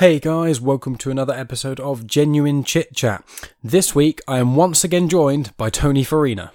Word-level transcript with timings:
Hey 0.00 0.18
guys, 0.18 0.62
welcome 0.62 0.96
to 0.96 1.10
another 1.10 1.34
episode 1.34 1.78
of 1.78 2.06
Genuine 2.06 2.64
Chit 2.64 2.96
Chat. 2.96 3.22
This 3.62 3.94
week 3.94 4.22
I 4.26 4.38
am 4.38 4.56
once 4.56 4.82
again 4.82 5.10
joined 5.10 5.54
by 5.58 5.68
Tony 5.68 6.04
Farina. 6.04 6.52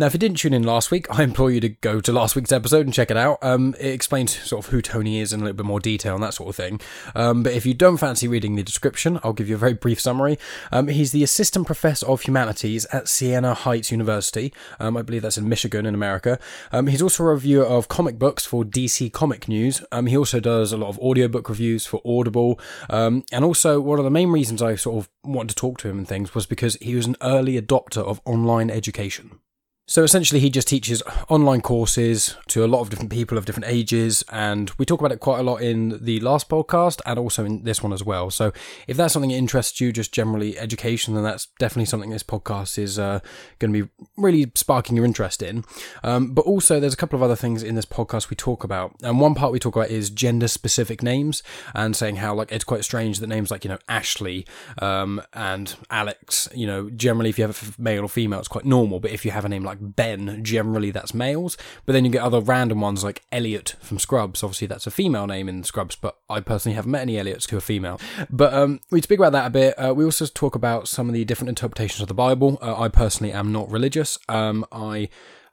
Now, 0.00 0.06
if 0.06 0.14
you 0.14 0.18
didn't 0.18 0.38
tune 0.38 0.54
in 0.54 0.62
last 0.62 0.90
week, 0.90 1.06
I 1.14 1.22
implore 1.22 1.50
you 1.50 1.60
to 1.60 1.68
go 1.68 2.00
to 2.00 2.10
last 2.10 2.34
week's 2.34 2.52
episode 2.52 2.86
and 2.86 2.94
check 2.94 3.10
it 3.10 3.18
out. 3.18 3.36
Um, 3.42 3.74
it 3.78 3.88
explains 3.88 4.34
sort 4.34 4.64
of 4.64 4.70
who 4.70 4.80
Tony 4.80 5.20
is 5.20 5.30
in 5.30 5.40
a 5.40 5.44
little 5.44 5.58
bit 5.58 5.66
more 5.66 5.78
detail 5.78 6.14
and 6.14 6.24
that 6.24 6.32
sort 6.32 6.48
of 6.48 6.56
thing. 6.56 6.80
Um, 7.14 7.42
but 7.42 7.52
if 7.52 7.66
you 7.66 7.74
don't 7.74 7.98
fancy 7.98 8.26
reading 8.26 8.56
the 8.56 8.62
description, 8.62 9.20
I'll 9.22 9.34
give 9.34 9.50
you 9.50 9.56
a 9.56 9.58
very 9.58 9.74
brief 9.74 10.00
summary. 10.00 10.38
Um, 10.72 10.88
he's 10.88 11.12
the 11.12 11.22
assistant 11.22 11.66
professor 11.66 12.06
of 12.06 12.22
humanities 12.22 12.86
at 12.86 13.08
Siena 13.08 13.52
Heights 13.52 13.90
University. 13.90 14.54
Um, 14.78 14.96
I 14.96 15.02
believe 15.02 15.20
that's 15.20 15.36
in 15.36 15.50
Michigan 15.50 15.84
in 15.84 15.94
America. 15.94 16.38
Um, 16.72 16.86
he's 16.86 17.02
also 17.02 17.22
a 17.24 17.34
reviewer 17.34 17.66
of 17.66 17.88
comic 17.88 18.18
books 18.18 18.46
for 18.46 18.64
DC 18.64 19.12
Comic 19.12 19.48
News. 19.48 19.84
Um, 19.92 20.06
he 20.06 20.16
also 20.16 20.40
does 20.40 20.72
a 20.72 20.78
lot 20.78 20.88
of 20.88 20.98
audiobook 21.00 21.50
reviews 21.50 21.84
for 21.84 22.00
Audible. 22.06 22.58
and 22.88 23.44
also, 23.44 23.82
one 23.82 23.98
of 23.98 24.06
the 24.06 24.10
main 24.10 24.30
reasons 24.30 24.62
I 24.62 24.76
sort 24.76 24.96
of 24.96 25.10
wanted 25.22 25.50
to 25.50 25.56
talk 25.56 25.76
to 25.80 25.90
him 25.90 25.98
and 25.98 26.08
things 26.08 26.34
was 26.34 26.46
because 26.46 26.76
he 26.76 26.94
was 26.94 27.04
an 27.04 27.16
early 27.20 27.60
adopter 27.60 28.02
of 28.02 28.22
online 28.24 28.70
education. 28.70 29.40
So 29.90 30.04
essentially, 30.04 30.38
he 30.38 30.50
just 30.50 30.68
teaches 30.68 31.02
online 31.28 31.62
courses 31.62 32.36
to 32.46 32.64
a 32.64 32.68
lot 32.68 32.80
of 32.80 32.90
different 32.90 33.10
people 33.10 33.36
of 33.36 33.44
different 33.44 33.66
ages, 33.66 34.24
and 34.30 34.70
we 34.78 34.86
talk 34.86 35.00
about 35.00 35.10
it 35.10 35.18
quite 35.18 35.40
a 35.40 35.42
lot 35.42 35.62
in 35.62 35.98
the 36.04 36.20
last 36.20 36.48
podcast 36.48 37.00
and 37.04 37.18
also 37.18 37.44
in 37.44 37.64
this 37.64 37.82
one 37.82 37.92
as 37.92 38.04
well. 38.04 38.30
So 38.30 38.52
if 38.86 38.96
that's 38.96 39.12
something 39.12 39.30
that 39.30 39.36
interests 39.36 39.80
you, 39.80 39.90
just 39.90 40.12
generally 40.12 40.56
education, 40.56 41.14
then 41.14 41.24
that's 41.24 41.48
definitely 41.58 41.86
something 41.86 42.08
this 42.08 42.22
podcast 42.22 42.78
is 42.78 43.00
uh, 43.00 43.18
going 43.58 43.72
to 43.72 43.84
be 43.84 43.90
really 44.16 44.52
sparking 44.54 44.94
your 44.94 45.04
interest 45.04 45.42
in. 45.42 45.64
Um, 46.04 46.34
but 46.34 46.42
also, 46.42 46.78
there's 46.78 46.94
a 46.94 46.96
couple 46.96 47.16
of 47.16 47.24
other 47.24 47.34
things 47.34 47.64
in 47.64 47.74
this 47.74 47.84
podcast 47.84 48.30
we 48.30 48.36
talk 48.36 48.62
about, 48.62 48.94
and 49.02 49.18
one 49.18 49.34
part 49.34 49.50
we 49.50 49.58
talk 49.58 49.74
about 49.74 49.90
is 49.90 50.08
gender 50.08 50.46
specific 50.46 51.02
names 51.02 51.42
and 51.74 51.96
saying 51.96 52.16
how 52.16 52.32
like 52.32 52.52
it's 52.52 52.62
quite 52.62 52.84
strange 52.84 53.18
that 53.18 53.26
names 53.26 53.50
like 53.50 53.64
you 53.64 53.70
know 53.70 53.78
Ashley 53.88 54.46
um, 54.78 55.20
and 55.32 55.74
Alex, 55.90 56.48
you 56.54 56.68
know, 56.68 56.90
generally 56.90 57.30
if 57.30 57.40
you 57.40 57.44
have 57.44 57.76
a 57.76 57.82
male 57.82 58.04
or 58.04 58.08
female, 58.08 58.38
it's 58.38 58.46
quite 58.46 58.64
normal, 58.64 59.00
but 59.00 59.10
if 59.10 59.24
you 59.24 59.32
have 59.32 59.44
a 59.44 59.48
name 59.48 59.64
like 59.64 59.79
Ben, 59.80 60.44
generally 60.44 60.90
that's 60.90 61.14
males. 61.14 61.56
But 61.86 61.94
then 61.94 62.04
you 62.04 62.10
get 62.10 62.22
other 62.22 62.40
random 62.40 62.80
ones 62.80 63.02
like 63.02 63.22
Elliot 63.32 63.76
from 63.80 63.98
Scrubs. 63.98 64.42
Obviously, 64.42 64.66
that's 64.66 64.86
a 64.86 64.90
female 64.90 65.26
name 65.26 65.48
in 65.48 65.64
Scrubs, 65.64 65.96
but 65.96 66.18
I 66.28 66.40
personally 66.40 66.76
haven't 66.76 66.92
met 66.92 67.02
any 67.02 67.18
Elliots 67.18 67.48
who 67.48 67.56
are 67.56 67.60
female. 67.60 68.00
But 68.28 68.54
um, 68.54 68.80
we 68.90 69.00
speak 69.00 69.18
about 69.18 69.32
that 69.32 69.46
a 69.46 69.50
bit. 69.50 69.74
Uh, 69.78 69.94
we 69.94 70.04
also 70.04 70.26
talk 70.26 70.54
about 70.54 70.88
some 70.88 71.08
of 71.08 71.14
the 71.14 71.24
different 71.24 71.48
interpretations 71.48 72.00
of 72.00 72.08
the 72.08 72.14
Bible. 72.14 72.58
Uh, 72.60 72.78
I 72.78 72.88
personally 72.88 73.32
am 73.32 73.52
not 73.52 73.70
religious. 73.70 74.18
Um, 74.28 74.64
I 74.70 75.08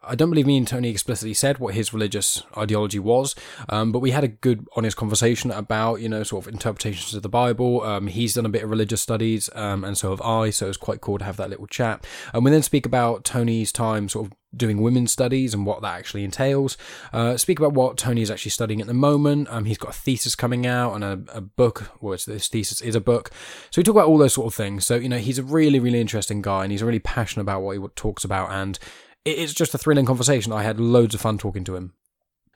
I 0.07 0.15
don't 0.15 0.29
believe 0.29 0.47
me 0.47 0.57
and 0.57 0.67
Tony 0.67 0.89
explicitly 0.89 1.33
said 1.33 1.59
what 1.59 1.73
his 1.73 1.93
religious 1.93 2.43
ideology 2.57 2.99
was, 2.99 3.35
um, 3.69 3.91
but 3.91 3.99
we 3.99 4.11
had 4.11 4.23
a 4.23 4.27
good, 4.27 4.67
honest 4.75 4.97
conversation 4.97 5.51
about, 5.51 6.01
you 6.01 6.09
know, 6.09 6.23
sort 6.23 6.45
of 6.45 6.53
interpretations 6.53 7.13
of 7.13 7.23
the 7.23 7.29
Bible. 7.29 7.81
Um, 7.83 8.07
he's 8.07 8.33
done 8.33 8.45
a 8.45 8.49
bit 8.49 8.63
of 8.63 8.69
religious 8.69 9.01
studies, 9.01 9.49
um, 9.53 9.83
and 9.83 9.97
so 9.97 10.09
have 10.11 10.21
I, 10.21 10.49
so 10.49 10.67
it's 10.67 10.77
quite 10.77 11.01
cool 11.01 11.17
to 11.17 11.25
have 11.25 11.37
that 11.37 11.49
little 11.49 11.67
chat. 11.67 12.05
And 12.33 12.43
we 12.43 12.51
then 12.51 12.63
speak 12.63 12.85
about 12.85 13.23
Tony's 13.23 13.71
time 13.71 14.09
sort 14.09 14.27
of 14.27 14.33
doing 14.55 14.81
women's 14.81 15.11
studies 15.11 15.53
and 15.53 15.65
what 15.65 15.81
that 15.81 15.97
actually 15.97 16.23
entails. 16.23 16.77
Uh, 17.13 17.37
speak 17.37 17.59
about 17.59 17.73
what 17.73 17.97
Tony 17.97 18.21
is 18.21 18.31
actually 18.31 18.51
studying 18.51 18.81
at 18.81 18.87
the 18.87 18.93
moment. 18.93 19.47
Um, 19.49 19.65
he's 19.65 19.77
got 19.77 19.91
a 19.91 19.93
thesis 19.93 20.35
coming 20.35 20.65
out 20.65 20.95
and 20.95 21.03
a, 21.03 21.37
a 21.37 21.41
book, 21.41 21.91
well, 22.01 22.17
this 22.25 22.47
thesis 22.47 22.81
is 22.81 22.95
a 22.95 23.01
book. 23.01 23.29
So 23.69 23.79
we 23.79 23.83
talk 23.83 23.95
about 23.95 24.07
all 24.07 24.17
those 24.17 24.33
sort 24.33 24.47
of 24.47 24.55
things. 24.55 24.85
So, 24.85 24.95
you 24.95 25.09
know, 25.09 25.17
he's 25.17 25.37
a 25.37 25.43
really, 25.43 25.79
really 25.79 26.01
interesting 26.01 26.41
guy 26.41 26.63
and 26.63 26.71
he's 26.71 26.83
really 26.83 26.99
passionate 26.99 27.43
about 27.43 27.61
what 27.61 27.77
he 27.77 27.87
talks 27.95 28.23
about. 28.23 28.51
And 28.51 28.79
it's 29.31 29.53
just 29.53 29.73
a 29.73 29.77
thrilling 29.77 30.05
conversation. 30.05 30.51
I 30.53 30.63
had 30.63 30.79
loads 30.79 31.15
of 31.15 31.21
fun 31.21 31.37
talking 31.37 31.63
to 31.65 31.75
him. 31.75 31.93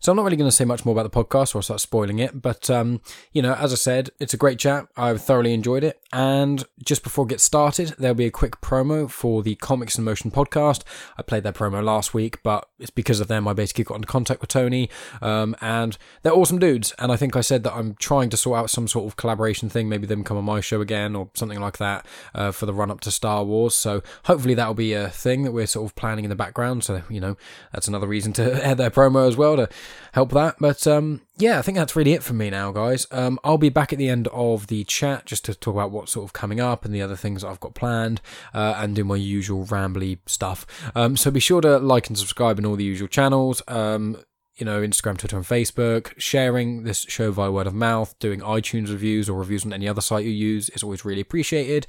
So 0.02 0.12
I'm 0.12 0.16
not 0.16 0.24
really 0.24 0.36
going 0.36 0.50
to 0.50 0.56
say 0.56 0.66
much 0.66 0.84
more 0.84 0.94
about 0.94 1.12
the 1.12 1.24
podcast 1.24 1.54
or 1.54 1.60
I'll 1.60 1.62
start 1.62 1.80
spoiling 1.80 2.18
it. 2.18 2.42
But, 2.42 2.72
um, 2.72 3.02
you 3.34 3.44
know, 3.44 3.54
as 3.54 3.72
I 3.72 3.76
said, 3.76 4.10
it's 4.20 4.34
a 4.34 4.38
great 4.38 4.58
chat. 4.58 4.88
I've 4.98 5.22
thoroughly 5.22 5.54
enjoyed 5.54 5.84
it. 5.84 6.02
And 6.12 6.66
just 6.84 7.04
before 7.04 7.26
we 7.26 7.30
get 7.30 7.40
started, 7.40 7.94
there'll 8.00 8.16
be 8.16 8.26
a 8.26 8.32
quick 8.32 8.62
promo 8.62 9.08
for 9.08 9.44
the 9.44 9.54
Comics 9.56 10.00
in 10.00 10.04
Motion 10.04 10.32
podcast. 10.32 10.82
I 11.20 11.22
played 11.22 11.44
their 11.44 11.54
promo 11.54 11.84
last 11.84 12.16
week, 12.16 12.42
but 12.42 12.68
it's 12.80 12.90
because 12.90 13.20
of 13.20 13.28
them 13.28 13.48
I 13.48 13.54
basically 13.54 13.84
got 13.84 13.96
into 13.96 14.08
contact 14.08 14.42
with 14.42 14.50
Tony. 14.50 14.90
Um, 15.22 15.56
and 15.62 16.00
they're 16.24 16.34
awesome 16.34 16.58
dudes. 16.58 16.96
And 16.98 17.12
I 17.12 17.16
think 17.16 17.36
I 17.36 17.42
said 17.42 17.64
that 17.64 17.76
I'm 17.76 17.94
trying 17.94 18.32
to 18.32 18.38
sort 18.38 18.58
out 18.58 18.72
some 18.72 18.88
sort 18.88 19.06
of 19.06 19.18
collaboration 19.18 19.70
thing, 19.70 19.88
maybe 19.88 20.08
them 20.08 20.24
come 20.24 20.36
on 20.36 20.46
my 20.46 20.62
show 20.62 20.82
again 20.82 21.16
or 21.16 21.30
something 21.36 21.60
like 21.60 21.78
that 21.78 22.08
uh, 22.34 22.52
for 22.52 22.66
the 22.66 22.74
run 22.74 22.90
up 22.90 23.02
to 23.02 23.12
Star 23.12 23.44
Wars. 23.44 23.76
So 23.76 24.02
hopefully 24.26 24.56
that'll 24.56 24.74
be 24.74 24.94
a 24.94 25.10
thing 25.10 25.44
that 25.44 25.52
we're 25.52 25.68
sort 25.68 25.86
of 25.88 25.96
planning 25.96 26.26
in 26.26 26.30
the 26.30 26.36
background. 26.36 26.84
So, 26.84 27.04
you 27.08 27.22
know, 27.22 27.38
that's 27.72 27.88
another 27.88 28.08
reason 28.08 28.34
to 28.34 28.66
air 28.66 28.74
their 28.74 28.90
promo 28.90 29.28
as 29.28 29.38
well 29.38 29.58
to 29.58 29.70
help 30.14 30.32
that. 30.32 30.56
But 30.60 30.86
um, 30.88 31.22
yeah, 31.38 31.60
I 31.60 31.62
think 31.62 31.78
that's 31.78 31.96
really 31.96 32.14
it 32.14 32.24
for 32.24 32.34
me 32.34 32.50
now, 32.50 32.72
guys. 32.72 33.08
Um, 33.12 33.40
I'll 33.44 33.58
be 33.58 33.70
back 33.70 33.92
at 33.92 34.00
the 34.00 34.10
end 34.10 34.28
of 34.30 34.68
the 34.68 34.84
chat 34.84 35.26
just 35.26 35.46
to 35.46 35.54
talk 35.54 35.76
about 35.76 35.92
what's 35.92 36.12
sort 36.12 36.26
of 36.26 36.34
coming 36.34 36.60
up 36.60 36.86
and 36.86 36.94
the 36.94 37.02
other 37.02 37.16
things 37.16 37.44
I've 37.44 37.60
got 37.60 37.76
planned 37.76 38.22
uh, 38.54 38.76
and 38.78 38.96
do 38.96 39.04
my 39.04 39.16
usual 39.16 39.66
rambly 39.66 40.20
stuff. 40.26 40.66
Um, 40.96 41.18
so 41.18 41.32
be 41.32 41.40
sure 41.40 41.62
to 41.62 41.78
like 41.78 42.08
and 42.08 42.18
subscribe 42.18 42.60
in 42.60 42.66
all 42.66 42.76
the 42.76 42.84
usual 42.84 43.08
channels. 43.08 43.62
Um, 43.68 44.18
you 44.56 44.66
know, 44.66 44.82
Instagram, 44.82 45.18
Twitter, 45.18 45.38
and 45.38 45.46
Facebook, 45.46 46.14
sharing 46.18 46.84
this 46.84 47.00
show 47.10 47.32
via 47.32 47.52
word 47.52 47.68
of 47.68 47.74
mouth, 47.74 48.18
doing 48.20 48.42
iTunes 48.42 48.90
reviews 48.90 49.28
or 49.28 49.40
reviews 49.40 49.66
on 49.66 49.74
any 49.74 49.88
other 49.88 50.02
site 50.02 50.24
you 50.24 50.32
use 50.32 50.70
is 50.70 50.84
always 50.84 51.04
really 51.04 51.22
appreciated. 51.22 51.88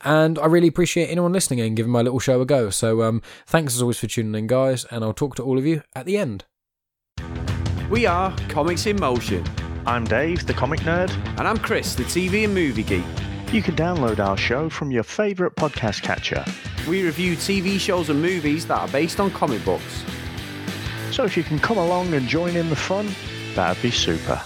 And 0.00 0.38
I 0.38 0.46
really 0.46 0.68
appreciate 0.68 1.08
anyone 1.08 1.32
listening 1.32 1.60
and 1.60 1.76
giving 1.76 1.92
my 1.92 2.02
little 2.02 2.18
show 2.18 2.40
a 2.40 2.46
go. 2.46 2.70
So, 2.70 3.02
um, 3.02 3.22
thanks 3.46 3.74
as 3.74 3.82
always 3.82 3.98
for 3.98 4.06
tuning 4.06 4.34
in, 4.34 4.46
guys, 4.46 4.84
and 4.86 5.04
I'll 5.04 5.12
talk 5.12 5.36
to 5.36 5.42
all 5.42 5.58
of 5.58 5.66
you 5.66 5.82
at 5.94 6.06
the 6.06 6.18
end. 6.18 6.44
We 7.90 8.04
are 8.04 8.36
Comics 8.50 8.84
in 8.84 9.00
Motion. 9.00 9.42
I'm 9.86 10.04
Dave, 10.04 10.46
the 10.46 10.52
comic 10.52 10.80
nerd. 10.80 11.10
And 11.38 11.48
I'm 11.48 11.56
Chris, 11.56 11.94
the 11.94 12.02
TV 12.02 12.44
and 12.44 12.52
movie 12.52 12.82
geek. 12.82 13.02
You 13.50 13.62
can 13.62 13.74
download 13.76 14.18
our 14.18 14.36
show 14.36 14.68
from 14.68 14.90
your 14.90 15.02
favourite 15.02 15.56
podcast 15.56 16.02
catcher. 16.02 16.44
We 16.86 17.02
review 17.02 17.34
TV 17.34 17.80
shows 17.80 18.10
and 18.10 18.20
movies 18.20 18.66
that 18.66 18.78
are 18.78 18.88
based 18.88 19.20
on 19.20 19.30
comic 19.30 19.64
books. 19.64 20.04
So 21.12 21.24
if 21.24 21.34
you 21.34 21.42
can 21.42 21.58
come 21.58 21.78
along 21.78 22.12
and 22.12 22.28
join 22.28 22.56
in 22.56 22.68
the 22.68 22.76
fun, 22.76 23.08
that'd 23.54 23.82
be 23.82 23.90
super. 23.90 24.38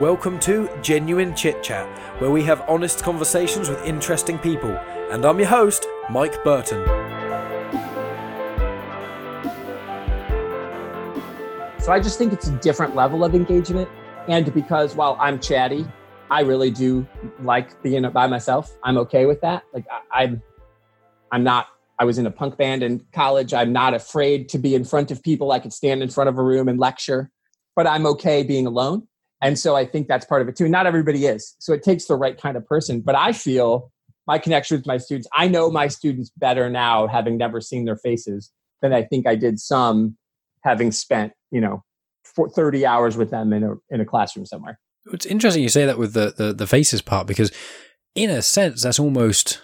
Welcome 0.00 0.38
to 0.40 0.70
Genuine 0.80 1.36
Chit 1.36 1.62
Chat, 1.62 1.86
where 2.22 2.30
we 2.30 2.42
have 2.44 2.64
honest 2.66 3.02
conversations 3.02 3.68
with 3.68 3.84
interesting 3.84 4.38
people. 4.38 4.70
And 5.10 5.26
I'm 5.26 5.38
your 5.38 5.48
host, 5.48 5.86
Mike 6.08 6.42
Burton. 6.42 6.86
So 11.80 11.92
I 11.92 12.00
just 12.02 12.16
think 12.16 12.32
it's 12.32 12.48
a 12.48 12.56
different 12.60 12.96
level 12.96 13.22
of 13.22 13.34
engagement. 13.34 13.90
And 14.26 14.54
because 14.54 14.96
while 14.96 15.18
I'm 15.20 15.38
chatty, 15.38 15.86
I 16.30 16.40
really 16.40 16.70
do 16.70 17.06
like 17.42 17.82
being 17.82 18.10
by 18.10 18.26
myself. 18.26 18.74
I'm 18.82 18.96
okay 18.96 19.26
with 19.26 19.42
that. 19.42 19.64
Like 19.74 19.84
I, 19.90 20.22
I'm, 20.22 20.42
I'm 21.30 21.44
not. 21.44 21.66
I 21.98 22.04
was 22.06 22.16
in 22.16 22.24
a 22.24 22.30
punk 22.30 22.56
band 22.56 22.82
in 22.82 23.04
college. 23.12 23.52
I'm 23.52 23.74
not 23.74 23.92
afraid 23.92 24.48
to 24.48 24.58
be 24.58 24.74
in 24.74 24.86
front 24.86 25.10
of 25.10 25.22
people. 25.22 25.52
I 25.52 25.58
could 25.58 25.74
stand 25.74 26.02
in 26.02 26.08
front 26.08 26.30
of 26.30 26.38
a 26.38 26.42
room 26.42 26.70
and 26.70 26.78
lecture, 26.78 27.30
but 27.76 27.86
I'm 27.86 28.06
okay 28.06 28.42
being 28.42 28.66
alone. 28.66 29.06
And 29.42 29.58
so 29.58 29.74
I 29.74 29.86
think 29.86 30.08
that's 30.08 30.24
part 30.24 30.42
of 30.42 30.48
it 30.48 30.56
too. 30.56 30.68
Not 30.68 30.86
everybody 30.86 31.26
is. 31.26 31.56
So 31.58 31.72
it 31.72 31.82
takes 31.82 32.04
the 32.04 32.16
right 32.16 32.40
kind 32.40 32.56
of 32.56 32.66
person. 32.66 33.00
But 33.00 33.14
I 33.14 33.32
feel 33.32 33.90
my 34.26 34.38
connection 34.38 34.76
with 34.76 34.86
my 34.86 34.98
students, 34.98 35.28
I 35.34 35.48
know 35.48 35.70
my 35.70 35.88
students 35.88 36.30
better 36.36 36.68
now, 36.68 37.06
having 37.06 37.36
never 37.36 37.60
seen 37.60 37.84
their 37.84 37.96
faces, 37.96 38.52
than 38.82 38.92
I 38.92 39.02
think 39.02 39.26
I 39.26 39.34
did 39.34 39.58
some 39.58 40.16
having 40.62 40.92
spent, 40.92 41.32
you 41.50 41.60
know, 41.60 41.82
30 42.54 42.86
hours 42.86 43.16
with 43.16 43.30
them 43.30 43.52
in 43.52 43.64
a, 43.64 43.74
in 43.90 44.00
a 44.00 44.04
classroom 44.04 44.46
somewhere. 44.46 44.78
It's 45.12 45.26
interesting 45.26 45.62
you 45.62 45.68
say 45.68 45.86
that 45.86 45.98
with 45.98 46.12
the, 46.12 46.34
the, 46.36 46.52
the 46.52 46.66
faces 46.66 47.02
part 47.02 47.26
because, 47.26 47.50
in 48.14 48.30
a 48.30 48.42
sense, 48.42 48.82
that's 48.82 48.98
almost 48.98 49.60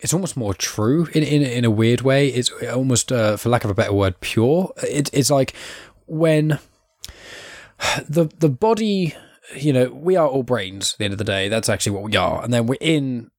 it's 0.00 0.14
almost 0.14 0.36
more 0.36 0.54
true 0.54 1.06
in 1.14 1.22
in, 1.22 1.42
in 1.42 1.64
a 1.64 1.70
weird 1.70 2.00
way. 2.00 2.28
It's 2.28 2.50
almost, 2.64 3.12
uh, 3.12 3.36
for 3.36 3.48
lack 3.50 3.64
of 3.64 3.70
a 3.70 3.74
better 3.74 3.92
word, 3.92 4.20
pure. 4.20 4.72
It, 4.82 5.10
it's 5.12 5.30
like 5.30 5.54
when 6.06 6.58
the 8.08 8.30
the 8.38 8.48
body, 8.48 9.14
you 9.56 9.72
know, 9.72 9.90
we 9.90 10.16
are 10.16 10.28
all 10.28 10.42
brains. 10.42 10.92
At 10.92 10.98
the 10.98 11.04
end 11.06 11.14
of 11.14 11.18
the 11.18 11.24
day, 11.24 11.48
that's 11.48 11.68
actually 11.68 11.92
what 11.92 12.02
we 12.02 12.16
are, 12.16 12.42
and 12.42 12.52
then 12.52 12.66
we're 12.66 12.78
in 12.80 13.30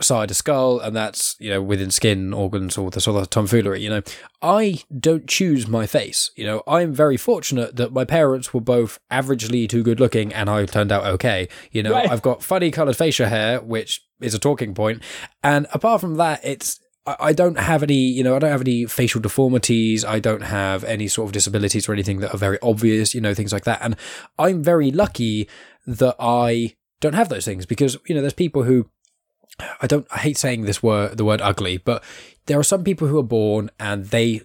side 0.00 0.30
a 0.30 0.34
skull, 0.34 0.80
and 0.80 0.94
that's 0.94 1.36
you 1.38 1.50
know 1.50 1.62
within 1.62 1.90
skin 1.90 2.32
organs 2.32 2.76
all 2.76 2.90
the 2.90 3.00
sort 3.00 3.20
of 3.20 3.30
tomfoolery. 3.30 3.80
You 3.80 3.90
know, 3.90 4.02
I 4.42 4.82
don't 4.98 5.26
choose 5.26 5.66
my 5.66 5.86
face. 5.86 6.30
You 6.36 6.44
know, 6.44 6.62
I'm 6.66 6.92
very 6.92 7.16
fortunate 7.16 7.76
that 7.76 7.92
my 7.92 8.04
parents 8.04 8.52
were 8.52 8.60
both 8.60 8.98
averagely 9.10 9.68
too 9.68 9.82
good 9.82 10.00
looking, 10.00 10.32
and 10.32 10.50
I 10.50 10.64
turned 10.66 10.92
out 10.92 11.06
okay. 11.06 11.48
You 11.72 11.82
know, 11.82 11.92
right. 11.92 12.10
I've 12.10 12.22
got 12.22 12.42
funny 12.42 12.70
coloured 12.70 12.96
facial 12.96 13.28
hair, 13.28 13.60
which 13.60 14.02
is 14.20 14.34
a 14.34 14.38
talking 14.38 14.74
point, 14.74 15.02
and 15.42 15.66
apart 15.72 16.00
from 16.00 16.16
that, 16.16 16.40
it's 16.44 16.80
I 17.18 17.32
don't 17.32 17.58
have 17.58 17.82
any, 17.82 17.94
you 17.94 18.24
know, 18.24 18.36
I 18.36 18.38
don't 18.38 18.50
have 18.50 18.60
any 18.60 18.86
facial 18.86 19.20
deformities. 19.20 20.04
I 20.04 20.18
don't 20.18 20.42
have 20.42 20.84
any 20.84 21.08
sort 21.08 21.28
of 21.28 21.32
disabilities 21.32 21.88
or 21.88 21.92
anything 21.92 22.20
that 22.20 22.34
are 22.34 22.38
very 22.38 22.58
obvious, 22.62 23.14
you 23.14 23.20
know, 23.20 23.34
things 23.34 23.52
like 23.52 23.64
that. 23.64 23.80
And 23.82 23.96
I'm 24.38 24.62
very 24.62 24.90
lucky 24.90 25.48
that 25.86 26.16
I 26.18 26.74
don't 27.00 27.14
have 27.14 27.28
those 27.28 27.44
things 27.44 27.66
because, 27.66 27.96
you 28.06 28.14
know, 28.14 28.20
there's 28.20 28.32
people 28.32 28.64
who 28.64 28.88
I 29.80 29.86
don't, 29.86 30.06
I 30.10 30.18
hate 30.18 30.36
saying 30.38 30.62
this 30.62 30.82
word, 30.82 31.16
the 31.16 31.24
word 31.24 31.40
ugly, 31.40 31.78
but 31.78 32.04
there 32.46 32.58
are 32.58 32.64
some 32.64 32.84
people 32.84 33.08
who 33.08 33.18
are 33.18 33.24
born 33.24 33.70
and 33.78 34.06
they 34.06 34.42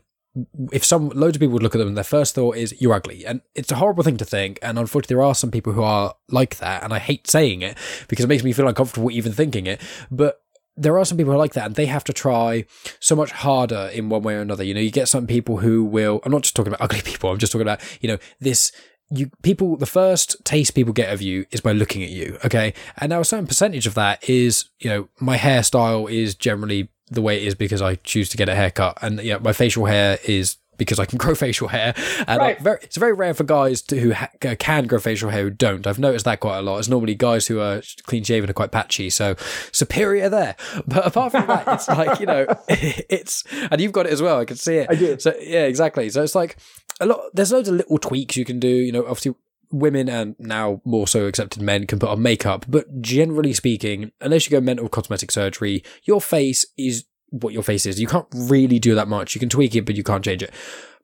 if 0.72 0.84
some 0.84 1.10
loads 1.10 1.36
of 1.36 1.40
people 1.40 1.54
would 1.54 1.62
look 1.62 1.76
at 1.76 1.78
them 1.78 1.88
and 1.88 1.98
their 1.98 2.04
first 2.04 2.34
thought 2.34 2.58
is 2.58 2.74
you're 2.82 2.94
ugly 2.94 3.24
and 3.24 3.42
it's 3.54 3.72
a 3.72 3.76
horrible 3.76 4.04
thing 4.04 4.18
to 4.18 4.26
think 4.26 4.58
and 4.64 4.80
unfortunately 4.80 5.14
there 5.14 5.24
are 5.24 5.36
some 5.36 5.52
people 5.52 5.74
who 5.74 5.84
are 5.84 6.16
like 6.30 6.58
that 6.58 6.84
and 6.84 6.92
i 6.92 6.98
hate 6.98 7.30
saying 7.30 7.62
it 7.62 7.78
because 8.08 8.26
it 8.26 8.28
makes 8.28 8.44
me 8.44 8.52
feel 8.52 8.68
uncomfortable 8.68 9.12
even 9.12 9.32
thinking 9.32 9.68
it 9.68 9.80
but 10.10 10.42
there 10.76 10.98
are 10.98 11.06
some 11.06 11.18
people 11.18 11.32
who 11.32 11.36
are 11.38 11.42
like 11.42 11.54
that 11.54 11.66
and 11.66 11.76
they 11.76 11.86
have 11.86 12.04
to 12.04 12.14
try 12.14 12.66
so 13.00 13.16
much 13.16 13.32
harder 13.32 13.90
in 13.94 14.10
one 14.10 14.24
way 14.24 14.36
or 14.36 14.42
another. 14.42 14.64
You 14.64 14.74
know 14.74 14.82
you 14.82 14.92
get 14.92 15.08
some 15.08 15.28
people 15.28 15.58
who 15.58 15.84
will 15.84 16.20
i'm 16.24 16.32
not 16.32 16.44
just 16.44 16.56
talking 16.56 16.74
about 16.74 16.84
ugly 16.84 17.02
people 17.02 17.30
i'm 17.30 17.38
just 17.38 17.52
talking 17.52 17.68
about 17.68 17.82
you 18.02 18.08
know 18.08 18.18
this 18.40 18.72
you 19.10 19.30
people 19.42 19.76
the 19.78 19.86
first 19.86 20.44
taste 20.44 20.74
people 20.74 20.94
get 20.94 21.14
of 21.14 21.22
you 21.22 21.46
is 21.52 21.62
by 21.62 21.72
looking 21.72 22.04
at 22.04 22.10
you 22.10 22.38
okay? 22.44 22.74
And 22.98 23.10
now 23.10 23.20
a 23.20 23.26
certain 23.26 23.48
percentage 23.48 23.86
of 23.86 23.94
that 23.94 24.28
is 24.28 24.66
you 24.80 24.90
know 24.90 25.10
my 25.20 25.38
hairstyle 25.38 26.12
is 26.12 26.36
generally 26.36 26.90
the 27.12 27.22
way 27.22 27.38
it 27.38 27.44
is 27.44 27.56
because 27.56 27.82
I 27.82 27.96
choose 27.96 28.30
to 28.30 28.38
get 28.38 28.50
a 28.50 28.56
haircut, 28.56 28.98
and 29.02 29.22
yeah, 29.22 29.38
my 29.38 29.54
facial 29.54 29.86
hair 29.86 30.18
is 30.24 30.58
because 30.78 31.00
I 31.00 31.06
can 31.06 31.18
grow 31.24 31.36
facial 31.36 31.68
hair. 31.70 31.94
And 32.28 32.40
Right. 32.40 32.60
very, 32.60 32.80
it's 32.82 32.98
very 32.98 33.14
rare 33.14 33.34
for 33.34 33.44
guys 33.44 33.82
to, 33.84 34.00
who 34.00 34.14
ha- 34.14 34.30
can 34.60 34.88
grow 34.88 35.00
facial 35.00 35.30
hair 35.30 35.44
who 35.44 35.50
don't. 35.50 35.86
I've 35.88 36.00
noticed 36.00 36.26
that 36.26 36.40
quite 36.40 36.60
a 36.60 36.62
lot. 36.62 36.80
It's 36.80 36.88
normally 36.90 37.16
guys 37.16 37.48
who 37.48 37.60
are 37.60 37.82
clean 38.06 38.24
shaven 38.24 38.50
are 38.50 38.54
quite 38.54 38.72
patchy, 38.72 39.10
so 39.10 39.36
superior 39.72 40.30
there. 40.30 40.56
But 40.88 41.06
apart 41.06 41.32
from 41.32 41.48
that, 41.48 41.68
it's 41.68 41.88
like 41.90 42.20
you 42.20 42.26
know, 42.26 42.46
it's 42.70 43.44
and 43.72 43.80
you've 43.82 43.92
got 43.92 44.06
it 44.06 44.14
as 44.14 44.22
well. 44.22 44.40
I 44.40 44.46
can 44.46 44.58
see 44.58 44.76
it. 44.78 44.88
I 44.90 44.96
do. 44.96 45.20
So 45.20 45.34
yeah, 45.40 45.66
exactly. 45.66 46.10
So 46.10 46.24
it's 46.24 46.36
like 46.36 46.58
a 47.00 47.06
lot. 47.06 47.22
There's 47.34 47.52
loads 47.52 47.70
of 47.70 47.76
little 47.76 47.98
tweaks 47.98 48.36
you 48.38 48.46
can 48.46 48.60
do. 48.60 48.68
You 48.68 48.92
know, 48.92 49.02
obviously 49.02 49.36
women 49.72 50.08
and 50.08 50.36
now 50.38 50.80
more 50.86 51.08
so 51.08 51.26
accepted 51.26 51.60
men 51.62 51.88
can 51.88 51.98
put 51.98 52.10
on 52.10 52.22
makeup, 52.22 52.64
but 52.68 53.02
generally 53.02 53.54
speaking, 53.54 54.12
unless 54.22 54.46
you 54.46 54.52
go 54.52 54.62
mental 54.62 54.88
cosmetic 54.88 55.32
surgery, 55.32 55.84
your 56.04 56.22
face 56.22 56.64
is 56.78 57.06
what 57.42 57.54
your 57.54 57.64
face 57.64 57.86
is. 57.86 58.00
You 58.00 58.08
can't 58.08 58.28
really 58.34 58.80
do 58.80 58.96
that 58.96 59.08
much. 59.08 59.36
You 59.36 59.40
can 59.40 59.50
tweak 59.50 59.76
it, 59.76 59.86
but 59.86 59.96
you 59.96 60.04
can't 60.04 60.24
change 60.24 60.44
it. 60.44 60.52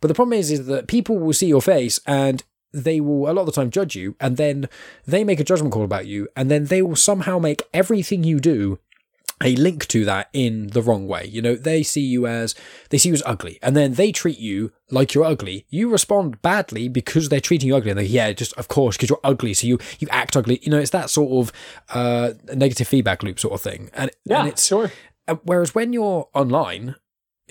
But 0.02 0.08
the 0.08 0.14
problem 0.14 0.38
is, 0.38 0.52
is 0.52 0.68
that 0.68 0.88
people 0.88 1.18
will 1.18 1.34
see 1.34 1.48
your 1.48 1.62
face 1.62 2.00
and 2.06 2.44
they 2.72 3.02
will 3.02 3.30
a 3.30 3.34
lot 3.34 3.42
of 3.42 3.46
the 3.48 3.52
time 3.52 3.72
judge 3.72 3.96
you, 3.96 4.16
and 4.20 4.38
then 4.38 4.70
they 5.06 5.24
make 5.24 5.40
a 5.40 5.44
judgment 5.44 5.74
call 5.74 5.84
about 5.84 6.06
you, 6.06 6.28
and 6.36 6.52
then 6.52 6.66
they 6.66 6.82
will 6.82 6.96
somehow 6.96 7.40
make 7.40 7.64
everything 7.74 8.24
you 8.24 8.40
do 8.40 8.80
a 9.42 9.56
link 9.56 9.88
to 9.88 10.04
that 10.04 10.30
in 10.34 10.68
the 10.68 10.82
wrong 10.82 11.08
way. 11.08 11.26
You 11.26 11.42
know, 11.42 11.56
they 11.56 11.82
see 11.82 12.02
you 12.02 12.28
as 12.28 12.56
they 12.90 12.98
see 12.98 13.10
you 13.10 13.16
as 13.16 13.24
ugly, 13.26 13.58
and 13.62 13.76
then 13.76 13.94
they 13.94 14.12
treat 14.12 14.38
you 14.38 14.72
like 14.92 15.14
you're 15.14 15.24
ugly. 15.24 15.66
You 15.70 15.90
respond 15.90 16.42
badly 16.42 16.90
because 16.90 17.30
they're 17.30 17.40
treating 17.40 17.70
you 17.70 17.76
ugly, 17.76 17.92
and 17.92 18.00
they 18.00 18.04
yeah, 18.06 18.32
just 18.34 18.54
of 18.54 18.68
course 18.68 18.98
because 18.98 19.10
you're 19.10 19.20
ugly, 19.24 19.54
so 19.54 19.66
you 19.66 19.80
you 20.00 20.08
act 20.12 20.36
ugly. 20.36 20.60
You 20.62 20.72
know, 20.72 20.80
it's 20.80 20.92
that 20.92 21.10
sort 21.10 21.32
of 21.32 21.54
uh, 21.90 22.34
negative 22.54 22.88
feedback 22.88 23.24
loop 23.24 23.40
sort 23.40 23.54
of 23.54 23.62
thing, 23.62 23.90
and 23.94 24.12
Yeah, 24.26 24.42
and 24.42 24.50
it's 24.50 24.68
sure. 24.68 24.92
Whereas 25.44 25.74
when 25.76 25.94
you're 25.94 26.28
online, 26.34 26.96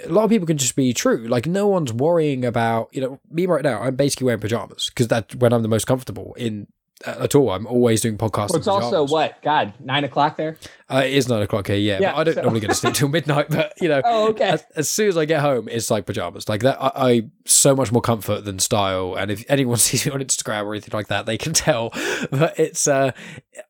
a 0.05 0.09
lot 0.09 0.25
of 0.25 0.31
people 0.31 0.47
can 0.47 0.59
just 0.59 0.77
be 0.77 0.93
true. 0.93 1.27
Like 1.29 1.47
no 1.47 1.67
one's 1.69 1.93
worrying 1.93 2.45
about 2.45 2.89
you 2.93 3.01
know 3.01 3.21
me 3.31 3.47
right 3.47 3.63
now. 3.65 3.81
I'm 3.83 3.97
basically 3.97 4.27
wearing 4.27 4.41
pajamas 4.41 4.91
because 4.91 5.09
that's 5.09 5.35
when 5.37 5.53
I'm 5.53 5.63
the 5.63 5.69
most 5.69 5.87
comfortable 5.87 6.35
in. 6.35 6.67
Uh, 7.07 7.15
at 7.21 7.35
all, 7.37 7.51
I'm 7.51 7.65
always 7.65 8.01
doing 8.01 8.19
podcasts. 8.19 8.51
Well, 8.51 8.59
it's 8.59 8.67
also 8.67 9.07
what 9.07 9.41
God 9.43 9.73
nine 9.79 10.03
o'clock 10.03 10.37
there. 10.37 10.57
Uh, 10.91 11.03
it 11.05 11.13
is 11.13 11.29
nine 11.29 11.43
o'clock 11.43 11.69
here, 11.69 11.77
yeah. 11.77 11.99
Yeah, 12.01 12.11
but 12.13 12.19
I 12.19 12.25
don't 12.25 12.35
so- 12.35 12.43
normally 12.43 12.59
get 12.59 12.71
to 12.71 12.75
sleep 12.75 12.95
till 13.01 13.07
midnight. 13.09 13.47
But 13.51 13.73
you 13.81 13.89
know, 13.89 14.03
Oh, 14.05 14.31
okay. 14.31 14.49
as, 14.49 14.65
as 14.75 14.91
soon 14.91 15.07
as 15.09 15.17
I 15.17 15.25
get 15.25 15.41
home, 15.41 15.69
it's 15.69 15.93
like 15.93 16.07
pajamas. 16.07 16.49
Like 16.49 16.63
that, 16.63 16.77
I, 16.83 16.91
I 16.97 17.23
so 17.45 17.77
much 17.77 17.93
more 17.93 18.03
comfort 18.03 18.45
than 18.45 18.59
style. 18.59 19.15
And 19.15 19.31
if 19.31 19.45
anyone 19.49 19.77
sees 19.89 20.07
me 20.07 20.11
on 20.13 20.19
Instagram 20.21 20.65
or 20.65 20.75
anything 20.75 20.91
like 20.93 21.07
that, 21.07 21.25
they 21.25 21.39
can 21.39 21.53
tell. 21.53 21.91
But 22.33 22.59
it's, 22.59 22.89
uh, 22.89 23.13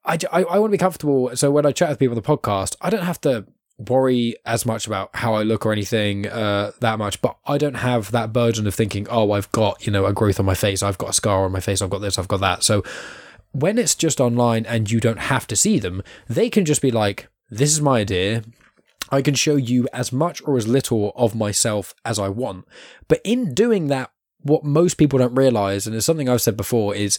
I 0.07 0.17
I, 0.33 0.45
I 0.45 0.59
want 0.59 0.71
to 0.71 0.75
be 0.75 0.79
comfortable. 0.79 1.37
So 1.37 1.51
when 1.51 1.67
I 1.67 1.73
chat 1.73 1.91
with 1.91 1.99
people 1.99 2.17
on 2.17 2.23
the 2.23 2.27
podcast, 2.27 2.77
I 2.81 2.89
don't 2.89 3.05
have 3.05 3.21
to 3.23 3.45
worry 3.79 4.37
as 4.45 4.67
much 4.67 4.87
about 4.87 5.15
how 5.15 5.35
I 5.35 5.45
look 5.45 5.65
or 5.65 5.73
anything 5.73 6.27
uh, 6.27 6.73
that 6.81 6.99
much. 6.99 7.23
But 7.23 7.37
I 7.47 7.59
don't 7.59 7.75
have 7.75 8.11
that 8.11 8.33
burden 8.33 8.67
of 8.67 8.75
thinking, 8.75 9.07
oh, 9.09 9.33
I've 9.33 9.51
got 9.53 9.87
you 9.87 9.93
know 9.93 10.07
a 10.07 10.13
growth 10.13 10.41
on 10.41 10.47
my 10.47 10.55
face, 10.55 10.83
I've 10.83 10.99
got 10.99 11.11
a 11.11 11.15
scar 11.15 11.45
on 11.45 11.53
my 11.53 11.61
face, 11.61 11.81
I've 11.81 11.91
got 11.91 12.01
this, 12.01 12.19
I've 12.19 12.29
got 12.29 12.41
that. 12.41 12.63
So 12.63 12.83
when 13.53 13.79
it's 13.79 13.95
just 13.95 14.21
online 14.21 14.67
and 14.67 14.91
you 14.91 15.01
don't 15.01 15.19
have 15.19 15.47
to 15.49 15.57
see 15.57 15.79
them, 15.79 16.03
they 16.29 16.51
can 16.51 16.65
just 16.65 16.83
be 16.83 16.91
like, 16.91 17.29
this 17.51 17.73
is 17.73 17.81
my 17.81 18.01
idea. 18.01 18.45
I 19.11 19.23
can 19.23 19.35
show 19.35 19.57
you 19.57 19.89
as 19.93 20.13
much 20.13 20.43
or 20.45 20.59
as 20.59 20.69
little 20.69 21.13
of 21.17 21.35
myself 21.35 21.95
as 22.05 22.19
I 22.19 22.29
want. 22.29 22.67
But 23.09 23.21
in 23.25 23.55
doing 23.55 23.87
that, 23.87 24.11
what 24.43 24.65
most 24.65 24.95
people 24.95 25.19
don't 25.19 25.35
realize, 25.35 25.87
and 25.87 25.97
it's 25.97 26.05
something 26.05 26.29
I've 26.29 26.43
said 26.43 26.57
before, 26.57 26.95
is 26.95 27.19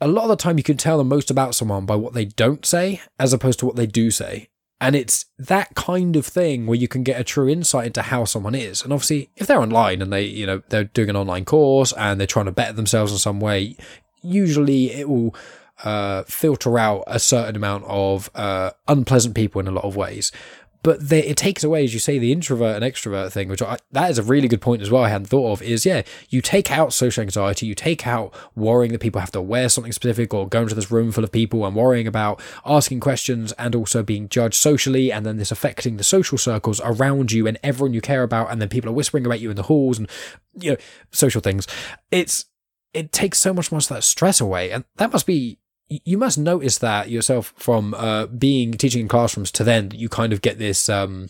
a 0.00 0.06
lot 0.06 0.24
of 0.24 0.28
the 0.28 0.36
time 0.36 0.58
you 0.58 0.64
can 0.64 0.76
tell 0.76 0.98
the 0.98 1.04
most 1.04 1.30
about 1.30 1.54
someone 1.54 1.86
by 1.86 1.96
what 1.96 2.12
they 2.12 2.26
don't 2.26 2.66
say 2.66 3.00
as 3.18 3.32
opposed 3.32 3.58
to 3.60 3.66
what 3.66 3.76
they 3.76 3.86
do 3.86 4.10
say. 4.10 4.48
And 4.80 4.94
it's 4.94 5.24
that 5.38 5.74
kind 5.74 6.16
of 6.16 6.26
thing 6.26 6.66
where 6.66 6.76
you 6.76 6.86
can 6.86 7.02
get 7.02 7.20
a 7.20 7.24
true 7.24 7.48
insight 7.48 7.86
into 7.86 8.02
how 8.02 8.24
someone 8.24 8.54
is. 8.54 8.82
And 8.82 8.92
obviously, 8.92 9.30
if 9.36 9.46
they're 9.46 9.60
online 9.60 10.02
and 10.02 10.12
they, 10.12 10.24
you 10.24 10.44
know, 10.46 10.62
they're 10.68 10.84
doing 10.84 11.08
an 11.08 11.16
online 11.16 11.46
course 11.46 11.92
and 11.94 12.20
they're 12.20 12.26
trying 12.26 12.44
to 12.44 12.52
better 12.52 12.74
themselves 12.74 13.10
in 13.10 13.18
some 13.18 13.40
way, 13.40 13.76
usually 14.22 14.92
it 14.92 15.08
will 15.08 15.34
uh, 15.84 16.24
filter 16.24 16.78
out 16.78 17.04
a 17.06 17.18
certain 17.18 17.56
amount 17.56 17.84
of 17.86 18.30
uh, 18.34 18.70
unpleasant 18.86 19.34
people 19.34 19.60
in 19.60 19.68
a 19.68 19.72
lot 19.72 19.84
of 19.84 19.96
ways. 19.96 20.30
But 20.86 21.08
they, 21.08 21.24
it 21.24 21.36
takes 21.36 21.64
away, 21.64 21.82
as 21.82 21.92
you 21.92 21.98
say, 21.98 22.16
the 22.16 22.30
introvert 22.30 22.80
and 22.80 22.84
extrovert 22.84 23.32
thing, 23.32 23.48
which 23.48 23.60
I, 23.60 23.76
that 23.90 24.08
is 24.08 24.18
a 24.18 24.22
really 24.22 24.46
good 24.46 24.60
point 24.60 24.82
as 24.82 24.88
well. 24.88 25.02
I 25.02 25.08
hadn't 25.08 25.26
thought 25.26 25.54
of. 25.54 25.60
Is 25.60 25.84
yeah, 25.84 26.02
you 26.28 26.40
take 26.40 26.70
out 26.70 26.92
social 26.92 27.22
anxiety, 27.22 27.66
you 27.66 27.74
take 27.74 28.06
out 28.06 28.32
worrying 28.54 28.92
that 28.92 29.00
people 29.00 29.20
have 29.20 29.32
to 29.32 29.42
wear 29.42 29.68
something 29.68 29.90
specific 29.90 30.32
or 30.32 30.48
go 30.48 30.62
into 30.62 30.76
this 30.76 30.92
room 30.92 31.10
full 31.10 31.24
of 31.24 31.32
people 31.32 31.66
and 31.66 31.74
worrying 31.74 32.06
about 32.06 32.40
asking 32.64 33.00
questions 33.00 33.50
and 33.58 33.74
also 33.74 34.04
being 34.04 34.28
judged 34.28 34.54
socially, 34.54 35.10
and 35.10 35.26
then 35.26 35.38
this 35.38 35.50
affecting 35.50 35.96
the 35.96 36.04
social 36.04 36.38
circles 36.38 36.80
around 36.84 37.32
you 37.32 37.48
and 37.48 37.58
everyone 37.64 37.92
you 37.92 38.00
care 38.00 38.22
about, 38.22 38.52
and 38.52 38.62
then 38.62 38.68
people 38.68 38.88
are 38.88 38.94
whispering 38.94 39.26
about 39.26 39.40
you 39.40 39.50
in 39.50 39.56
the 39.56 39.64
halls 39.64 39.98
and 39.98 40.08
you 40.54 40.70
know 40.70 40.76
social 41.10 41.40
things. 41.40 41.66
It's 42.12 42.44
it 42.94 43.10
takes 43.10 43.40
so 43.40 43.52
much 43.52 43.72
more 43.72 43.78
of 43.78 43.88
that 43.88 44.04
stress 44.04 44.40
away, 44.40 44.70
and 44.70 44.84
that 44.98 45.12
must 45.12 45.26
be 45.26 45.58
you 45.88 46.18
must 46.18 46.38
notice 46.38 46.78
that 46.78 47.10
yourself 47.10 47.52
from 47.56 47.94
uh, 47.94 48.26
being 48.26 48.72
teaching 48.72 49.02
in 49.02 49.08
classrooms 49.08 49.50
to 49.52 49.64
then 49.64 49.90
you 49.94 50.08
kind 50.08 50.32
of 50.32 50.42
get 50.42 50.58
this 50.58 50.88
um, 50.88 51.28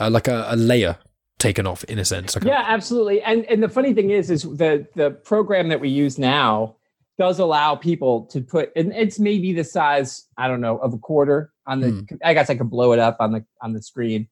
uh, 0.00 0.08
like 0.10 0.28
a, 0.28 0.46
a 0.48 0.56
layer 0.56 0.96
taken 1.38 1.66
off 1.66 1.84
in 1.84 1.98
a 1.98 2.04
sense. 2.04 2.34
Like 2.34 2.44
a- 2.44 2.48
Yeah, 2.48 2.64
absolutely. 2.66 3.20
And 3.22 3.44
and 3.46 3.62
the 3.62 3.68
funny 3.68 3.92
thing 3.92 4.10
is, 4.10 4.30
is 4.30 4.42
the 4.42 4.86
the 4.94 5.10
program 5.10 5.68
that 5.68 5.80
we 5.80 5.88
use 5.88 6.18
now 6.18 6.76
does 7.18 7.38
allow 7.38 7.76
people 7.76 8.22
to 8.26 8.40
put, 8.40 8.72
and 8.74 8.92
it's 8.92 9.18
maybe 9.18 9.52
the 9.52 9.64
size 9.64 10.26
I 10.38 10.48
don't 10.48 10.60
know 10.60 10.78
of 10.78 10.94
a 10.94 10.98
quarter 10.98 11.52
on 11.66 11.80
the. 11.80 11.90
Hmm. 11.90 12.16
I 12.24 12.34
guess 12.34 12.50
I 12.50 12.54
could 12.56 12.70
blow 12.70 12.92
it 12.92 12.98
up 12.98 13.18
on 13.20 13.32
the 13.32 13.44
on 13.60 13.72
the 13.72 13.82
screen. 13.82 14.28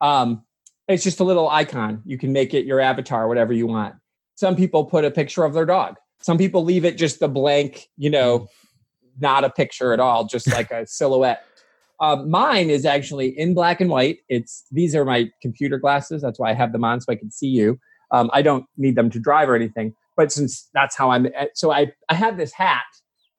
Um, 0.00 0.44
it's 0.88 1.04
just 1.04 1.20
a 1.20 1.24
little 1.24 1.48
icon. 1.48 2.02
You 2.04 2.18
can 2.18 2.32
make 2.32 2.54
it 2.54 2.66
your 2.66 2.80
avatar, 2.80 3.28
whatever 3.28 3.52
you 3.52 3.66
want. 3.66 3.94
Some 4.34 4.56
people 4.56 4.84
put 4.84 5.04
a 5.04 5.10
picture 5.10 5.44
of 5.44 5.54
their 5.54 5.66
dog. 5.66 5.96
Some 6.20 6.38
people 6.38 6.64
leave 6.64 6.84
it 6.84 6.96
just 6.96 7.22
a 7.22 7.28
blank, 7.28 7.88
you 7.96 8.10
know, 8.10 8.48
not 9.20 9.44
a 9.44 9.50
picture 9.50 9.92
at 9.92 10.00
all, 10.00 10.24
just 10.24 10.50
like 10.52 10.70
a 10.70 10.86
silhouette. 10.86 11.44
Um, 12.00 12.28
mine 12.30 12.68
is 12.68 12.84
actually 12.84 13.28
in 13.38 13.54
black 13.54 13.80
and 13.80 13.88
white. 13.88 14.18
It's 14.28 14.64
these 14.72 14.94
are 14.96 15.04
my 15.04 15.30
computer 15.40 15.78
glasses. 15.78 16.20
That's 16.22 16.38
why 16.38 16.50
I 16.50 16.54
have 16.54 16.72
them 16.72 16.84
on 16.84 17.00
so 17.00 17.12
I 17.12 17.16
can 17.16 17.30
see 17.30 17.46
you. 17.46 17.78
Um, 18.10 18.28
I 18.32 18.42
don't 18.42 18.66
need 18.76 18.96
them 18.96 19.08
to 19.10 19.20
drive 19.20 19.48
or 19.48 19.54
anything. 19.54 19.94
But 20.16 20.32
since 20.32 20.68
that's 20.74 20.96
how 20.96 21.10
I'm, 21.10 21.26
eh, 21.26 21.46
so 21.54 21.70
I 21.72 21.92
I 22.08 22.14
have 22.14 22.36
this 22.36 22.52
hat. 22.52 22.82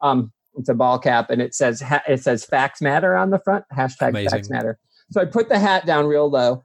Um, 0.02 0.32
it's 0.56 0.70
a 0.70 0.74
ball 0.74 1.00
cap, 1.00 1.30
and 1.30 1.42
it 1.42 1.54
says 1.54 1.82
ha- 1.82 2.04
it 2.08 2.22
says 2.22 2.46
facts 2.46 2.82
matter 2.82 3.16
on 3.16 3.30
the 3.30 3.40
front. 3.40 3.66
Hashtag 3.76 4.30
facts 4.30 4.50
matter. 4.50 4.80
So 5.12 5.22
I 5.22 5.26
put 5.26 5.50
the 5.50 5.60
hat 5.60 5.86
down 5.86 6.06
real 6.06 6.30
low, 6.30 6.64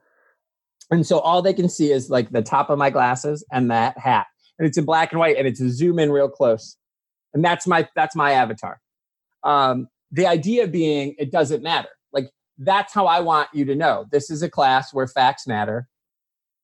and 0.89 1.05
so 1.05 1.19
all 1.19 1.41
they 1.41 1.53
can 1.53 1.69
see 1.69 1.91
is 1.91 2.09
like 2.09 2.31
the 2.31 2.41
top 2.41 2.69
of 2.69 2.77
my 2.77 2.89
glasses 2.89 3.43
and 3.51 3.69
that 3.71 3.97
hat, 3.97 4.27
and 4.57 4.67
it's 4.67 4.77
in 4.77 4.85
black 4.85 5.11
and 5.11 5.19
white, 5.19 5.37
and 5.37 5.47
it's 5.47 5.59
a 5.59 5.69
zoom 5.69 5.99
in 5.99 6.11
real 6.11 6.29
close, 6.29 6.77
and 7.33 7.43
that's 7.43 7.67
my 7.67 7.87
that's 7.95 8.15
my 8.15 8.31
avatar. 8.31 8.79
Um, 9.43 9.87
the 10.11 10.27
idea 10.27 10.67
being 10.67 11.15
it 11.17 11.31
doesn't 11.31 11.63
matter. 11.63 11.89
Like 12.11 12.29
that's 12.57 12.93
how 12.93 13.05
I 13.05 13.19
want 13.19 13.49
you 13.53 13.65
to 13.65 13.75
know. 13.75 14.05
This 14.11 14.29
is 14.29 14.41
a 14.41 14.49
class 14.49 14.93
where 14.93 15.07
facts 15.07 15.47
matter. 15.47 15.87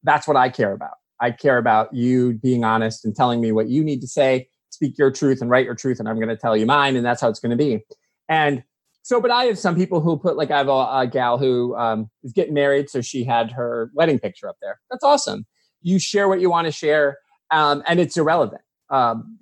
That's 0.03 0.27
what 0.27 0.38
I 0.38 0.50
care 0.50 0.74
about. 0.74 0.96
I 1.20 1.32
care 1.32 1.58
about 1.58 1.94
you 1.94 2.34
being 2.34 2.63
honest 2.63 3.05
and 3.05 3.15
telling 3.15 3.41
me 3.41 3.51
what 3.51 3.70
you 3.70 3.84
need 3.84 4.01
to 4.01 4.08
say, 4.08 4.50
speak 4.70 4.98
your 4.98 5.12
truth 5.12 5.41
and 5.41 5.50
write 5.50 5.65
your 5.65 5.75
truth, 5.75 6.00
and 6.00 6.10
I'm 6.10 6.17
going 6.17 6.29
to 6.29 6.38
tell 6.38 6.58
you 6.58 6.65
mine, 6.65 6.96
and 6.96 7.05
that's 7.05 7.22
how 7.22 7.29
it's 7.29 7.39
going 7.39 7.51
to 7.51 7.55
be. 7.55 7.86
And 8.27 8.63
so, 9.01 9.22
but 9.22 9.32
I 9.32 9.46
have 9.46 9.58
some 9.58 9.75
people 9.75 10.01
who 10.01 10.17
put 10.17 10.36
like 10.36 10.51
I 10.51 10.58
have 10.58 10.67
a, 10.67 10.72
a 10.72 11.08
gal 11.12 11.38
who 11.38 11.75
um, 11.75 12.10
is 12.24 12.34
getting 12.34 12.53
married, 12.53 12.89
so 12.89 13.01
she 13.01 13.24
had 13.24 13.51
her 13.51 13.91
wedding 13.94 14.20
picture 14.20 14.50
up 14.50 14.58
there. 14.62 14.79
That's 14.89 15.03
awesome. 15.03 15.46
You 15.82 16.00
share 16.00 16.27
what 16.27 16.41
you 16.41 16.50
want 16.50 16.65
to 16.65 16.72
share, 16.72 17.20
um, 17.51 17.84
and 17.88 18.00
it's 18.00 18.17
irrelevant. 18.17 18.62
Um, 18.89 19.39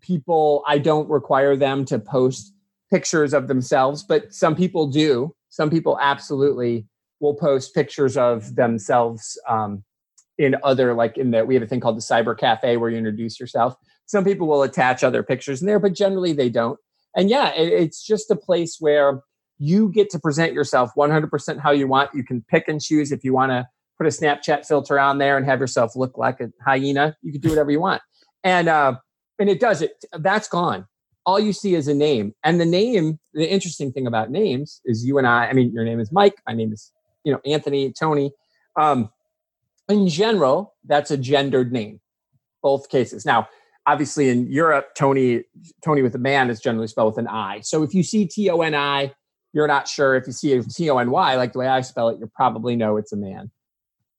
people, 0.00 0.62
I 0.66 0.78
don't 0.78 1.08
require 1.08 1.56
them 1.56 1.84
to 1.86 1.98
post 1.98 2.54
pictures 2.90 3.32
of 3.32 3.48
themselves, 3.48 4.02
but 4.02 4.32
some 4.34 4.54
people 4.54 4.86
do. 4.86 5.34
Some 5.48 5.70
people 5.70 5.98
absolutely 6.00 6.86
will 7.20 7.34
post 7.34 7.74
pictures 7.74 8.16
of 8.16 8.56
themselves 8.56 9.38
um, 9.48 9.84
in 10.38 10.56
other, 10.62 10.94
like 10.94 11.18
in 11.18 11.30
the, 11.30 11.44
we 11.44 11.54
have 11.54 11.62
a 11.62 11.66
thing 11.66 11.80
called 11.80 11.96
the 11.96 12.02
Cyber 12.02 12.36
Cafe 12.36 12.76
where 12.76 12.90
you 12.90 12.96
introduce 12.96 13.38
yourself. 13.38 13.74
Some 14.06 14.24
people 14.24 14.46
will 14.48 14.62
attach 14.62 15.04
other 15.04 15.22
pictures 15.22 15.60
in 15.60 15.66
there, 15.66 15.78
but 15.78 15.94
generally 15.94 16.32
they 16.32 16.48
don't. 16.48 16.78
And 17.14 17.28
yeah, 17.28 17.52
it, 17.54 17.72
it's 17.72 18.02
just 18.04 18.30
a 18.30 18.36
place 18.36 18.76
where 18.80 19.22
you 19.58 19.90
get 19.90 20.08
to 20.10 20.18
present 20.18 20.54
yourself 20.54 20.90
100% 20.96 21.60
how 21.60 21.70
you 21.70 21.86
want. 21.86 22.10
You 22.14 22.24
can 22.24 22.42
pick 22.48 22.68
and 22.68 22.80
choose 22.80 23.12
if 23.12 23.22
you 23.22 23.34
want 23.34 23.50
to 23.50 23.68
put 23.98 24.06
a 24.06 24.10
Snapchat 24.10 24.66
filter 24.66 24.98
on 24.98 25.18
there 25.18 25.36
and 25.36 25.44
have 25.44 25.60
yourself 25.60 25.94
look 25.94 26.16
like 26.16 26.40
a 26.40 26.50
hyena. 26.64 27.16
You 27.22 27.32
can 27.32 27.42
do 27.42 27.50
whatever 27.50 27.70
you 27.70 27.80
want. 27.80 28.00
And 28.42 28.68
uh, 28.68 28.94
and 29.38 29.50
it 29.50 29.60
does 29.60 29.82
it. 29.82 30.02
That's 30.12 30.48
gone. 30.48 30.86
All 31.26 31.38
you 31.38 31.52
see 31.52 31.74
is 31.74 31.88
a 31.88 31.94
name. 31.94 32.34
And 32.44 32.60
the 32.60 32.66
name, 32.66 33.18
the 33.34 33.48
interesting 33.48 33.92
thing 33.92 34.06
about 34.06 34.30
names 34.30 34.80
is 34.84 35.04
you 35.04 35.18
and 35.18 35.26
I, 35.26 35.46
I 35.46 35.52
mean, 35.52 35.72
your 35.72 35.84
name 35.84 36.00
is 36.00 36.10
Mike. 36.10 36.34
My 36.46 36.54
name 36.54 36.72
is, 36.72 36.92
you 37.24 37.32
know, 37.32 37.40
Anthony, 37.44 37.92
Tony. 37.92 38.32
Um, 38.78 39.10
in 39.88 40.08
general, 40.08 40.74
that's 40.86 41.10
a 41.10 41.16
gendered 41.16 41.72
name, 41.72 42.00
both 42.62 42.88
cases. 42.88 43.26
Now, 43.26 43.48
obviously 43.86 44.28
in 44.28 44.50
Europe, 44.50 44.90
Tony, 44.96 45.44
Tony 45.84 46.02
with 46.02 46.14
a 46.14 46.18
man 46.18 46.48
is 46.48 46.60
generally 46.60 46.86
spelled 46.86 47.14
with 47.14 47.18
an 47.18 47.28
I. 47.28 47.60
So 47.60 47.82
if 47.82 47.94
you 47.94 48.02
see 48.02 48.26
T 48.26 48.48
O 48.50 48.60
N 48.62 48.74
I, 48.74 49.12
you're 49.52 49.66
not 49.66 49.88
sure. 49.88 50.14
If 50.14 50.26
you 50.26 50.32
see 50.32 50.60
T 50.62 50.88
O 50.90 50.98
N 50.98 51.10
Y, 51.10 51.34
like 51.36 51.52
the 51.52 51.58
way 51.58 51.68
I 51.68 51.80
spell 51.80 52.08
it, 52.08 52.18
you 52.20 52.30
probably 52.34 52.76
know 52.76 52.96
it's 52.96 53.12
a 53.12 53.16
man. 53.16 53.50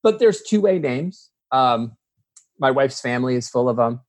But 0.04 0.20
there's 0.20 0.42
two 0.42 0.62
way 0.62 0.80
names. 0.80 1.30
Um, 1.52 1.96
my 2.60 2.72
wife's 2.72 3.02
family 3.02 3.36
is 3.36 3.50
full 3.50 3.70
of 3.70 3.78
them. 3.78 4.02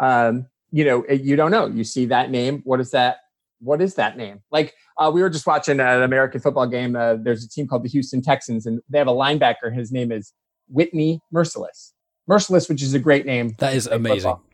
Um, 0.00 0.46
you 0.72 0.84
know, 0.84 1.04
you 1.08 1.36
don't 1.36 1.50
know. 1.50 1.66
You 1.66 1.84
see 1.84 2.06
that 2.06 2.30
name. 2.30 2.62
What 2.64 2.80
is 2.80 2.90
that? 2.92 3.18
What 3.60 3.82
is 3.82 3.94
that 3.96 4.16
name? 4.16 4.40
Like 4.50 4.74
uh, 4.96 5.10
we 5.12 5.22
were 5.22 5.30
just 5.30 5.46
watching 5.46 5.80
an 5.80 6.02
American 6.02 6.40
football 6.40 6.66
game. 6.66 6.96
Uh, 6.96 7.14
there's 7.14 7.44
a 7.44 7.48
team 7.48 7.66
called 7.66 7.84
the 7.84 7.88
Houston 7.88 8.22
Texans, 8.22 8.66
and 8.66 8.80
they 8.88 8.98
have 8.98 9.08
a 9.08 9.12
linebacker. 9.12 9.74
His 9.74 9.92
name 9.92 10.10
is 10.12 10.32
Whitney 10.68 11.20
Mercilus. 11.34 11.92
Mercilus, 12.28 12.68
which 12.68 12.82
is 12.82 12.94
a 12.94 12.98
great 12.98 13.26
name. 13.26 13.54
That 13.58 13.74
is 13.74 13.86
amazing. 13.86 14.30
Football. 14.30 14.44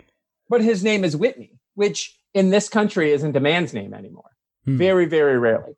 But 0.48 0.62
his 0.62 0.82
name 0.82 1.04
is 1.04 1.16
Whitney, 1.16 1.58
which 1.74 2.18
in 2.34 2.50
this 2.50 2.68
country 2.68 3.12
isn't 3.12 3.36
a 3.36 3.40
man's 3.40 3.74
name 3.74 3.92
anymore. 3.92 4.30
Hmm. 4.64 4.76
Very, 4.76 5.06
very 5.06 5.38
rarely. 5.38 5.74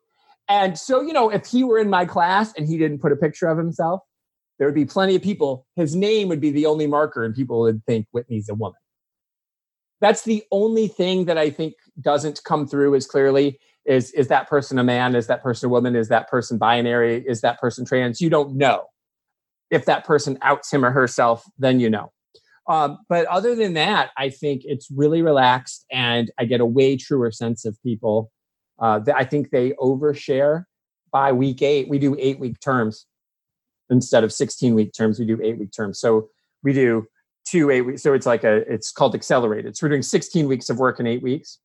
And 0.47 0.77
so, 0.77 1.01
you 1.01 1.13
know, 1.13 1.29
if 1.29 1.45
he 1.45 1.63
were 1.63 1.77
in 1.77 1.89
my 1.89 2.05
class 2.05 2.53
and 2.57 2.67
he 2.67 2.77
didn't 2.77 2.99
put 2.99 3.11
a 3.11 3.15
picture 3.15 3.47
of 3.47 3.57
himself, 3.57 4.01
there 4.57 4.67
would 4.67 4.75
be 4.75 4.85
plenty 4.85 5.15
of 5.15 5.21
people. 5.21 5.67
His 5.75 5.95
name 5.95 6.27
would 6.27 6.41
be 6.41 6.51
the 6.51 6.65
only 6.65 6.87
marker, 6.87 7.23
and 7.23 7.33
people 7.33 7.61
would 7.61 7.83
think 7.85 8.07
Whitney's 8.11 8.49
a 8.49 8.55
woman. 8.55 8.79
That's 10.01 10.23
the 10.23 10.43
only 10.51 10.87
thing 10.87 11.25
that 11.25 11.37
I 11.37 11.49
think 11.49 11.73
doesn't 12.01 12.41
come 12.45 12.67
through 12.67 12.95
as 12.95 13.05
clearly 13.05 13.59
is 13.85 14.11
is 14.11 14.27
that 14.27 14.47
person 14.47 14.77
a 14.77 14.83
man? 14.83 15.15
Is 15.15 15.27
that 15.27 15.41
person 15.41 15.67
a 15.67 15.69
woman? 15.69 15.95
Is 15.95 16.09
that 16.09 16.29
person 16.29 16.57
binary? 16.57 17.23
Is 17.27 17.41
that 17.41 17.59
person 17.59 17.85
trans? 17.85 18.21
You 18.21 18.29
don't 18.29 18.55
know. 18.55 18.85
If 19.71 19.85
that 19.85 20.05
person 20.05 20.37
outs 20.41 20.71
him 20.71 20.85
or 20.85 20.91
herself, 20.91 21.43
then 21.57 21.79
you 21.79 21.89
know. 21.89 22.11
Um, 22.67 22.99
but 23.09 23.25
other 23.25 23.55
than 23.55 23.73
that, 23.73 24.11
I 24.15 24.29
think 24.29 24.61
it's 24.63 24.89
really 24.91 25.23
relaxed, 25.23 25.85
and 25.91 26.29
I 26.37 26.45
get 26.45 26.61
a 26.61 26.65
way 26.65 26.97
truer 26.97 27.31
sense 27.31 27.65
of 27.65 27.81
people. 27.81 28.31
Uh, 28.77 29.01
I 29.13 29.25
think 29.25 29.49
they 29.49 29.71
overshare 29.71 30.65
by 31.11 31.31
week 31.31 31.61
eight. 31.63 31.89
We 31.89 31.97
do 31.97 32.15
eight 32.19 32.39
week 32.39 32.59
terms 32.59 33.07
instead 33.89 34.23
of 34.23 34.31
16 34.31 34.75
week 34.75 34.93
terms. 34.93 35.19
We 35.19 35.25
do 35.25 35.39
eight 35.43 35.57
week 35.57 35.71
terms. 35.71 35.99
So 35.99 36.29
we 36.63 36.73
do 36.73 37.07
two 37.49 37.69
eight 37.69 37.81
weeks. 37.81 38.03
So 38.03 38.13
it's 38.13 38.25
like 38.25 38.43
a, 38.43 38.57
it's 38.71 38.91
called 38.91 39.15
accelerated. 39.15 39.75
So 39.75 39.85
we're 39.85 39.89
doing 39.89 40.01
16 40.01 40.47
weeks 40.47 40.69
of 40.69 40.77
work 40.77 40.99
in 40.99 41.07
eight 41.07 41.23
weeks. 41.23 41.59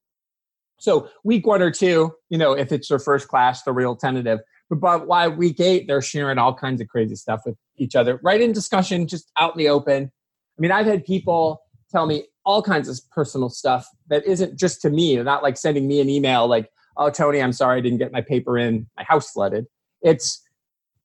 So 0.78 1.08
week 1.24 1.46
one 1.46 1.62
or 1.62 1.70
two, 1.70 2.12
you 2.28 2.38
know, 2.38 2.52
if 2.52 2.72
it's 2.72 2.88
their 2.88 2.98
first 2.98 3.28
class, 3.28 3.62
the 3.62 3.72
real 3.72 3.96
tentative. 3.96 4.40
But, 4.68 4.80
but 4.80 5.06
why 5.06 5.28
week 5.28 5.60
eight, 5.60 5.86
they're 5.86 6.02
sharing 6.02 6.38
all 6.38 6.54
kinds 6.54 6.80
of 6.80 6.88
crazy 6.88 7.16
stuff 7.16 7.42
with 7.44 7.56
each 7.76 7.94
other, 7.94 8.18
right 8.22 8.40
in 8.40 8.52
discussion, 8.52 9.06
just 9.06 9.30
out 9.38 9.54
in 9.54 9.58
the 9.58 9.68
open. 9.68 10.10
I 10.58 10.60
mean, 10.60 10.70
I've 10.70 10.86
had 10.86 11.04
people 11.04 11.62
tell 11.90 12.06
me 12.06 12.24
all 12.44 12.62
kinds 12.62 12.88
of 12.88 13.00
personal 13.10 13.48
stuff 13.48 13.86
that 14.08 14.24
isn't 14.26 14.58
just 14.58 14.80
to 14.82 14.90
me, 14.90 15.16
not 15.16 15.42
like 15.42 15.56
sending 15.56 15.88
me 15.88 16.00
an 16.00 16.08
email 16.08 16.46
like, 16.46 16.70
oh, 16.96 17.10
Tony, 17.10 17.40
I'm 17.40 17.52
sorry 17.52 17.78
I 17.78 17.80
didn't 17.80 17.98
get 17.98 18.12
my 18.12 18.20
paper 18.20 18.58
in, 18.58 18.86
my 18.96 19.04
house 19.04 19.30
flooded. 19.30 19.66
It's 20.02 20.42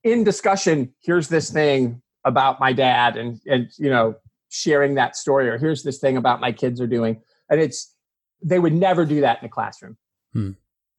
in 0.03 0.23
discussion, 0.23 0.93
here's 1.01 1.29
this 1.29 1.49
thing 1.49 2.01
about 2.25 2.59
my 2.59 2.73
dad 2.73 3.17
and, 3.17 3.39
and, 3.47 3.69
you 3.77 3.89
know, 3.89 4.15
sharing 4.49 4.95
that 4.95 5.15
story, 5.15 5.49
or 5.49 5.57
here's 5.57 5.83
this 5.83 5.99
thing 5.99 6.17
about 6.17 6.41
my 6.41 6.51
kids 6.51 6.81
are 6.81 6.87
doing. 6.87 7.21
And 7.49 7.59
it's, 7.59 7.95
they 8.43 8.59
would 8.59 8.73
never 8.73 9.05
do 9.05 9.21
that 9.21 9.39
in 9.39 9.45
a 9.45 9.49
classroom. 9.49 9.97
Hmm. 10.33 10.51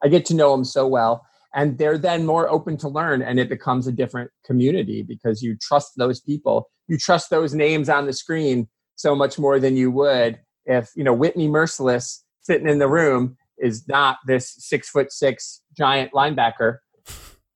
I 0.02 0.08
get 0.08 0.24
to 0.26 0.34
know 0.34 0.52
them 0.52 0.64
so 0.64 0.86
well. 0.86 1.26
And 1.54 1.78
they're 1.78 1.98
then 1.98 2.24
more 2.26 2.48
open 2.48 2.76
to 2.78 2.88
learn, 2.88 3.22
and 3.22 3.40
it 3.40 3.48
becomes 3.48 3.88
a 3.88 3.92
different 3.92 4.30
community 4.44 5.02
because 5.02 5.42
you 5.42 5.56
trust 5.60 5.92
those 5.96 6.20
people 6.20 6.68
you 6.90 6.98
trust 6.98 7.30
those 7.30 7.54
names 7.54 7.88
on 7.88 8.06
the 8.06 8.12
screen 8.12 8.68
so 8.96 9.14
much 9.14 9.38
more 9.38 9.60
than 9.60 9.76
you 9.76 9.90
would 9.92 10.40
if 10.66 10.90
you 10.96 11.04
know 11.04 11.14
Whitney 11.14 11.48
Mercilus 11.48 12.18
sitting 12.42 12.68
in 12.68 12.78
the 12.78 12.88
room 12.88 13.36
is 13.58 13.86
not 13.88 14.18
this 14.26 14.54
six 14.58 14.90
foot 14.90 15.12
six 15.12 15.62
giant 15.76 16.12
linebacker, 16.12 16.78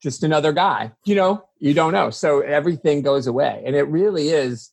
just 0.01 0.23
another 0.23 0.53
guy. 0.53 0.93
You 1.05 1.17
know, 1.17 1.45
you 1.59 1.75
don't 1.75 1.93
know. 1.93 2.11
So 2.11 2.41
everything 2.41 3.03
goes 3.03 3.27
away, 3.27 3.63
and 3.67 3.75
it 3.75 3.83
really 3.89 4.29
is. 4.29 4.71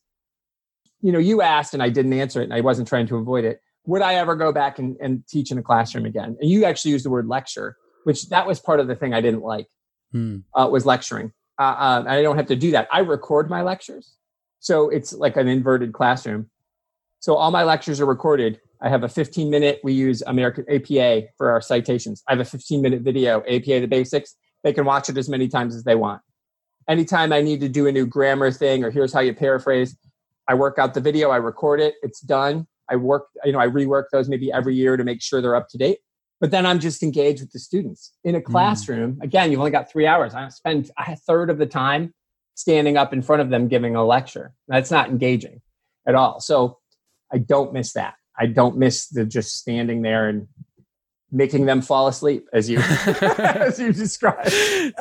You 1.02 1.12
know, 1.12 1.18
you 1.18 1.42
asked 1.42 1.74
and 1.74 1.82
I 1.82 1.90
didn't 1.90 2.12
answer 2.12 2.40
it, 2.40 2.44
and 2.44 2.54
I 2.54 2.60
wasn't 2.60 2.88
trying 2.88 3.06
to 3.08 3.16
avoid 3.16 3.44
it. 3.44 3.60
Would 3.86 4.02
I 4.02 4.14
ever 4.14 4.36
go 4.36 4.52
back 4.52 4.78
and, 4.78 4.96
and 5.00 5.26
teach 5.26 5.50
in 5.50 5.58
a 5.58 5.62
classroom 5.62 6.06
again? 6.06 6.36
And 6.40 6.48
you 6.48 6.64
actually 6.64 6.92
used 6.92 7.04
the 7.04 7.10
word 7.10 7.26
lecture, 7.26 7.76
which 8.04 8.28
that 8.28 8.46
was 8.46 8.60
part 8.60 8.78
of 8.78 8.86
the 8.86 8.94
thing 8.94 9.12
I 9.12 9.20
didn't 9.20 9.42
like. 9.42 9.66
Hmm. 10.12 10.38
Uh, 10.54 10.68
was 10.70 10.86
lecturing. 10.86 11.32
Uh, 11.58 11.62
uh, 11.62 12.04
I 12.06 12.22
don't 12.22 12.36
have 12.36 12.46
to 12.46 12.56
do 12.56 12.70
that. 12.72 12.88
I 12.92 13.00
record 13.00 13.48
my 13.50 13.62
lectures. 13.62 14.16
So 14.60 14.90
it's 14.90 15.12
like 15.12 15.36
an 15.36 15.48
inverted 15.48 15.92
classroom. 15.92 16.50
So 17.20 17.34
all 17.34 17.50
my 17.50 17.64
lectures 17.64 18.00
are 18.00 18.06
recorded. 18.06 18.60
I 18.80 18.88
have 18.88 19.04
a 19.04 19.08
15 19.08 19.48
minute, 19.48 19.80
we 19.84 19.92
use 19.92 20.22
American 20.26 20.64
APA 20.68 21.28
for 21.38 21.50
our 21.50 21.60
citations. 21.60 22.22
I 22.28 22.32
have 22.32 22.40
a 22.40 22.44
15 22.44 22.82
minute 22.82 23.02
video, 23.02 23.40
APA 23.42 23.80
the 23.80 23.86
basics. 23.86 24.36
They 24.64 24.72
can 24.72 24.84
watch 24.84 25.08
it 25.08 25.16
as 25.16 25.28
many 25.28 25.48
times 25.48 25.74
as 25.74 25.84
they 25.84 25.94
want. 25.94 26.20
Anytime 26.88 27.32
I 27.32 27.40
need 27.40 27.60
to 27.60 27.68
do 27.68 27.86
a 27.86 27.92
new 27.92 28.06
grammar 28.06 28.50
thing 28.50 28.82
or 28.82 28.90
here's 28.90 29.12
how 29.12 29.20
you 29.20 29.34
paraphrase, 29.34 29.96
I 30.48 30.54
work 30.54 30.78
out 30.78 30.94
the 30.94 31.00
video, 31.00 31.30
I 31.30 31.36
record 31.36 31.80
it, 31.80 31.94
it's 32.02 32.20
done. 32.20 32.66
I 32.90 32.96
work, 32.96 33.28
you 33.44 33.52
know, 33.52 33.60
I 33.60 33.68
rework 33.68 34.04
those 34.12 34.28
maybe 34.28 34.52
every 34.52 34.74
year 34.74 34.96
to 34.96 35.04
make 35.04 35.22
sure 35.22 35.40
they're 35.40 35.56
up 35.56 35.68
to 35.70 35.78
date. 35.78 35.98
But 36.40 36.50
then 36.50 36.66
I'm 36.66 36.80
just 36.80 37.02
engaged 37.02 37.40
with 37.40 37.52
the 37.52 37.60
students. 37.60 38.12
In 38.24 38.34
a 38.34 38.40
mm. 38.40 38.44
classroom, 38.44 39.14
mm. 39.14 39.22
again, 39.22 39.50
you've 39.50 39.60
only 39.60 39.70
got 39.70 39.90
three 39.90 40.06
hours. 40.06 40.34
I 40.34 40.48
spend 40.48 40.90
a 40.98 41.16
third 41.16 41.50
of 41.50 41.58
the 41.58 41.66
time 41.66 42.12
standing 42.54 42.96
up 42.96 43.12
in 43.12 43.22
front 43.22 43.42
of 43.42 43.50
them 43.50 43.68
giving 43.68 43.96
a 43.96 44.04
lecture. 44.04 44.52
That's 44.68 44.90
not 44.90 45.08
engaging 45.08 45.60
at 46.06 46.14
all. 46.14 46.40
So 46.40 46.78
I 47.32 47.38
don't 47.38 47.72
miss 47.72 47.92
that. 47.92 48.14
I 48.38 48.46
don't 48.46 48.76
miss 48.76 49.06
the 49.08 49.24
just 49.24 49.56
standing 49.56 50.02
there 50.02 50.28
and 50.28 50.48
making 51.32 51.64
them 51.64 51.80
fall 51.80 52.06
asleep 52.06 52.46
as 52.52 52.68
you 52.68 52.78
as 53.08 53.78
you 53.78 53.92
described. 53.92 54.52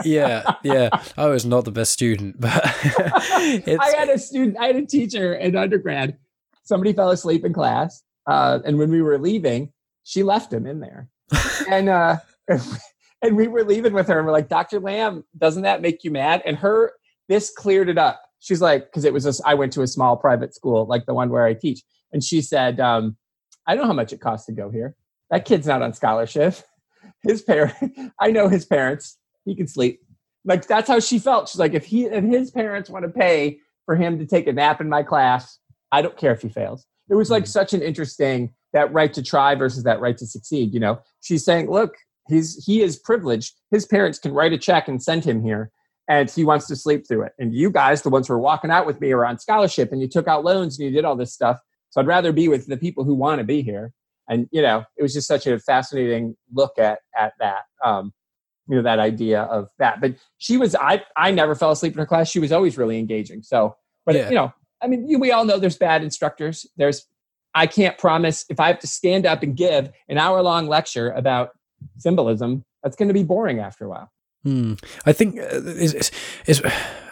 yeah, 0.03 0.55
yeah. 0.63 0.89
I 1.17 1.27
was 1.27 1.45
not 1.45 1.65
the 1.65 1.71
best 1.71 1.91
student, 1.91 2.39
but 2.39 2.51
I 2.63 3.93
had 3.97 4.09
a 4.09 4.17
student, 4.17 4.57
I 4.57 4.67
had 4.67 4.77
a 4.77 4.85
teacher 4.85 5.33
in 5.33 5.55
undergrad. 5.55 6.17
Somebody 6.63 6.93
fell 6.93 7.11
asleep 7.11 7.43
in 7.43 7.53
class, 7.53 8.01
uh, 8.27 8.59
and 8.65 8.77
when 8.77 8.89
we 8.89 9.01
were 9.01 9.17
leaving, 9.17 9.73
she 10.03 10.23
left 10.23 10.53
him 10.53 10.65
in 10.65 10.79
there, 10.79 11.09
and 11.69 11.89
uh, 11.89 12.17
and 13.21 13.35
we 13.35 13.47
were 13.47 13.63
leaving 13.63 13.93
with 13.93 14.07
her, 14.07 14.17
and 14.17 14.25
we're 14.25 14.31
like, 14.31 14.47
"Dr. 14.47 14.79
Lamb, 14.79 15.25
doesn't 15.37 15.63
that 15.63 15.81
make 15.81 16.03
you 16.03 16.11
mad?" 16.11 16.41
And 16.45 16.55
her 16.57 16.93
this 17.27 17.49
cleared 17.49 17.89
it 17.89 17.97
up. 17.97 18.21
She's 18.39 18.61
like, 18.61 18.85
because 18.85 19.05
it 19.05 19.13
was 19.13 19.25
a, 19.25 19.47
I 19.47 19.53
went 19.53 19.71
to 19.73 19.83
a 19.83 19.87
small 19.87 20.17
private 20.17 20.53
school 20.53 20.85
like 20.85 21.05
the 21.05 21.13
one 21.13 21.29
where 21.29 21.45
I 21.45 21.53
teach, 21.53 21.81
and 22.11 22.23
she 22.23 22.41
said, 22.41 22.79
um, 22.79 23.15
I 23.67 23.75
know 23.75 23.85
how 23.85 23.93
much 23.93 24.11
it 24.11 24.19
costs 24.19 24.47
to 24.47 24.51
go 24.51 24.69
here. 24.69 24.95
That 25.31 25.45
kid's 25.45 25.65
not 25.65 25.81
on 25.81 25.93
scholarship. 25.93 26.57
His 27.23 27.41
parent, 27.41 27.73
I 28.19 28.31
know 28.31 28.47
his 28.47 28.65
parents. 28.65 29.17
He 29.45 29.55
can 29.55 29.67
sleep. 29.67 30.01
Like 30.45 30.67
that's 30.67 30.87
how 30.87 30.99
she 30.99 31.17
felt. 31.17 31.49
She's 31.49 31.59
like, 31.59 31.73
if 31.73 31.85
he 31.85 32.05
if 32.05 32.23
his 32.23 32.51
parents 32.51 32.89
want 32.89 33.05
to 33.05 33.09
pay 33.09 33.59
for 33.85 33.95
him 33.95 34.19
to 34.19 34.25
take 34.25 34.47
a 34.47 34.53
nap 34.53 34.81
in 34.81 34.89
my 34.89 35.03
class, 35.03 35.57
I 35.91 36.01
don't 36.01 36.17
care 36.17 36.33
if 36.33 36.41
he 36.41 36.49
fails. 36.49 36.85
It 37.09 37.15
was 37.15 37.29
like 37.29 37.43
mm-hmm. 37.43 37.49
such 37.49 37.73
an 37.73 37.81
interesting 37.81 38.53
that 38.73 38.91
right 38.93 39.13
to 39.13 39.23
try 39.23 39.55
versus 39.55 39.83
that 39.83 39.99
right 39.99 40.17
to 40.17 40.25
succeed. 40.25 40.73
You 40.73 40.79
know, 40.79 40.99
she's 41.21 41.43
saying, 41.43 41.69
look, 41.69 41.95
he's 42.27 42.63
he 42.65 42.81
is 42.81 42.97
privileged. 42.97 43.53
His 43.71 43.85
parents 43.85 44.19
can 44.19 44.33
write 44.33 44.53
a 44.53 44.57
check 44.57 44.87
and 44.87 45.01
send 45.01 45.25
him 45.25 45.43
here 45.43 45.71
and 46.07 46.29
he 46.29 46.43
wants 46.43 46.67
to 46.67 46.75
sleep 46.75 47.07
through 47.07 47.23
it. 47.23 47.33
And 47.39 47.53
you 47.53 47.71
guys, 47.71 48.01
the 48.01 48.09
ones 48.09 48.27
who 48.27 48.33
are 48.33 48.39
walking 48.39 48.71
out 48.71 48.85
with 48.85 48.99
me, 48.99 49.11
are 49.11 49.25
on 49.25 49.39
scholarship 49.39 49.91
and 49.91 50.01
you 50.01 50.07
took 50.07 50.27
out 50.27 50.43
loans 50.43 50.77
and 50.77 50.85
you 50.85 50.93
did 50.93 51.05
all 51.05 51.15
this 51.15 51.33
stuff. 51.33 51.59
So 51.89 52.01
I'd 52.01 52.07
rather 52.07 52.33
be 52.33 52.47
with 52.47 52.67
the 52.67 52.77
people 52.77 53.03
who 53.03 53.13
want 53.13 53.39
to 53.39 53.45
be 53.45 53.61
here. 53.61 53.93
And 54.31 54.47
you 54.51 54.61
know, 54.61 54.85
it 54.97 55.03
was 55.03 55.13
just 55.13 55.27
such 55.27 55.45
a 55.45 55.59
fascinating 55.59 56.35
look 56.53 56.79
at 56.79 56.99
at 57.19 57.33
that. 57.39 57.63
Um, 57.83 58.13
you 58.67 58.77
know, 58.77 58.83
that 58.83 58.99
idea 58.99 59.41
of 59.43 59.67
that. 59.77 59.99
But 59.99 60.15
she 60.37 60.55
was 60.55 60.73
I 60.73 61.03
I 61.17 61.31
never 61.31 61.53
fell 61.53 61.71
asleep 61.71 61.93
in 61.93 61.99
her 61.99 62.05
class. 62.05 62.31
She 62.31 62.39
was 62.39 62.53
always 62.53 62.77
really 62.77 62.97
engaging. 62.97 63.43
So, 63.43 63.75
but 64.05 64.15
yeah. 64.15 64.29
you 64.29 64.35
know, 64.35 64.53
I 64.81 64.87
mean, 64.87 65.19
we 65.19 65.31
all 65.33 65.43
know 65.43 65.59
there's 65.59 65.77
bad 65.77 66.01
instructors. 66.01 66.65
There's 66.77 67.05
I 67.53 67.67
can't 67.67 67.97
promise 67.97 68.45
if 68.49 68.61
I 68.61 68.67
have 68.67 68.79
to 68.79 68.87
stand 68.87 69.25
up 69.25 69.43
and 69.43 69.55
give 69.55 69.91
an 70.07 70.17
hour 70.17 70.41
long 70.41 70.67
lecture 70.67 71.11
about 71.11 71.49
symbolism, 71.97 72.63
that's 72.81 72.95
going 72.95 73.09
to 73.09 73.13
be 73.13 73.23
boring 73.23 73.59
after 73.59 73.85
a 73.85 73.89
while. 73.89 74.11
I 75.05 75.13
think 75.13 75.37
uh, 75.37 75.49
it's, 75.51 75.93
it's, 75.93 76.11
it's 76.47 76.61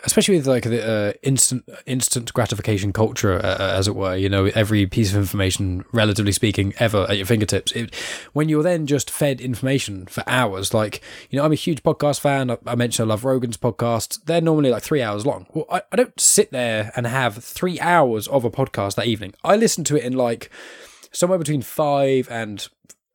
especially 0.03 0.37
with 0.37 0.47
like 0.47 0.63
the 0.63 0.83
uh, 0.83 1.13
instant 1.21 1.67
instant 1.85 2.33
gratification 2.33 2.91
culture, 2.91 3.33
uh, 3.33 3.57
uh, 3.59 3.73
as 3.77 3.87
it 3.87 3.95
were. 3.95 4.15
You 4.15 4.29
know, 4.29 4.45
every 4.45 4.87
piece 4.87 5.11
of 5.11 5.17
information, 5.17 5.85
relatively 5.91 6.31
speaking, 6.31 6.73
ever 6.79 7.05
at 7.09 7.17
your 7.17 7.25
fingertips. 7.25 7.71
It, 7.73 7.93
when 8.33 8.49
you're 8.49 8.63
then 8.63 8.87
just 8.87 9.11
fed 9.11 9.41
information 9.41 10.07
for 10.07 10.23
hours, 10.25 10.73
like 10.73 11.01
you 11.29 11.37
know, 11.37 11.45
I'm 11.45 11.51
a 11.51 11.55
huge 11.55 11.83
podcast 11.83 12.19
fan. 12.19 12.49
I, 12.49 12.57
I 12.65 12.75
mentioned 12.75 13.09
I 13.09 13.13
love 13.13 13.25
Rogan's 13.25 13.57
podcast. 13.57 14.23
They're 14.25 14.41
normally 14.41 14.71
like 14.71 14.83
three 14.83 15.01
hours 15.01 15.25
long. 15.25 15.45
Well, 15.53 15.65
I, 15.71 15.83
I 15.91 15.95
don't 15.95 16.19
sit 16.19 16.51
there 16.51 16.91
and 16.95 17.05
have 17.05 17.43
three 17.43 17.79
hours 17.79 18.27
of 18.27 18.43
a 18.43 18.51
podcast 18.51 18.95
that 18.95 19.07
evening. 19.07 19.33
I 19.43 19.55
listen 19.55 19.83
to 19.85 19.97
it 19.97 20.03
in 20.03 20.13
like 20.13 20.49
somewhere 21.11 21.39
between 21.39 21.61
five 21.61 22.27
and 22.31 22.67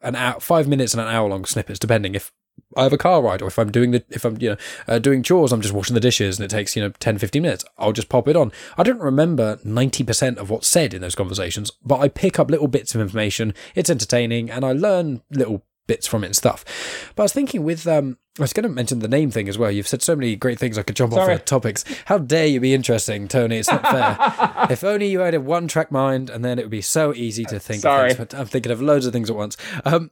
an 0.03 0.15
hour, 0.15 0.39
five 0.39 0.69
minutes 0.69 0.95
and 0.95 1.01
an 1.01 1.09
hour 1.09 1.29
long 1.29 1.45
snippets, 1.45 1.79
depending 1.79 2.15
if 2.15 2.31
I 2.77 2.85
have 2.85 2.93
a 2.93 2.99
car 2.99 3.23
ride 3.23 3.43
or 3.43 3.49
if 3.49 3.59
I'm 3.59 3.71
doing 3.71 3.91
the 3.93 4.05
if 4.11 4.25
I'm 4.25 4.41
you 4.41 4.51
know 4.51 4.57
uh, 4.89 4.99
doing 4.99 5.23
chores 5.23 5.53
I'm 5.53 5.61
just 5.61 5.75
washing 5.75 5.95
the 5.95 6.01
dishes 6.01 6.39
and 6.39 6.45
it 6.45 6.49
takes 6.49 6.77
you 6.77 6.83
know 6.83 6.91
10 6.91 7.19
15 7.19 7.43
minutes 7.43 7.65
I'll 7.79 7.93
just 7.93 8.09
pop 8.09 8.29
it 8.29 8.37
on 8.37 8.53
I 8.77 8.83
don't 8.83 9.01
remember 9.01 9.57
90% 9.65 10.37
of 10.37 10.51
what's 10.51 10.69
said 10.69 10.95
in 10.95 11.03
those 11.03 11.15
conversations 11.15 11.71
but 11.85 12.01
I 12.01 12.09
pick 12.09 12.39
up 12.39 12.51
little 12.51 12.69
bits 12.69 12.95
of 12.95 13.01
information 13.01 13.55
it's 13.75 13.91
entertaining 13.91 14.51
and 14.51 14.65
I 14.65 14.73
learn 14.73 15.23
little 15.31 15.65
bits 15.87 16.07
from 16.07 16.25
it 16.25 16.29
and 16.29 16.37
stuff 16.37 17.13
but 17.15 17.23
I 17.23 17.25
was 17.25 17.33
thinking 17.33 17.63
with 17.63 17.87
um 17.87 18.19
I 18.39 18.43
was 18.43 18.53
going 18.53 18.65
to 18.65 18.69
mention 18.69 18.99
the 18.99 19.07
name 19.07 19.31
thing 19.31 19.49
as 19.49 19.59
well. 19.59 19.71
You've 19.71 19.87
said 19.87 20.03
so 20.03 20.17
many 20.17 20.35
great 20.35 20.59
things 20.59 20.77
I 20.77 20.83
could 20.83 20.97
jump 20.97 21.13
Sorry. 21.13 21.35
off 21.35 21.39
of 21.39 21.45
topics. 21.45 21.85
How 22.07 22.19
dare 22.19 22.49
you 22.49 22.59
be 22.59 22.75
interesting, 22.75 23.29
Tony? 23.29 23.59
It's 23.59 23.71
not 23.71 23.83
fair. 23.83 24.67
if 24.71 24.83
only 24.83 25.07
you 25.07 25.21
had 25.21 25.35
a 25.35 25.41
one 25.41 25.69
track 25.69 25.93
mind 25.93 26.31
and 26.31 26.45
then 26.45 26.59
it 26.59 26.63
would 26.63 26.71
be 26.71 26.81
so 26.81 27.15
easy 27.15 27.45
to 27.45 27.61
think 27.61 27.83
Sorry. 27.83 28.11
of 28.11 28.17
things. 28.17 28.29
But 28.31 28.41
I'm 28.41 28.47
thinking 28.47 28.73
of 28.73 28.83
loads 28.83 29.07
of 29.07 29.13
things 29.13 29.31
at 29.31 29.37
once. 29.37 29.57
Um, 29.85 30.11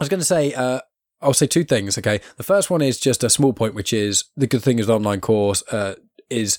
I 0.00 0.02
was 0.02 0.08
going 0.08 0.18
to 0.18 0.26
say, 0.26 0.52
uh, 0.52 0.80
I'll 1.24 1.34
say 1.34 1.46
two 1.46 1.64
things. 1.64 1.98
Okay, 1.98 2.20
the 2.36 2.42
first 2.42 2.70
one 2.70 2.82
is 2.82 3.00
just 3.00 3.24
a 3.24 3.30
small 3.30 3.52
point, 3.52 3.74
which 3.74 3.92
is 3.92 4.24
the 4.36 4.46
good 4.46 4.62
thing 4.62 4.78
is 4.78 4.86
the 4.86 4.94
online 4.94 5.20
course 5.20 5.62
uh, 5.72 5.94
is 6.30 6.58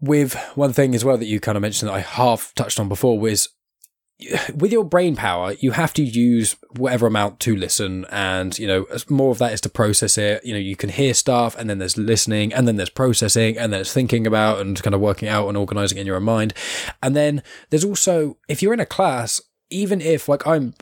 with 0.00 0.34
one 0.54 0.72
thing 0.72 0.94
as 0.94 1.04
well 1.04 1.16
that 1.16 1.26
you 1.26 1.40
kind 1.40 1.56
of 1.56 1.62
mentioned 1.62 1.88
that 1.88 1.94
I 1.94 2.00
half 2.00 2.52
touched 2.54 2.78
on 2.78 2.88
before 2.88 3.18
was 3.18 3.48
with 4.54 4.72
your 4.72 4.84
brain 4.84 5.14
power, 5.14 5.52
you 5.60 5.72
have 5.72 5.92
to 5.94 6.02
use 6.02 6.56
whatever 6.76 7.06
amount 7.06 7.38
to 7.40 7.54
listen, 7.54 8.06
and 8.10 8.58
you 8.58 8.66
know 8.66 8.86
more 9.10 9.30
of 9.30 9.38
that 9.38 9.52
is 9.52 9.60
to 9.62 9.68
process 9.68 10.16
it. 10.16 10.44
You 10.44 10.54
know, 10.54 10.58
you 10.58 10.74
can 10.74 10.88
hear 10.88 11.12
stuff, 11.12 11.54
and 11.56 11.68
then 11.68 11.78
there's 11.78 11.98
listening, 11.98 12.54
and 12.54 12.66
then 12.66 12.76
there's 12.76 12.88
processing, 12.88 13.58
and 13.58 13.72
then 13.72 13.78
there's 13.78 13.92
thinking 13.92 14.26
about 14.26 14.60
and 14.60 14.82
kind 14.82 14.94
of 14.94 15.00
working 15.00 15.28
out 15.28 15.48
and 15.48 15.56
organizing 15.56 15.98
in 15.98 16.06
your 16.06 16.16
own 16.16 16.22
mind, 16.22 16.54
and 17.02 17.14
then 17.14 17.42
there's 17.68 17.84
also 17.84 18.38
if 18.48 18.62
you're 18.62 18.72
in 18.72 18.80
a 18.80 18.86
class, 18.86 19.40
even 19.70 20.00
if 20.00 20.28
like 20.28 20.46
I'm, 20.46 20.74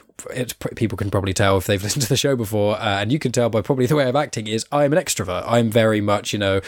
people 0.77 0.97
can 0.97 1.11
probably 1.11 1.33
tell 1.33 1.57
if 1.59 1.67
they've 1.67 1.83
listened 1.83 2.03
to 2.03 2.09
the 2.09 2.17
show 2.17 2.37
before, 2.37 2.77
uh, 2.77 3.01
and 3.01 3.13
you 3.13 3.19
can 3.19 3.33
tell 3.33 3.49
by 3.49 3.63
probably 3.63 3.87
the 3.87 3.97
way 3.97 4.07
I'm 4.07 4.17
acting 4.17 4.47
is 4.47 4.67
I'm 4.73 4.93
an 4.93 5.03
extrovert. 5.03 5.45
I'm 5.47 5.71
very 5.71 6.01
much, 6.01 6.33
you 6.33 6.39
know, 6.39 6.61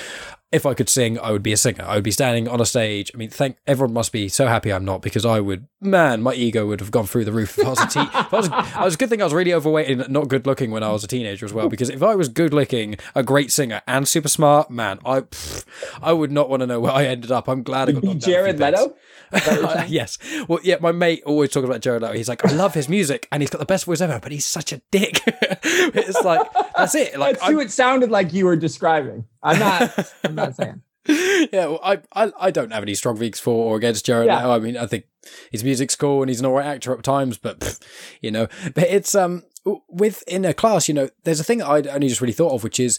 if 0.52 0.64
I 0.64 0.74
could 0.74 0.88
sing, 0.88 1.18
I 1.18 1.32
would 1.32 1.42
be 1.42 1.52
a 1.52 1.56
singer. 1.56 1.84
I 1.84 1.96
would 1.96 2.04
be 2.04 2.12
standing 2.12 2.46
on 2.46 2.60
a 2.60 2.64
stage. 2.64 3.10
I 3.12 3.16
mean, 3.16 3.30
thank 3.30 3.56
everyone 3.66 3.92
must 3.92 4.12
be 4.12 4.28
so 4.28 4.46
happy 4.46 4.72
I'm 4.72 4.84
not 4.84 5.02
because 5.02 5.26
I 5.26 5.40
would, 5.40 5.66
man, 5.80 6.22
my 6.22 6.34
ego 6.34 6.66
would 6.66 6.78
have 6.80 6.92
gone 6.92 7.06
through 7.06 7.24
the 7.24 7.32
roof 7.32 7.58
if 7.58 7.66
I 7.66 7.70
was 7.70 7.80
a 7.80 7.86
teen. 7.88 8.08
I 8.12 8.28
was, 8.30 8.48
I 8.48 8.84
was 8.84 8.94
a 8.94 8.96
good 8.96 9.08
thing 9.10 9.20
I 9.20 9.24
was 9.24 9.34
really 9.34 9.52
overweight 9.52 9.90
and 9.90 10.08
not 10.08 10.28
good 10.28 10.46
looking 10.46 10.70
when 10.70 10.84
I 10.84 10.92
was 10.92 11.02
a 11.02 11.08
teenager 11.08 11.44
as 11.46 11.52
well. 11.52 11.68
Because 11.68 11.90
if 11.90 12.02
I 12.02 12.14
was 12.14 12.28
good 12.28 12.54
looking, 12.54 12.96
a 13.14 13.22
great 13.24 13.50
singer, 13.50 13.82
and 13.88 14.06
super 14.06 14.28
smart, 14.28 14.70
man, 14.70 15.00
I, 15.04 15.20
pff, 15.22 15.64
I 16.00 16.12
would 16.12 16.30
not 16.30 16.48
want 16.48 16.60
to 16.60 16.66
know 16.66 16.78
where 16.80 16.92
I 16.92 17.06
ended 17.06 17.32
up. 17.32 17.48
I'm 17.48 17.62
glad 17.64 17.88
I 17.88 17.92
got 17.92 18.02
Be 18.02 18.08
knocked 18.08 18.20
Jared. 18.20 18.60
Leto? 18.60 18.94
yes. 19.88 20.18
Well, 20.46 20.60
yeah, 20.62 20.76
my 20.80 20.92
mate 20.92 21.22
always 21.26 21.50
talks 21.50 21.64
about 21.64 21.80
Jared 21.80 22.02
Leto. 22.02 22.14
He's 22.14 22.28
like, 22.28 22.44
I 22.46 22.52
love 22.52 22.74
his 22.74 22.88
music 22.88 23.26
and 23.32 23.42
he's 23.42 23.50
got 23.50 23.58
the 23.58 23.66
best 23.66 23.84
voice 23.84 24.00
ever, 24.00 24.20
but 24.22 24.30
he's 24.30 24.46
such 24.46 24.72
a 24.72 24.80
dick. 24.92 25.22
it's 25.26 26.22
like, 26.22 26.46
that's 26.76 26.94
it. 26.94 27.18
Like, 27.18 27.38
That's 27.40 27.50
who 27.50 27.58
I'm- 27.58 27.66
it 27.66 27.70
sounded 27.72 28.10
like 28.12 28.32
you 28.32 28.44
were 28.46 28.56
describing. 28.56 29.24
I'm 29.46 29.58
not. 29.58 30.12
I'm 30.24 30.34
not 30.34 30.56
saying. 30.56 30.82
yeah, 31.08 31.66
well, 31.66 31.80
I, 31.84 32.00
I 32.12 32.32
I 32.38 32.50
don't 32.50 32.72
have 32.72 32.82
any 32.82 32.94
strong 32.94 33.18
weeks 33.18 33.38
for 33.38 33.72
or 33.72 33.76
against 33.76 34.04
Jared 34.04 34.26
Yeah. 34.26 34.36
Leto. 34.38 34.50
I 34.50 34.58
mean, 34.58 34.76
I 34.76 34.86
think 34.86 35.04
his 35.52 35.62
music's 35.62 35.94
cool 35.94 36.20
and 36.22 36.28
he's 36.28 36.40
an 36.40 36.46
alright 36.46 36.66
actor 36.66 36.92
at 36.92 37.02
times, 37.04 37.38
but 37.38 37.60
pff, 37.60 37.80
you 38.20 38.30
know, 38.30 38.48
but 38.74 38.84
it's 38.88 39.14
um 39.14 39.44
within 39.88 40.44
a 40.44 40.52
class, 40.54 40.88
you 40.88 40.94
know, 40.94 41.08
there's 41.24 41.40
a 41.40 41.44
thing 41.44 41.58
that 41.58 41.68
I 41.68 41.80
only 41.94 42.08
just 42.08 42.20
really 42.20 42.32
thought 42.32 42.52
of, 42.52 42.64
which 42.64 42.80
is 42.80 42.98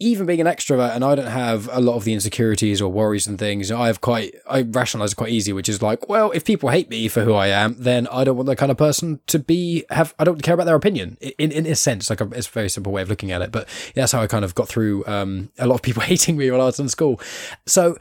even 0.00 0.26
being 0.26 0.40
an 0.40 0.46
extrovert, 0.46 0.94
and 0.94 1.04
I 1.04 1.14
don't 1.14 1.26
have 1.26 1.68
a 1.72 1.80
lot 1.80 1.94
of 1.94 2.04
the 2.04 2.12
insecurities 2.12 2.82
or 2.82 2.90
worries 2.90 3.26
and 3.26 3.38
things. 3.38 3.70
I 3.70 3.86
have 3.86 4.00
quite 4.00 4.34
I 4.48 4.62
rationalize 4.62 5.12
it 5.12 5.16
quite 5.16 5.30
easy, 5.30 5.52
which 5.52 5.68
is 5.68 5.80
like, 5.80 6.08
well, 6.08 6.30
if 6.32 6.44
people 6.44 6.70
hate 6.70 6.90
me 6.90 7.06
for 7.08 7.22
who 7.22 7.34
I 7.34 7.48
am, 7.48 7.76
then 7.78 8.08
I 8.08 8.24
don't 8.24 8.36
want 8.36 8.48
that 8.48 8.56
kind 8.56 8.72
of 8.72 8.78
person 8.78 9.20
to 9.28 9.38
be 9.38 9.84
have. 9.90 10.14
I 10.18 10.24
don't 10.24 10.42
care 10.42 10.54
about 10.54 10.64
their 10.64 10.74
opinion. 10.74 11.16
In 11.38 11.52
in 11.52 11.66
a 11.66 11.76
sense, 11.76 12.10
like 12.10 12.20
a, 12.20 12.28
it's 12.32 12.48
a 12.48 12.50
very 12.50 12.68
simple 12.68 12.92
way 12.92 13.02
of 13.02 13.08
looking 13.08 13.30
at 13.30 13.42
it, 13.42 13.52
but 13.52 13.68
that's 13.94 14.12
how 14.12 14.20
I 14.20 14.26
kind 14.26 14.44
of 14.44 14.54
got 14.54 14.68
through 14.68 15.04
um, 15.06 15.50
a 15.58 15.66
lot 15.66 15.76
of 15.76 15.82
people 15.82 16.02
hating 16.12 16.36
me 16.36 16.50
when 16.50 16.60
I 16.60 16.64
was 16.64 16.80
in 16.80 16.88
school. 16.88 17.20
So 17.66 17.96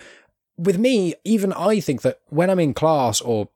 with 0.57 0.77
me, 0.77 1.13
even 1.23 1.53
I 1.53 1.79
think 1.79 2.01
that 2.01 2.19
when 2.29 2.49
I'm 2.49 2.59
in 2.59 2.73
class 2.73 3.21
or 3.21 3.49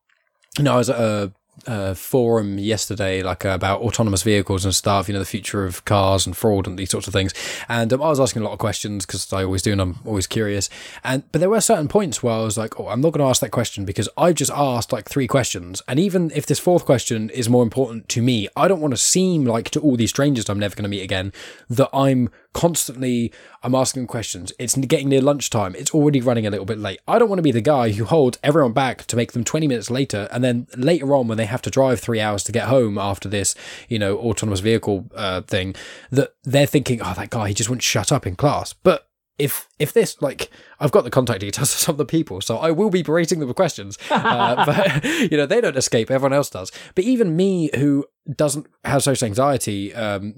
you 0.58 0.64
know, 0.64 0.74
I 0.74 0.78
was 0.78 0.90
at 0.90 1.00
a, 1.00 1.32
a 1.66 1.96
forum 1.96 2.60
yesterday, 2.60 3.24
like 3.24 3.46
uh, 3.46 3.50
about 3.50 3.82
autonomous 3.82 4.24
vehicles 4.24 4.64
and 4.66 4.74
stuff, 4.74 5.08
you 5.08 5.14
know, 5.14 5.20
the 5.20 5.26
future 5.26 5.66
of 5.66 5.84
cars 5.86 6.26
and 6.26 6.36
fraud 6.36 6.68
and 6.68 6.78
these 6.78 6.92
sorts 6.92 7.08
of 7.08 7.14
things. 7.14 7.34
And 7.68 7.92
um, 7.92 8.02
I 8.02 8.10
was 8.10 8.20
asking 8.20 8.42
a 8.42 8.46
lot 8.46 8.54
of 8.54 8.60
questions 8.60 9.06
because 9.06 9.32
I 9.34 9.44
always 9.44 9.62
do 9.62 9.72
and 9.72 9.82
I'm 9.82 10.00
always 10.06 10.28
curious. 10.28 10.70
And 11.04 11.30
but 11.32 11.40
there 11.40 11.50
were 11.50 11.62
certain 11.62 11.88
points 11.88 12.22
where 12.22 12.34
I 12.34 12.44
was 12.44 12.58
like, 12.58 12.80
oh, 12.80 12.88
I'm 12.90 13.02
not 13.02 13.14
going 13.14 13.26
to 13.26 13.30
ask 13.30 13.42
that 13.42 13.52
question 13.52 13.86
because 13.86 14.10
I've 14.18 14.36
just 14.36 14.52
asked 14.52 14.92
like 14.92 15.10
three 15.10 15.28
questions. 15.28 15.82
And 15.88 16.00
even 16.00 16.32
if 16.36 16.46
this 16.46 16.60
fourth 16.60 16.86
question 16.86 17.30
is 17.32 17.50
more 17.50 17.64
important 17.64 18.08
to 18.10 18.22
me, 18.22 18.48
I 18.56 18.68
don't 18.68 18.82
want 18.82 18.94
to 18.94 18.98
seem 18.98 19.46
like 19.46 19.70
to 19.72 19.80
all 19.80 19.98
these 19.98 20.10
strangers 20.10 20.50
I'm 20.50 20.60
never 20.60 20.76
going 20.76 20.84
to 20.84 20.90
meet 20.90 21.02
again 21.02 21.34
that 21.70 21.90
I'm 21.94 22.30
constantly 22.54 23.32
I'm 23.62 23.76
asking 23.76 24.08
questions. 24.08 24.52
It's 24.58 24.76
getting 24.76 25.10
near 25.10 25.22
lunchtime. 25.22 25.76
It's 25.76 25.92
already 25.94 26.22
running 26.22 26.48
a 26.48 26.50
little 26.50 26.66
bit 26.66 26.80
late. 26.80 27.00
I 27.08 27.20
don't 27.20 27.30
want 27.30 27.40
to 27.40 27.44
be 27.44 27.52
the 27.52 27.62
guy 27.62 27.92
who 27.92 28.06
holds 28.06 28.40
everyone 28.42 28.74
back 28.74 29.06
to 29.08 29.16
make 29.16 29.34
them 29.34 29.44
20 29.44 29.68
minutes 29.68 29.92
later, 29.92 30.28
and 30.32 30.44
then 30.44 30.68
later 30.76 31.14
on 31.16 31.28
when 31.28 31.38
they 31.38 31.46
have 31.48 31.62
to 31.64 31.70
drive 31.70 32.00
three 32.00 32.22
hours 32.22 32.44
to 32.46 32.52
get 32.52 32.68
home 32.68 32.98
after 32.98 33.28
this, 33.28 33.56
you 33.90 34.00
know, 34.00 34.18
autonomous 34.18 34.60
vehicle 34.60 35.10
uh, 35.16 35.42
thing, 35.42 35.76
that 36.12 36.34
they're 36.44 36.66
thinking, 36.66 37.02
oh, 37.02 37.14
that 37.16 37.30
guy 37.30 37.48
he 37.48 37.54
just 37.54 37.70
wouldn't 37.70 37.84
shut 37.84 38.12
up 38.12 38.28
in 38.28 38.36
class. 38.36 38.74
But 38.74 39.08
if 39.38 39.68
if 39.78 39.94
this 39.94 40.22
like 40.22 40.50
I've 40.80 40.92
got 40.92 41.04
the 41.04 41.12
contact 41.12 41.42
details 41.42 41.72
of 41.74 41.80
some 41.80 41.94
of 41.94 41.98
the 41.98 42.06
people, 42.06 42.42
so 42.42 42.58
I 42.58 42.72
will 42.72 42.90
be 42.90 43.04
berating 43.04 43.40
them 43.40 43.48
with 43.48 43.56
questions. 43.56 43.98
Uh, 44.10 44.66
but 44.66 45.06
you 45.32 45.38
know 45.38 45.46
they 45.46 45.62
don't 45.62 45.78
escape; 45.78 46.10
everyone 46.10 46.34
else 46.34 46.50
does. 46.50 46.72
But 46.96 47.06
even 47.06 47.36
me, 47.36 47.70
who 47.76 48.06
doesn't 48.36 48.68
have 48.84 49.04
social 49.04 49.26
anxiety, 49.26 49.94
um, 49.94 50.36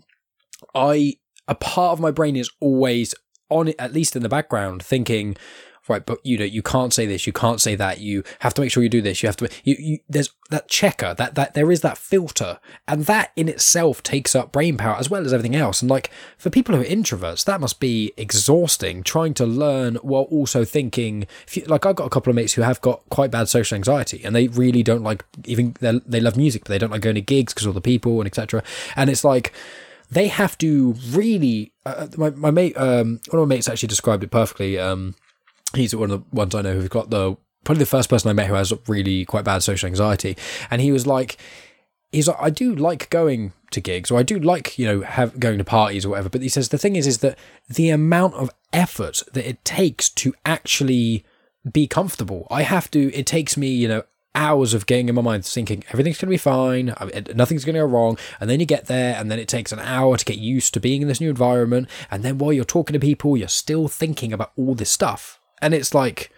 I 0.76 1.16
a 1.48 1.56
part 1.56 1.94
of 1.94 2.00
my 2.00 2.12
brain 2.12 2.36
is 2.36 2.52
always 2.60 3.16
on 3.50 3.70
it, 3.70 3.76
at 3.80 3.94
least 3.94 4.16
in 4.16 4.22
the 4.22 4.30
background, 4.30 4.84
thinking, 4.84 5.36
right, 5.90 6.06
but 6.06 6.20
you 6.26 6.38
know, 6.38 6.46
you 6.46 6.62
can't 6.62 6.94
say 6.94 7.06
this, 7.06 7.26
you 7.28 7.34
can't 7.34 7.60
say 7.60 7.76
that, 7.76 8.00
you 8.00 8.24
have 8.40 8.54
to 8.54 8.62
make 8.62 8.72
sure 8.72 8.84
you 8.84 8.90
do 8.90 9.02
this, 9.02 9.22
you 9.22 9.28
have 9.28 9.38
to, 9.38 9.50
you, 9.64 9.76
you 9.80 9.98
there's 10.08 10.32
that 10.50 10.68
checker, 10.68 11.14
that, 11.16 11.36
that 11.36 11.54
there 11.54 11.72
is 11.72 11.82
that 11.82 11.98
filter, 11.98 12.60
and 12.88 13.06
that 13.06 13.32
in 13.36 13.50
itself 13.50 14.02
takes 14.04 14.36
up 14.36 14.52
brain 14.52 14.78
power 14.78 14.96
as 14.96 15.10
well 15.10 15.26
as 15.26 15.34
everything 15.34 15.56
else. 15.56 15.82
And 15.82 15.90
like, 15.90 16.12
for 16.38 16.50
people 16.50 16.76
who 16.76 16.82
are 16.82 16.86
introverts, 16.86 17.46
that 17.46 17.62
must 17.62 17.80
be 17.80 18.14
exhausting 18.18 19.04
trying 19.04 19.34
to 19.36 19.46
learn 19.46 19.96
while 19.98 20.24
also 20.24 20.64
thinking, 20.64 21.28
you, 21.52 21.64
like, 21.66 21.86
I've 21.86 21.96
got 21.96 22.06
a 22.06 22.10
couple 22.10 22.32
of 22.32 22.36
mates 22.36 22.54
who 22.54 22.62
have 22.62 22.82
got 22.82 23.02
quite 23.10 23.32
bad 23.32 23.50
social 23.50 23.76
anxiety 23.76 24.22
and 24.24 24.36
they 24.36 24.48
really 24.48 24.84
don't 24.84 25.04
like, 25.04 25.26
even, 25.46 25.76
they 25.80 26.20
love 26.20 26.38
music, 26.38 26.64
but 26.64 26.70
they 26.70 26.78
don't 26.78 26.92
like 26.92 27.02
going 27.02 27.16
to 27.16 27.22
gigs 27.22 27.54
because 27.54 27.68
all 27.68 27.74
the 27.74 27.82
people 27.82 28.20
and 28.20 28.28
etc. 28.28 28.64
And 28.96 29.10
it's 29.10 29.24
like, 29.24 29.54
they 30.12 30.28
have 30.28 30.58
to 30.60 30.96
really. 31.10 31.72
Uh, 31.86 32.08
my 32.18 32.30
my 32.32 32.52
mate, 32.52 32.76
um, 32.78 33.20
one 33.30 33.42
of 33.42 33.48
my 33.48 33.56
mates 33.56 33.70
actually 33.70 33.88
described 33.88 34.24
it 34.24 34.32
perfectly. 34.32 34.80
Um, 34.80 35.16
he's 35.76 35.96
one 35.96 36.12
of 36.12 36.24
the 36.30 36.36
ones 36.36 36.56
I 36.56 36.62
know 36.62 36.74
who's 36.74 36.90
got 36.90 37.10
the 37.10 37.36
probably 37.64 37.80
the 37.80 37.88
first 37.88 38.10
person 38.10 38.30
I 38.30 38.34
met 38.34 38.48
who 38.48 38.54
has 38.54 38.74
really 38.88 39.26
quite 39.26 39.46
bad 39.46 39.64
social 39.64 39.88
anxiety, 39.88 40.38
and 40.72 40.82
he 40.82 40.92
was 40.92 41.06
like, 41.06 41.38
he's 42.12 42.28
like, 42.28 42.38
I 42.40 42.50
do 42.50 42.74
like 42.74 43.10
going 43.10 43.54
to 43.72 43.82
gigs, 43.82 44.10
or 44.12 44.20
I 44.20 44.24
do 44.24 44.40
like 44.40 44.80
you 44.80 44.86
know 44.86 45.02
have 45.02 45.40
going 45.40 45.58
to 45.58 45.64
parties 45.64 46.06
or 46.06 46.10
whatever. 46.10 46.30
But 46.30 46.42
he 46.42 46.50
says 46.50 46.70
the 46.70 46.78
thing 46.78 46.96
is, 46.96 47.08
is 47.08 47.20
that 47.20 47.38
the 47.70 47.90
amount 47.90 48.36
of 48.36 48.50
effort 48.74 49.24
that 49.34 49.48
it 49.48 49.64
takes 49.66 50.10
to 50.10 50.34
actually 50.46 51.26
be 51.70 51.88
comfortable. 51.88 52.48
I 52.50 52.64
have 52.64 52.90
to. 52.92 53.14
It 53.14 53.26
takes 53.26 53.58
me, 53.58 53.68
you 53.68 53.88
know, 53.88 54.04
hours 54.36 54.74
of 54.74 54.86
getting 54.86 55.10
in 55.10 55.16
my 55.16 55.22
mind 55.22 55.46
thinking 55.46 55.84
everything's 55.90 56.18
going 56.18 56.28
to 56.28 56.34
be 56.34 56.38
fine, 56.38 56.94
nothing's 57.36 57.66
going 57.66 57.74
to 57.74 57.82
go 57.82 57.86
wrong, 57.86 58.18
and 58.40 58.50
then 58.50 58.60
you 58.60 58.66
get 58.66 58.86
there, 58.86 59.16
and 59.16 59.30
then 59.30 59.40
it 59.40 59.48
takes 59.48 59.72
an 59.72 59.80
hour 59.80 60.18
to 60.18 60.26
get 60.26 60.38
used 60.38 60.74
to 60.74 60.80
being 60.80 61.02
in 61.02 61.08
this 61.08 61.22
new 61.22 61.30
environment, 61.30 61.90
and 62.12 62.24
then 62.24 62.38
while 62.38 62.54
you're 62.54 62.66
talking 62.66 62.94
to 62.94 63.00
people, 63.00 63.36
you're 63.36 63.48
still 63.48 63.88
thinking 63.88 64.32
about 64.32 64.52
all 64.56 64.76
this 64.76 64.92
stuff, 64.92 65.39
and 65.62 65.74
it's 65.74 65.94
like 65.94 66.32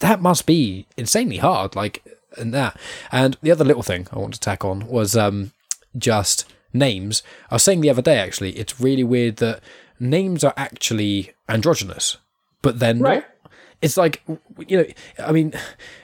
that 0.00 0.20
must 0.20 0.46
be 0.46 0.86
insanely 0.96 1.38
hard, 1.38 1.74
like 1.76 2.02
and 2.36 2.52
that. 2.54 2.78
And 3.10 3.36
the 3.42 3.50
other 3.50 3.64
little 3.64 3.82
thing 3.82 4.06
I 4.12 4.18
want 4.18 4.34
to 4.34 4.40
tack 4.40 4.64
on 4.64 4.86
was 4.88 5.16
um 5.16 5.52
just 5.96 6.44
names. 6.72 7.22
I 7.50 7.54
was 7.54 7.62
saying 7.62 7.80
the 7.80 7.90
other 7.90 8.02
day 8.02 8.18
actually, 8.18 8.52
it's 8.58 8.80
really 8.80 9.04
weird 9.04 9.36
that 9.36 9.60
names 9.98 10.44
are 10.44 10.52
actually 10.56 11.32
androgynous, 11.48 12.18
but 12.60 12.78
then 12.80 12.98
Right. 13.00 13.24
it's 13.80 13.96
like 13.96 14.22
you 14.68 14.76
know 14.78 14.86
i 15.18 15.32
mean 15.32 15.52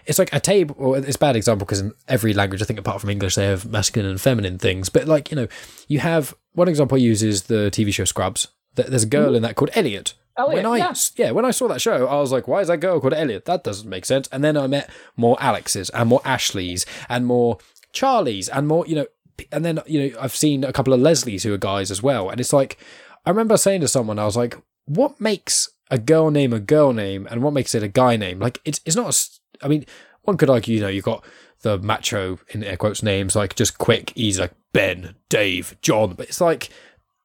it's 0.06 0.18
like 0.18 0.32
a 0.32 0.40
table 0.40 0.74
or 0.78 0.98
it's 0.98 1.16
a 1.16 1.18
bad 1.18 1.36
example 1.36 1.64
because 1.66 1.80
in 1.80 1.92
every 2.06 2.34
language 2.34 2.60
i 2.60 2.66
think 2.66 2.78
apart 2.78 3.00
from 3.00 3.08
english 3.08 3.34
they 3.34 3.46
have 3.46 3.64
masculine 3.64 4.10
and 4.10 4.20
feminine 4.20 4.58
things 4.58 4.90
but 4.90 5.08
like 5.08 5.30
you 5.30 5.36
know 5.36 5.48
you 5.88 5.98
have 5.98 6.34
one 6.52 6.68
example 6.68 6.96
i 6.96 7.00
use 7.00 7.22
is 7.22 7.44
the 7.44 7.70
tv 7.72 7.92
show 7.92 8.04
scrubs 8.04 8.48
There's 8.74 9.04
a 9.04 9.06
girl 9.06 9.34
in 9.34 9.42
that 9.42 9.56
called 9.56 9.70
Elliot. 9.74 10.12
Elliot, 10.36 10.64
when 10.64 10.66
I 10.66 10.76
yeah. 10.78 10.94
yeah. 11.16 11.30
when 11.30 11.44
I 11.44 11.50
saw 11.50 11.68
that 11.68 11.80
show, 11.80 12.06
I 12.06 12.16
was 12.16 12.32
like, 12.32 12.48
why 12.48 12.60
is 12.60 12.68
that 12.68 12.78
girl 12.78 13.00
called 13.00 13.14
Elliot? 13.14 13.44
That 13.44 13.64
doesn't 13.64 13.88
make 13.88 14.04
sense. 14.04 14.28
And 14.32 14.42
then 14.42 14.56
I 14.56 14.66
met 14.66 14.88
more 15.16 15.36
Alexes 15.40 15.90
and 15.90 16.08
more 16.08 16.22
Ashleys 16.24 16.86
and 17.08 17.26
more 17.26 17.58
Charlies 17.92 18.48
and 18.52 18.66
more 18.66 18.86
you 18.86 18.94
know, 18.94 19.06
and 19.50 19.64
then 19.64 19.80
you 19.86 20.00
know 20.00 20.18
I've 20.20 20.34
seen 20.34 20.64
a 20.64 20.72
couple 20.72 20.92
of 20.92 21.00
Leslies 21.00 21.42
who 21.42 21.52
are 21.52 21.58
guys 21.58 21.90
as 21.90 22.02
well. 22.02 22.30
And 22.30 22.40
it's 22.40 22.52
like 22.52 22.78
I 23.26 23.30
remember 23.30 23.56
saying 23.56 23.82
to 23.82 23.88
someone, 23.88 24.18
I 24.18 24.24
was 24.24 24.36
like, 24.36 24.56
what 24.86 25.20
makes 25.20 25.68
a 25.90 25.98
girl 25.98 26.30
name 26.30 26.52
a 26.52 26.60
girl 26.60 26.92
name 26.92 27.28
and 27.30 27.42
what 27.42 27.52
makes 27.52 27.74
it 27.74 27.82
a 27.82 27.88
guy 27.88 28.16
name? 28.16 28.38
Like 28.38 28.60
it's 28.64 28.80
it's 28.84 28.96
not. 28.96 29.14
a 29.14 29.64
I 29.64 29.68
mean, 29.68 29.84
one 30.22 30.36
could 30.36 30.50
argue, 30.50 30.74
you 30.74 30.80
know, 30.80 30.88
you've 30.88 31.04
got 31.04 31.24
the 31.60 31.78
macho 31.78 32.40
in 32.48 32.64
air 32.64 32.76
quotes 32.76 33.02
names 33.02 33.36
like 33.36 33.54
just 33.54 33.78
quick, 33.78 34.12
easy, 34.16 34.40
like 34.40 34.54
Ben, 34.72 35.14
Dave, 35.28 35.76
John, 35.82 36.14
but 36.14 36.28
it's 36.28 36.40
like 36.40 36.70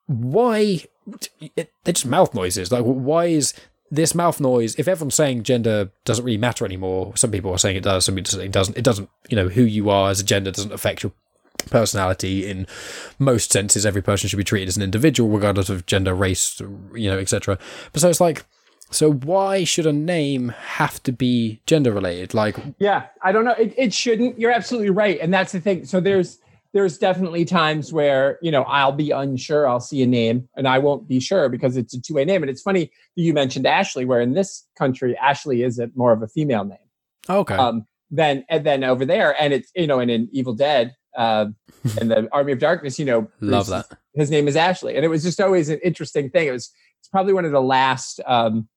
why 0.07 0.83
it, 1.55 1.71
they're 1.83 1.93
just 1.93 2.05
mouth 2.05 2.33
noises 2.33 2.71
like 2.71 2.83
why 2.83 3.25
is 3.25 3.53
this 3.89 4.13
mouth 4.13 4.39
noise 4.41 4.75
if 4.75 4.87
everyone's 4.87 5.15
saying 5.15 5.43
gender 5.43 5.91
doesn't 6.05 6.25
really 6.25 6.37
matter 6.37 6.65
anymore 6.65 7.15
some 7.15 7.31
people 7.31 7.51
are 7.51 7.57
saying 7.57 7.77
it 7.77 7.83
does 7.83 8.05
some 8.05 8.15
people 8.15 8.29
saying 8.29 8.47
it 8.47 8.51
doesn't 8.51 8.77
it 8.77 8.83
doesn't 8.83 9.09
you 9.29 9.35
know 9.35 9.47
who 9.47 9.63
you 9.63 9.89
are 9.89 10.09
as 10.09 10.19
a 10.19 10.23
gender 10.23 10.51
doesn't 10.51 10.73
affect 10.73 11.03
your 11.03 11.11
personality 11.69 12.47
in 12.47 12.67
most 13.19 13.51
senses 13.51 13.85
every 13.85 14.01
person 14.01 14.29
should 14.29 14.37
be 14.37 14.43
treated 14.43 14.67
as 14.67 14.77
an 14.77 14.83
individual 14.83 15.29
regardless 15.29 15.69
of 15.69 15.85
gender 15.85 16.13
race 16.13 16.61
you 16.93 17.09
know 17.09 17.17
etc 17.17 17.57
but 17.91 18.01
so 18.01 18.09
it's 18.09 18.21
like 18.21 18.45
so 18.89 19.11
why 19.11 19.63
should 19.63 19.85
a 19.85 19.93
name 19.93 20.49
have 20.49 21.01
to 21.03 21.11
be 21.11 21.61
gender 21.65 21.91
related 21.91 22.33
like 22.33 22.57
Yeah, 22.79 23.07
I 23.21 23.31
don't 23.31 23.45
know. 23.45 23.53
It, 23.53 23.73
it 23.77 23.93
shouldn't. 23.93 24.39
You're 24.39 24.51
absolutely 24.51 24.91
right, 24.91 25.19
and 25.19 25.33
that's 25.33 25.51
the 25.51 25.59
thing. 25.59 25.85
So 25.85 25.99
there's 25.99 26.39
there's 26.73 26.97
definitely 26.97 27.45
times 27.45 27.93
where 27.93 28.39
you 28.41 28.51
know 28.51 28.63
I'll 28.63 28.91
be 28.91 29.11
unsure. 29.11 29.67
I'll 29.67 29.79
see 29.79 30.01
a 30.03 30.07
name 30.07 30.47
and 30.55 30.67
I 30.67 30.79
won't 30.79 31.07
be 31.07 31.19
sure 31.19 31.49
because 31.49 31.77
it's 31.77 31.93
a 31.93 32.01
two 32.01 32.13
way 32.13 32.25
name. 32.25 32.43
And 32.43 32.49
it's 32.49 32.61
funny 32.61 32.85
that 32.85 33.21
you 33.21 33.33
mentioned 33.33 33.65
Ashley, 33.65 34.05
where 34.05 34.21
in 34.21 34.33
this 34.33 34.65
country 34.77 35.17
Ashley 35.17 35.63
is 35.63 35.79
a, 35.79 35.89
more 35.95 36.11
of 36.11 36.21
a 36.21 36.27
female 36.27 36.65
name 36.65 36.77
okay 37.29 37.55
um, 37.55 37.85
than 38.11 38.45
and 38.49 38.65
then 38.65 38.83
over 38.83 39.05
there, 39.05 39.39
and 39.41 39.53
it's 39.53 39.71
you 39.75 39.87
know, 39.87 39.99
and 39.99 40.11
in 40.11 40.29
Evil 40.31 40.53
Dead 40.53 40.95
uh, 41.17 41.45
and 41.99 42.11
the 42.11 42.27
Army 42.31 42.51
of 42.51 42.59
Darkness, 42.59 42.99
you 42.99 43.05
know, 43.05 43.29
love 43.41 43.67
that 43.67 43.85
his 44.13 44.31
name 44.31 44.47
is 44.47 44.55
Ashley, 44.55 44.95
and 44.95 45.05
it 45.05 45.09
was 45.09 45.23
just 45.23 45.39
always 45.39 45.69
an 45.69 45.79
interesting 45.83 46.29
thing. 46.29 46.47
It 46.47 46.51
was 46.51 46.71
it's 46.99 47.09
probably 47.09 47.33
one 47.33 47.45
of 47.45 47.51
the 47.51 47.61
last 47.61 48.19
um, 48.25 48.67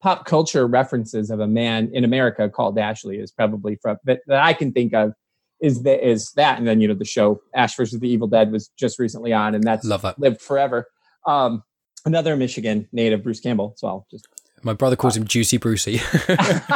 pop 0.00 0.24
culture 0.24 0.66
references 0.66 1.30
of 1.30 1.40
a 1.40 1.46
man 1.46 1.90
in 1.92 2.04
America 2.04 2.48
called 2.48 2.78
Ashley 2.78 3.18
is 3.18 3.32
probably 3.32 3.76
from 3.82 3.96
that, 4.04 4.20
that 4.26 4.42
I 4.42 4.52
can 4.52 4.72
think 4.72 4.94
of 4.94 5.12
is 5.60 5.82
that 5.82 6.06
is 6.06 6.32
that, 6.32 6.58
and 6.58 6.66
then 6.66 6.80
you 6.80 6.88
know 6.88 6.94
the 6.94 7.04
show 7.04 7.40
Ash 7.54 7.76
versus 7.76 8.00
the 8.00 8.08
Evil 8.08 8.28
Dead 8.28 8.52
was 8.52 8.70
just 8.76 8.98
recently 8.98 9.32
on, 9.32 9.54
and 9.54 9.64
that's 9.64 9.84
love 9.84 10.02
that 10.02 10.18
lived 10.18 10.40
forever. 10.40 10.88
Um, 11.26 11.62
another 12.04 12.36
Michigan 12.36 12.88
native, 12.92 13.22
Bruce 13.22 13.40
Campbell. 13.40 13.74
So 13.76 13.88
I'll 13.88 14.06
just 14.10 14.26
my 14.62 14.72
brother 14.72 14.96
calls 14.96 15.16
him 15.16 15.26
juicy 15.26 15.58
brucey 15.58 16.00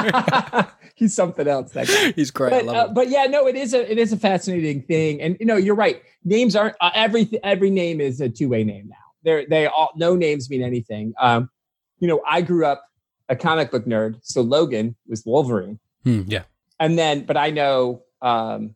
he's 0.95 1.14
something 1.14 1.49
else. 1.49 1.73
He's 2.14 2.31
great 2.31 2.53
i 2.53 2.59
but, 2.59 2.66
love 2.66 2.90
uh, 2.90 2.93
but 2.93 3.09
yeah, 3.09 3.25
no, 3.25 3.47
it 3.47 3.57
is 3.57 3.75
a 3.75 3.90
it 3.90 3.99
is 3.99 4.12
a 4.12 4.16
fascinating 4.16 4.83
thing, 4.83 5.21
and 5.21 5.37
you 5.40 5.47
know, 5.47 5.57
you're 5.57 5.75
right. 5.75 6.03
Names 6.25 6.57
aren't 6.57 6.77
uh, 6.81 6.90
every 6.95 7.29
every 7.43 7.71
name 7.71 8.01
is 8.01 8.21
a 8.21 8.29
two 8.29 8.49
way 8.49 8.64
name 8.64 8.88
now. 8.88 8.97
They're 9.25 9.47
they 9.49 9.66
all 9.66 9.90
no 9.97 10.14
names 10.14 10.49
mean 10.49 10.62
anything. 10.62 11.12
Um, 11.21 11.51
you 11.99 12.09
know, 12.09 12.23
I 12.27 12.40
grew 12.40 12.64
up 12.64 12.85
a 13.29 13.37
comic 13.37 13.71
book 13.71 13.85
nerd, 13.85 14.19
so 14.23 14.40
Logan 14.40 14.97
was 15.07 15.25
Wolverine, 15.25 15.79
Hmm, 16.05 16.23
yeah 16.27 16.43
and 16.81 16.99
then 16.99 17.25
but 17.25 17.37
I 17.37 17.51
know, 17.51 18.03
um, 18.22 18.74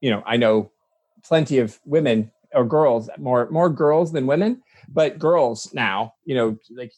you 0.00 0.10
know, 0.10 0.22
I 0.26 0.36
know 0.36 0.70
plenty 1.24 1.58
of 1.58 1.78
women 1.84 2.30
or 2.54 2.64
girls 2.64 3.08
more 3.18 3.48
more 3.50 3.68
girls 3.70 4.12
than 4.12 4.26
women, 4.26 4.62
but 4.88 5.18
girls 5.18 5.72
now, 5.72 6.14
you 6.24 6.34
know, 6.34 6.56
like 6.70 6.92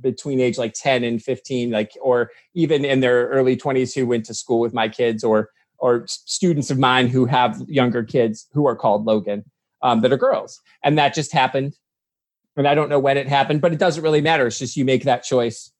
between 0.00 0.40
age 0.40 0.56
like 0.56 0.72
10 0.74 1.04
and 1.04 1.22
15 1.22 1.70
like 1.70 1.92
or 2.00 2.30
even 2.54 2.84
in 2.84 3.00
their 3.00 3.28
early 3.28 3.56
20s 3.56 3.94
who 3.94 4.06
went 4.06 4.24
to 4.24 4.34
school 4.34 4.60
with 4.60 4.72
my 4.72 4.88
kids 4.88 5.22
or 5.22 5.50
or 5.78 6.04
students 6.06 6.70
of 6.70 6.78
mine 6.78 7.08
who 7.08 7.26
have 7.26 7.60
younger 7.68 8.02
kids 8.02 8.46
who 8.52 8.66
are 8.66 8.76
called 8.76 9.04
logan 9.04 9.44
um, 9.82 10.00
that 10.00 10.12
are 10.12 10.16
girls. 10.16 10.60
And 10.84 10.98
that 10.98 11.14
just 11.14 11.32
happened. 11.32 11.74
And 12.56 12.68
i 12.68 12.74
don't 12.74 12.88
know 12.88 12.98
when 12.98 13.16
it 13.16 13.28
happened 13.28 13.60
but 13.60 13.72
it 13.72 13.78
doesn't 13.78 14.02
really 14.02 14.20
matter. 14.20 14.46
It's 14.46 14.58
just 14.58 14.76
you 14.76 14.84
make 14.84 15.04
that 15.04 15.22
choice. 15.22 15.70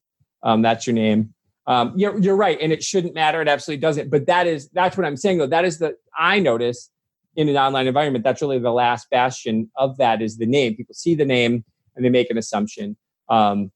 Um, 0.43 0.63
that's 0.63 0.87
your 0.87 0.95
name 0.95 1.35
um, 1.71 1.93
you're, 1.97 2.19
you're 2.19 2.37
right 2.37 2.59
and 2.61 2.73
it 2.73 2.83
shouldn't 2.83 3.15
matter 3.15 3.41
it 3.41 3.49
absolutely 3.49 3.81
doesn't 3.81 4.11
but 4.11 4.27
that 4.27 4.47
is 4.47 4.69
that's 4.71 4.97
what 4.97 5.07
i'm 5.07 5.17
saying 5.17 5.39
though 5.39 5.47
that 5.47 5.65
is 5.65 5.79
the 5.79 5.95
i 6.19 6.39
notice 6.39 6.91
in 7.37 7.49
an 7.49 7.57
online 7.57 7.87
environment 7.87 8.25
that's 8.25 8.43
really 8.43 8.59
the 8.59 8.73
last 8.73 9.09
bastion 9.11 9.71
of 9.77 9.97
that 9.97 10.21
is 10.21 10.39
the 10.39 10.47
name 10.47 10.75
people 10.75 10.95
see 10.95 11.15
the 11.15 11.25
name 11.25 11.65
and 11.97 12.05
they 12.05 12.11
make 12.11 12.31
an 12.31 12.39
assumption 12.39 12.97
um, 13.29 13.71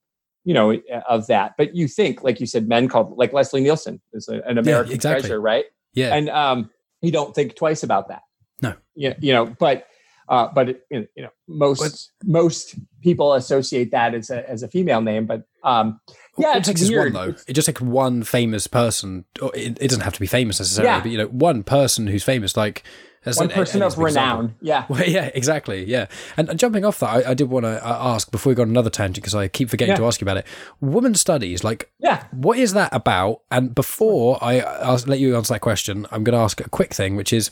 you 0.45 0.53
know, 0.53 0.79
of 1.09 1.27
that. 1.29 1.55
But 1.57 1.75
you 1.75 1.89
think, 1.89 2.23
like 2.23 2.39
you 2.39 2.47
said, 2.47 2.69
men 2.69 2.89
called 2.89 3.17
like 3.17 3.33
Leslie 3.33 3.63
Nielsen 3.63 4.01
is 4.13 4.29
a, 4.29 4.43
an 4.43 4.59
American 4.59 4.93
exactly. 4.93 5.23
treasure, 5.23 5.41
right? 5.41 5.65
yeah 5.95 6.15
And 6.15 6.29
um, 6.29 6.71
you 7.01 7.11
don't 7.11 7.35
think 7.35 7.57
twice 7.57 7.83
about 7.83 8.09
that. 8.09 8.23
No. 8.61 8.75
Yeah, 8.95 9.15
you 9.21 9.33
know, 9.33 9.47
but 9.47 9.87
uh, 10.29 10.49
but 10.55 10.69
it, 10.71 10.87
you 10.91 11.07
know, 11.17 11.29
most 11.49 11.81
But- 11.81 12.29
most 12.29 12.75
people 13.03 13.35
associate 13.35 13.91
that 13.91 14.15
as 14.15 14.31
a 14.31 14.49
as 14.49 14.63
a 14.63 14.69
female 14.69 15.01
name. 15.03 15.27
But 15.27 15.45
um, 15.63 16.01
yeah, 16.39 16.57
it 16.57 16.65
takes 16.65 16.89
weird. 16.89 17.15
one 17.15 17.31
though. 17.33 17.37
It 17.47 17.53
just 17.55 17.67
takes 17.67 17.81
one 17.81 18.23
famous 18.25 18.67
person. 18.67 19.25
It, 19.55 19.79
it 19.81 19.89
doesn't 19.89 20.03
have 20.05 20.15
to 20.15 20.21
be 20.21 20.27
famous 20.27 20.59
necessarily, 20.61 20.91
Yeah. 20.93 21.01
but 21.01 21.11
you 21.11 21.19
know, 21.19 21.27
one 21.29 21.63
person 21.63 22.07
who's 22.07 22.25
famous. 22.25 22.57
Like 22.57 22.83
as 23.27 23.39
One 23.39 23.47
an- 23.51 23.55
person 23.55 23.83
of 23.83 23.97
renown. 23.97 24.55
Yeah. 24.61 24.85
Well, 24.91 25.03
yeah, 25.03 25.31
exactly. 25.35 25.85
Yeah, 25.85 26.07
and, 26.37 26.49
and 26.51 26.59
jumping 26.59 26.85
off 26.85 26.99
that, 27.01 27.09
I, 27.27 27.31
I 27.31 27.35
did 27.35 27.49
want 27.49 27.65
to 27.65 27.81
ask 27.83 28.31
before 28.31 28.51
we 28.51 28.55
go 28.55 28.61
on 28.63 28.69
another 28.69 28.91
tangent 28.91 29.17
because 29.25 29.35
I 29.35 29.49
keep 29.49 29.71
forgetting 29.71 29.93
Yeah. 29.93 29.97
to 29.97 30.07
ask 30.07 30.21
you 30.21 30.27
about 30.27 30.37
it. 30.37 30.47
Women 30.83 31.15
studies, 31.15 31.65
like 31.65 31.91
Yeah. 32.01 32.25
what 32.33 32.59
is 32.59 32.75
that 32.75 32.95
about? 32.95 33.41
And 33.51 33.75
before 33.75 34.39
I 34.45 34.61
I'll 34.61 35.01
let 35.07 35.21
you 35.21 35.37
answer 35.37 35.55
that 35.55 35.61
question, 35.61 36.07
I'm 36.11 36.23
going 36.23 36.37
to 36.37 36.43
ask 36.45 36.61
a 36.61 36.69
quick 36.69 36.93
thing, 36.93 37.17
which 37.17 37.33
is 37.33 37.51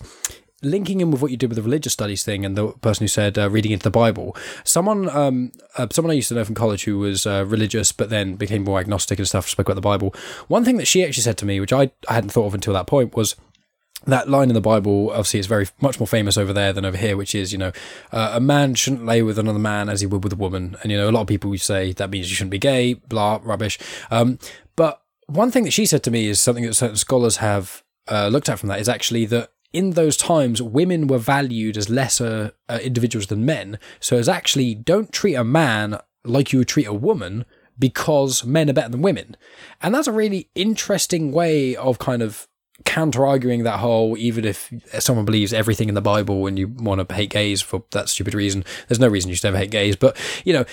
linking 0.62 1.00
in 1.00 1.10
with 1.10 1.20
what 1.20 1.30
you 1.30 1.36
did 1.36 1.48
with 1.48 1.56
the 1.56 1.62
religious 1.62 1.92
studies 1.92 2.24
thing 2.24 2.44
and 2.44 2.56
the 2.56 2.68
person 2.74 3.04
who 3.04 3.08
said 3.08 3.38
uh, 3.38 3.50
reading 3.50 3.72
into 3.72 3.84
the 3.84 3.90
Bible. 3.90 4.36
Someone, 4.64 5.08
um, 5.10 5.52
uh, 5.76 5.86
someone 5.90 6.10
I 6.10 6.14
used 6.14 6.28
to 6.28 6.34
know 6.34 6.44
from 6.44 6.54
college 6.54 6.84
who 6.84 6.98
was 6.98 7.26
uh, 7.26 7.44
religious 7.46 7.92
but 7.92 8.10
then 8.10 8.36
became 8.36 8.64
more 8.64 8.78
agnostic 8.78 9.18
and 9.18 9.28
stuff. 9.28 9.48
Spoke 9.48 9.66
about 9.66 9.74
the 9.74 9.80
Bible. 9.80 10.14
One 10.48 10.64
thing 10.64 10.76
that 10.76 10.86
she 10.86 11.04
actually 11.04 11.22
said 11.22 11.38
to 11.38 11.46
me, 11.46 11.60
which 11.60 11.72
I, 11.72 11.90
I 12.08 12.14
hadn't 12.14 12.30
thought 12.30 12.46
of 12.46 12.54
until 12.54 12.74
that 12.74 12.86
point, 12.86 13.16
was 13.16 13.36
that 14.06 14.28
line 14.28 14.48
in 14.48 14.54
the 14.54 14.60
Bible 14.60 15.10
obviously 15.10 15.40
is 15.40 15.46
very 15.46 15.68
much 15.80 16.00
more 16.00 16.06
famous 16.06 16.36
over 16.36 16.52
there 16.52 16.72
than 16.72 16.84
over 16.84 16.96
here, 16.96 17.16
which 17.16 17.34
is 17.34 17.52
you 17.52 17.58
know 17.58 17.72
uh, 18.10 18.32
a 18.34 18.40
man 18.40 18.74
shouldn't 18.74 19.06
lay 19.06 19.22
with 19.22 19.38
another 19.38 19.58
man 19.58 19.88
as 19.88 20.00
he 20.00 20.06
would 20.06 20.24
with 20.24 20.32
a 20.32 20.36
woman, 20.36 20.76
and 20.82 20.90
you 20.90 20.98
know 20.98 21.08
a 21.08 21.12
lot 21.12 21.22
of 21.22 21.26
people 21.26 21.56
say 21.56 21.92
that 21.92 22.10
means 22.10 22.28
you 22.28 22.36
shouldn't 22.36 22.50
be 22.50 22.58
gay, 22.58 22.94
blah 22.94 23.40
rubbish. 23.42 23.78
Um, 24.10 24.38
but 24.76 25.02
one 25.26 25.50
thing 25.50 25.64
that 25.64 25.70
she 25.70 25.86
said 25.86 26.02
to 26.04 26.10
me 26.10 26.26
is 26.26 26.40
something 26.40 26.64
that 26.64 26.74
certain 26.74 26.96
scholars 26.96 27.36
have 27.36 27.82
uh, 28.08 28.28
looked 28.28 28.48
at 28.48 28.58
from 28.58 28.68
that 28.68 28.80
is 28.80 28.88
actually 28.88 29.24
that 29.26 29.50
in 29.72 29.90
those 29.90 30.16
times 30.16 30.60
women 30.62 31.06
were 31.06 31.18
valued 31.18 31.76
as 31.76 31.88
lesser 31.88 32.52
uh, 32.68 32.78
individuals 32.82 33.26
than 33.28 33.44
men, 33.44 33.78
so 34.00 34.16
as 34.16 34.28
actually 34.28 34.74
don't 34.74 35.12
treat 35.12 35.34
a 35.34 35.44
man 35.44 35.98
like 36.24 36.52
you 36.52 36.58
would 36.60 36.68
treat 36.68 36.86
a 36.86 36.92
woman 36.94 37.44
because 37.78 38.44
men 38.44 38.68
are 38.70 38.72
better 38.74 38.90
than 38.90 39.02
women, 39.02 39.36
and 39.80 39.94
that's 39.94 40.06
a 40.08 40.12
really 40.12 40.48
interesting 40.54 41.32
way 41.32 41.74
of 41.76 41.98
kind 41.98 42.22
of 42.22 42.46
counter 42.84 43.24
arguing 43.24 43.62
that 43.62 43.78
whole 43.78 44.16
even 44.18 44.44
if 44.44 44.72
someone 44.98 45.24
believes 45.24 45.52
everything 45.52 45.88
in 45.88 45.94
the 45.94 46.00
Bible 46.00 46.46
and 46.48 46.58
you 46.58 46.66
want 46.68 47.06
to 47.06 47.14
hate 47.14 47.30
gays 47.30 47.60
for 47.62 47.84
that 47.92 48.08
stupid 48.08 48.34
reason, 48.34 48.64
there's 48.88 48.98
no 48.98 49.06
reason 49.08 49.28
you 49.28 49.36
should 49.36 49.46
ever 49.46 49.56
hate 49.58 49.70
gays. 49.70 49.94
But 49.94 50.16
you 50.44 50.52
know, 50.52 50.64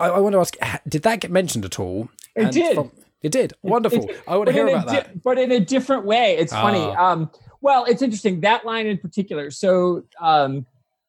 I, 0.00 0.08
I 0.08 0.18
want 0.20 0.32
to 0.34 0.40
ask, 0.40 0.56
did 0.88 1.02
that 1.02 1.20
get 1.20 1.30
mentioned 1.30 1.64
at 1.66 1.78
all? 1.78 2.08
It 2.34 2.42
And 2.44 2.52
did. 2.52 2.74
from- 2.74 2.92
it 3.22 3.32
did. 3.32 3.54
Wonderful. 3.62 4.08
It- 4.10 4.22
I 4.28 4.36
want 4.36 4.48
to 4.48 4.52
hear 4.52 4.68
about 4.68 4.86
di- 4.86 4.94
that. 4.96 5.22
But 5.22 5.38
in 5.38 5.50
a 5.50 5.58
different 5.60 6.04
way. 6.04 6.36
It's 6.36 6.52
funny. 6.52 6.80
Ah. 6.80 7.12
Um, 7.12 7.30
well, 7.64 7.86
it's 7.86 8.02
interesting 8.02 8.42
that 8.42 8.66
line 8.66 8.86
in 8.86 8.98
particular. 8.98 9.50
So 9.50 10.02
um, 10.20 10.66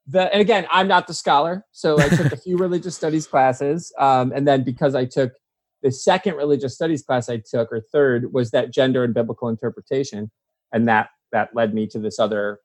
the 0.07 0.31
and 0.31 0.39
again, 0.39 0.65
I'm 0.71 0.87
not 0.87 1.05
the 1.05 1.13
scholar, 1.13 1.65
so 1.73 1.99
I 1.99 2.07
took 2.07 2.31
a 2.31 2.37
few 2.45 2.55
religious 2.57 2.95
studies 2.95 3.27
classes, 3.27 3.91
um, 3.99 4.31
and 4.33 4.47
then 4.47 4.63
because 4.63 4.95
I 4.95 5.03
took 5.03 5.33
the 5.83 5.91
second 5.91 6.35
religious 6.35 6.73
studies 6.73 7.03
class 7.03 7.27
I 7.27 7.41
took, 7.45 7.73
or 7.73 7.81
third, 7.81 8.31
was 8.31 8.51
that 8.51 8.71
gender 8.71 9.03
and 9.03 9.13
biblical 9.13 9.49
interpretation, 9.49 10.31
and 10.71 10.87
that 10.87 11.09
that 11.33 11.53
led 11.53 11.73
me 11.73 11.87
to 11.87 11.99
this 11.99 12.19
other 12.19 12.61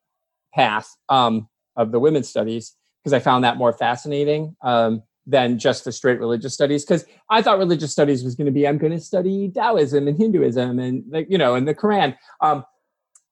path 0.55 0.87
um, 1.09 1.49
of 1.75 1.91
the 1.91 1.99
women's 1.99 2.29
studies 2.29 2.73
because 3.03 3.11
I 3.11 3.19
found 3.19 3.43
that 3.43 3.57
more 3.57 3.73
fascinating 3.73 4.55
um, 4.63 5.03
than 5.25 5.59
just 5.59 5.83
the 5.83 5.91
straight 5.91 6.19
religious 6.19 6.53
studies. 6.53 6.85
Because 6.85 7.03
I 7.29 7.41
thought 7.41 7.57
religious 7.57 7.91
studies 7.91 8.23
was 8.23 8.35
going 8.35 8.45
to 8.45 8.53
be 8.53 8.65
I'm 8.65 8.77
going 8.77 8.93
to 8.93 9.01
study 9.01 9.51
Taoism 9.53 10.07
and 10.07 10.17
Hinduism 10.17 10.79
and 10.79 11.03
like 11.09 11.27
you 11.29 11.37
know 11.37 11.55
and 11.55 11.67
the 11.67 11.75
Quran. 11.75 12.15
Um, 12.39 12.63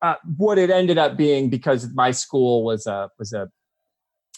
uh, 0.01 0.15
what 0.37 0.57
it 0.57 0.69
ended 0.69 0.97
up 0.97 1.17
being 1.17 1.49
because 1.49 1.89
my 1.93 2.11
school 2.11 2.63
was 2.63 2.87
a 2.87 3.09
was 3.17 3.33
a 3.33 3.49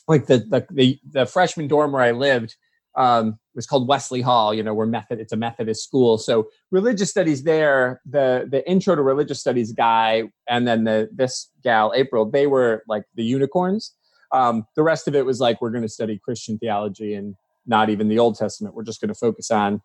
like 0.07 0.27
the 0.27 0.39
the 0.39 0.65
the, 0.71 0.99
the 1.11 1.25
freshman 1.25 1.67
dorm 1.67 1.91
where 1.91 2.01
I 2.01 2.11
lived 2.11 2.55
um, 2.95 3.39
was 3.55 3.65
called 3.65 3.87
Wesley 3.87 4.21
Hall. 4.21 4.53
You 4.53 4.63
know, 4.63 4.73
we're 4.73 4.85
method. 4.85 5.19
It's 5.19 5.33
a 5.33 5.37
Methodist 5.37 5.83
school, 5.83 6.17
so 6.17 6.49
religious 6.71 7.09
studies 7.09 7.43
there. 7.43 8.01
The 8.05 8.47
the 8.49 8.67
intro 8.69 8.95
to 8.95 9.01
religious 9.01 9.39
studies 9.39 9.71
guy, 9.71 10.23
and 10.49 10.67
then 10.67 10.83
the 10.83 11.09
this 11.13 11.49
gal 11.63 11.93
April. 11.95 12.29
They 12.29 12.47
were 12.47 12.83
like 12.87 13.03
the 13.15 13.23
unicorns. 13.23 13.93
Um, 14.33 14.65
the 14.75 14.83
rest 14.83 15.07
of 15.07 15.15
it 15.15 15.25
was 15.25 15.39
like 15.39 15.61
we're 15.61 15.71
going 15.71 15.83
to 15.83 15.89
study 15.89 16.19
Christian 16.23 16.57
theology 16.57 17.13
and 17.15 17.35
not 17.65 17.89
even 17.89 18.07
the 18.07 18.17
Old 18.17 18.37
Testament. 18.37 18.75
We're 18.75 18.83
just 18.83 19.01
going 19.01 19.09
to 19.09 19.15
focus 19.15 19.51
on. 19.51 19.81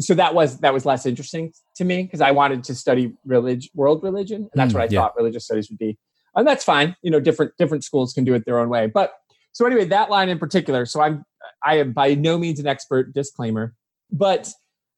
So 0.00 0.14
that 0.14 0.34
was 0.34 0.58
that 0.60 0.72
was 0.72 0.86
less 0.86 1.06
interesting 1.06 1.52
to 1.76 1.84
me 1.84 2.04
because 2.04 2.20
I 2.20 2.30
wanted 2.30 2.62
to 2.64 2.74
study 2.74 3.12
religion, 3.24 3.70
world 3.74 4.02
religion, 4.02 4.42
and 4.42 4.50
that's 4.54 4.72
Mm, 4.72 4.76
what 4.76 4.82
I 4.82 4.88
yeah. 4.92 5.00
thought 5.00 5.16
religious 5.16 5.44
studies 5.44 5.68
would 5.70 5.78
be. 5.78 5.98
And 6.36 6.46
that's 6.46 6.64
fine. 6.64 6.94
You 7.02 7.10
know, 7.10 7.20
different 7.20 7.52
different 7.58 7.82
schools 7.84 8.12
can 8.12 8.24
do 8.24 8.34
it 8.34 8.44
their 8.44 8.58
own 8.60 8.68
way. 8.68 8.86
But 8.86 9.12
so 9.52 9.66
anyway, 9.66 9.86
that 9.86 10.08
line 10.10 10.28
in 10.28 10.38
particular. 10.38 10.86
So 10.86 11.00
I'm 11.00 11.24
I 11.64 11.78
am 11.78 11.92
by 11.92 12.14
no 12.14 12.38
means 12.38 12.60
an 12.60 12.66
expert. 12.66 13.12
Disclaimer. 13.12 13.74
But 14.12 14.50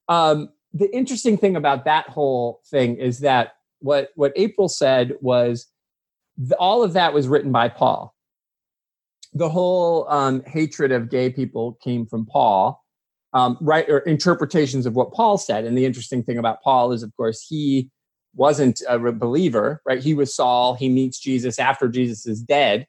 um, 0.08 0.50
the 0.74 0.94
interesting 0.94 1.38
thing 1.38 1.56
about 1.56 1.84
that 1.86 2.08
whole 2.08 2.60
thing 2.70 2.96
is 2.96 3.20
that 3.20 3.52
what 3.78 4.10
what 4.16 4.32
April 4.36 4.68
said 4.68 5.14
was 5.22 5.66
the, 6.36 6.56
all 6.56 6.82
of 6.82 6.92
that 6.92 7.14
was 7.14 7.26
written 7.26 7.52
by 7.52 7.68
Paul. 7.68 8.14
The 9.32 9.48
whole 9.48 10.08
um, 10.10 10.42
hatred 10.44 10.92
of 10.92 11.08
gay 11.08 11.30
people 11.30 11.78
came 11.82 12.04
from 12.04 12.26
Paul, 12.26 12.82
um, 13.32 13.56
right? 13.60 13.88
Or 13.88 13.98
interpretations 14.00 14.86
of 14.86 14.94
what 14.94 15.12
Paul 15.12 15.38
said. 15.38 15.64
And 15.64 15.76
the 15.76 15.86
interesting 15.86 16.22
thing 16.22 16.38
about 16.38 16.62
Paul 16.62 16.92
is, 16.92 17.02
of 17.02 17.14
course, 17.16 17.44
he 17.46 17.90
wasn't 18.34 18.80
a 18.88 18.98
believer, 19.12 19.82
right? 19.84 20.02
He 20.02 20.14
was 20.14 20.34
Saul. 20.34 20.74
He 20.74 20.88
meets 20.88 21.18
Jesus 21.18 21.58
after 21.58 21.88
Jesus 21.88 22.26
is 22.26 22.42
dead, 22.42 22.86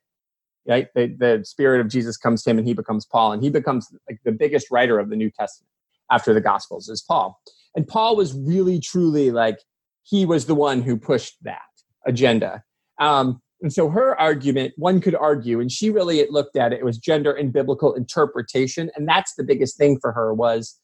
right? 0.67 0.87
The, 0.93 1.07
the 1.07 1.41
spirit 1.43 1.81
of 1.81 1.87
Jesus 1.87 2.17
comes 2.17 2.43
to 2.43 2.49
him 2.51 2.57
and 2.57 2.67
he 2.67 2.73
becomes 2.73 3.05
Paul. 3.05 3.31
And 3.31 3.43
he 3.43 3.49
becomes 3.49 3.87
like 4.09 4.19
the 4.23 4.31
biggest 4.31 4.69
writer 4.71 4.99
of 4.99 5.09
the 5.09 5.15
New 5.15 5.31
Testament 5.31 5.69
after 6.11 6.33
the 6.33 6.41
Gospels 6.41 6.89
is 6.89 7.01
Paul. 7.01 7.39
And 7.75 7.87
Paul 7.87 8.15
was 8.15 8.33
really, 8.33 8.79
truly 8.79 9.31
like, 9.31 9.59
he 10.03 10.25
was 10.25 10.45
the 10.45 10.55
one 10.55 10.81
who 10.81 10.97
pushed 10.97 11.35
that 11.43 11.61
agenda. 12.05 12.63
Um, 12.99 13.41
and 13.61 13.71
so 13.71 13.89
her 13.89 14.19
argument, 14.19 14.73
one 14.77 15.01
could 15.01 15.15
argue, 15.15 15.59
and 15.59 15.71
she 15.71 15.89
really 15.89 16.25
looked 16.29 16.55
at 16.55 16.73
it, 16.73 16.79
it 16.79 16.85
was 16.85 16.97
gender 16.97 17.31
and 17.31 17.53
biblical 17.53 17.93
interpretation. 17.93 18.89
And 18.95 19.07
that's 19.07 19.35
the 19.35 19.43
biggest 19.43 19.77
thing 19.77 19.99
for 19.99 20.11
her 20.11 20.33
was 20.33 20.79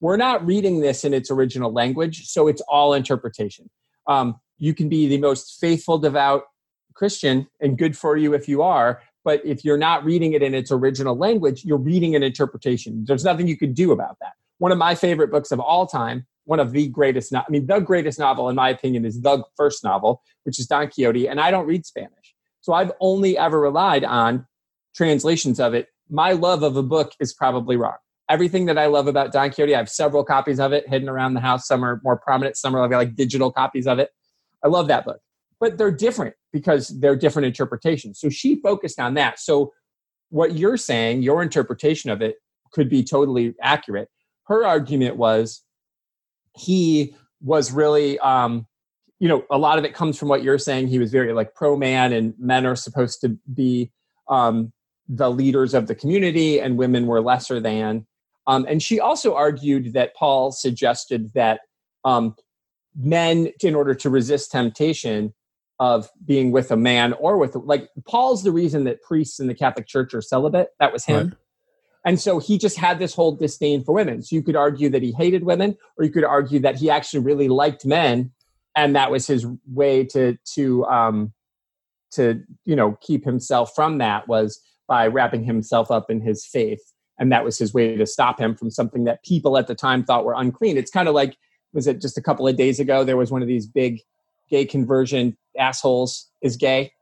we're 0.00 0.16
not 0.16 0.44
reading 0.44 0.80
this 0.80 1.04
in 1.04 1.14
its 1.14 1.30
original 1.30 1.72
language, 1.72 2.26
so 2.26 2.48
it's 2.48 2.62
all 2.62 2.94
interpretation. 2.94 3.70
Um, 4.08 4.36
you 4.58 4.74
can 4.74 4.88
be 4.88 5.06
the 5.06 5.18
most 5.18 5.58
faithful, 5.60 5.98
devout 5.98 6.44
Christian, 6.94 7.46
and 7.60 7.78
good 7.78 7.96
for 7.96 8.16
you 8.16 8.34
if 8.34 8.48
you 8.48 8.62
are. 8.62 9.02
But 9.24 9.44
if 9.44 9.64
you're 9.64 9.78
not 9.78 10.04
reading 10.04 10.32
it 10.32 10.42
in 10.42 10.54
its 10.54 10.72
original 10.72 11.16
language, 11.16 11.64
you're 11.64 11.78
reading 11.78 12.16
an 12.16 12.22
interpretation. 12.22 13.04
There's 13.06 13.24
nothing 13.24 13.46
you 13.46 13.56
can 13.56 13.72
do 13.72 13.92
about 13.92 14.16
that. 14.20 14.32
One 14.58 14.72
of 14.72 14.78
my 14.78 14.94
favorite 14.94 15.30
books 15.30 15.52
of 15.52 15.60
all 15.60 15.86
time, 15.86 16.26
one 16.44 16.60
of 16.60 16.72
the 16.72 16.88
greatest, 16.88 17.32
no- 17.32 17.40
I 17.40 17.50
mean, 17.50 17.66
the 17.66 17.78
greatest 17.78 18.18
novel, 18.18 18.48
in 18.48 18.56
my 18.56 18.68
opinion, 18.68 19.04
is 19.04 19.20
the 19.20 19.44
first 19.56 19.84
novel, 19.84 20.22
which 20.44 20.58
is 20.58 20.66
Don 20.66 20.88
Quixote. 20.88 21.28
And 21.28 21.40
I 21.40 21.50
don't 21.50 21.66
read 21.66 21.86
Spanish. 21.86 22.34
So 22.60 22.72
I've 22.72 22.92
only 23.00 23.36
ever 23.38 23.60
relied 23.60 24.04
on 24.04 24.46
translations 24.94 25.60
of 25.60 25.74
it. 25.74 25.88
My 26.10 26.32
love 26.32 26.62
of 26.62 26.76
a 26.76 26.82
book 26.82 27.12
is 27.20 27.32
probably 27.32 27.76
wrong. 27.76 27.96
Everything 28.28 28.66
that 28.66 28.78
I 28.78 28.86
love 28.86 29.08
about 29.08 29.32
Don 29.32 29.48
Quixote, 29.48 29.74
I 29.74 29.78
have 29.78 29.88
several 29.88 30.24
copies 30.24 30.60
of 30.60 30.72
it 30.72 30.88
hidden 30.88 31.08
around 31.08 31.34
the 31.34 31.40
house. 31.40 31.66
Some 31.66 31.84
are 31.84 32.00
more 32.04 32.16
prominent, 32.16 32.56
some 32.56 32.74
are 32.74 32.88
like 32.88 33.14
digital 33.14 33.52
copies 33.52 33.86
of 33.86 33.98
it. 33.98 34.10
I 34.64 34.68
love 34.68 34.88
that 34.88 35.04
book. 35.04 35.20
But 35.60 35.78
they're 35.78 35.92
different 35.92 36.34
because 36.52 36.88
they're 36.88 37.16
different 37.16 37.46
interpretations. 37.46 38.20
So 38.20 38.28
she 38.28 38.60
focused 38.60 38.98
on 38.98 39.14
that. 39.14 39.38
So 39.38 39.72
what 40.30 40.56
you're 40.56 40.76
saying, 40.76 41.22
your 41.22 41.42
interpretation 41.42 42.10
of 42.10 42.22
it 42.22 42.36
could 42.72 42.88
be 42.88 43.04
totally 43.04 43.54
accurate. 43.60 44.08
Her 44.44 44.64
argument 44.64 45.16
was 45.16 45.62
he 46.56 47.14
was 47.40 47.72
really 47.72 48.18
um, 48.20 48.66
you 49.18 49.28
know 49.28 49.44
a 49.50 49.58
lot 49.58 49.78
of 49.78 49.84
it 49.84 49.94
comes 49.94 50.18
from 50.18 50.28
what 50.28 50.42
you're 50.42 50.58
saying. 50.58 50.88
He 50.88 50.98
was 50.98 51.10
very 51.10 51.32
like 51.32 51.54
pro 51.54 51.76
man 51.76 52.12
and 52.12 52.34
men 52.38 52.66
are 52.66 52.76
supposed 52.76 53.20
to 53.22 53.36
be 53.52 53.90
um, 54.28 54.72
the 55.08 55.30
leaders 55.30 55.74
of 55.74 55.86
the 55.86 55.94
community 55.94 56.60
and 56.60 56.76
women 56.76 57.06
were 57.06 57.20
lesser 57.20 57.60
than. 57.60 58.06
Um, 58.46 58.66
and 58.68 58.82
she 58.82 58.98
also 58.98 59.34
argued 59.34 59.92
that 59.92 60.16
paul 60.16 60.50
suggested 60.50 61.32
that 61.34 61.60
um, 62.04 62.34
men 62.96 63.52
in 63.62 63.74
order 63.74 63.94
to 63.94 64.10
resist 64.10 64.50
temptation 64.50 65.32
of 65.78 66.08
being 66.24 66.50
with 66.50 66.70
a 66.70 66.76
man 66.76 67.12
or 67.14 67.38
with 67.38 67.54
like 67.54 67.88
paul's 68.06 68.42
the 68.42 68.52
reason 68.52 68.84
that 68.84 69.02
priests 69.02 69.38
in 69.38 69.46
the 69.46 69.54
catholic 69.54 69.86
church 69.86 70.14
are 70.14 70.20
celibate. 70.22 70.70
That 70.80 70.92
was 70.92 71.04
him. 71.04 71.28
Right. 71.28 71.36
And 72.04 72.20
so 72.20 72.38
he 72.38 72.58
just 72.58 72.78
had 72.78 72.98
this 72.98 73.14
whole 73.14 73.32
disdain 73.32 73.84
for 73.84 73.92
women. 73.92 74.22
So 74.22 74.34
you 74.34 74.42
could 74.42 74.56
argue 74.56 74.88
that 74.90 75.02
he 75.02 75.12
hated 75.12 75.44
women, 75.44 75.76
or 75.96 76.04
you 76.04 76.10
could 76.10 76.24
argue 76.24 76.58
that 76.60 76.76
he 76.76 76.90
actually 76.90 77.20
really 77.20 77.48
liked 77.48 77.86
men, 77.86 78.32
and 78.76 78.96
that 78.96 79.10
was 79.10 79.26
his 79.26 79.46
way 79.66 80.04
to 80.06 80.36
to 80.54 80.84
um, 80.86 81.32
to 82.12 82.42
you 82.64 82.74
know 82.74 82.98
keep 83.00 83.24
himself 83.24 83.72
from 83.74 83.98
that 83.98 84.26
was 84.26 84.60
by 84.88 85.06
wrapping 85.06 85.44
himself 85.44 85.90
up 85.90 86.10
in 86.10 86.20
his 86.20 86.44
faith, 86.44 86.82
and 87.18 87.30
that 87.30 87.44
was 87.44 87.58
his 87.58 87.72
way 87.72 87.96
to 87.96 88.06
stop 88.06 88.40
him 88.40 88.56
from 88.56 88.70
something 88.70 89.04
that 89.04 89.22
people 89.22 89.56
at 89.56 89.68
the 89.68 89.74
time 89.74 90.04
thought 90.04 90.24
were 90.24 90.34
unclean. 90.34 90.76
It's 90.76 90.90
kind 90.90 91.08
of 91.08 91.14
like 91.14 91.36
was 91.72 91.86
it 91.86 92.00
just 92.00 92.18
a 92.18 92.22
couple 92.22 92.46
of 92.46 92.56
days 92.56 92.80
ago 92.80 93.02
there 93.04 93.16
was 93.16 93.30
one 93.30 93.42
of 93.42 93.48
these 93.48 93.66
big 93.66 94.00
gay 94.50 94.64
conversion 94.64 95.36
assholes 95.58 96.28
is 96.42 96.56
gay 96.56 96.92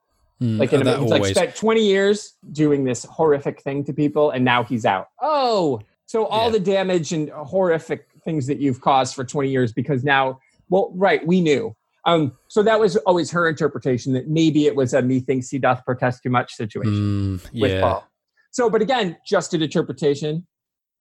Mm, 0.41 0.59
like 0.59 0.73
in 0.73 0.87
a, 0.87 0.99
he's 0.99 1.11
like 1.11 1.25
spent 1.27 1.55
20 1.55 1.85
years 1.85 2.35
doing 2.53 2.85
this 2.85 3.05
horrific 3.05 3.61
thing 3.61 3.85
to 3.85 3.93
people 3.93 4.31
and 4.31 4.43
now 4.45 4.65
he's 4.65 4.87
out. 4.87 5.09
Oh 5.21 5.81
so 6.07 6.25
all 6.27 6.47
Yeah. 6.47 6.53
the 6.53 6.61
damage 6.61 7.13
and 7.13 7.29
horrific 7.31 8.07
things 8.25 8.47
that 8.47 8.59
you've 8.59 8.81
caused 8.81 9.15
for 9.15 9.23
20 9.25 9.51
years 9.51 9.73
because 9.73 10.03
now 10.03 10.39
well 10.71 10.93
right 10.95 11.27
we 11.27 11.41
knew. 11.43 11.77
Um 12.07 12.33
so 12.49 12.63
that 12.63 12.81
was 12.81 12.97
always 12.99 13.31
her 13.33 13.49
interpretation 13.49 14.15
that 14.15 14.29
maybe 14.29 14.67
it 14.67 14.75
was 14.75 14.95
a 14.95 15.03
methinks 15.03 15.51
he 15.51 15.59
doth 15.59 15.85
protest 15.85 16.23
too 16.23 16.31
much 16.31 16.55
situation 16.55 17.39
Mm, 17.39 17.61
with 17.61 17.81
paul. 17.83 18.07
So 18.51 18.71
but 18.71 18.81
again 18.81 19.19
just 19.27 19.53
an 19.53 19.63
interpretation. 19.63 20.47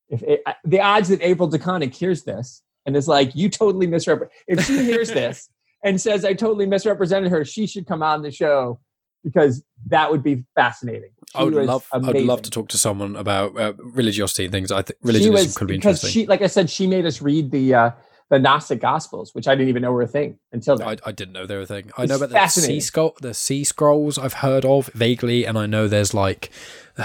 If 0.09 0.21
it, 0.23 0.41
uh, 0.45 0.53
the 0.65 0.81
odds 0.81 1.09
that 1.09 1.21
April 1.21 1.49
DeConick 1.49 1.93
hears 1.95 2.23
this 2.23 2.61
and 2.85 2.95
is 2.97 3.07
like 3.07 3.35
you 3.35 3.47
totally 3.49 3.87
misrepresent 3.87 4.31
if 4.47 4.65
she 4.65 4.83
hears 4.83 5.09
this 5.13 5.49
and 5.85 5.99
says 6.01 6.25
i 6.25 6.33
totally 6.33 6.65
misrepresented 6.65 7.31
her 7.31 7.45
she 7.45 7.65
should 7.67 7.85
come 7.87 8.01
on 8.03 8.21
the 8.21 8.31
show 8.31 8.79
because 9.23 9.63
that 9.87 10.11
would 10.11 10.23
be 10.23 10.45
fascinating 10.55 11.11
I 11.35 11.43
would 11.43 11.53
She 11.53 11.59
love. 11.59 11.85
I'd 11.91 12.21
love 12.21 12.41
to 12.43 12.49
talk 12.49 12.69
to 12.69 12.77
someone 12.77 13.15
about 13.15 13.57
uh, 13.57 13.73
religiosity 13.77 14.45
and 14.45 14.51
things. 14.51 14.71
I 14.71 14.81
think 14.81 14.97
she 15.01 15.07
religion 15.07 15.51
could 15.53 15.67
be 15.67 15.75
because 15.75 16.03
interesting. 16.03 16.23
she 16.23 16.27
like 16.27 16.41
i 16.41 16.47
said 16.47 16.69
she 16.69 16.87
made 16.87 17.05
us 17.05 17.21
read 17.21 17.51
the 17.51 17.73
uh 17.73 17.91
the 18.29 18.39
gnostic 18.39 18.79
gospels 18.79 19.33
which 19.33 19.47
i 19.47 19.55
didn't 19.55 19.69
even 19.69 19.81
know 19.81 19.91
were 19.91 20.01
a 20.01 20.07
thing 20.07 20.37
until 20.53 20.77
then 20.77 20.87
I, 20.87 20.97
I 21.05 21.11
didn't 21.11 21.33
know 21.33 21.45
they 21.45 21.55
were 21.55 21.61
a 21.61 21.67
thing. 21.67 21.91
I 21.97 22.03
It's 22.03 22.09
know 22.09 22.17
about 22.17 22.29
the 22.29 22.47
sea 22.47 22.79
scroll, 22.79 23.15
the 23.21 23.33
sea 23.33 23.63
scrolls. 23.63 24.17
I've 24.17 24.33
heard 24.33 24.65
of 24.65 24.87
vaguely, 24.87 25.45
and 25.45 25.57
I 25.57 25.65
know 25.65 25.87
there's 25.87 26.13
like 26.13 26.51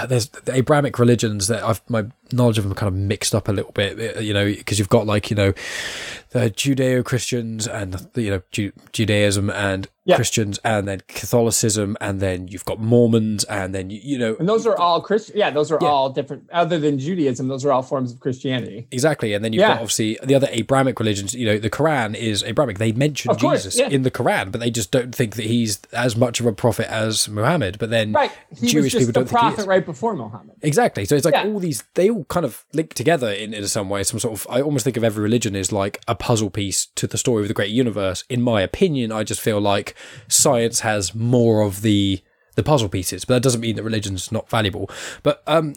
there's 0.07 0.27
the 0.29 0.53
Abrahamic 0.55 0.99
religions 0.99 1.47
that 1.47 1.63
I've 1.63 1.81
my 1.89 2.05
knowledge 2.31 2.57
of 2.57 2.63
them 2.63 2.73
kind 2.73 2.87
of 2.87 2.95
mixed 2.95 3.35
up 3.35 3.47
a 3.47 3.51
little 3.51 3.71
bit. 3.71 4.17
uh, 4.17 4.19
You 4.19 4.33
know, 4.33 4.45
because 4.45 4.79
you've 4.79 4.89
got 4.89 5.05
like 5.05 5.29
you 5.29 5.35
know 5.35 5.53
the 6.31 6.49
Judeo 6.51 7.03
Christians 7.05 7.67
and 7.67 7.93
the, 7.93 8.21
you 8.21 8.29
know 8.31 8.41
Ju- 8.51 8.73
Judaism 8.91 9.49
and 9.49 9.87
Yeah. 10.07 10.17
Christians, 10.17 10.59
and 10.63 10.87
then 10.87 11.01
Catholicism, 11.07 11.97
and 12.01 12.19
then 12.19 12.47
you've 12.47 12.65
got 12.65 12.79
Mormons, 12.79 13.43
and 13.45 13.73
then 13.73 13.89
you, 13.89 13.99
you 14.03 14.17
know 14.17 14.35
and 14.39 14.47
those 14.49 14.65
are 14.67 14.77
all 14.77 15.01
christian 15.01 15.35
yeah 15.37 15.49
those 15.49 15.71
are 15.71 15.79
Yeah. 15.81 15.87
all 15.87 16.09
different 16.11 16.47
other 16.51 16.77
than 16.77 16.99
judaism 16.99 17.47
those 17.47 17.65
are 17.65 17.71
all 17.71 17.81
forms 17.81 18.11
of 18.13 18.19
christianity 18.19 18.87
Exactly, 18.91 19.33
and 19.33 19.43
then 19.43 19.53
you've 19.53 19.61
Yeah. 19.61 19.69
got 19.69 19.81
obviously 19.81 20.19
the 20.23 20.35
other 20.35 20.47
Abrahamic 20.51 20.99
religions. 20.99 21.33
You 21.33 21.45
know, 21.47 21.57
the 21.57 21.69
Quran 21.69 22.15
is 22.15 22.43
Abrahamic. 22.43 22.77
They 22.79 22.91
mention 22.91 23.33
course, 23.35 23.63
Jesus 23.63 23.79
in 23.79 24.01
the 24.03 24.11
Quran, 24.11 24.51
but 24.51 24.59
they 24.61 24.69
just 24.71 24.91
don't 24.91 25.13
think 25.13 25.35
that 25.35 25.45
he's 25.45 25.79
as 25.93 26.15
much 26.15 26.39
of 26.39 26.45
a 26.45 26.53
prophet 26.53 26.87
as 26.91 27.27
Muhammad. 27.29 27.77
But 27.79 27.89
then 27.89 28.11
right 28.13 28.31
Jewish 28.63 28.93
people 28.93 29.11
don't 29.11 29.25
think 29.27 29.29
he 29.39 29.45
prophet 29.45 29.59
is. 29.61 29.67
right 29.67 29.84
before 29.85 30.15
muhammad 30.15 30.55
Exactly. 30.61 31.05
So 31.05 31.15
it's 31.15 31.25
like 31.25 31.33
Yeah. 31.35 31.45
all 31.45 31.59
these, 31.59 31.83
they 31.93 32.09
all 32.09 32.25
kind 32.25 32.45
of 32.45 32.65
link 32.73 32.93
together 32.93 33.29
in, 33.31 33.53
in 33.53 33.67
some 33.67 33.89
way. 33.89 34.03
Some 34.03 34.19
sort 34.19 34.33
of, 34.33 34.47
I 34.49 34.61
almost 34.61 34.83
think 34.83 34.97
of 34.97 35.03
every 35.03 35.21
religion 35.23 35.55
as 35.55 35.71
like 35.71 36.01
a 36.07 36.15
puzzle 36.15 36.49
piece 36.49 36.87
to 36.95 37.07
the 37.07 37.17
story 37.17 37.41
of 37.43 37.47
the 37.47 37.53
great 37.53 37.71
universe. 37.71 38.23
In 38.29 38.41
my 38.41 38.61
opinion, 38.61 39.11
I 39.11 39.23
just 39.23 39.41
feel 39.41 39.59
like 39.61 39.95
science 40.27 40.79
has 40.81 41.13
more 41.15 41.61
of 41.61 41.81
the 41.81 42.21
the 42.55 42.63
puzzle 42.63 42.87
pieces, 42.89 43.25
but 43.25 43.33
that 43.35 43.43
doesn't 43.43 43.59
mean 43.61 43.75
that 43.75 43.83
religion's 43.83 44.31
not 44.31 44.49
valuable. 44.49 44.89
But 45.23 45.43
um, 45.45 45.73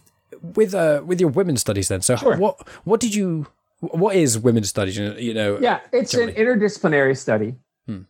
with 0.54 0.74
uh, 0.74 1.02
with 1.04 1.20
your 1.20 1.30
women's 1.30 1.60
studies, 1.60 1.88
then, 1.88 2.02
so 2.02 2.14
Sure. 2.16 2.36
what 2.36 2.66
what 2.84 3.00
did 3.00 3.14
you? 3.14 3.46
What 3.80 4.14
is 4.16 4.38
women's 4.38 4.68
studies? 4.68 4.96
You 4.96 5.08
know- 5.08 5.16
You 5.18 5.34
know, 5.34 5.58
yeah 5.60 5.80
it's 5.92 6.14
an 6.14 6.30
interdisciplinary 6.30 7.16
study 7.16 7.54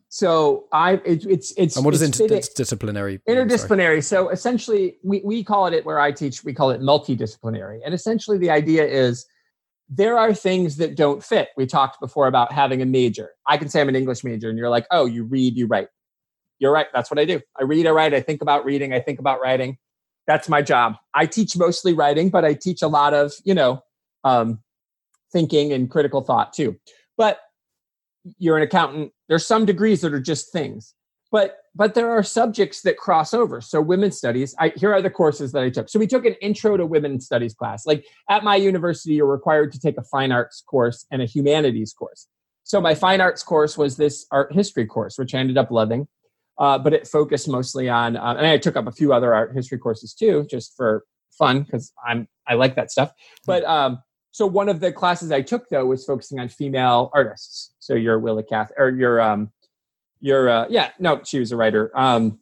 so 0.09 0.65
i 0.73 0.93
it, 1.05 1.25
it's 1.27 1.53
it's 1.57 1.75
Hmm. 1.75 1.79
and 1.79 1.85
what 1.85 1.95
is 1.95 2.03
it's 2.03 2.19
fitting- 2.19 2.39
interdisciplinary? 2.39 3.21
interdisciplinary. 3.29 4.03
So 4.05 4.29
essentially 4.31 4.97
we, 5.05 5.21
we 5.25 5.45
call 5.45 5.67
it 5.67 5.85
where 5.85 6.01
i 6.01 6.11
teach 6.13 6.43
we 6.45 6.53
call 6.53 6.71
it 6.71 6.81
multidisciplinary. 6.81 7.81
And 7.85 7.95
essentially 7.95 8.39
the 8.39 8.51
idea 8.51 8.85
is 8.87 9.27
there 9.89 10.19
are 10.19 10.35
things 10.35 10.77
that 10.77 10.97
don't 10.97 11.25
fit. 11.25 11.49
We 11.57 11.65
talked 11.67 11.99
before 12.01 12.27
about 12.27 12.53
having 12.53 12.83
a 12.83 12.87
major. 12.87 13.31
I 13.47 13.57
can 13.57 13.69
say 13.69 13.81
i'm 13.81 13.89
an 13.89 13.97
english 13.97 14.25
major 14.25 14.49
and 14.49 14.59
you're 14.59 14.69
like 14.71 14.87
oh 14.91 15.07
you 15.07 15.25
read 15.25 15.57
you 15.57 15.67
write. 15.67 15.89
You're 16.59 16.73
right. 16.73 16.89
That's 16.93 17.11
what 17.11 17.19
i 17.21 17.25
do. 17.25 17.41
I 17.59 17.63
read 17.63 17.87
i 17.87 17.91
write. 17.91 18.15
I 18.15 18.21
think 18.21 18.43
about 18.43 18.65
reading. 18.65 18.93
I 18.93 19.01
think 19.01 19.19
about 19.21 19.41
writing. 19.41 19.79
That's 20.27 20.49
my 20.49 20.61
job. 20.61 20.97
I 21.15 21.27
teach 21.27 21.57
mostly 21.57 21.93
writing 21.93 22.31
but 22.31 22.45
i 22.45 22.53
teach 22.55 22.83
a 22.83 22.89
lot 22.89 23.15
of 23.15 23.33
you 23.45 23.55
know 23.55 23.83
um, 24.25 24.59
thinking 25.33 25.73
and 25.73 25.89
critical 25.89 26.23
thought 26.23 26.53
too. 26.53 26.77
But 27.17 27.39
you're 28.39 28.57
an 28.57 28.63
accountant 28.63 29.13
there's 29.29 29.47
some 29.47 29.65
degrees 29.65 30.01
that 30.01 30.13
are 30.13 30.21
just 30.21 30.53
things 30.53 30.95
but 31.31 31.59
but 31.75 31.95
there 31.95 32.11
are 32.11 32.25
subjects 32.25 32.83
that 32.83 32.97
cross 32.97 33.33
over. 33.33 33.61
So 33.61 33.81
women's 33.81 34.17
studies, 34.17 34.53
I, 34.59 34.73
here 34.75 34.93
are 34.93 35.01
the 35.01 35.11
courses 35.11 35.53
that 35.53 35.63
I 35.63 35.71
took. 35.71 35.89
So 35.89 36.01
we 36.01 36.09
took 36.09 36.25
an 36.25 36.35
intro 36.41 36.77
to 36.77 36.85
women's 36.85 37.25
studies 37.25 37.55
class. 37.55 37.87
Like 37.87 38.05
at 38.29 38.43
my 38.43 38.57
university, 38.57 39.15
you're 39.15 39.27
required 39.27 39.71
to 39.73 39.79
take 39.79 39.97
a 39.97 40.03
fine 40.03 40.33
arts 40.33 40.61
course 40.61 41.07
and 41.13 41.23
a 41.23 41.25
humanities 41.25 41.93
course. 41.93 42.27
So 42.65 42.81
my 42.81 42.97
fine 42.97 43.21
arts 43.21 43.45
course 43.45 43.79
was 43.79 43.97
this 43.97 44.27
art 44.33 44.53
history 44.53 44.87
course, 44.87 45.19
which 45.19 45.35
I 45.35 45.39
ended 45.39 45.57
up 45.57 45.71
loving. 45.71 46.09
Uh, 46.59 46.79
but 46.79 46.93
it 46.93 47.07
focused 47.07 47.49
mostly 47.49 47.89
on, 47.89 48.17
uh, 48.17 48.35
and 48.37 48.45
I 48.45 48.59
took 48.59 48.75
up 48.75 48.89
a 48.89 48.93
few 48.93 49.13
other 49.13 49.33
art 49.33 49.55
history 49.55 49.79
courses 49.79 50.13
too, 50.13 50.45
just 50.51 50.77
for 50.77 51.05
fun 51.31 51.63
because 51.63 51.93
I'm 52.05 52.27
I 52.49 52.55
like 52.55 52.75
that 52.75 52.91
stuff. 52.91 53.13
But 53.47 53.63
um, 53.65 54.03
so 54.31 54.47
one 54.47 54.69
of 54.69 54.81
the 54.81 54.93
classes 54.93 55.33
I 55.33 55.43
took 55.43 55.69
though 55.69 55.87
was 55.87 56.05
focusing 56.05 56.39
on 56.39 56.49
female 56.49 57.11
artists. 57.15 57.75
So 57.79 57.95
your 57.95 58.19
Willa 58.19 58.43
Cath 58.43 58.73
or 58.77 58.91
your 58.91 59.21
um, 59.21 59.51
your 60.21 60.49
uh, 60.49 60.67
yeah 60.69 60.91
no 60.99 61.23
she 61.25 61.39
was 61.39 61.53
a 61.53 61.57
writer. 61.57 61.91
Um, 61.95 62.39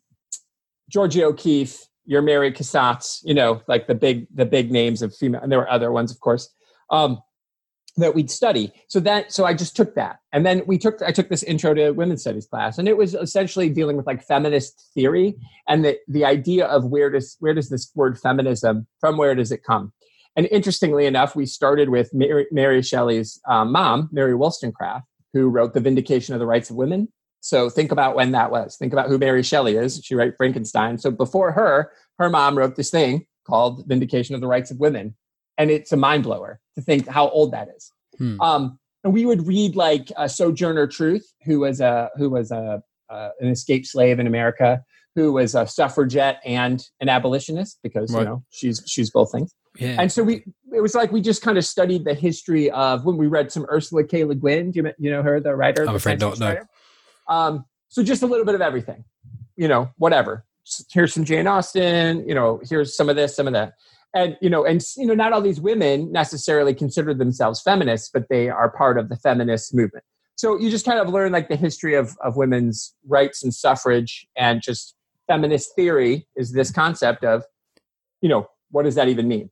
Georgia 0.89 1.25
O'Keeffe, 1.25 1.87
your 2.05 2.23
Mary 2.23 2.53
Cassatt, 2.53 3.21
you 3.23 3.35
know 3.35 3.63
like 3.69 3.87
the 3.87 3.95
big 3.95 4.27
the 4.35 4.47
big 4.47 4.71
names 4.71 5.03
of 5.03 5.15
female, 5.15 5.41
and 5.41 5.51
there 5.51 5.59
were 5.59 5.71
other 5.71 5.93
ones 5.93 6.11
of 6.11 6.21
course. 6.21 6.53
Um, 6.91 7.21
that 7.97 8.15
we'd 8.15 8.31
study. 8.31 8.73
So 8.89 9.01
that 9.01 9.33
so 9.33 9.45
I 9.45 9.55
just 9.55 9.75
took 9.75 9.95
that. 9.95 10.19
And 10.33 10.45
then 10.45 10.63
we 10.67 10.79
took 10.79 11.01
I 11.03 11.13
took 11.13 11.29
this 11.29 11.43
intro 11.43 11.75
to 11.75 11.93
women's 11.93 12.21
studies 12.21 12.47
class 12.47 12.79
and 12.79 12.89
it 12.89 12.97
was 12.97 13.15
essentially 13.15 13.71
dealing 13.71 13.97
with 13.97 14.07
like 14.07 14.23
feminist 14.23 14.91
theory 14.95 15.37
and 15.67 15.85
the 15.85 15.99
the 16.09 16.25
idea 16.25 16.67
of 16.67 16.85
where 16.85 17.11
does 17.11 17.37
where 17.41 17.55
does 17.55 17.71
this 17.71 17.91
word 17.95 18.19
feminism 18.19 18.87
from 19.01 19.17
where 19.17 19.35
does 19.35 19.51
it 19.51 19.65
come? 19.65 19.93
And 20.37 20.47
interestingly 20.51 21.07
enough, 21.07 21.35
we 21.35 21.47
started 21.47 21.89
with 21.89 22.13
Mary, 22.13 22.47
Mary 22.51 22.83
Shelley's 22.83 23.41
um, 23.49 23.73
mom, 23.73 24.09
Mary 24.13 24.35
Wollstonecraft, 24.35 25.07
who 25.33 25.49
wrote 25.49 25.75
The 25.75 25.81
Vindication 25.81 26.35
of 26.35 26.41
the 26.41 26.47
Rights 26.47 26.71
of 26.71 26.77
Women. 26.77 27.09
So 27.41 27.71
think 27.71 27.91
about 27.93 28.17
when 28.17 28.33
that 28.33 28.51
was. 28.51 28.77
Think 28.77 28.93
about 28.93 29.09
who 29.09 29.19
Mary 29.19 29.43
Shelley 29.43 29.77
is. 29.77 30.01
She 30.05 30.15
wrote 30.15 30.35
Frankenstein. 30.37 30.99
So 30.99 31.11
before 31.11 31.53
her, 31.53 31.93
her 32.19 32.29
mom 32.29 32.59
wrote 32.59 32.77
this 32.77 32.91
thing 32.91 33.27
called 33.47 33.85
Vindication 33.87 34.35
of 34.35 34.41
the 34.41 34.47
Rights 34.47 34.71
of 34.71 34.79
Women 34.79 35.15
and 35.59 35.71
it's 35.71 35.93
a 35.93 35.97
mind 35.97 36.25
blower 36.25 36.61
to 36.75 36.81
think 36.81 37.09
how 37.09 37.29
old 37.29 37.53
that 37.53 37.69
is. 37.75 37.93
Hmm. 38.19 38.41
Um, 38.41 38.79
and 39.05 39.13
we 39.13 39.25
would 39.27 39.47
read 39.47 39.77
like 39.77 40.11
uh, 40.17 40.29
Sojourner 40.29 40.87
Truth, 40.87 41.33
who 41.45 41.61
was 41.61 41.81
a 41.81 42.11
who 42.17 42.31
was 42.31 42.51
a 42.51 42.83
uh, 43.09 43.29
an 43.41 43.49
escaped 43.49 43.87
slave 43.87 44.19
in 44.19 44.27
America, 44.27 44.83
who 45.17 45.33
was 45.33 45.57
a 45.57 45.67
suffragette 45.67 46.41
and 46.45 46.87
an 47.01 47.09
abolitionist 47.09 47.81
because 47.83 48.13
right. 48.13 48.21
you 48.21 48.25
know 48.27 48.45
she's 48.51 48.83
she's 48.87 49.11
both 49.11 49.33
things. 49.33 49.53
Yeah. 49.77 49.97
And 49.99 50.13
so 50.13 50.23
we 50.23 50.45
it 50.73 50.81
was 50.81 50.95
like 50.95 51.11
we 51.11 51.21
just 51.21 51.43
kind 51.43 51.59
of 51.59 51.65
studied 51.65 52.05
the 52.05 52.15
history 52.15 52.71
of 52.71 53.05
when 53.05 53.17
we 53.17 53.27
read 53.27 53.51
some 53.51 53.67
Ursula 53.71 54.05
K. 54.05 54.25
Le 54.25 54.35
Guin. 54.35 54.71
Do 54.71 54.81
you 54.81 54.93
you 54.99 55.11
know 55.11 55.23
her, 55.23 55.41
the 55.41 55.57
writer? 55.57 55.83
I'm 55.83 55.89
the 55.89 55.95
afraid 55.95 56.21
not. 56.21 56.39
No. 56.39 56.61
Um, 57.29 57.65
so 57.89 58.05
just 58.05 58.23
a 58.23 58.27
little 58.27 58.45
bit 58.45 58.55
of 58.55 58.61
everything, 58.61 59.05
you 59.57 59.67
know, 59.67 59.91
whatever. 59.97 60.45
Here's 60.93 61.15
some 61.15 61.25
Jane 61.25 61.47
Austen. 61.47 62.29
You 62.29 62.35
know, 62.35 62.61
here's 62.69 62.97
some 62.97 63.09
of 63.09 63.17
this, 63.17 63.35
some 63.35 63.47
of 63.47 63.53
that 63.55 63.75
and 64.17 64.37
you 64.41 64.51
know 64.51 64.65
and 64.65 64.83
you 64.97 65.07
know 65.07 65.15
not 65.15 65.33
all 65.33 65.41
these 65.41 65.61
women 65.61 66.11
necessarily 66.11 66.75
consider 66.75 67.15
themselves 67.15 67.61
feminists 67.61 68.11
but 68.13 68.29
they 68.29 68.49
are 68.49 68.71
part 68.71 68.99
of 68.99 69.09
the 69.09 69.17
feminist 69.17 69.75
movement 69.75 70.05
so 70.37 70.59
you 70.59 70.71
just 70.71 70.85
kind 70.85 70.99
of 70.99 71.09
learn 71.09 71.33
like 71.33 71.49
the 71.49 71.57
history 71.57 71.95
of 71.95 72.17
of 72.25 72.37
women's 72.37 72.95
rights 73.07 73.45
and 73.45 73.55
suffrage 73.55 74.27
and 74.37 74.63
just 74.63 74.96
feminist 75.27 75.75
theory 75.75 76.27
is 76.37 76.53
this 76.53 76.71
concept 76.71 77.25
of 77.25 77.43
you 78.21 78.29
know 78.29 78.47
what 78.71 78.85
does 78.85 78.95
that 78.95 79.09
even 79.09 79.29
mean 79.29 79.51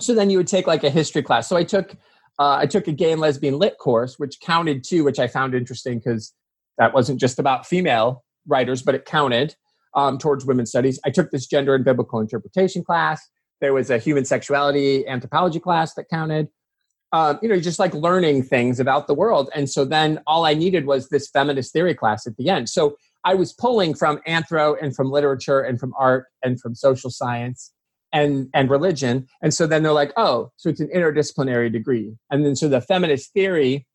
so 0.00 0.14
then 0.14 0.30
you 0.30 0.38
would 0.38 0.46
take 0.46 0.66
like 0.66 0.84
a 0.84 0.90
history 0.90 1.22
class 1.22 1.48
so 1.48 1.56
i 1.56 1.64
took 1.64 1.96
uh, 2.38 2.56
i 2.56 2.66
took 2.66 2.88
a 2.88 2.92
gay 2.92 3.12
and 3.12 3.20
lesbian 3.20 3.58
lit 3.58 3.78
course 3.78 4.18
which 4.18 4.40
counted 4.40 4.84
too 4.84 5.04
which 5.04 5.18
i 5.18 5.26
found 5.26 5.54
interesting 5.54 5.98
because 5.98 6.34
that 6.78 6.92
wasn't 6.92 7.20
just 7.20 7.38
about 7.38 7.66
female 7.66 8.24
writers 8.46 8.82
but 8.82 8.94
it 8.94 9.04
counted 9.04 9.54
um, 9.94 10.18
towards 10.18 10.44
women's 10.44 10.70
studies 10.70 10.98
i 11.04 11.10
took 11.10 11.30
this 11.30 11.46
gender 11.46 11.74
and 11.74 11.84
biblical 11.84 12.20
interpretation 12.20 12.82
class 12.82 13.28
there 13.64 13.72
was 13.72 13.90
a 13.90 13.98
human 13.98 14.24
sexuality 14.24 15.06
anthropology 15.08 15.58
class 15.58 15.94
that 15.94 16.08
counted. 16.10 16.48
Um, 17.12 17.38
you 17.40 17.48
know, 17.48 17.58
just 17.58 17.78
like 17.78 17.94
learning 17.94 18.42
things 18.42 18.80
about 18.80 19.06
the 19.06 19.14
world. 19.14 19.48
And 19.54 19.70
so 19.70 19.84
then 19.84 20.20
all 20.26 20.44
I 20.44 20.52
needed 20.52 20.84
was 20.84 21.08
this 21.08 21.28
feminist 21.30 21.72
theory 21.72 21.94
class 21.94 22.26
at 22.26 22.36
the 22.36 22.50
end. 22.50 22.68
So 22.68 22.96
I 23.24 23.34
was 23.34 23.52
pulling 23.52 23.94
from 23.94 24.18
anthro 24.26 24.76
and 24.80 24.94
from 24.94 25.10
literature 25.10 25.60
and 25.60 25.80
from 25.80 25.92
art 25.98 26.26
and 26.42 26.60
from 26.60 26.74
social 26.74 27.10
science 27.10 27.72
and 28.12 28.48
and 28.54 28.70
religion. 28.70 29.26
And 29.42 29.52
so 29.52 29.66
then 29.66 29.82
they're 29.82 29.92
like, 29.92 30.12
oh, 30.16 30.50
so 30.56 30.68
it's 30.68 30.80
an 30.80 30.90
interdisciplinary 30.94 31.72
degree. 31.72 32.14
And 32.30 32.44
then 32.44 32.56
so 32.56 32.68
the 32.68 32.80
feminist 32.80 33.32
theory, 33.32 33.86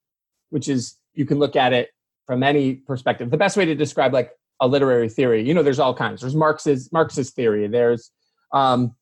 which 0.50 0.68
is 0.68 0.98
you 1.14 1.26
can 1.26 1.40
look 1.40 1.56
at 1.56 1.74
it 1.74 1.90
from 2.26 2.44
any 2.44 2.76
perspective. 2.76 3.32
The 3.32 3.38
best 3.38 3.58
way 3.58 3.66
to 3.66 3.76
describe 3.76 4.14
like 4.14 4.32
a 4.60 4.68
literary 4.68 5.10
theory, 5.10 5.48
you 5.48 5.54
know, 5.54 5.64
there's 5.64 5.80
all 5.80 5.94
kinds. 5.94 6.22
There's 6.22 6.36
Marx's 6.36 6.92
Marxist 6.92 7.36
theory. 7.36 7.68
There's 7.68 8.12
um, 8.54 8.96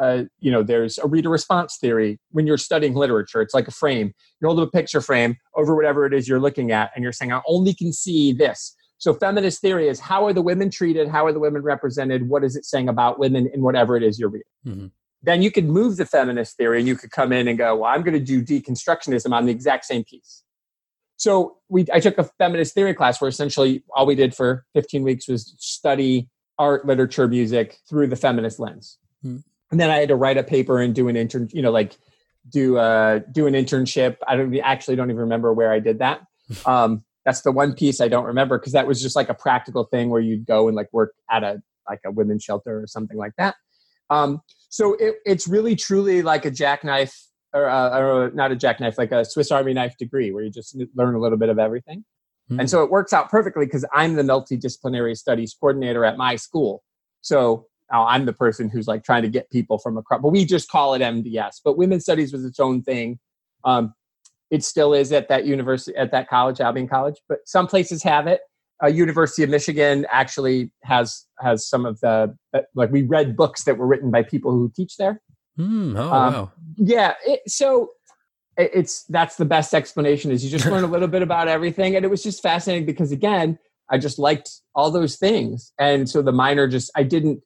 uh, 0.00 0.24
you 0.40 0.50
know, 0.50 0.62
there's 0.62 0.98
a 0.98 1.06
reader 1.06 1.28
response 1.28 1.76
theory 1.76 2.18
when 2.30 2.46
you're 2.46 2.58
studying 2.58 2.94
literature. 2.94 3.42
It's 3.42 3.54
like 3.54 3.68
a 3.68 3.72
frame. 3.72 4.14
You 4.40 4.48
hold 4.48 4.60
up 4.60 4.68
a 4.68 4.70
picture 4.70 5.00
frame 5.00 5.36
over 5.54 5.74
whatever 5.74 6.06
it 6.06 6.14
is 6.14 6.28
you're 6.28 6.40
looking 6.40 6.72
at, 6.72 6.90
and 6.94 7.02
you're 7.02 7.12
saying, 7.12 7.32
I 7.32 7.40
only 7.46 7.74
can 7.74 7.92
see 7.92 8.32
this. 8.32 8.74
So, 9.02 9.12
feminist 9.12 9.60
theory 9.60 9.88
is 9.88 9.98
how 9.98 10.24
are 10.26 10.32
the 10.32 10.42
women 10.42 10.70
treated? 10.70 11.08
How 11.08 11.26
are 11.26 11.32
the 11.32 11.40
women 11.40 11.62
represented? 11.62 12.28
What 12.28 12.44
is 12.44 12.54
it 12.54 12.64
saying 12.64 12.88
about 12.88 13.18
women 13.18 13.50
in 13.52 13.62
whatever 13.62 13.96
it 13.96 14.04
is 14.04 14.16
you're 14.16 14.28
reading? 14.28 14.46
Mm-hmm. 14.64 14.86
Then 15.24 15.42
you 15.42 15.50
could 15.50 15.68
move 15.68 15.96
the 15.96 16.06
feminist 16.06 16.56
theory 16.56 16.78
and 16.78 16.86
you 16.86 16.94
could 16.94 17.10
come 17.10 17.32
in 17.32 17.48
and 17.48 17.58
go, 17.58 17.74
Well, 17.74 17.90
I'm 17.90 18.02
going 18.02 18.14
to 18.14 18.20
do 18.24 18.40
deconstructionism 18.40 19.32
on 19.32 19.46
the 19.46 19.50
exact 19.50 19.86
same 19.86 20.04
piece. 20.04 20.44
So, 21.16 21.56
we, 21.68 21.84
I 21.92 21.98
took 21.98 22.16
a 22.16 22.30
feminist 22.38 22.74
theory 22.74 22.94
class 22.94 23.20
where 23.20 23.26
essentially 23.28 23.82
all 23.96 24.06
we 24.06 24.14
did 24.14 24.36
for 24.36 24.64
15 24.74 25.02
weeks 25.02 25.26
was 25.26 25.56
study 25.58 26.28
art, 26.56 26.86
literature, 26.86 27.26
music 27.26 27.78
through 27.88 28.06
the 28.06 28.16
feminist 28.16 28.60
lens. 28.60 28.98
Mm-hmm 29.26 29.38
and 29.72 29.80
then 29.80 29.90
I 29.90 29.96
had 29.96 30.08
to 30.08 30.16
write 30.16 30.36
a 30.36 30.44
paper 30.44 30.78
and 30.78 30.94
do 30.94 31.08
an 31.08 31.16
intern, 31.16 31.48
you 31.50 31.62
know, 31.62 31.72
like 31.72 31.96
do 32.48 32.76
uh 32.76 33.20
do 33.32 33.46
an 33.46 33.54
internship. 33.54 34.18
I 34.28 34.36
don't 34.36 34.54
actually 34.58 34.96
don't 34.96 35.10
even 35.10 35.22
remember 35.22 35.52
where 35.52 35.72
I 35.72 35.80
did 35.80 35.98
that. 35.98 36.20
Um, 36.66 37.02
that's 37.24 37.42
the 37.42 37.52
one 37.52 37.74
piece 37.74 38.00
I 38.00 38.08
don't 38.08 38.24
remember 38.24 38.58
because 38.58 38.72
that 38.72 38.86
was 38.86 39.00
just 39.00 39.16
like 39.16 39.28
a 39.28 39.34
practical 39.34 39.84
thing 39.84 40.10
where 40.10 40.20
you'd 40.20 40.46
go 40.46 40.68
and 40.68 40.76
like 40.76 40.92
work 40.92 41.14
at 41.30 41.44
a 41.44 41.62
like 41.88 42.00
a 42.04 42.10
women's 42.10 42.42
shelter 42.42 42.80
or 42.80 42.86
something 42.86 43.16
like 43.16 43.32
that. 43.38 43.56
Um, 44.10 44.40
so 44.68 44.94
it, 44.94 45.16
it's 45.24 45.48
really 45.48 45.76
truly 45.76 46.22
like 46.22 46.44
a 46.44 46.50
jackknife 46.50 47.16
or, 47.52 47.68
uh, 47.68 47.98
or 47.98 48.30
not 48.32 48.52
a 48.52 48.56
jackknife, 48.56 48.98
like 48.98 49.12
a 49.12 49.24
Swiss 49.24 49.50
Army 49.50 49.72
knife 49.72 49.96
degree 49.98 50.32
where 50.32 50.42
you 50.42 50.50
just 50.50 50.76
learn 50.94 51.14
a 51.14 51.18
little 51.18 51.38
bit 51.38 51.48
of 51.48 51.58
everything. 51.58 52.04
Mm-hmm. 52.50 52.60
And 52.60 52.70
so 52.70 52.82
it 52.82 52.90
works 52.90 53.12
out 53.12 53.30
perfectly 53.30 53.66
because 53.66 53.84
I'm 53.92 54.14
the 54.14 54.22
multidisciplinary 54.22 55.16
studies 55.16 55.54
coordinator 55.58 56.04
at 56.04 56.16
my 56.16 56.36
school. 56.36 56.82
So 57.20 57.66
now 57.90 58.06
I'm 58.06 58.26
the 58.26 58.32
person 58.32 58.68
who's 58.68 58.88
like 58.88 59.04
trying 59.04 59.22
to 59.22 59.28
get 59.28 59.50
people 59.50 59.78
from 59.78 59.96
across, 59.96 60.20
but 60.22 60.30
we 60.30 60.44
just 60.44 60.70
call 60.70 60.94
it 60.94 61.02
MDS. 61.02 61.60
But 61.64 61.76
women's 61.76 62.04
studies 62.04 62.32
was 62.32 62.44
its 62.44 62.58
own 62.58 62.82
thing. 62.82 63.18
Um, 63.64 63.94
it 64.52 64.62
still 64.62 64.92
is 64.92 65.10
at 65.12 65.28
that 65.28 65.46
university, 65.46 65.96
at 65.96 66.12
that 66.12 66.28
college, 66.28 66.60
Albion 66.60 66.86
College, 66.86 67.16
but 67.26 67.38
some 67.46 67.66
places 67.66 68.02
have 68.02 68.26
it. 68.26 68.42
Uh, 68.84 68.86
University 68.86 69.42
of 69.42 69.48
Michigan 69.48 70.06
actually 70.10 70.70
has 70.82 71.24
has 71.40 71.66
some 71.66 71.86
of 71.86 71.98
the 72.00 72.36
uh, 72.52 72.60
like 72.74 72.92
we 72.92 73.02
read 73.02 73.34
books 73.34 73.64
that 73.64 73.78
were 73.78 73.86
written 73.86 74.10
by 74.10 74.22
people 74.22 74.50
who 74.50 74.70
teach 74.76 74.98
there. 74.98 75.22
Mm, 75.58 75.96
oh 75.96 76.02
um, 76.02 76.32
wow! 76.34 76.52
Yeah, 76.76 77.14
it, 77.24 77.40
so 77.46 77.92
it, 78.58 78.70
it's 78.74 79.04
that's 79.04 79.36
the 79.36 79.46
best 79.46 79.72
explanation 79.72 80.30
is 80.30 80.44
you 80.44 80.50
just 80.50 80.66
learn 80.66 80.84
a 80.84 80.88
little 80.88 81.08
bit 81.08 81.22
about 81.22 81.48
everything, 81.48 81.96
and 81.96 82.04
it 82.04 82.08
was 82.08 82.22
just 82.22 82.42
fascinating 82.42 82.84
because 82.84 83.10
again, 83.10 83.58
I 83.88 83.96
just 83.96 84.18
liked 84.18 84.50
all 84.74 84.90
those 84.90 85.16
things, 85.16 85.72
and 85.78 86.10
so 86.10 86.20
the 86.20 86.32
minor 86.32 86.68
just 86.68 86.90
I 86.94 87.04
didn't 87.04 87.42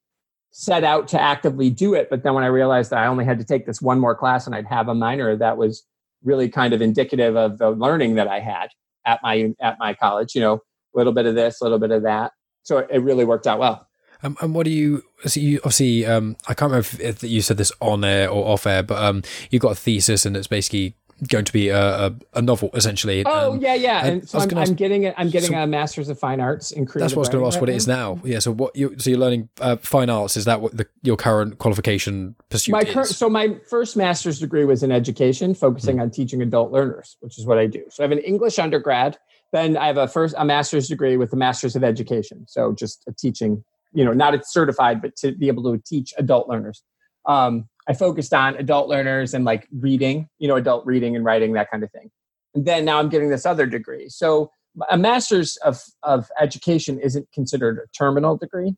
set 0.50 0.82
out 0.82 1.06
to 1.08 1.20
actively 1.20 1.70
do 1.70 1.94
it. 1.94 2.08
But 2.10 2.24
then 2.24 2.34
when 2.34 2.42
I 2.42 2.48
realized 2.48 2.90
that 2.90 2.98
I 2.98 3.06
only 3.06 3.26
had 3.26 3.38
to 3.38 3.44
take 3.44 3.66
this 3.66 3.80
one 3.80 4.00
more 4.00 4.16
class 4.16 4.46
and 4.46 4.56
I'd 4.56 4.66
have 4.66 4.88
a 4.88 4.94
minor, 4.94 5.36
that 5.36 5.58
was 5.58 5.84
really 6.26 6.48
kind 6.48 6.74
of 6.74 6.82
indicative 6.82 7.36
of 7.36 7.58
the 7.58 7.70
learning 7.70 8.16
that 8.16 8.28
I 8.28 8.40
had 8.40 8.68
at 9.06 9.20
my 9.22 9.54
at 9.60 9.78
my 9.78 9.94
college. 9.94 10.34
You 10.34 10.42
know, 10.42 10.54
a 10.54 10.60
little 10.98 11.12
bit 11.12 11.26
of 11.26 11.34
this, 11.34 11.60
a 11.60 11.64
little 11.64 11.78
bit 11.78 11.90
of 11.90 12.02
that. 12.02 12.32
So 12.64 12.78
it 12.78 12.98
really 12.98 13.24
worked 13.24 13.46
out 13.46 13.58
well. 13.58 13.88
Um, 14.22 14.36
and 14.40 14.54
what 14.54 14.64
do 14.64 14.70
you 14.70 15.02
see? 15.26 15.40
You 15.40 15.58
obviously, 15.58 16.06
um, 16.06 16.36
I 16.48 16.54
can't 16.54 16.70
remember 16.72 16.88
if, 17.00 17.00
if, 17.00 17.22
you 17.22 17.42
said 17.42 17.58
this 17.58 17.72
on 17.80 18.04
air 18.04 18.28
or 18.28 18.46
off 18.46 18.66
air, 18.66 18.82
but 18.82 19.02
um, 19.02 19.22
you 19.50 19.58
got 19.58 19.72
a 19.72 19.76
thesis, 19.76 20.26
and 20.26 20.36
it's 20.36 20.46
basically 20.46 20.96
going 21.28 21.44
to 21.44 21.52
be 21.52 21.68
a, 21.68 22.06
a, 22.06 22.14
a 22.34 22.42
novel 22.42 22.70
essentially. 22.74 23.24
Oh 23.24 23.52
um, 23.52 23.60
yeah, 23.60 23.74
yeah. 23.74 24.06
And, 24.06 24.28
so 24.28 24.38
I'm, 24.38 24.58
I'm, 24.58 24.74
getting 24.74 25.04
it. 25.04 25.14
I'm 25.16 25.30
getting 25.30 25.50
so, 25.50 25.58
a 25.58 25.66
master's 25.66 26.08
of 26.08 26.18
fine 26.18 26.40
arts 26.40 26.70
in 26.70 26.86
creative. 26.86 27.06
That's 27.08 27.16
what 27.16 27.20
I 27.20 27.20
was 27.20 27.28
going 27.30 27.42
to 27.42 27.46
ask. 27.46 27.56
Right 27.56 27.60
what 27.62 27.68
it 27.70 27.76
is 27.76 27.88
now? 27.88 28.20
Yeah. 28.24 28.38
So 28.38 28.52
what 28.52 28.76
you 28.76 28.98
so 28.98 29.10
you're 29.10 29.18
learning 29.18 29.48
uh, 29.60 29.76
fine 29.76 30.10
arts? 30.10 30.36
Is 30.36 30.44
that 30.44 30.60
what 30.60 30.76
the, 30.76 30.86
your 31.02 31.16
current 31.16 31.58
qualification 31.58 32.34
pursuit 32.50 32.72
my 32.72 32.80
is? 32.80 32.92
Current, 32.92 33.08
so 33.08 33.30
my 33.30 33.56
first 33.68 33.96
master's 33.96 34.38
degree 34.38 34.64
was 34.64 34.82
in 34.82 34.92
education, 34.92 35.54
focusing 35.54 35.96
mm. 35.96 36.02
on 36.02 36.10
teaching 36.10 36.42
adult 36.42 36.72
learners, 36.72 37.16
which 37.20 37.38
is 37.38 37.46
what 37.46 37.58
I 37.58 37.66
do. 37.66 37.84
So 37.90 38.02
I 38.02 38.04
have 38.04 38.12
an 38.12 38.18
English 38.18 38.58
undergrad. 38.58 39.18
Then 39.52 39.76
I 39.76 39.86
have 39.86 39.96
a 39.96 40.08
first 40.08 40.34
a 40.36 40.44
master's 40.44 40.88
degree 40.88 41.16
with 41.16 41.32
a 41.32 41.36
master's 41.36 41.76
of 41.76 41.84
education. 41.84 42.44
So 42.48 42.72
just 42.72 43.04
a 43.08 43.12
teaching, 43.12 43.64
you 43.92 44.04
know, 44.04 44.12
not 44.12 44.38
certified, 44.46 45.00
but 45.00 45.16
to 45.16 45.32
be 45.32 45.48
able 45.48 45.62
to 45.72 45.82
teach 45.86 46.12
adult 46.18 46.48
learners. 46.48 46.82
Um, 47.24 47.68
I 47.88 47.94
focused 47.94 48.34
on 48.34 48.56
adult 48.56 48.88
learners 48.88 49.34
and 49.34 49.44
like 49.44 49.68
reading, 49.78 50.28
you 50.38 50.48
know, 50.48 50.56
adult 50.56 50.84
reading 50.86 51.14
and 51.14 51.24
writing, 51.24 51.52
that 51.52 51.70
kind 51.70 51.82
of 51.82 51.90
thing. 51.92 52.10
And 52.54 52.64
then 52.64 52.84
now 52.84 52.98
I'm 52.98 53.08
getting 53.08 53.30
this 53.30 53.46
other 53.46 53.66
degree. 53.66 54.08
So 54.08 54.50
a 54.90 54.98
master's 54.98 55.56
of, 55.58 55.80
of 56.02 56.28
education 56.40 56.98
isn't 56.98 57.28
considered 57.32 57.78
a 57.78 57.86
terminal 57.96 58.36
degree. 58.36 58.74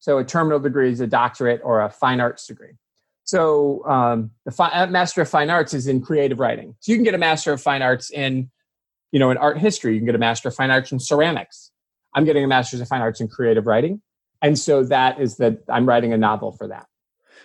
So 0.00 0.18
a 0.18 0.24
terminal 0.24 0.58
degree 0.58 0.90
is 0.90 1.00
a 1.00 1.06
doctorate 1.06 1.60
or 1.62 1.80
a 1.82 1.90
fine 1.90 2.20
arts 2.20 2.46
degree. 2.46 2.72
So 3.24 3.84
um, 3.86 4.30
the 4.44 4.50
fi- 4.50 4.86
master 4.86 5.22
of 5.22 5.28
fine 5.28 5.48
arts 5.48 5.74
is 5.74 5.86
in 5.86 6.00
creative 6.00 6.40
writing. 6.40 6.74
So 6.80 6.90
you 6.90 6.98
can 6.98 7.04
get 7.04 7.14
a 7.14 7.18
master 7.18 7.52
of 7.52 7.62
fine 7.62 7.82
arts 7.82 8.10
in, 8.10 8.50
you 9.12 9.20
know, 9.20 9.30
in 9.30 9.36
art 9.36 9.58
history. 9.58 9.94
You 9.94 10.00
can 10.00 10.06
get 10.06 10.14
a 10.16 10.18
master 10.18 10.48
of 10.48 10.56
fine 10.56 10.70
arts 10.70 10.90
in 10.90 10.98
ceramics. 10.98 11.70
I'm 12.14 12.24
getting 12.24 12.44
a 12.44 12.48
master's 12.48 12.80
of 12.80 12.88
fine 12.88 13.00
arts 13.00 13.20
in 13.20 13.28
creative 13.28 13.66
writing, 13.66 14.02
and 14.42 14.58
so 14.58 14.84
that 14.84 15.20
is 15.20 15.36
that 15.36 15.58
I'm 15.68 15.86
writing 15.86 16.12
a 16.12 16.18
novel 16.18 16.52
for 16.52 16.68
that. 16.68 16.86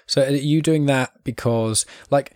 So 0.08 0.24
are 0.24 0.32
you 0.32 0.62
doing 0.62 0.86
that 0.88 1.24
because, 1.24 1.86
like, 2.10 2.34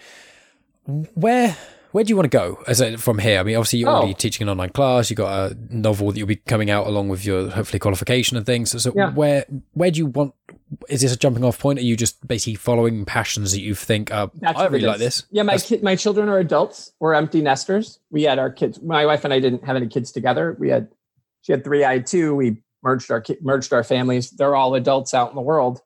where 1.16 1.56
where 1.92 2.06
do 2.06 2.10
you 2.10 2.16
want 2.16 2.32
to 2.32 2.38
go 2.38 2.64
as 2.68 2.80
a, 2.80 2.98
from 2.98 3.20
here? 3.20 3.38
I 3.40 3.44
mean, 3.44 3.58
obviously 3.58 3.80
you're 3.80 3.90
Oh. 3.90 3.96
already 3.96 4.14
teaching 4.14 4.46
an 4.46 4.50
online 4.50 4.70
class. 4.70 5.10
You've 5.10 5.18
got 5.18 5.52
a 5.52 5.58
novel 5.70 6.10
that 6.12 6.18
you'll 6.18 6.26
be 6.28 6.38
coming 6.38 6.70
out 6.70 6.88
along 6.88 7.10
with 7.10 7.26
your 7.26 7.50
hopefully 7.50 7.80
qualification 7.80 8.38
and 8.38 8.46
things. 8.46 8.72
So, 8.72 8.78
so 8.78 8.94
Yeah. 8.96 9.10
where 9.12 9.46
where 9.74 9.92
do 9.92 9.98
you 10.00 10.06
want? 10.06 10.34
Is 10.88 11.02
this 11.02 11.14
a 11.14 11.18
jumping 11.18 11.44
off 11.44 11.60
point? 11.60 11.80
Are 11.80 11.84
you 11.84 11.98
just 11.98 12.26
basically 12.26 12.56
following 12.56 13.04
passions 13.04 13.52
that 13.52 13.60
you 13.60 13.76
think? 13.76 14.10
Uh, 14.10 14.28
That's 14.36 14.58
I 14.58 14.68
really 14.68 14.86
like 14.86 15.00
this. 15.00 15.24
Yeah, 15.32 15.44
my 15.44 15.58
kid, 15.58 15.84
my 15.84 15.98
children 15.98 16.30
are 16.30 16.40
adults. 16.40 16.94
We're 17.02 17.14
empty 17.14 17.42
nesters. 17.42 18.00
We 18.10 18.24
had 18.24 18.40
our 18.40 18.50
kids. 18.50 18.82
My 18.82 19.06
wife 19.06 19.26
and 19.26 19.34
I 19.34 19.40
didn't 19.42 19.66
have 19.66 19.76
any 19.76 19.88
kids 19.88 20.14
together. 20.14 20.56
We 20.60 20.70
had 20.70 20.88
she 21.42 21.52
had 21.52 21.64
three, 21.66 21.84
I 21.84 21.94
had 21.94 22.08
two. 22.08 22.36
We 22.36 22.64
merged 22.84 23.12
our 23.12 23.20
ki- 23.20 23.38
merged 23.42 23.74
our 23.74 23.84
families. 23.84 24.30
They're 24.32 24.56
all 24.56 24.76
adults 24.76 25.14
out 25.14 25.30
in 25.30 25.36
the 25.36 25.42
world. 25.42 25.82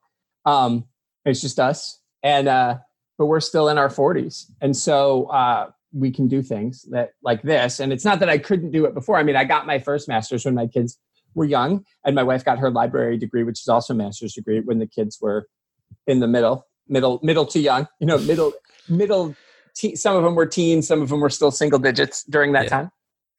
Um, 0.45 0.86
it's 1.26 1.41
just 1.41 1.59
us, 1.59 1.99
and 2.23 2.47
uh, 2.47 2.78
but 3.17 3.26
we're 3.26 3.39
still 3.39 3.69
in 3.69 3.78
our 3.78 3.89
forties, 3.89 4.51
and 4.61 4.76
so 4.76 5.26
uh, 5.26 5.69
we 5.93 6.11
can 6.11 6.28
do 6.28 6.41
things 6.41 6.84
that 6.91 7.11
like 7.23 7.41
this. 7.41 7.80
And 7.80 7.91
it's 7.93 8.05
not 8.05 8.19
that 8.19 8.30
I 8.30 8.38
couldn't 8.38 8.71
do 8.71 8.86
it 8.86 8.93
before. 8.93 9.17
I 9.17 9.23
mean, 9.23 9.36
I 9.36 9.43
got 9.43 9.65
my 9.65 9.80
first 9.80 10.07
master's 10.07 10.45
when 10.45 10.55
my 10.55 10.67
kids 10.67 10.99
were 11.34 11.45
young, 11.45 11.86
and 12.05 12.15
my 12.15 12.23
wife 12.23 12.45
got 12.45 12.59
her 12.59 12.69
library 12.69 13.17
degree, 13.17 13.43
which 13.43 13.59
is 13.59 13.67
also 13.67 13.93
a 13.93 13.97
master's 13.97 14.34
degree, 14.34 14.59
when 14.61 14.80
the 14.80 14.88
kids 14.88 15.17
were 15.21 15.47
in 16.07 16.19
the 16.19 16.28
middle, 16.28 16.65
middle, 16.88 17.19
middle 17.23 17.45
to 17.47 17.59
young. 17.59 17.88
You 17.99 18.07
know, 18.07 18.17
middle, 18.19 18.53
middle. 18.88 19.36
Te- 19.76 19.95
some 19.97 20.15
of 20.15 20.23
them 20.23 20.36
were 20.36 20.45
teens, 20.45 20.88
some 20.88 21.01
of 21.01 21.09
them 21.09 21.19
were 21.19 21.30
still 21.30 21.51
single 21.51 21.80
digits 21.80 22.23
during 22.23 22.53
that 22.53 22.63
Yeah. 22.65 22.69
time. 22.69 22.91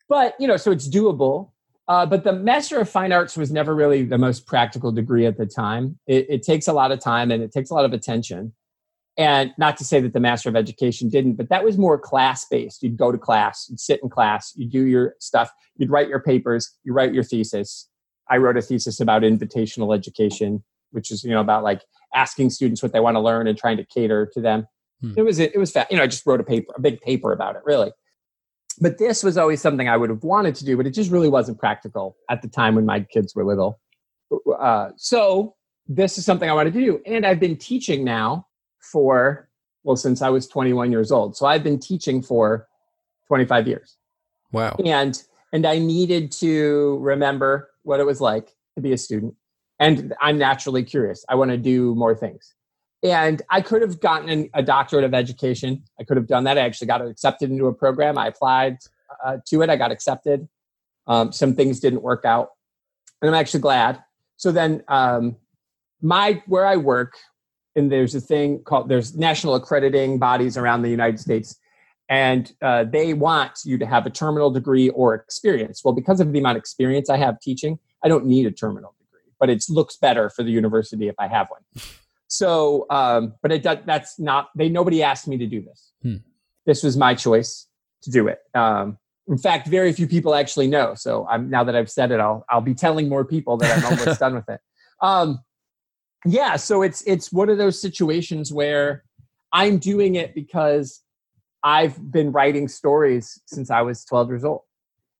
But 0.08 0.34
you 0.38 0.46
know, 0.46 0.56
so 0.56 0.70
it's 0.70 0.88
doable. 0.88 1.50
Uh, 1.88 2.04
but 2.04 2.24
the 2.24 2.32
Master 2.32 2.80
of 2.80 2.88
Fine 2.88 3.12
Arts 3.12 3.36
was 3.36 3.52
never 3.52 3.74
really 3.74 4.04
the 4.04 4.18
most 4.18 4.46
practical 4.46 4.90
degree 4.90 5.24
at 5.24 5.36
the 5.36 5.46
time. 5.46 5.98
It, 6.06 6.26
it 6.28 6.42
takes 6.42 6.66
a 6.66 6.72
lot 6.72 6.90
of 6.90 7.00
time 7.00 7.30
and 7.30 7.42
it 7.42 7.52
takes 7.52 7.70
a 7.70 7.74
lot 7.74 7.84
of 7.84 7.92
attention. 7.92 8.54
And 9.18 9.52
not 9.56 9.78
to 9.78 9.84
say 9.84 10.00
that 10.00 10.12
the 10.12 10.20
Master 10.20 10.48
of 10.48 10.56
Education 10.56 11.08
didn't, 11.08 11.34
but 11.34 11.48
that 11.48 11.64
was 11.64 11.78
more 11.78 11.98
class 11.98 12.44
based. 12.50 12.82
You'd 12.82 12.98
go 12.98 13.12
to 13.12 13.18
class, 13.18 13.66
you'd 13.68 13.80
sit 13.80 14.00
in 14.02 14.10
class, 14.10 14.52
you 14.56 14.68
do 14.68 14.84
your 14.84 15.14
stuff, 15.20 15.50
you'd 15.76 15.90
write 15.90 16.08
your 16.08 16.20
papers, 16.20 16.72
you 16.84 16.92
write 16.92 17.14
your 17.14 17.22
thesis. 17.22 17.88
I 18.28 18.36
wrote 18.38 18.58
a 18.58 18.62
thesis 18.62 19.00
about 19.00 19.22
invitational 19.22 19.94
education, 19.94 20.64
which 20.90 21.10
is 21.10 21.24
you 21.24 21.30
know 21.30 21.40
about 21.40 21.62
like 21.62 21.82
asking 22.14 22.50
students 22.50 22.82
what 22.82 22.92
they 22.92 23.00
want 23.00 23.14
to 23.14 23.20
learn 23.20 23.46
and 23.46 23.56
trying 23.56 23.78
to 23.78 23.86
cater 23.86 24.28
to 24.34 24.40
them. 24.40 24.66
Hmm. 25.00 25.12
It 25.16 25.22
was 25.22 25.38
it 25.38 25.56
was 25.56 25.70
fa- 25.70 25.86
you 25.90 25.96
know 25.96 26.02
I 26.02 26.08
just 26.08 26.26
wrote 26.26 26.40
a 26.40 26.44
paper, 26.44 26.74
a 26.76 26.80
big 26.80 27.00
paper 27.00 27.32
about 27.32 27.56
it, 27.56 27.62
really. 27.64 27.92
But 28.80 28.98
this 28.98 29.22
was 29.22 29.36
always 29.38 29.60
something 29.60 29.88
I 29.88 29.96
would 29.96 30.10
have 30.10 30.22
wanted 30.22 30.54
to 30.56 30.64
do, 30.64 30.76
but 30.76 30.86
it 30.86 30.90
just 30.90 31.10
really 31.10 31.28
wasn't 31.28 31.58
practical 31.58 32.16
at 32.28 32.42
the 32.42 32.48
time 32.48 32.74
when 32.74 32.84
my 32.84 33.00
kids 33.00 33.34
were 33.34 33.44
little. 33.44 33.80
Uh, 34.58 34.90
so 34.96 35.54
this 35.86 36.18
is 36.18 36.24
something 36.24 36.50
I 36.50 36.52
wanted 36.52 36.74
to 36.74 36.80
do, 36.80 37.00
and 37.06 37.24
I've 37.24 37.40
been 37.40 37.56
teaching 37.56 38.04
now 38.04 38.46
for 38.92 39.48
well 39.84 39.96
since 39.96 40.20
I 40.20 40.28
was 40.30 40.46
21 40.48 40.90
years 40.92 41.10
old. 41.12 41.36
So 41.36 41.46
I've 41.46 41.62
been 41.62 41.78
teaching 41.78 42.20
for 42.22 42.68
25 43.28 43.66
years 43.66 43.96
Wow. 44.52 44.76
and 44.84 45.20
and 45.52 45.66
i 45.66 45.78
needed 45.78 46.30
to 46.32 46.98
remember 47.00 47.70
what 47.82 47.98
it 48.00 48.04
was 48.06 48.20
like 48.20 48.54
to 48.76 48.80
be 48.80 48.92
a 48.92 48.98
student 48.98 49.34
and 49.80 50.14
i'm 50.20 50.38
naturally 50.38 50.84
curious 50.84 51.24
i 51.28 51.34
want 51.34 51.50
to 51.50 51.56
do 51.56 51.94
more 51.96 52.14
things 52.14 52.54
and 53.02 53.42
i 53.50 53.60
could 53.60 53.82
have 53.82 54.00
gotten 54.00 54.48
a 54.54 54.62
doctorate 54.62 55.04
of 55.04 55.14
education. 55.14 55.82
I 56.00 56.04
could 56.04 56.16
have 56.16 56.26
done 56.26 56.44
that. 56.44 56.58
I 56.58 56.62
actually 56.62 56.86
got 56.86 57.02
accepted 57.02 57.50
into 57.50 57.66
a 57.66 57.72
program. 57.72 58.18
I 58.18 58.28
applied 58.28 58.78
uh, 59.24 59.38
to 59.46 59.62
it. 59.62 59.70
I 59.70 59.76
got 59.76 59.90
accepted. 59.90 60.48
Um, 61.06 61.32
some 61.32 61.54
things 61.54 61.80
didn't 61.80 62.02
work 62.02 62.24
out. 62.24 62.50
And 63.22 63.28
i'm 63.28 63.34
actually 63.34 63.60
glad. 63.60 64.02
So 64.36 64.52
then 64.52 64.82
um, 64.88 65.36
my 66.02 66.42
where 66.46 66.66
i 66.66 66.76
work 66.76 67.14
and 67.74 67.90
there's 67.90 68.14
a 68.14 68.20
thing 68.20 68.62
called 68.64 68.88
there's 68.88 69.16
national 69.16 69.54
accrediting 69.54 70.18
bodies 70.18 70.56
around 70.56 70.82
the 70.82 70.90
united 70.90 71.20
states. 71.20 71.56
And 72.08 72.52
uh, 72.62 72.84
they 72.84 73.14
want 73.14 73.58
you 73.64 73.78
to 73.78 73.86
have 73.86 74.06
a 74.06 74.10
terminal 74.10 74.50
degree 74.50 74.90
or 74.90 75.14
experience. 75.14 75.82
Well, 75.84 75.92
because 75.92 76.20
of 76.20 76.32
the 76.32 76.38
amount 76.38 76.56
of 76.56 76.60
experience 76.60 77.10
I 77.10 77.16
have 77.16 77.40
teaching, 77.40 77.80
I 78.04 78.08
don't 78.08 78.26
need 78.26 78.46
a 78.46 78.52
terminal 78.52 78.94
degree, 79.00 79.32
but 79.40 79.50
it 79.50 79.64
looks 79.68 79.96
better 79.96 80.30
for 80.30 80.44
the 80.44 80.52
university 80.52 81.08
if 81.08 81.16
I 81.18 81.26
have 81.26 81.48
one. 81.50 81.62
So, 82.36 82.86
um, 82.90 83.34
but 83.42 83.52
it 83.52 83.62
does, 83.62 83.78
that's 83.86 84.18
not 84.18 84.48
they. 84.54 84.68
Nobody 84.68 85.02
asked 85.02 85.26
me 85.26 85.38
to 85.38 85.46
do 85.46 85.62
this. 85.62 85.92
Hmm. 86.02 86.16
This 86.66 86.82
was 86.82 86.96
my 86.96 87.14
choice 87.14 87.66
to 88.02 88.10
do 88.10 88.28
it. 88.28 88.40
Um, 88.54 88.98
in 89.28 89.38
fact, 89.38 89.68
very 89.68 89.92
few 89.92 90.06
people 90.06 90.34
actually 90.34 90.66
know. 90.66 90.94
So, 90.94 91.26
I'm 91.28 91.48
now 91.48 91.64
that 91.64 91.74
I've 91.74 91.90
said 91.90 92.10
it, 92.10 92.20
I'll 92.20 92.44
I'll 92.50 92.60
be 92.60 92.74
telling 92.74 93.08
more 93.08 93.24
people 93.24 93.56
that 93.58 93.78
I'm 93.78 93.98
almost 93.98 94.20
done 94.24 94.34
with 94.34 94.48
it. 94.48 94.60
Um, 95.00 95.40
yeah, 96.26 96.56
so 96.56 96.82
it's 96.82 97.02
it's 97.06 97.32
one 97.32 97.48
of 97.48 97.58
those 97.58 97.80
situations 97.80 98.52
where 98.52 99.04
I'm 99.52 99.78
doing 99.78 100.16
it 100.16 100.34
because 100.34 101.02
I've 101.62 102.12
been 102.12 102.32
writing 102.32 102.68
stories 102.68 103.40
since 103.46 103.70
I 103.70 103.82
was 103.82 104.04
12 104.04 104.28
years 104.28 104.44
old. 104.44 104.62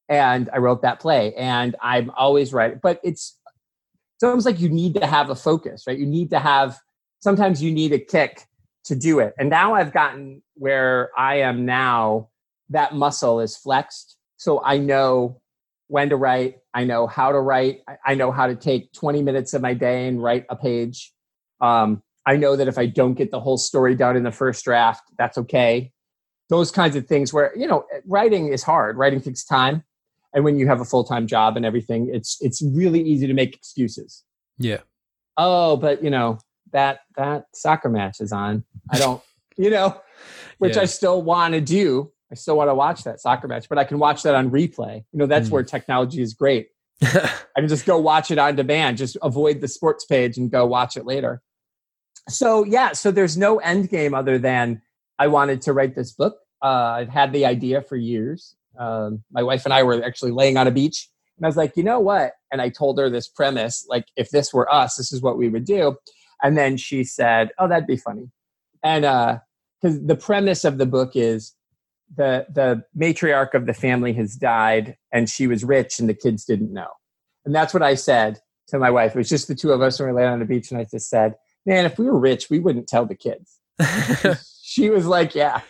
And 0.09 0.49
I 0.53 0.59
wrote 0.59 0.83
that 0.83 1.01
play 1.01 1.35
and 1.35 1.75
I'm 1.83 2.13
always 2.17 2.53
writing, 2.53 2.79
but 2.81 3.01
it's 3.03 3.39
it's 4.15 4.23
almost 4.23 4.47
like 4.47 4.61
you 4.61 4.69
need 4.69 4.95
to 4.95 5.07
have 5.07 5.31
a 5.31 5.35
focus, 5.35 5.85
right? 5.87 5.99
You 5.99 6.07
need 6.07 6.31
to 6.31 6.39
have 6.39 6.79
sometimes 7.27 7.61
you 7.61 7.73
need 7.73 7.93
a 7.93 7.99
kick 7.99 8.47
to 8.85 8.95
do 8.95 9.19
it. 9.19 9.35
And 9.37 9.51
now 9.51 9.75
I've 9.75 9.93
gotten 9.93 10.43
where 10.55 11.11
I 11.19 11.41
am 11.41 11.67
now, 11.67 12.29
that 12.71 12.95
muscle 12.95 13.41
is 13.41 13.57
flexed. 13.57 14.17
So 14.37 14.63
I 14.63 14.79
know 14.79 15.41
when 15.89 16.11
to 16.11 16.17
write, 16.17 16.59
I 16.73 16.85
know 16.85 17.09
how 17.09 17.33
to 17.33 17.41
write, 17.41 17.81
I- 18.07 18.15
know 18.15 18.31
how 18.31 18.47
to 18.47 18.55
take 18.55 18.93
20 18.93 19.23
minutes 19.23 19.55
of 19.55 19.61
my 19.63 19.75
day 19.75 20.07
and 20.07 20.23
write 20.23 20.47
a 20.49 20.55
page. 20.55 21.13
Um, 21.61 22.01
I 22.25 22.37
know 22.37 22.55
that 22.55 22.69
if 22.69 22.79
I 22.79 22.87
don't 22.87 23.15
get 23.15 23.33
the 23.33 23.41
whole 23.41 23.59
story 23.59 23.97
done 23.97 24.17
in 24.17 24.23
the 24.23 24.31
first 24.31 24.65
draft, 24.65 25.03
that's 25.19 25.37
okay 25.39 25.93
those 26.49 26.71
kinds 26.71 26.95
of 26.95 27.09
things 27.09 27.33
where 27.33 27.51
you 27.57 27.67
know 27.67 27.85
writing 28.07 28.53
is 28.53 28.63
hard 28.63 28.97
writing 28.97 29.21
takes 29.21 29.45
time 29.45 29.83
and 30.33 30.45
when 30.45 30.57
you 30.61 30.69
have 30.69 30.81
a 30.81 30.85
full-time 30.85 31.27
job 31.27 31.57
and 31.57 31.67
everything 31.67 32.09
it's 32.13 32.39
it's 32.41 32.63
really 32.63 33.03
easy 33.03 33.27
to 33.27 33.35
make 33.35 33.53
excuses 33.57 34.23
Yeah. 34.59 34.83
oh 35.37 35.77
but 35.77 36.05
you 36.05 36.11
know 36.11 36.39
that 36.77 37.01
that 37.17 37.47
soccer 37.55 37.89
match 37.89 38.21
is 38.21 38.33
on 38.33 38.63
i 38.91 38.99
don't 38.99 39.23
you 39.57 39.71
know 39.71 39.99
which 40.59 40.77
Yeah. 40.77 40.83
i 40.83 40.85
still 40.85 41.23
want 41.23 41.55
to 41.55 41.61
do 41.61 42.13
i 42.31 42.35
still 42.35 42.57
want 42.57 42.69
to 42.71 42.75
watch 42.75 43.03
that 43.05 43.21
soccer 43.21 43.49
match 43.49 43.69
but 43.69 43.79
i 43.79 43.85
can 43.85 43.99
watch 43.99 44.23
that 44.25 44.35
on 44.35 44.51
replay 44.51 44.97
you 45.13 45.19
know 45.19 45.27
that's 45.27 45.49
Mm. 45.49 45.53
where 45.53 45.63
technology 45.63 46.21
is 46.23 46.35
great 46.35 46.69
I 47.03 47.61
can 47.61 47.69
just 47.69 47.85
go 47.85 47.99
watch 47.99 48.31
it 48.31 48.39
on 48.39 48.57
demand, 48.57 48.97
just 48.97 49.19
avoid 49.21 49.61
the 49.61 49.69
sports 49.69 50.07
page 50.07 50.39
and 50.39 50.51
go 50.51 50.65
watch 50.65 50.97
it 50.97 51.05
later. 51.05 51.43
So 52.27 52.65
yeah, 52.65 52.93
so 52.93 53.11
there's 53.11 53.37
no 53.37 53.59
end 53.59 53.91
game 53.91 54.15
other 54.15 54.39
than 54.39 54.81
I 55.19 55.27
wanted 55.27 55.61
to 55.63 55.75
write 55.75 55.95
this 55.95 56.13
book. 56.13 56.39
Uh, 56.65 56.97
I've 57.01 57.11
had 57.11 57.35
the 57.35 57.45
idea 57.45 57.83
for 57.83 57.97
years. 57.97 58.57
Um, 58.79 59.23
my 59.31 59.43
wife 59.43 59.67
and 59.67 59.75
I 59.75 59.83
were 59.83 60.03
actually 60.03 60.31
laying 60.31 60.57
on 60.57 60.67
a 60.67 60.71
beach, 60.71 61.11
and 61.37 61.45
I 61.45 61.49
was 61.49 61.57
like, 61.59 61.77
you 61.77 61.83
know 61.83 62.01
what? 62.01 62.33
And 62.51 62.63
I 62.63 62.71
told 62.71 62.99
her 62.99 63.11
this 63.11 63.29
premise, 63.29 63.85
like 63.91 64.07
if 64.17 64.31
this 64.31 64.55
were 64.55 64.73
us, 64.73 64.97
this 64.97 65.13
is 65.13 65.21
what 65.21 65.37
we 65.37 65.51
would 65.51 65.67
do. 65.67 65.97
And 66.43 66.57
then 66.57 66.77
she 66.77 67.05
said, 67.05 67.51
"Oh, 67.59 67.69
that'd 67.69 67.87
be 67.87 67.97
funny." 67.97 68.31
And 68.83 69.05
uh, 69.05 69.39
because 69.81 70.05
the 70.05 70.17
premise 70.17 70.65
of 70.65 70.79
the 70.79 70.87
book 70.87 71.13
is 71.15 71.55
the 72.17 72.47
the 72.53 72.85
matriarch 72.97 73.55
of 73.55 73.67
the 73.67 73.75
family 73.75 74.13
has 74.13 74.37
died 74.37 74.97
and 75.13 75.29
she 75.29 75.47
was 75.47 75.65
rich 75.65 75.99
and 75.99 76.09
the 76.09 76.15
kids 76.15 76.45
didn't 76.45 76.73
know 76.73 76.87
and 77.45 77.53
that's 77.53 77.75
what 77.75 77.83
i 77.83 77.97
said 77.97 78.39
to 78.69 78.79
my 78.79 78.89
wife 78.89 79.17
it 79.17 79.19
was 79.19 79.29
just 79.29 79.49
the 79.49 79.57
two 79.57 79.73
of 79.73 79.83
us 79.83 79.99
when 79.99 80.09
we 80.09 80.15
lay 80.15 80.25
on 80.25 80.39
the 80.39 80.45
beach 80.45 80.71
and 80.71 80.79
i 80.81 80.85
just 80.89 81.11
said 81.11 81.35
man 81.67 81.85
if 81.85 81.99
we 81.99 82.07
were 82.07 82.17
rich 82.19 82.49
we 82.49 82.61
wouldn't 82.61 82.87
tell 82.87 83.05
the 83.07 83.17
kids 83.17 83.59
she 84.63 84.89
was 84.89 85.05
like 85.05 85.35
yeah 85.35 85.63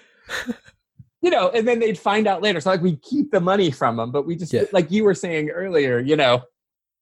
you 1.22 1.30
know 1.30 1.48
and 1.54 1.66
then 1.66 1.78
they'd 1.78 1.98
find 1.98 2.26
out 2.26 2.42
later 2.42 2.60
so 2.60 2.68
like 2.68 2.82
we 2.82 2.96
keep 2.96 3.30
the 3.30 3.40
money 3.40 3.70
from 3.70 3.96
them 3.96 4.12
but 4.12 4.26
we 4.26 4.36
just 4.36 4.52
Yeah. 4.52 4.64
like 4.72 4.90
you 4.90 5.04
were 5.04 5.14
saying 5.14 5.48
earlier 5.48 5.98
you 5.98 6.16
know 6.16 6.42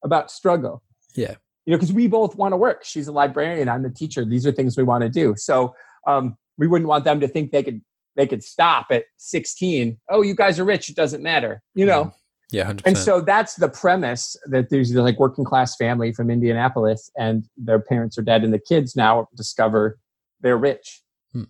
about 0.05 0.31
struggle 0.31 0.81
Yeah. 1.17 1.35
You 1.67 1.73
know 1.73 1.77
because 1.77 1.93
we 1.93 2.07
both 2.07 2.37
want 2.37 2.53
to 2.53 2.57
work 2.57 2.85
she's 2.85 3.09
a 3.09 3.13
librarian 3.13 3.69
i'm 3.69 3.85
a 3.85 3.91
teacher 3.91 4.25
these 4.25 4.47
are 4.47 4.53
things 4.53 4.77
we 4.77 4.83
want 4.83 5.03
to 5.03 5.09
do 5.09 5.35
so 5.37 5.75
um, 6.07 6.37
we 6.59 6.67
wouldn't 6.67 6.89
want 6.89 7.05
them 7.05 7.21
to 7.21 7.29
think 7.29 7.51
they 7.51 7.63
could 7.63 7.81
they 8.17 8.27
could 8.27 8.43
stop 8.43 8.87
at 8.91 9.05
16 9.17 9.99
oh 10.11 10.23
you 10.23 10.35
guys 10.35 10.59
are 10.59 10.65
rich 10.65 10.89
it 10.89 10.97
doesn't 10.97 11.23
matter 11.23 11.63
you 11.75 11.87
know 11.87 12.13
yeah. 12.51 12.65
Hundred 12.65 12.87
and 12.87 12.99
so 12.99 13.21
that's 13.21 13.55
the 13.55 13.69
premise 13.69 14.37
that 14.47 14.69
there's 14.71 14.93
like 14.95 15.19
working 15.19 15.45
class 15.45 15.75
family 15.77 16.13
from 16.13 16.31
indianapolis 16.31 17.11
and 17.17 17.49
their 17.57 17.81
parents 17.81 18.19
are 18.19 18.23
dead 18.23 18.45
and 18.45 18.53
the 18.53 18.59
kids 18.59 18.95
now 18.95 19.29
discover 19.35 19.99
they're 20.41 20.59
rich 20.59 21.03
Hmm. 21.33 21.45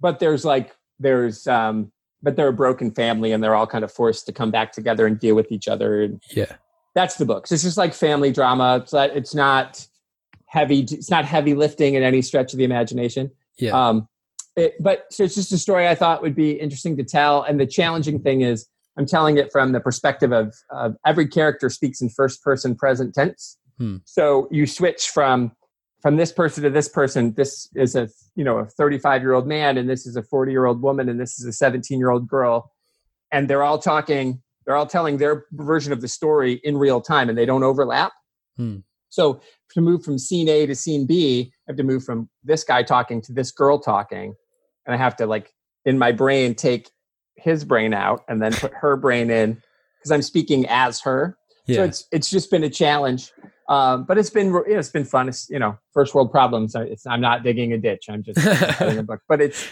but 0.00 0.20
there's 0.20 0.44
like 0.44 0.76
there's 1.00 1.46
um 1.46 1.90
but 2.24 2.36
they're 2.36 2.48
a 2.48 2.52
broken 2.52 2.90
family 2.90 3.32
and 3.32 3.44
they're 3.44 3.54
all 3.54 3.66
kind 3.66 3.84
of 3.84 3.92
forced 3.92 4.24
to 4.26 4.32
come 4.32 4.50
back 4.50 4.72
together 4.72 5.06
and 5.06 5.20
deal 5.20 5.34
with 5.34 5.52
each 5.52 5.68
other. 5.68 6.02
And 6.02 6.22
Yeah. 6.30 6.56
That's 6.94 7.16
the 7.16 7.24
book. 7.24 7.46
So 7.46 7.54
it's 7.54 7.64
just 7.64 7.76
like 7.76 7.94
family 7.94 8.32
drama. 8.32 8.80
It's 8.82 8.92
not, 8.92 9.10
it's 9.10 9.34
not 9.34 9.86
heavy. 10.46 10.80
It's 10.80 11.10
not 11.10 11.24
heavy 11.24 11.54
lifting 11.54 11.94
in 11.94 12.02
any 12.02 12.22
stretch 12.22 12.52
of 12.52 12.58
the 12.58 12.64
imagination. 12.64 13.30
Yeah. 13.58 13.70
Um, 13.72 14.08
it, 14.56 14.74
but 14.80 15.06
so 15.10 15.24
it's 15.24 15.34
just 15.34 15.52
a 15.52 15.58
story 15.58 15.88
I 15.88 15.94
thought 15.94 16.22
would 16.22 16.36
be 16.36 16.52
interesting 16.52 16.96
to 16.98 17.04
tell. 17.04 17.42
And 17.42 17.58
the 17.58 17.66
challenging 17.66 18.20
thing 18.20 18.42
is, 18.42 18.66
I'm 18.96 19.06
telling 19.06 19.38
it 19.38 19.50
from 19.50 19.72
the 19.72 19.80
perspective 19.80 20.32
of, 20.32 20.54
of 20.70 20.96
every 21.04 21.26
character 21.26 21.68
speaks 21.68 22.00
in 22.00 22.08
first 22.08 22.42
person 22.42 22.76
present 22.76 23.14
tense. 23.14 23.58
Hmm. 23.78 23.96
So 24.04 24.46
you 24.52 24.66
switch 24.66 25.08
from 25.08 25.52
from 26.00 26.16
this 26.16 26.30
person 26.30 26.62
to 26.62 26.70
this 26.70 26.88
person. 26.88 27.32
This 27.34 27.68
is 27.74 27.96
a 27.96 28.08
you 28.36 28.44
know 28.44 28.58
a 28.58 28.66
35 28.66 29.22
year 29.22 29.32
old 29.32 29.48
man, 29.48 29.76
and 29.76 29.90
this 29.90 30.06
is 30.06 30.14
a 30.16 30.22
40 30.22 30.52
year 30.52 30.66
old 30.66 30.80
woman, 30.80 31.08
and 31.08 31.18
this 31.18 31.40
is 31.40 31.44
a 31.46 31.52
17 31.52 31.98
year 31.98 32.10
old 32.10 32.28
girl, 32.28 32.70
and 33.32 33.50
they're 33.50 33.64
all 33.64 33.78
talking. 33.78 34.42
They're 34.66 34.76
all 34.76 34.86
telling 34.86 35.18
their 35.18 35.44
version 35.52 35.92
of 35.92 36.00
the 36.00 36.08
story 36.08 36.60
in 36.64 36.76
real 36.76 37.00
time, 37.00 37.28
and 37.28 37.36
they 37.36 37.46
don't 37.46 37.62
overlap. 37.62 38.12
Hmm. 38.56 38.78
So 39.10 39.40
to 39.74 39.80
move 39.80 40.02
from 40.04 40.18
scene 40.18 40.48
A 40.48 40.66
to 40.66 40.74
scene 40.74 41.06
B, 41.06 41.52
I 41.68 41.70
have 41.72 41.76
to 41.76 41.82
move 41.84 42.02
from 42.04 42.28
this 42.42 42.64
guy 42.64 42.82
talking 42.82 43.20
to 43.22 43.32
this 43.32 43.50
girl 43.52 43.78
talking, 43.78 44.34
and 44.86 44.94
I 44.94 44.98
have 44.98 45.16
to 45.16 45.26
like 45.26 45.52
in 45.84 45.98
my 45.98 46.12
brain 46.12 46.54
take 46.54 46.90
his 47.36 47.64
brain 47.64 47.92
out 47.94 48.22
and 48.28 48.40
then 48.42 48.52
put 48.52 48.72
her 48.74 48.96
brain 48.96 49.30
in 49.30 49.60
because 49.98 50.10
I'm 50.12 50.22
speaking 50.22 50.66
as 50.68 51.00
her. 51.02 51.36
yeah. 51.66 51.76
So 51.76 51.84
it's 51.84 52.04
it's 52.12 52.30
just 52.30 52.50
been 52.50 52.64
a 52.64 52.70
challenge, 52.70 53.30
um, 53.68 54.04
but 54.04 54.18
it's 54.18 54.30
been 54.30 54.46
you 54.46 54.52
know, 54.52 54.64
it's 54.66 54.88
been 54.90 55.04
fun. 55.04 55.28
It's 55.28 55.48
you 55.50 55.58
know 55.58 55.76
first 55.92 56.14
world 56.14 56.30
problems. 56.32 56.74
I- 56.74 56.84
It's, 56.84 57.06
I'm 57.06 57.20
not 57.20 57.42
digging 57.42 57.72
a 57.72 57.78
ditch. 57.78 58.06
I'm 58.08 58.22
just 58.22 58.44
writing 58.80 58.98
a 58.98 59.02
book, 59.02 59.20
but 59.28 59.40
it's 59.40 59.66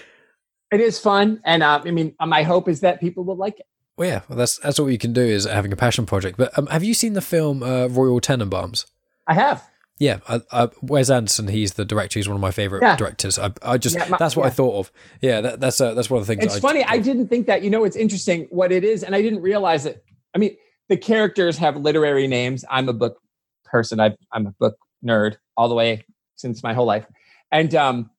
it 0.71 0.81
is 0.81 0.99
fun, 0.99 1.41
and 1.45 1.63
uh, 1.63 1.81
I 1.85 1.91
mean 1.91 2.15
my 2.25 2.43
hope 2.45 2.69
is 2.69 2.81
that 2.81 3.01
people 3.01 3.25
will 3.25 3.37
like 3.37 3.59
it. 3.61 3.67
Well, 4.03 4.09
yeah. 4.11 4.21
Well, 4.29 4.39
that's 4.39 4.59
that's 4.59 4.79
all 4.79 4.91
you 4.91 4.99
can 4.99 5.13
do 5.13 5.23
is 5.23 5.45
having 5.45 5.73
a 5.73 5.77
passion 5.77 6.07
project. 6.07 6.37
But 6.37 6.57
um, 6.59 6.67
have 6.67 6.83
you 6.85 6.95
seen 6.95 7.13
the 7.13 7.21
film 7.21 7.63
uh, 7.63 7.87
Royal 7.87 8.21
Tenenbaums? 8.21 8.87
I 9.27 9.35
have. 9.35 9.63
Yeah, 9.99 10.19
I, 10.29 10.41
I, 10.51 10.69
Wes 10.81 11.11
Anderson. 11.11 11.47
He's 11.49 11.75
the 11.75 11.85
director. 11.85 12.19
He's 12.19 12.29
one 12.29 12.35
of 12.35 12.41
my 12.41 12.51
favorite 12.51 12.83
Yeah. 12.83 12.97
directors. 12.97 13.39
I, 13.39 13.53
I 13.63 13.79
just 13.79 13.95
Yeah, 13.97 14.09
my- 14.09 14.17
that's 14.19 14.35
what 14.37 14.47
I 14.47 14.51
thought 14.51 14.77
of. 14.81 14.93
Yeah, 15.21 15.41
that, 15.43 15.61
that's 15.61 15.81
uh, 15.81 15.95
that's 15.95 16.11
one 16.11 16.21
of 16.21 16.27
the 16.27 16.35
things. 16.35 16.45
It's 16.45 16.59
funny. 16.61 16.83
I 16.83 16.99
didn't 16.99 17.29
think 17.29 17.47
that. 17.47 17.63
You 17.63 17.71
know, 17.71 17.85
it's 17.85 17.95
interesting 17.97 18.49
what 18.51 18.73
it 18.73 18.83
is, 18.83 19.05
and 19.05 19.15
I 19.15 19.23
didn't 19.23 19.43
realize 19.43 19.87
it. 19.87 20.03
I 20.35 20.39
mean, 20.39 20.57
the 20.89 20.97
characters 20.97 21.57
have 21.59 21.77
literary 21.77 22.27
names. 22.27 22.65
I'm 22.69 22.89
a 22.89 22.93
book 22.93 23.19
person. 23.65 24.01
I, 24.01 24.17
I'm 24.33 24.47
a 24.49 24.53
book 24.59 24.77
nerd 25.07 25.37
all 25.57 25.69
the 25.69 25.75
way 25.77 26.05
since 26.35 26.63
my 26.65 26.75
whole 26.75 26.87
life, 26.87 27.07
and 27.53 27.73
um, 27.77 28.11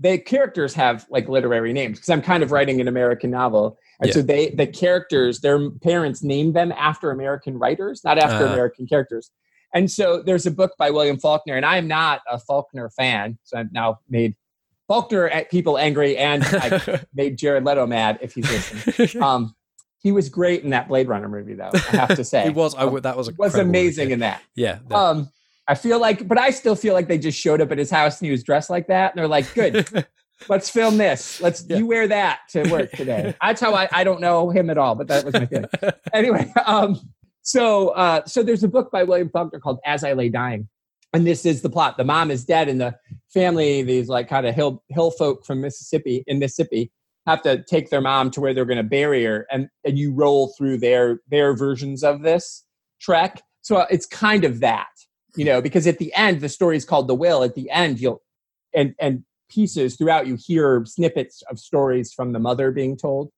the 0.00 0.18
characters 0.18 0.74
have 0.74 1.06
like 1.10 1.28
literary 1.28 1.72
names 1.72 1.98
because 1.98 2.10
I'm 2.10 2.22
kind 2.22 2.42
of 2.42 2.50
writing 2.50 2.80
an 2.80 2.88
American 2.88 3.30
novel, 3.30 3.78
and 4.00 4.08
Yeah. 4.08 4.14
so 4.14 4.22
they 4.22 4.50
the 4.50 4.66
characters 4.66 5.40
their 5.40 5.70
parents 5.70 6.22
named 6.22 6.54
them 6.54 6.72
after 6.72 7.10
American 7.10 7.58
writers, 7.58 8.02
not 8.04 8.18
after 8.18 8.46
Ah. 8.46 8.52
American 8.52 8.86
characters. 8.86 9.30
And 9.74 9.90
so 9.90 10.22
there's 10.22 10.46
a 10.46 10.50
book 10.50 10.72
by 10.78 10.90
William 10.90 11.18
Faulkner, 11.18 11.54
and 11.54 11.66
I'm 11.66 11.86
not 11.88 12.22
a 12.30 12.38
Faulkner 12.38 12.88
fan, 12.90 13.38
so 13.44 13.58
I've 13.58 13.70
now 13.72 13.98
made 14.08 14.34
Faulkner 14.86 15.28
at 15.28 15.50
people 15.50 15.76
angry, 15.76 16.16
and 16.16 16.42
I 16.44 17.00
made 17.14 17.36
Jared 17.36 17.64
Leto 17.66 17.86
mad 17.86 18.18
if 18.22 18.32
he's 18.34 18.50
listening. 18.50 19.22
Um, 19.22 19.54
he 20.00 20.12
was 20.12 20.28
great 20.30 20.62
in 20.64 20.70
that 20.70 20.88
Blade 20.88 21.08
Runner 21.08 21.28
movie, 21.28 21.54
though. 21.54 21.70
I 21.74 21.96
have 21.96 22.14
to 22.16 22.24
say, 22.32 22.44
he 22.44 22.50
was. 22.50 22.74
I. 22.76 22.88
That 23.00 23.16
was 23.16 23.28
a 23.28 23.32
was 23.36 23.56
amazing 23.56 24.10
in 24.12 24.20
that. 24.20 24.40
Yeah. 24.54 24.78
Um, 24.92 25.28
I 25.66 25.74
feel 25.74 26.00
like, 26.00 26.26
but 26.26 26.38
I 26.38 26.48
still 26.50 26.76
feel 26.76 26.94
like 26.94 27.08
they 27.08 27.18
just 27.18 27.38
showed 27.38 27.60
up 27.60 27.70
at 27.72 27.76
his 27.78 27.90
house 27.90 28.20
and 28.20 28.26
he 28.26 28.30
was 28.30 28.42
dressed 28.44 28.70
like 28.70 28.86
that, 28.86 29.10
and 29.12 29.18
they're 29.18 29.28
like, 29.28 29.52
"Good, 29.54 29.86
let's 30.48 30.70
film 30.70 30.98
this. 30.98 31.40
Let's 31.40 31.64
Yeah. 31.68 31.78
you 31.78 31.86
wear 31.86 32.06
that 32.08 32.40
to 32.50 32.68
work 32.70 32.92
today." 32.92 33.34
That's 33.42 33.60
how 33.60 33.74
I. 33.74 33.88
I 33.92 34.04
don't 34.04 34.20
know 34.20 34.50
him 34.50 34.70
at 34.70 34.78
all, 34.78 34.94
but 34.94 35.08
that 35.08 35.24
was 35.24 35.34
my 35.34 35.46
thing. 35.46 35.64
anyway, 36.12 36.52
um, 36.66 37.00
so 37.42 37.90
uh, 37.90 38.24
so 38.26 38.42
there's 38.42 38.64
a 38.64 38.68
book 38.68 38.90
by 38.90 39.02
William 39.04 39.30
Faulkner 39.30 39.60
called 39.60 39.78
As 39.84 40.04
I 40.04 40.12
Lay 40.12 40.28
Dying, 40.28 40.68
and 41.12 41.26
this 41.26 41.46
is 41.46 41.62
the 41.62 41.70
plot. 41.70 41.96
The 41.96 42.04
mom 42.04 42.30
is 42.30 42.44
dead, 42.44 42.68
and 42.68 42.80
the 42.80 42.94
family, 43.32 43.82
these 43.82 44.08
like 44.08 44.28
kind 44.28 44.46
of 44.46 44.54
hill 44.54 44.82
hill 44.88 45.10
folk 45.10 45.44
from 45.44 45.60
Mississippi 45.60 46.24
in 46.26 46.38
Mississippi, 46.38 46.90
have 47.26 47.42
to 47.42 47.62
take 47.64 47.90
their 47.90 48.00
mom 48.00 48.30
to 48.32 48.40
where 48.40 48.54
they're 48.54 48.64
going 48.64 48.76
to 48.78 48.82
bury 48.82 49.24
her, 49.24 49.46
and 49.50 49.68
and 49.84 49.98
you 49.98 50.12
roll 50.12 50.54
through 50.56 50.78
their 50.78 51.20
their 51.30 51.54
versions 51.56 52.02
of 52.04 52.22
this 52.22 52.64
trek. 53.00 53.42
So 53.62 53.80
it's 53.90 54.06
kind 54.06 54.44
of 54.44 54.60
that, 54.60 54.88
you 55.36 55.44
know, 55.44 55.60
because 55.60 55.86
at 55.86 55.98
the 55.98 56.12
end 56.14 56.40
the 56.40 56.48
story 56.48 56.76
is 56.76 56.84
called 56.84 57.06
The 57.08 57.14
Will. 57.14 57.42
At 57.42 57.54
the 57.54 57.70
end, 57.70 58.00
you'll 58.00 58.22
and 58.74 58.94
and 58.98 59.24
pieces 59.48 59.96
throughout 59.96 60.26
you 60.26 60.36
hear 60.36 60.84
snippets 60.86 61.42
of 61.50 61.58
stories 61.58 62.12
from 62.12 62.32
the 62.32 62.38
mother 62.38 62.70
being 62.70 62.96
told. 62.96 63.30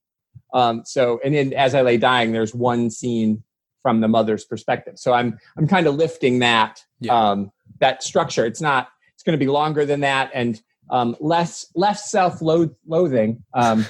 Um, 0.52 0.82
so 0.84 1.20
and 1.24 1.34
then 1.34 1.52
as 1.52 1.74
I 1.74 1.82
lay 1.82 1.96
dying, 1.96 2.32
there's 2.32 2.54
one 2.54 2.90
scene 2.90 3.42
from 3.82 4.00
the 4.00 4.08
mother's 4.08 4.44
perspective. 4.44 4.94
So 4.98 5.12
I'm 5.12 5.38
I'm 5.56 5.66
kind 5.66 5.86
of 5.86 5.94
lifting 5.94 6.38
that 6.40 6.82
Yeah. 7.00 7.30
um, 7.30 7.50
that 7.80 8.02
structure. 8.02 8.44
It's 8.46 8.60
not. 8.60 8.88
It's 9.14 9.22
going 9.22 9.38
to 9.38 9.44
be 9.44 9.50
longer 9.50 9.84
than 9.84 10.00
that 10.00 10.30
and 10.34 10.60
um, 10.90 11.14
less 11.20 11.66
less 11.74 12.10
self 12.10 12.40
loathing. 12.42 13.42
Um, 13.54 13.86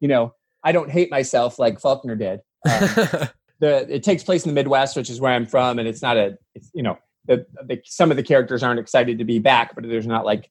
you 0.00 0.08
know, 0.08 0.34
I 0.64 0.72
don't 0.72 0.90
hate 0.90 1.10
myself 1.10 1.58
like 1.58 1.80
Faulkner 1.80 2.16
did. 2.16 2.40
Um, 2.68 2.88
the 3.60 3.86
it 3.88 4.02
takes 4.02 4.22
place 4.24 4.44
in 4.44 4.50
the 4.50 4.54
Midwest, 4.54 4.96
which 4.96 5.10
is 5.10 5.20
where 5.20 5.32
I'm 5.32 5.46
from, 5.46 5.78
and 5.78 5.86
it's 5.88 6.02
not 6.02 6.16
a. 6.16 6.38
It's 6.54 6.70
you 6.74 6.82
know 6.82 6.98
the, 7.26 7.46
the 7.66 7.80
some 7.84 8.10
of 8.10 8.16
the 8.16 8.22
characters 8.22 8.62
aren't 8.62 8.80
excited 8.80 9.18
to 9.18 9.24
be 9.24 9.38
back, 9.38 9.74
but 9.74 9.84
there's 9.86 10.06
not 10.06 10.24
like 10.24 10.50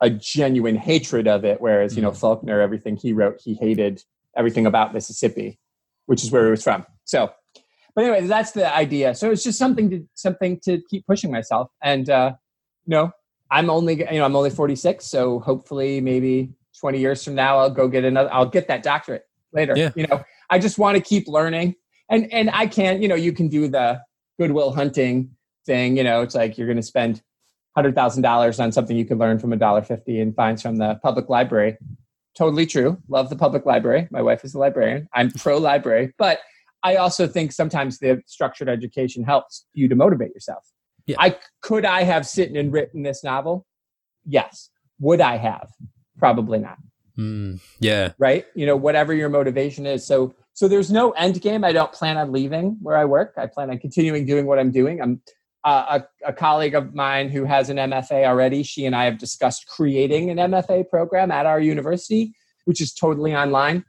a 0.00 0.10
genuine 0.10 0.76
hatred 0.76 1.28
of 1.28 1.44
it. 1.44 1.60
Whereas 1.60 1.96
you 1.96 2.02
know 2.02 2.12
Faulkner, 2.12 2.60
everything 2.60 2.96
he 2.96 3.12
wrote, 3.12 3.40
he 3.42 3.54
hated 3.54 4.02
everything 4.36 4.66
about 4.66 4.94
Mississippi, 4.94 5.58
which 6.06 6.22
is 6.22 6.30
where 6.30 6.44
he 6.44 6.50
was 6.50 6.62
from. 6.62 6.86
So, 7.04 7.32
but 7.94 8.04
anyway, 8.04 8.26
that's 8.26 8.52
the 8.52 8.74
idea. 8.74 9.14
So 9.14 9.30
it's 9.30 9.42
just 9.42 9.58
something 9.58 9.90
to 9.90 10.08
something 10.14 10.60
to 10.64 10.80
keep 10.90 11.06
pushing 11.06 11.30
myself, 11.30 11.70
and 11.82 12.08
uh, 12.08 12.32
you 12.86 12.90
know, 12.90 13.12
I'm 13.50 13.70
only 13.70 13.98
you 13.98 14.18
know 14.18 14.24
I'm 14.24 14.36
only 14.36 14.50
46, 14.50 15.04
so 15.04 15.40
hopefully 15.40 16.00
maybe 16.00 16.52
20 16.78 16.98
years 16.98 17.22
from 17.22 17.34
now 17.34 17.58
I'll 17.58 17.70
go 17.70 17.88
get 17.88 18.04
another. 18.04 18.32
I'll 18.32 18.46
get 18.46 18.68
that 18.68 18.82
doctorate 18.82 19.24
later. 19.52 19.74
Yeah. 19.76 19.90
You 19.94 20.06
know, 20.06 20.22
I 20.48 20.58
just 20.58 20.78
want 20.78 20.96
to 20.96 21.02
keep 21.02 21.28
learning, 21.28 21.74
and 22.08 22.32
and 22.32 22.50
I 22.50 22.66
can 22.66 23.02
you 23.02 23.08
know 23.08 23.14
you 23.14 23.32
can 23.32 23.48
do 23.48 23.68
the 23.68 24.00
Good 24.38 24.52
Will 24.52 24.72
Hunting 24.72 25.30
thing. 25.66 25.96
You 25.96 26.04
know, 26.04 26.22
it's 26.22 26.34
like 26.34 26.56
you're 26.56 26.66
going 26.66 26.76
to 26.76 26.82
spend 26.82 27.22
hundred 27.74 27.94
thousand 27.94 28.22
dollars 28.22 28.58
on 28.58 28.72
something 28.72 28.96
you 28.96 29.04
could 29.04 29.18
learn 29.18 29.38
from 29.38 29.52
a 29.52 29.56
dollar 29.56 29.82
fifty 29.82 30.20
and 30.20 30.34
finds 30.34 30.62
from 30.62 30.76
the 30.76 30.98
public 31.02 31.28
library. 31.28 31.76
Totally 32.36 32.66
true. 32.66 32.98
Love 33.08 33.28
the 33.28 33.36
public 33.36 33.66
library. 33.66 34.08
My 34.10 34.22
wife 34.22 34.44
is 34.44 34.54
a 34.54 34.58
librarian. 34.58 35.08
I'm 35.14 35.30
pro 35.30 35.58
library, 35.58 36.14
but 36.18 36.40
I 36.82 36.96
also 36.96 37.26
think 37.26 37.52
sometimes 37.52 37.98
the 37.98 38.22
structured 38.26 38.68
education 38.68 39.24
helps 39.24 39.66
you 39.74 39.88
to 39.88 39.94
motivate 39.94 40.32
yourself. 40.32 40.64
Yeah. 41.06 41.16
I 41.18 41.36
could 41.60 41.84
I 41.84 42.02
have 42.02 42.26
sitting 42.26 42.56
and 42.56 42.72
written 42.72 43.02
this 43.02 43.24
novel? 43.24 43.66
Yes. 44.24 44.70
Would 45.00 45.20
I 45.20 45.36
have? 45.36 45.70
Probably 46.18 46.58
not. 46.58 46.76
Mm, 47.18 47.60
yeah. 47.80 48.12
Right? 48.18 48.46
You 48.54 48.66
know, 48.66 48.76
whatever 48.76 49.12
your 49.12 49.28
motivation 49.28 49.86
is. 49.86 50.06
So 50.06 50.34
so 50.52 50.68
there's 50.68 50.90
no 50.90 51.10
end 51.12 51.40
game. 51.40 51.64
I 51.64 51.72
don't 51.72 51.92
plan 51.92 52.16
on 52.16 52.32
leaving 52.32 52.76
where 52.82 52.96
I 52.96 53.04
work. 53.04 53.34
I 53.36 53.46
plan 53.46 53.70
on 53.70 53.78
continuing 53.78 54.26
doing 54.26 54.46
what 54.46 54.58
I'm 54.58 54.70
doing. 54.70 55.00
I'm 55.00 55.20
uh, 55.64 56.00
a, 56.24 56.28
a 56.28 56.32
colleague 56.32 56.74
of 56.74 56.94
mine 56.94 57.28
who 57.28 57.44
has 57.44 57.68
an 57.70 57.76
MFA 57.76 58.24
already. 58.24 58.62
She 58.62 58.86
and 58.86 58.96
I 58.96 59.04
have 59.04 59.18
discussed 59.18 59.66
creating 59.66 60.30
an 60.30 60.38
MFA 60.38 60.88
program 60.88 61.30
at 61.30 61.46
our 61.46 61.60
university, 61.60 62.34
which 62.64 62.80
is 62.80 62.92
totally 62.92 63.34
online. 63.34 63.84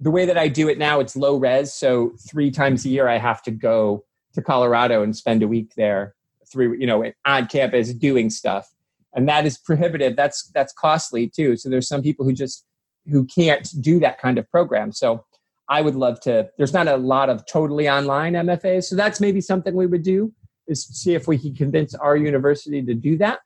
The 0.00 0.10
way 0.10 0.26
that 0.26 0.36
I 0.36 0.48
do 0.48 0.68
it 0.68 0.78
now, 0.78 0.98
it's 0.98 1.14
low 1.14 1.36
res. 1.36 1.72
So 1.72 2.14
three 2.28 2.50
times 2.50 2.84
a 2.84 2.88
year, 2.88 3.08
I 3.08 3.18
have 3.18 3.42
to 3.44 3.50
go 3.52 4.04
to 4.34 4.42
Colorado 4.42 5.02
and 5.02 5.16
spend 5.16 5.42
a 5.42 5.48
week 5.48 5.74
there, 5.76 6.14
three, 6.50 6.78
you 6.78 6.86
know, 6.86 7.04
on 7.24 7.46
campus 7.46 7.92
doing 7.92 8.28
stuff, 8.30 8.72
and 9.14 9.28
that 9.28 9.46
is 9.46 9.58
prohibitive. 9.58 10.16
That's 10.16 10.50
that's 10.54 10.72
costly 10.72 11.28
too. 11.28 11.56
So 11.56 11.68
there's 11.68 11.86
some 11.86 12.02
people 12.02 12.24
who 12.24 12.32
just 12.32 12.64
who 13.10 13.24
can't 13.26 13.68
do 13.80 14.00
that 14.00 14.18
kind 14.20 14.38
of 14.38 14.50
program. 14.50 14.90
So 14.90 15.24
I 15.68 15.82
would 15.82 15.94
love 15.94 16.18
to. 16.20 16.50
There's 16.56 16.72
not 16.72 16.88
a 16.88 16.96
lot 16.96 17.28
of 17.28 17.46
totally 17.46 17.88
online 17.88 18.32
MFAs, 18.32 18.84
so 18.84 18.96
that's 18.96 19.20
maybe 19.20 19.40
something 19.40 19.74
we 19.74 19.86
would 19.86 20.02
do 20.02 20.32
is 20.68 20.84
see 20.86 21.14
if 21.14 21.26
we 21.28 21.38
can 21.38 21.54
convince 21.54 21.94
our 21.94 22.16
university 22.16 22.82
to 22.82 22.94
do 22.94 23.16
that. 23.18 23.40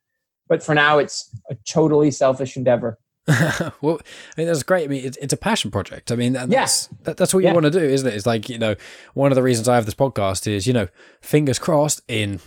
But 0.49 0.63
for 0.63 0.75
now, 0.75 0.99
it's 0.99 1.35
a 1.51 1.57
totally 1.69 2.11
selfish 2.11 2.57
endeavor. 2.57 2.99
well, 3.81 3.99
I 4.01 4.39
mean, 4.41 4.47
that's 4.47 4.63
great. 4.63 4.85
I 4.85 4.87
mean, 4.87 5.05
it's, 5.05 5.17
it's 5.17 5.33
a 5.33 5.37
passion 5.37 5.73
project. 5.73 6.13
I 6.13 6.17
mean, 6.17 6.35
that's 6.35 6.87
that, 7.03 7.17
that's 7.17 7.35
what 7.35 7.41
you 7.41 7.47
Yeah. 7.49 7.55
want 7.55 7.65
to 7.65 7.71
do, 7.71 7.81
isn't 7.81 8.07
it? 8.07 8.15
It's 8.15 8.27
like 8.27 8.49
you 8.49 8.59
know, 8.59 8.77
one 9.15 9.33
of 9.33 9.37
the 9.37 9.43
reasons 9.43 9.69
I 9.69 9.75
have 9.75 9.85
this 9.85 9.95
podcast 9.95 10.47
is 10.47 10.67
you 10.67 10.73
know, 10.73 10.87
fingers 11.21 11.59
crossed 11.59 12.03
in 12.07 12.39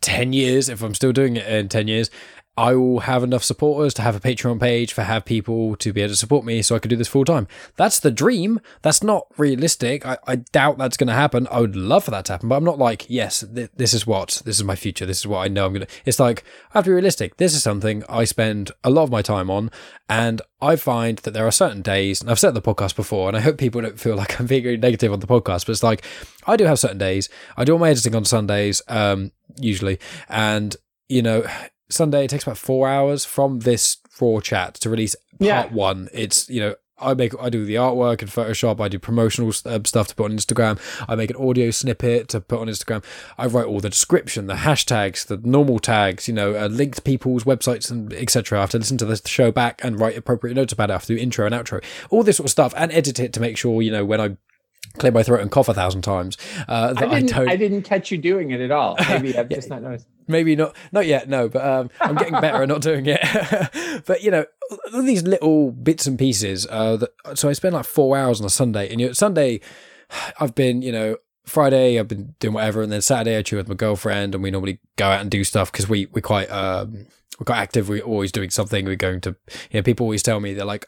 ten 0.00 0.32
years, 0.32 0.68
if 0.68 0.82
I'm 0.82 0.94
still 0.94 1.12
doing 1.12 1.34
it 1.36 1.46
in 1.48 1.68
ten 1.68 1.88
years, 1.88 2.10
I 2.56 2.74
will 2.74 3.00
have 3.00 3.22
enough 3.22 3.42
supporters 3.42 3.94
to 3.94 4.02
have 4.02 4.14
a 4.14 4.20
Patreon 4.20 4.60
page 4.60 4.92
for 4.92 5.02
have 5.02 5.24
people 5.24 5.76
to 5.76 5.92
be 5.92 6.02
able 6.02 6.10
to 6.10 6.16
support 6.16 6.44
me 6.44 6.60
so 6.60 6.74
I 6.74 6.78
could 6.78 6.90
do 6.90 6.96
this 6.96 7.08
full 7.08 7.24
time. 7.24 7.46
That's 7.76 8.00
the 8.00 8.10
dream. 8.10 8.60
That's 8.82 9.02
not 9.02 9.26
realistic. 9.38 10.04
I, 10.04 10.18
I 10.26 10.36
doubt 10.36 10.76
that's 10.76 10.98
going 10.98 11.08
to 11.08 11.14
happen. 11.14 11.48
I 11.50 11.60
would 11.60 11.76
love 11.76 12.04
for 12.04 12.10
that 12.10 12.26
to 12.26 12.32
happen, 12.32 12.48
but 12.48 12.56
I'm 12.56 12.64
not 12.64 12.78
like, 12.78 13.06
yes, 13.08 13.44
th- 13.54 13.70
this 13.76 13.94
is 13.94 14.06
what, 14.06 14.42
this 14.44 14.56
is 14.56 14.64
my 14.64 14.76
future. 14.76 15.06
This 15.06 15.20
is 15.20 15.26
what 15.26 15.38
I 15.38 15.48
know 15.48 15.64
I'm 15.64 15.72
going 15.72 15.86
to, 15.86 15.92
it's 16.04 16.20
like, 16.20 16.44
I 16.74 16.78
have 16.78 16.84
to 16.84 16.90
be 16.90 16.94
realistic. 16.94 17.38
This 17.38 17.54
is 17.54 17.62
something 17.62 18.04
I 18.08 18.24
spend 18.24 18.72
a 18.84 18.90
lot 18.90 19.04
of 19.04 19.10
my 19.10 19.22
time 19.22 19.50
on. 19.50 19.70
And 20.08 20.42
I 20.60 20.76
find 20.76 21.18
that 21.18 21.30
there 21.30 21.46
are 21.46 21.52
certain 21.52 21.82
days, 21.82 22.20
and 22.20 22.28
I've 22.28 22.38
said 22.38 22.52
the 22.54 22.60
podcast 22.60 22.96
before, 22.96 23.28
and 23.28 23.36
I 23.36 23.40
hope 23.40 23.56
people 23.56 23.80
don't 23.80 23.98
feel 23.98 24.16
like 24.16 24.38
I'm 24.38 24.46
being 24.46 24.80
negative 24.80 25.12
on 25.12 25.20
the 25.20 25.26
podcast, 25.26 25.66
but 25.66 25.70
it's 25.70 25.84
like, 25.84 26.04
I 26.46 26.56
do 26.56 26.64
have 26.64 26.80
certain 26.80 26.98
days. 26.98 27.28
I 27.56 27.64
do 27.64 27.72
all 27.72 27.78
my 27.78 27.90
editing 27.90 28.16
on 28.16 28.24
Sundays, 28.24 28.82
um, 28.88 29.30
usually. 29.56 29.98
And, 30.28 30.76
you 31.08 31.22
know, 31.22 31.44
Sunday. 31.92 32.24
It 32.24 32.28
takes 32.30 32.44
about 32.44 32.58
four 32.58 32.88
hours 32.88 33.24
from 33.24 33.60
this 33.60 33.98
raw 34.20 34.40
chat 34.40 34.74
to 34.74 34.90
release 34.90 35.14
part 35.38 35.40
Yeah. 35.40 35.66
one. 35.72 36.08
It's 36.12 36.48
you 36.48 36.60
know. 36.60 36.74
I 37.02 37.14
make 37.14 37.32
I 37.40 37.48
do 37.48 37.64
the 37.64 37.76
artwork 37.76 38.20
in 38.20 38.28
Photoshop. 38.28 38.78
I 38.78 38.88
do 38.88 38.98
promotional 38.98 39.50
um, 39.64 39.86
stuff 39.86 40.08
to 40.08 40.14
put 40.14 40.24
on 40.30 40.36
Instagram. 40.36 40.78
I 41.08 41.14
make 41.14 41.30
an 41.30 41.36
audio 41.36 41.70
snippet 41.70 42.28
to 42.28 42.42
put 42.42 42.60
on 42.60 42.66
Instagram. 42.66 43.02
I 43.38 43.46
write 43.46 43.64
all 43.64 43.80
the 43.80 43.88
description, 43.88 44.48
the 44.48 44.54
hashtags, 44.56 45.24
the 45.26 45.38
normal 45.38 45.78
tags. 45.78 46.28
You 46.28 46.34
know, 46.34 46.54
uh, 46.54 46.66
link 46.66 46.96
to 46.96 47.00
people's 47.00 47.44
websites 47.44 47.90
and 47.90 48.12
etc. 48.12 48.58
I 48.58 48.60
have 48.60 48.70
to 48.72 48.78
listen 48.78 48.98
to 48.98 49.06
the 49.06 49.18
show 49.24 49.50
back 49.50 49.80
and 49.82 49.98
write 49.98 50.18
appropriate 50.18 50.52
notes 50.56 50.74
about 50.74 50.90
it. 50.90 50.92
I 50.92 50.96
have 50.96 51.06
to 51.06 51.16
do 51.16 51.22
intro 51.22 51.46
and 51.46 51.54
outro, 51.54 51.82
all 52.10 52.22
this 52.22 52.36
sort 52.36 52.48
of 52.48 52.50
stuff, 52.50 52.74
and 52.76 52.92
edit 52.92 53.18
it 53.18 53.32
to 53.32 53.40
make 53.40 53.56
sure 53.56 53.80
you 53.80 53.90
know 53.92 54.04
when 54.04 54.20
I 54.20 54.36
clear 54.98 55.12
my 55.12 55.22
throat 55.22 55.40
and 55.40 55.50
cough 55.50 55.68
a 55.68 55.74
thousand 55.74 56.02
times 56.02 56.36
uh, 56.68 56.92
that 56.94 57.04
I 57.04 57.06
I, 57.06 57.20
didn't, 57.20 57.30
don't 57.36 57.48
I 57.48 57.56
didn't 57.56 57.82
catch 57.82 58.10
you 58.10 58.18
doing 58.18 58.50
it 58.50 58.60
at 58.60 58.70
all. 58.70 58.96
Maybe 59.08 59.36
I've 59.36 59.48
just 59.48 59.68
not 59.70 59.82
noticed. 59.82 60.06
maybe 60.26 60.54
not 60.56 60.74
not 60.92 61.06
yet 61.06 61.28
no 61.28 61.48
but 61.48 61.64
um 61.64 61.90
i'm 62.00 62.14
getting 62.14 62.40
better 62.40 62.62
at 62.62 62.68
not 62.68 62.82
doing 62.82 63.04
it 63.06 63.20
but 64.06 64.22
you 64.22 64.30
know 64.30 64.44
all 64.94 65.02
these 65.02 65.22
little 65.24 65.72
bits 65.72 66.06
and 66.06 66.18
pieces 66.18 66.66
uh 66.70 66.96
that, 66.96 67.10
so 67.34 67.48
i 67.48 67.52
spend 67.52 67.74
like 67.74 67.84
four 67.84 68.16
hours 68.16 68.40
on 68.40 68.46
a 68.46 68.50
sunday 68.50 68.88
and 68.90 69.00
you 69.00 69.08
know 69.08 69.12
sunday 69.12 69.60
i've 70.38 70.54
been 70.54 70.82
you 70.82 70.92
know 70.92 71.16
friday 71.46 71.98
i've 71.98 72.06
been 72.06 72.34
doing 72.38 72.54
whatever 72.54 72.80
and 72.82 72.92
then 72.92 73.00
saturday 73.02 73.36
i 73.36 73.42
chill 73.42 73.56
with 73.58 73.68
my 73.68 73.74
girlfriend 73.74 74.34
and 74.34 74.42
we 74.44 74.50
normally 74.52 74.78
go 74.96 75.06
out 75.06 75.20
and 75.20 75.30
do 75.32 75.42
stuff 75.42 75.72
because 75.72 75.88
we 75.88 76.06
we're 76.12 76.20
quite 76.20 76.48
um 76.50 77.06
we're 77.40 77.44
quite 77.44 77.58
active 77.58 77.88
we're 77.88 78.02
always 78.02 78.30
doing 78.30 78.50
something 78.50 78.84
we're 78.84 78.94
going 78.94 79.20
to 79.20 79.34
you 79.70 79.80
know 79.80 79.82
people 79.82 80.04
always 80.04 80.22
tell 80.22 80.38
me 80.38 80.52
they're 80.54 80.64
like 80.64 80.86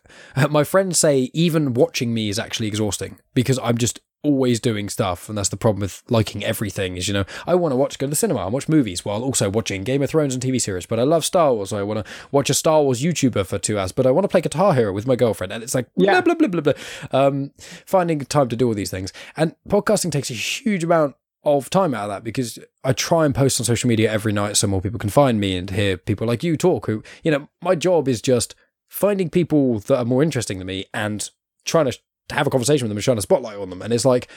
my 0.50 0.62
friends 0.62 0.98
say 0.98 1.30
even 1.32 1.72
watching 1.74 2.12
me 2.14 2.28
is 2.28 2.38
actually 2.38 2.68
exhausting 2.68 3.18
because 3.34 3.58
i'm 3.62 3.78
just 3.78 3.98
always 4.24 4.60
doing 4.60 4.88
stuff 4.88 5.28
and 5.28 5.36
that's 5.36 5.48
the 5.48 5.56
problem 5.56 5.80
with 5.80 6.00
liking 6.08 6.44
everything 6.44 6.96
is 6.96 7.08
you 7.08 7.14
know 7.14 7.24
i 7.44 7.56
want 7.56 7.72
to 7.72 7.76
watch 7.76 7.98
go 7.98 8.06
to 8.06 8.10
the 8.10 8.14
cinema 8.14 8.44
and 8.44 8.52
watch 8.52 8.68
movies 8.68 9.04
while 9.04 9.20
also 9.24 9.50
watching 9.50 9.82
game 9.82 10.00
of 10.00 10.10
thrones 10.10 10.32
and 10.32 10.40
tv 10.40 10.60
series 10.60 10.86
but 10.86 11.00
i 11.00 11.02
love 11.02 11.24
star 11.24 11.52
wars 11.52 11.70
so 11.70 11.78
i 11.78 11.82
want 11.82 12.04
to 12.06 12.12
watch 12.30 12.48
a 12.48 12.54
star 12.54 12.82
wars 12.84 13.02
youtuber 13.02 13.44
for 13.44 13.58
two 13.58 13.76
hours 13.76 13.90
but 13.90 14.06
i 14.06 14.12
want 14.12 14.22
to 14.22 14.28
play 14.28 14.40
guitar 14.40 14.74
hero 14.74 14.92
with 14.92 15.08
my 15.08 15.16
girlfriend 15.16 15.52
and 15.52 15.60
it's 15.64 15.74
like 15.74 15.88
Yeah. 15.96 16.20
blah 16.20 16.34
blah 16.34 16.46
blah 16.46 16.60
blah 16.60 16.72
blah 16.72 17.20
um 17.26 17.50
finding 17.84 18.20
time 18.20 18.48
to 18.50 18.54
do 18.54 18.68
all 18.68 18.74
these 18.74 18.92
things 18.92 19.12
and 19.36 19.56
podcasting 19.68 20.12
takes 20.12 20.30
a 20.30 20.34
huge 20.34 20.84
amount 20.84 21.16
of 21.44 21.68
time 21.70 21.94
out 21.94 22.04
of 22.04 22.10
that 22.10 22.24
because 22.24 22.58
I 22.84 22.92
try 22.92 23.26
and 23.26 23.34
post 23.34 23.60
on 23.60 23.64
social 23.64 23.88
media 23.88 24.10
every 24.10 24.32
night 24.32 24.56
so 24.56 24.66
more 24.66 24.80
people 24.80 25.00
can 25.00 25.10
find 25.10 25.40
me 25.40 25.56
and 25.56 25.70
hear 25.70 25.96
people 25.96 26.26
like 26.26 26.44
you 26.44 26.56
talk 26.56 26.86
who 26.86 27.02
you 27.24 27.32
know 27.32 27.48
my 27.60 27.74
job 27.74 28.06
is 28.06 28.22
just 28.22 28.54
finding 28.92 29.30
people 29.30 29.78
that 29.80 29.96
are 29.96 30.04
more 30.04 30.22
interesting 30.22 30.58
than 30.58 30.66
me 30.66 30.84
and 30.92 31.30
trying 31.64 31.90
to 31.90 31.98
have 32.30 32.46
a 32.46 32.50
conversation 32.50 32.84
with 32.84 32.90
them 32.90 32.98
and 32.98 33.04
shine 33.04 33.16
a 33.16 33.22
spotlight 33.22 33.56
on 33.56 33.70
them. 33.70 33.80
And 33.80 33.90
it's 33.90 34.04
like, 34.04 34.28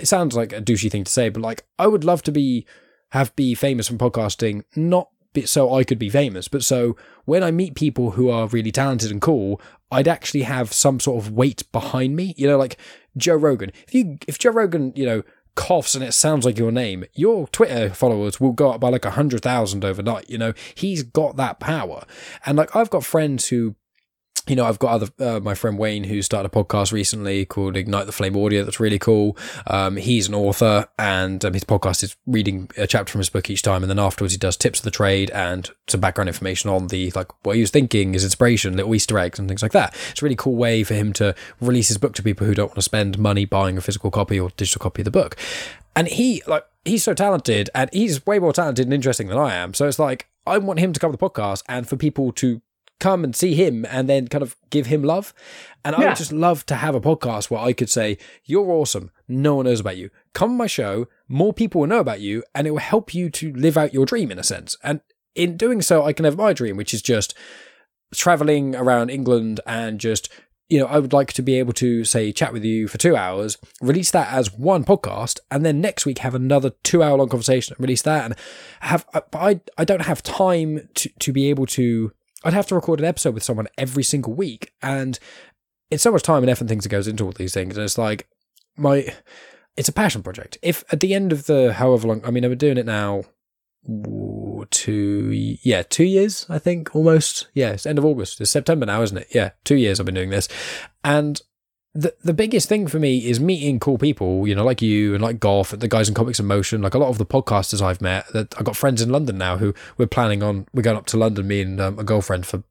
it 0.00 0.08
sounds 0.08 0.34
like 0.34 0.54
a 0.54 0.62
douchey 0.62 0.90
thing 0.90 1.04
to 1.04 1.12
say, 1.12 1.28
but 1.28 1.42
like, 1.42 1.66
I 1.78 1.86
would 1.86 2.02
love 2.02 2.22
to 2.22 2.32
be, 2.32 2.66
have 3.10 3.36
be 3.36 3.54
famous 3.54 3.86
from 3.86 3.98
podcasting, 3.98 4.64
not 4.74 5.10
so 5.44 5.74
I 5.74 5.84
could 5.84 5.98
be 5.98 6.08
famous, 6.08 6.48
but 6.48 6.62
so 6.62 6.96
when 7.26 7.42
I 7.42 7.50
meet 7.50 7.74
people 7.74 8.12
who 8.12 8.30
are 8.30 8.48
really 8.48 8.72
talented 8.72 9.10
and 9.10 9.20
cool, 9.20 9.60
I'd 9.90 10.08
actually 10.08 10.42
have 10.42 10.72
some 10.72 10.98
sort 10.98 11.22
of 11.22 11.32
weight 11.32 11.70
behind 11.72 12.16
me. 12.16 12.34
You 12.38 12.48
know, 12.48 12.58
like 12.58 12.78
Joe 13.18 13.36
Rogan. 13.36 13.70
If 13.86 13.94
you, 13.94 14.18
if 14.26 14.38
Joe 14.38 14.50
Rogan, 14.50 14.92
you 14.96 15.04
know, 15.04 15.22
coughs 15.54 15.94
and 15.94 16.04
it 16.04 16.12
sounds 16.12 16.44
like 16.44 16.58
your 16.58 16.72
name, 16.72 17.04
your 17.14 17.46
Twitter 17.48 17.90
followers 17.90 18.40
will 18.40 18.52
go 18.52 18.70
up 18.70 18.80
by 18.80 18.88
like 18.88 19.04
a 19.04 19.10
hundred 19.10 19.42
thousand 19.42 19.84
overnight. 19.84 20.28
You 20.28 20.38
know, 20.38 20.52
he's 20.74 21.02
got 21.02 21.36
that 21.36 21.60
power. 21.60 22.04
And 22.46 22.56
like, 22.56 22.74
I've 22.74 22.90
got 22.90 23.04
friends 23.04 23.48
who 23.48 23.76
you 24.48 24.56
know, 24.56 24.64
I've 24.64 24.78
got 24.78 24.92
other, 24.92 25.08
uh, 25.20 25.40
my 25.40 25.54
friend 25.54 25.78
Wayne 25.78 26.04
who 26.04 26.20
started 26.20 26.50
a 26.52 26.64
podcast 26.64 26.92
recently 26.92 27.44
called 27.44 27.76
Ignite 27.76 28.06
the 28.06 28.12
Flame 28.12 28.36
Audio. 28.36 28.64
That's 28.64 28.80
really 28.80 28.98
cool. 28.98 29.36
Um, 29.68 29.96
he's 29.96 30.26
an 30.26 30.34
author 30.34 30.88
and 30.98 31.44
um, 31.44 31.52
his 31.52 31.62
podcast 31.62 32.02
is 32.02 32.16
reading 32.26 32.68
a 32.76 32.88
chapter 32.88 33.12
from 33.12 33.20
his 33.20 33.30
book 33.30 33.48
each 33.50 33.62
time. 33.62 33.84
And 33.84 33.90
then 33.90 34.00
afterwards 34.00 34.34
he 34.34 34.38
does 34.38 34.56
tips 34.56 34.80
of 34.80 34.84
the 34.84 34.90
trade 34.90 35.30
and 35.30 35.70
some 35.86 36.00
background 36.00 36.28
information 36.28 36.70
on 36.70 36.88
the, 36.88 37.12
like 37.12 37.28
what 37.44 37.54
he 37.54 37.60
was 37.60 37.70
thinking, 37.70 38.14
his 38.14 38.24
inspiration, 38.24 38.76
little 38.76 38.94
Easter 38.94 39.18
eggs 39.18 39.38
and 39.38 39.46
things 39.46 39.62
like 39.62 39.72
that. 39.72 39.94
It's 40.10 40.22
a 40.22 40.24
really 40.24 40.36
cool 40.36 40.56
way 40.56 40.82
for 40.82 40.94
him 40.94 41.12
to 41.14 41.36
release 41.60 41.88
his 41.88 41.98
book 41.98 42.14
to 42.14 42.22
people 42.22 42.46
who 42.46 42.54
don't 42.54 42.68
want 42.68 42.76
to 42.76 42.82
spend 42.82 43.18
money 43.18 43.44
buying 43.44 43.78
a 43.78 43.80
physical 43.80 44.10
copy 44.10 44.40
or 44.40 44.50
digital 44.50 44.80
copy 44.80 45.02
of 45.02 45.04
the 45.04 45.12
book. 45.12 45.36
And 45.94 46.08
he, 46.08 46.42
like, 46.46 46.64
he's 46.84 47.04
so 47.04 47.14
talented 47.14 47.70
and 47.74 47.90
he's 47.92 48.26
way 48.26 48.40
more 48.40 48.52
talented 48.52 48.86
and 48.86 48.94
interesting 48.94 49.28
than 49.28 49.38
I 49.38 49.54
am. 49.54 49.72
So 49.74 49.86
it's 49.86 49.98
like, 49.98 50.28
I 50.46 50.58
want 50.58 50.80
him 50.80 50.92
to 50.92 50.98
come 50.98 51.12
to 51.12 51.16
the 51.16 51.30
podcast 51.30 51.62
and 51.68 51.88
for 51.88 51.96
people 51.96 52.32
to 52.32 52.60
come 53.02 53.24
and 53.24 53.34
see 53.34 53.54
him 53.54 53.84
and 53.90 54.08
then 54.08 54.28
kind 54.28 54.42
of 54.42 54.56
give 54.70 54.86
him 54.86 55.02
love. 55.02 55.34
And 55.84 55.96
I 55.96 56.06
would 56.06 56.16
just 56.16 56.32
love 56.32 56.64
to 56.66 56.76
have 56.76 56.94
a 56.94 57.00
podcast 57.00 57.50
where 57.50 57.60
I 57.60 57.72
could 57.72 57.90
say, 57.90 58.16
You're 58.44 58.70
awesome. 58.70 59.10
No 59.26 59.56
one 59.56 59.66
knows 59.66 59.80
about 59.80 59.96
you. 59.96 60.10
Come 60.34 60.52
on 60.52 60.56
my 60.56 60.68
show. 60.68 61.08
More 61.28 61.52
people 61.52 61.80
will 61.80 61.88
know 61.88 61.98
about 61.98 62.20
you 62.20 62.44
and 62.54 62.66
it 62.66 62.70
will 62.70 62.78
help 62.78 63.12
you 63.12 63.28
to 63.30 63.52
live 63.54 63.76
out 63.76 63.92
your 63.92 64.06
dream 64.06 64.30
in 64.30 64.38
a 64.38 64.44
sense. 64.44 64.76
And 64.84 65.00
in 65.34 65.56
doing 65.56 65.82
so, 65.82 66.04
I 66.04 66.12
can 66.12 66.24
have 66.24 66.36
my 66.36 66.52
dream, 66.52 66.76
which 66.76 66.94
is 66.94 67.02
just 67.02 67.34
traveling 68.14 68.76
around 68.76 69.10
England 69.10 69.60
and 69.66 69.98
just 69.98 70.28
you 70.68 70.78
know, 70.78 70.86
I 70.86 71.00
would 71.00 71.12
like 71.12 71.34
to 71.34 71.42
be 71.42 71.58
able 71.58 71.74
to 71.74 72.02
say 72.02 72.32
chat 72.32 72.50
with 72.50 72.64
you 72.64 72.88
for 72.88 72.96
two 72.96 73.14
hours, 73.14 73.58
release 73.82 74.10
that 74.12 74.32
as 74.32 74.54
one 74.54 74.84
podcast, 74.84 75.38
and 75.50 75.66
then 75.66 75.82
next 75.82 76.06
week 76.06 76.20
have 76.20 76.34
another 76.34 76.70
two 76.82 77.02
hour 77.02 77.18
long 77.18 77.28
conversation 77.28 77.74
and 77.74 77.82
release 77.82 78.00
that. 78.02 78.24
And 78.24 78.34
have, 78.80 79.04
but 79.12 79.34
I, 79.34 79.60
I 79.76 79.84
don't 79.84 80.06
have 80.06 80.22
time 80.22 80.88
to, 80.94 81.10
to 81.10 81.30
be 81.30 81.50
able 81.50 81.66
to, 81.66 82.12
I'd 82.44 82.54
have 82.54 82.66
to 82.68 82.74
record 82.74 82.98
an 82.98 83.06
episode 83.06 83.34
with 83.34 83.42
someone 83.42 83.68
every 83.78 84.02
single 84.02 84.34
week. 84.34 84.72
And 84.82 85.18
it's 85.90 86.02
so 86.02 86.12
much 86.12 86.22
time 86.22 86.42
and 86.42 86.50
effort 86.50 86.62
and 86.62 86.68
things 86.68 86.84
that 86.84 86.90
goes 86.90 87.08
into 87.08 87.24
all 87.24 87.32
these 87.32 87.54
things. 87.54 87.76
And 87.76 87.84
it's 87.84 87.98
like, 87.98 88.28
my, 88.76 89.14
it's 89.76 89.88
a 89.88 89.92
passion 89.92 90.22
project. 90.22 90.58
If 90.62 90.84
at 90.92 91.00
the 91.00 91.14
end 91.14 91.32
of 91.32 91.46
the 91.46 91.74
however 91.74 92.08
long, 92.08 92.24
I 92.24 92.30
mean, 92.30 92.44
I've 92.44 92.50
been 92.50 92.58
doing 92.58 92.78
it 92.78 92.86
now, 92.86 93.24
two, 94.70 95.58
yeah, 95.62 95.82
two 95.82 96.04
years, 96.04 96.46
I 96.48 96.58
think, 96.58 96.94
almost. 96.94 97.48
Yeah, 97.54 97.70
it's 97.70 97.86
end 97.86 97.98
of 97.98 98.04
August. 98.04 98.40
It's 98.40 98.50
September 98.50 98.86
now, 98.86 99.02
isn't 99.02 99.18
it? 99.18 99.28
Yeah, 99.34 99.50
two 99.64 99.76
years 99.76 99.98
I've 99.98 100.06
been 100.06 100.14
doing 100.14 100.30
this. 100.30 100.48
And 101.04 101.40
the 101.94 102.14
the 102.22 102.32
biggest 102.32 102.70
thing 102.70 102.86
for 102.86 102.98
me 102.98 103.18
is 103.18 103.38
meeting 103.38 103.78
cool 103.78 103.98
people, 103.98 104.48
you 104.48 104.54
know, 104.54 104.64
like 104.64 104.80
you 104.80 105.14
and 105.14 105.22
like 105.22 105.38
Golf, 105.38 105.70
the 105.70 105.88
guys 105.88 106.08
in 106.08 106.14
Comics 106.14 106.40
in 106.40 106.46
Motion, 106.46 106.80
like 106.80 106.94
a 106.94 106.98
lot 106.98 107.08
of 107.08 107.18
the 107.18 107.26
podcasters 107.26 107.82
I've 107.82 108.00
met. 108.00 108.26
That 108.32 108.54
I've 108.56 108.64
got 108.64 108.76
friends 108.76 109.02
in 109.02 109.10
London 109.10 109.36
now 109.36 109.58
who 109.58 109.74
we're 109.98 110.06
planning 110.06 110.42
on. 110.42 110.66
We're 110.72 110.82
going 110.82 110.96
up 110.96 111.04
to 111.06 111.18
London, 111.18 111.46
me 111.46 111.60
and 111.60 111.80
um, 111.80 111.98
a 111.98 112.04
girlfriend 112.04 112.46
for. 112.46 112.62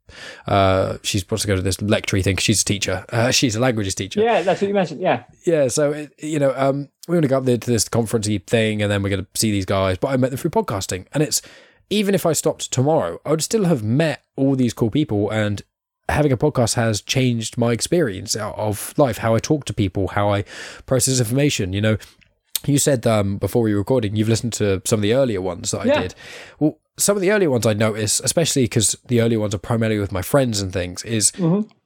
Uh, 0.48 0.98
she's 1.04 1.30
wants 1.30 1.44
to 1.44 1.48
go 1.48 1.56
to 1.56 1.62
this 1.62 1.80
lecture 1.84 2.20
thing. 2.22 2.38
She's 2.38 2.62
a 2.64 2.66
teacher. 2.66 3.06
Uh, 3.10 3.30
she's 3.32 3.56
a 3.56 3.60
languages 3.60 3.94
teacher 3.94 4.22
Yeah, 4.22 4.42
that's 4.42 4.60
what 4.60 4.68
you 4.68 4.74
mentioned. 4.74 5.02
Yeah. 5.02 5.24
yeah, 5.46 5.68
so 5.68 5.92
it, 5.92 6.14
you 6.18 6.40
know, 6.40 6.54
um, 6.58 6.90
we're 7.08 7.16
going 7.16 7.22
to 7.22 7.28
go 7.28 7.38
up 7.38 7.46
there 7.46 7.58
to 7.58 7.70
this 7.70 7.88
conferencey 7.88 8.44
thing, 8.46 8.82
and 8.82 8.92
then 8.92 9.04
we're 9.04 9.10
going 9.10 9.24
to 9.24 9.40
see 9.40 9.52
these 9.52 9.66
guys. 9.66 10.00
But 10.00 10.10
I 10.10 10.18
met 10.18 10.32
them 10.32 10.38
through 10.38 10.52
podcasting, 10.52 11.06
and 11.14 11.22
it's 11.22 11.44
even 11.92 12.16
if 12.16 12.26
I 12.26 12.34
stopped 12.34 12.72
tomorrow, 12.72 13.20
I 13.24 13.30
would 13.30 13.44
still 13.44 13.66
have 13.66 13.84
met 13.84 14.24
all 14.36 14.56
these 14.56 14.74
cool 14.74 14.90
people, 14.90 15.30
and 15.30 15.62
having 16.12 16.32
a 16.32 16.38
podcast 16.38 16.76
has 16.76 17.02
changed 17.02 17.58
my 17.58 17.72
experience 17.72 18.36
of 18.36 18.94
life, 18.98 19.18
how 19.20 19.36
I 19.36 19.40
talk 19.40 19.66
to 19.66 19.74
people, 19.74 20.10
how 20.10 20.32
I 20.32 20.44
process 20.86 21.20
information. 21.20 21.74
You 21.74 21.82
know, 21.82 21.98
you 22.66 22.78
said 22.78 23.08
um, 23.08 23.38
before 23.38 23.64
we 23.64 23.74
were 23.74 23.80
recording, 23.80 24.16
you've 24.16 24.30
listened 24.30 24.54
to 24.54 24.82
some 24.86 25.00
of 25.00 25.02
the 25.02 25.14
earlier 25.14 25.42
ones 25.42 25.72
that 25.72 25.82
I 25.82 25.86
Yeah. 25.86 26.02
did. 26.02 26.16
Well, 26.60 26.78
some 26.98 27.16
of 27.18 27.22
the 27.22 27.32
earlier 27.32 27.50
ones 27.50 27.66
I 27.66 27.74
notice, 27.74 28.20
especially 28.20 28.64
because 28.64 28.96
the 29.08 29.22
earlier 29.22 29.40
ones 29.40 29.56
are 29.56 29.60
primarily 29.60 29.98
with 30.00 30.12
my 30.12 30.22
friends 30.22 30.62
and 30.62 30.72
things, 30.72 31.04
is 31.04 31.32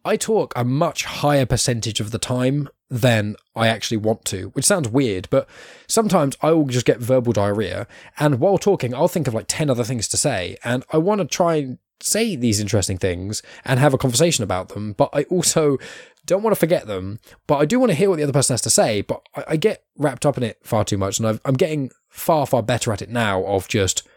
I 0.03 0.17
talk 0.17 0.51
a 0.55 0.65
much 0.65 1.05
higher 1.05 1.45
percentage 1.45 1.99
of 2.01 2.11
the 2.11 2.19
time 2.19 2.67
than 2.89 3.35
I 3.55 3.67
actually 3.67 3.97
want 3.97 4.25
to, 4.25 4.47
which 4.49 4.65
sounds 4.65 4.89
weird, 4.89 5.27
but 5.29 5.47
sometimes 5.87 6.35
I 6.41 6.51
will 6.51 6.65
just 6.67 6.85
get 6.85 6.99
verbal 6.99 7.31
diarrhea. 7.33 7.87
And 8.19 8.39
while 8.39 8.57
talking, 8.57 8.93
I'll 8.93 9.07
think 9.07 9.27
of 9.27 9.33
like 9.33 9.45
10 9.47 9.69
other 9.69 9.83
things 9.83 10.07
to 10.09 10.17
say. 10.17 10.57
And 10.63 10.83
I 10.91 10.97
want 10.97 11.19
to 11.21 11.25
try 11.25 11.55
and 11.55 11.77
say 12.01 12.35
these 12.35 12.59
interesting 12.59 12.97
things 12.97 13.41
and 13.63 13.79
have 13.79 13.93
a 13.93 13.97
conversation 13.97 14.43
about 14.43 14.69
them, 14.69 14.93
but 14.93 15.09
I 15.13 15.23
also 15.23 15.77
don't 16.25 16.43
want 16.43 16.55
to 16.55 16.59
forget 16.59 16.87
them. 16.87 17.19
But 17.47 17.57
I 17.57 17.65
do 17.65 17.79
want 17.79 17.91
to 17.91 17.95
hear 17.95 18.09
what 18.09 18.17
the 18.17 18.23
other 18.23 18.33
person 18.33 18.53
has 18.53 18.61
to 18.61 18.69
say. 18.69 19.01
But 19.01 19.21
I, 19.35 19.43
I 19.49 19.57
get 19.57 19.83
wrapped 19.97 20.25
up 20.25 20.37
in 20.37 20.43
it 20.43 20.59
far 20.63 20.83
too 20.83 20.97
much. 20.97 21.19
And 21.19 21.27
I've, 21.27 21.41
I'm 21.45 21.55
getting 21.55 21.91
far, 22.09 22.45
far 22.45 22.63
better 22.63 22.91
at 22.91 23.01
it 23.01 23.09
now 23.09 23.43
of 23.45 23.67
just 23.67 24.07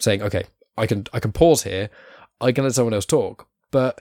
saying, 0.00 0.22
okay, 0.22 0.44
I 0.76 0.86
can, 0.86 1.06
I 1.12 1.20
can 1.20 1.32
pause 1.32 1.62
here. 1.62 1.90
I 2.40 2.52
can 2.52 2.64
let 2.64 2.74
someone 2.74 2.94
else 2.94 3.06
talk. 3.06 3.48
But 3.70 4.00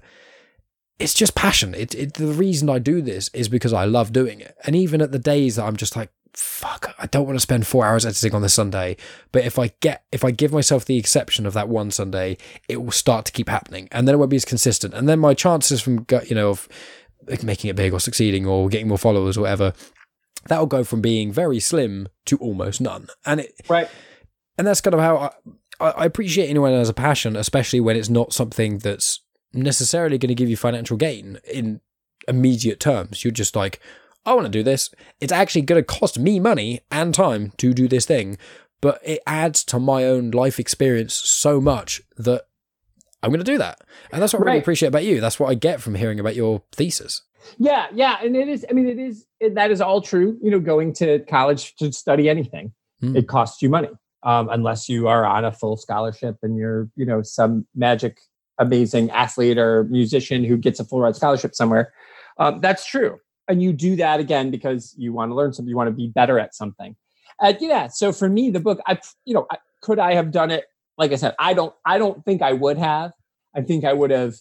it's 1.00 1.14
just 1.14 1.36
passion. 1.36 1.74
It, 1.74 1.96
it 1.96 2.14
the 2.16 2.28
reason 2.28 2.70
I 2.70 2.80
do 2.80 3.02
this 3.02 3.30
is 3.30 3.50
because 3.50 3.74
I 3.74 3.86
love 3.86 4.14
doing 4.14 4.40
it. 4.42 4.56
And 4.66 4.76
even 4.76 5.02
at 5.02 5.12
the 5.12 5.20
days 5.20 5.56
that 5.56 5.66
I'm 5.66 5.78
just 5.78 5.96
like 5.96 6.12
fuck, 6.34 6.96
I 6.98 7.08
don't 7.08 7.26
want 7.26 7.36
to 7.36 7.42
spend 7.42 7.68
four 7.68 7.86
hours 7.86 8.06
editing 8.06 8.34
on 8.34 8.42
this 8.42 8.54
Sunday. 8.54 8.98
But 9.32 9.46
if 9.46 9.60
I 9.60 9.72
get, 9.80 10.04
if 10.12 10.24
I 10.24 10.32
give 10.32 10.52
myself 10.52 10.86
the 10.86 10.98
exception 10.98 11.46
of 11.46 11.54
that 11.54 11.70
one 11.70 11.92
Sunday, 11.92 12.38
it 12.68 12.84
will 12.84 12.92
start 12.92 13.26
to 13.26 13.32
keep 13.32 13.50
happening, 13.50 13.88
and 13.92 14.08
then 14.08 14.16
it 14.16 14.18
won't 14.18 14.32
be 14.32 14.38
as 14.38 14.46
consistent. 14.46 14.94
And 14.94 15.08
then 15.08 15.20
my 15.20 15.34
chances 15.34 15.82
from, 15.82 16.06
you 16.26 16.36
know, 16.36 16.50
of 16.50 16.68
making 17.44 17.70
it 17.70 17.76
big 17.76 17.94
or 17.94 18.00
succeeding 18.00 18.46
or 18.46 18.68
getting 18.68 18.88
more 18.88 18.98
followers 18.98 19.38
or 19.38 19.42
whatever, 19.42 19.74
that'll 20.48 20.66
go 20.66 20.84
from 20.84 21.02
being 21.02 21.32
very 21.32 21.60
slim 21.60 22.10
to 22.26 22.38
almost 22.38 22.82
none. 22.82 23.08
And 23.26 23.42
it, 23.42 23.54
right. 23.70 23.90
And 24.58 24.68
that's 24.68 24.82
kind 24.82 24.94
of 24.94 25.00
how 25.00 25.32
I, 25.80 25.90
I 25.90 26.06
appreciate 26.06 26.50
anyone 26.50 26.72
who 26.72 26.78
has 26.78 26.90
a 26.90 26.94
passion, 26.94 27.36
especially 27.36 27.80
when 27.80 27.96
it's 27.96 28.10
not 28.10 28.34
something 28.34 28.80
that's 28.80 29.22
necessarily 29.54 30.18
going 30.18 30.30
to 30.30 30.36
give 30.36 30.50
you 30.50 30.58
financial 30.58 30.98
gain 30.98 31.40
in 31.52 31.80
immediate 32.28 32.80
terms. 32.80 33.24
You're 33.24 33.32
just 33.32 33.56
like, 33.56 33.80
I 34.26 34.34
want 34.34 34.46
to 34.46 34.52
do 34.52 34.64
this. 34.64 34.90
It's 35.20 35.34
actually 35.34 35.64
going 35.64 35.82
to 35.82 35.86
cost 35.86 36.18
me 36.18 36.40
money 36.40 36.82
and 36.92 37.14
time 37.14 37.52
to 37.58 37.74
do 37.74 37.88
this 37.88 38.06
thing, 38.06 38.38
but 38.82 39.00
it 39.04 39.22
adds 39.28 39.64
to 39.66 39.80
my 39.80 40.06
own 40.06 40.32
life 40.32 40.60
experience 40.60 41.14
so 41.14 41.60
much 41.60 42.02
that 42.18 42.48
I'm 43.22 43.30
going 43.30 43.44
to 43.44 43.52
do 43.52 43.58
that. 43.58 43.82
And 44.12 44.22
that's 44.22 44.34
what 44.34 44.42
I 44.44 44.46
really 44.46 44.60
appreciate 44.60 44.90
about 44.90 45.06
you. 45.06 45.22
That's 45.22 45.40
what 45.40 45.50
I 45.50 45.56
get 45.56 45.82
from 45.82 45.96
hearing 45.96 46.20
about 46.20 46.36
your 46.36 46.64
thesis. 46.72 47.22
Yeah, 47.58 47.88
yeah, 47.94 48.18
and 48.22 48.36
it 48.38 48.48
is. 48.48 48.66
I 48.70 48.74
mean, 48.74 48.88
it 48.88 49.00
is. 49.00 49.26
It, 49.42 49.56
that 49.56 49.70
is 49.70 49.82
all 49.82 50.02
true. 50.02 50.38
You 50.42 50.52
know, 50.52 50.62
going 50.62 50.94
to 50.96 51.20
college 51.20 51.76
to 51.76 51.92
study 51.92 52.30
anything, 52.30 52.74
mm. 53.02 53.18
it 53.18 53.28
costs 53.28 53.62
you 53.62 53.70
money, 53.70 53.90
um, 54.24 54.48
unless 54.50 54.88
you 54.88 55.10
are 55.10 55.26
on 55.26 55.44
a 55.44 55.52
full 55.52 55.76
scholarship 55.76 56.38
and 56.42 56.56
you're, 56.56 56.90
you 56.96 57.06
know, 57.06 57.22
some 57.22 57.68
magic, 57.76 58.20
amazing 58.60 59.12
athlete 59.12 59.58
or 59.58 59.84
musician 59.86 60.46
who 60.46 60.56
gets 60.56 60.80
a 60.80 60.86
full 60.86 61.02
ride 61.02 61.18
scholarship 61.18 61.54
somewhere. 61.54 61.92
Um, 62.38 62.62
that's 62.62 62.86
true 62.86 63.20
and 63.48 63.62
you 63.62 63.74
do 63.74 63.96
that 63.96 64.20
again 64.20 64.52
because 64.52 64.94
you 64.98 65.14
want 65.14 65.32
to 65.32 65.36
learn 65.36 65.54
something 65.54 65.70
you 65.70 65.76
want 65.76 65.88
to 65.88 65.96
be 65.96 66.08
better 66.08 66.40
at 66.40 66.56
something. 66.56 66.96
Uh, 67.40 67.54
yeah 67.60 67.88
so 67.88 68.12
for 68.12 68.30
me 68.30 68.52
the 68.52 68.60
book 68.60 68.80
i 68.86 68.98
you 69.26 69.34
know 69.34 69.48
could 69.82 69.98
i 70.00 70.14
have 70.14 70.32
done 70.32 70.52
it? 70.52 70.66
Like 70.98 71.12
i 71.12 71.16
said 71.16 71.36
i 71.40 71.54
don't 71.54 71.74
i 71.86 71.98
don't 71.98 72.24
think 72.26 72.42
i 72.42 72.54
would 72.54 72.78
have. 72.78 73.12
I 73.56 73.62
think 73.62 73.84
i 73.84 73.94
would 73.94 74.12
have 74.12 74.36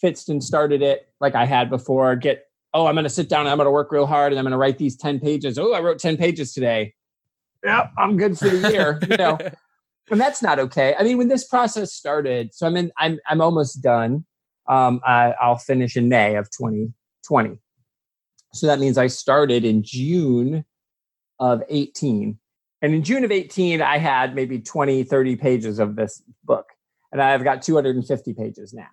fixed 0.00 0.28
and 0.28 0.42
started 0.42 0.82
it 0.82 1.08
like 1.20 1.34
i 1.34 1.44
had 1.44 1.70
before. 1.70 2.16
Get 2.16 2.46
oh 2.74 2.86
i'm 2.86 2.94
going 2.94 3.04
to 3.04 3.10
sit 3.10 3.28
down 3.28 3.46
i'm 3.46 3.58
going 3.58 3.66
to 3.66 3.70
work 3.70 3.92
real 3.92 4.06
hard 4.06 4.32
and 4.32 4.38
i'm 4.38 4.44
going 4.44 4.52
to 4.52 4.58
write 4.58 4.78
these 4.78 4.96
10 4.96 5.20
pages. 5.20 5.58
Oh 5.58 5.72
i 5.72 5.80
wrote 5.80 5.98
10 5.98 6.16
pages 6.16 6.52
today. 6.52 6.94
Yep 7.64 7.92
i'm 7.98 8.16
good 8.16 8.38
for 8.38 8.48
the 8.48 8.70
year 8.70 8.98
you 9.08 9.16
know. 9.16 9.38
And 10.10 10.20
that's 10.20 10.42
not 10.42 10.58
okay. 10.58 10.94
I 10.98 11.04
mean 11.04 11.16
when 11.16 11.28
this 11.28 11.46
process 11.46 11.92
started 11.92 12.52
so 12.52 12.66
i'm 12.66 12.76
in 12.76 12.90
i'm, 12.98 13.18
I'm 13.28 13.40
almost 13.40 13.82
done. 13.82 14.24
Um, 14.68 15.00
I, 15.06 15.34
i'll 15.40 15.58
finish 15.58 15.96
in 15.96 16.08
may 16.08 16.36
of 16.36 16.50
2020 16.50 17.58
so 18.52 18.66
that 18.66 18.78
means 18.78 18.98
I 18.98 19.06
started 19.06 19.64
in 19.64 19.82
June 19.82 20.64
of 21.40 21.62
18. 21.68 22.38
And 22.82 22.94
in 22.94 23.02
June 23.02 23.24
of 23.24 23.30
18, 23.30 23.80
I 23.80 23.98
had 23.98 24.34
maybe 24.34 24.58
20, 24.58 25.04
30 25.04 25.36
pages 25.36 25.78
of 25.78 25.96
this 25.96 26.22
book. 26.44 26.66
And 27.10 27.20
I've 27.20 27.44
got 27.44 27.62
250 27.62 28.34
pages 28.34 28.72
now. 28.72 28.88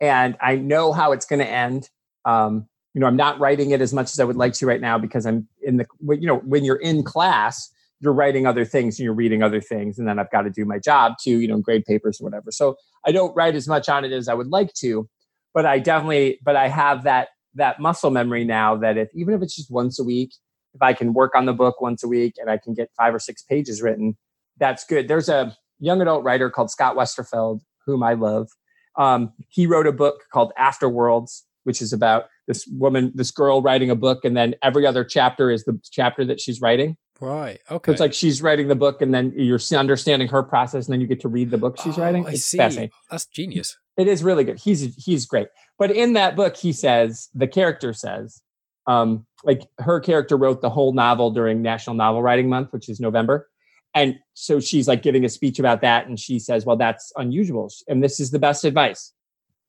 And 0.00 0.36
I 0.40 0.56
know 0.56 0.92
how 0.92 1.12
it's 1.12 1.26
going 1.26 1.40
to 1.40 1.48
end. 1.48 1.88
Um, 2.24 2.66
you 2.94 3.00
know, 3.00 3.06
I'm 3.06 3.16
not 3.16 3.38
writing 3.38 3.70
it 3.70 3.80
as 3.80 3.92
much 3.92 4.10
as 4.10 4.18
I 4.18 4.24
would 4.24 4.36
like 4.36 4.54
to 4.54 4.66
right 4.66 4.80
now 4.80 4.98
because 4.98 5.26
I'm 5.26 5.46
in 5.62 5.76
the, 5.76 5.86
you 6.00 6.26
know, 6.26 6.38
when 6.38 6.64
you're 6.64 6.76
in 6.76 7.04
class, 7.04 7.70
you're 8.00 8.12
writing 8.12 8.46
other 8.46 8.64
things 8.64 8.98
and 8.98 9.04
you're 9.04 9.14
reading 9.14 9.42
other 9.42 9.60
things. 9.60 9.98
And 9.98 10.08
then 10.08 10.18
I've 10.18 10.30
got 10.30 10.42
to 10.42 10.50
do 10.50 10.64
my 10.64 10.78
job 10.78 11.14
too, 11.22 11.40
you 11.40 11.46
know, 11.46 11.58
grade 11.58 11.84
papers 11.84 12.20
or 12.20 12.24
whatever. 12.24 12.50
So 12.50 12.76
I 13.06 13.12
don't 13.12 13.34
write 13.36 13.54
as 13.54 13.68
much 13.68 13.88
on 13.88 14.04
it 14.04 14.12
as 14.12 14.26
I 14.26 14.34
would 14.34 14.48
like 14.48 14.72
to, 14.80 15.08
but 15.54 15.66
I 15.66 15.78
definitely, 15.78 16.40
but 16.42 16.56
I 16.56 16.68
have 16.68 17.04
that 17.04 17.28
that 17.54 17.80
muscle 17.80 18.10
memory 18.10 18.44
now 18.44 18.76
that 18.76 18.96
if 18.96 19.08
even 19.14 19.34
if 19.34 19.42
it's 19.42 19.56
just 19.56 19.70
once 19.70 19.98
a 19.98 20.04
week, 20.04 20.32
if 20.74 20.82
I 20.82 20.92
can 20.92 21.12
work 21.12 21.34
on 21.34 21.46
the 21.46 21.52
book 21.52 21.80
once 21.80 22.02
a 22.04 22.08
week 22.08 22.34
and 22.38 22.50
I 22.50 22.58
can 22.58 22.74
get 22.74 22.90
five 22.96 23.14
or 23.14 23.18
six 23.18 23.42
pages 23.42 23.82
written, 23.82 24.16
that's 24.58 24.84
good. 24.84 25.08
There's 25.08 25.28
a 25.28 25.56
young 25.78 26.00
adult 26.00 26.22
writer 26.24 26.50
called 26.50 26.70
Scott 26.70 26.96
Westerfeld, 26.96 27.60
whom 27.86 28.02
I 28.02 28.14
love. 28.14 28.48
Um, 28.96 29.32
he 29.48 29.66
wrote 29.66 29.86
a 29.86 29.92
book 29.92 30.22
called 30.32 30.52
Afterworlds, 30.58 31.42
which 31.64 31.80
is 31.80 31.92
about 31.92 32.24
this 32.46 32.66
woman, 32.66 33.12
this 33.14 33.30
girl 33.30 33.62
writing 33.62 33.90
a 33.90 33.96
book, 33.96 34.24
and 34.24 34.36
then 34.36 34.54
every 34.62 34.86
other 34.86 35.04
chapter 35.04 35.50
is 35.50 35.64
the 35.64 35.80
chapter 35.90 36.24
that 36.24 36.40
she's 36.40 36.60
writing. 36.60 36.96
Right. 37.20 37.60
Okay. 37.70 37.90
So 37.90 37.92
it's 37.92 38.00
like 38.00 38.14
she's 38.14 38.40
writing 38.40 38.68
the 38.68 38.74
book, 38.74 39.02
and 39.02 39.12
then 39.12 39.32
you're 39.36 39.60
understanding 39.76 40.28
her 40.28 40.42
process, 40.42 40.86
and 40.86 40.92
then 40.94 41.00
you 41.00 41.06
get 41.06 41.20
to 41.20 41.28
read 41.28 41.50
the 41.50 41.58
book 41.58 41.78
she's 41.78 41.98
oh, 41.98 42.02
writing. 42.02 42.26
I 42.26 42.30
it's 42.30 42.44
see. 42.44 42.56
Fascinating. 42.56 42.92
That's 43.10 43.26
genius. 43.26 43.76
It 43.98 44.08
is 44.08 44.24
really 44.24 44.44
good. 44.44 44.58
He's 44.58 44.94
he's 44.96 45.26
great. 45.26 45.48
But 45.78 45.90
in 45.90 46.14
that 46.14 46.34
book, 46.34 46.56
he 46.56 46.72
says 46.72 47.28
the 47.34 47.46
character 47.46 47.92
says, 47.92 48.40
um, 48.86 49.26
like 49.44 49.68
her 49.78 50.00
character 50.00 50.36
wrote 50.36 50.62
the 50.62 50.70
whole 50.70 50.94
novel 50.94 51.30
during 51.30 51.60
National 51.60 51.94
Novel 51.94 52.22
Writing 52.22 52.48
Month, 52.48 52.72
which 52.72 52.88
is 52.88 53.00
November, 53.00 53.50
and 53.94 54.18
so 54.32 54.58
she's 54.58 54.88
like 54.88 55.02
giving 55.02 55.24
a 55.26 55.28
speech 55.28 55.58
about 55.58 55.82
that, 55.82 56.06
and 56.06 56.18
she 56.18 56.38
says, 56.38 56.64
"Well, 56.64 56.76
that's 56.76 57.12
unusual, 57.16 57.70
and 57.86 58.02
this 58.02 58.18
is 58.18 58.30
the 58.30 58.38
best 58.38 58.64
advice." 58.64 59.12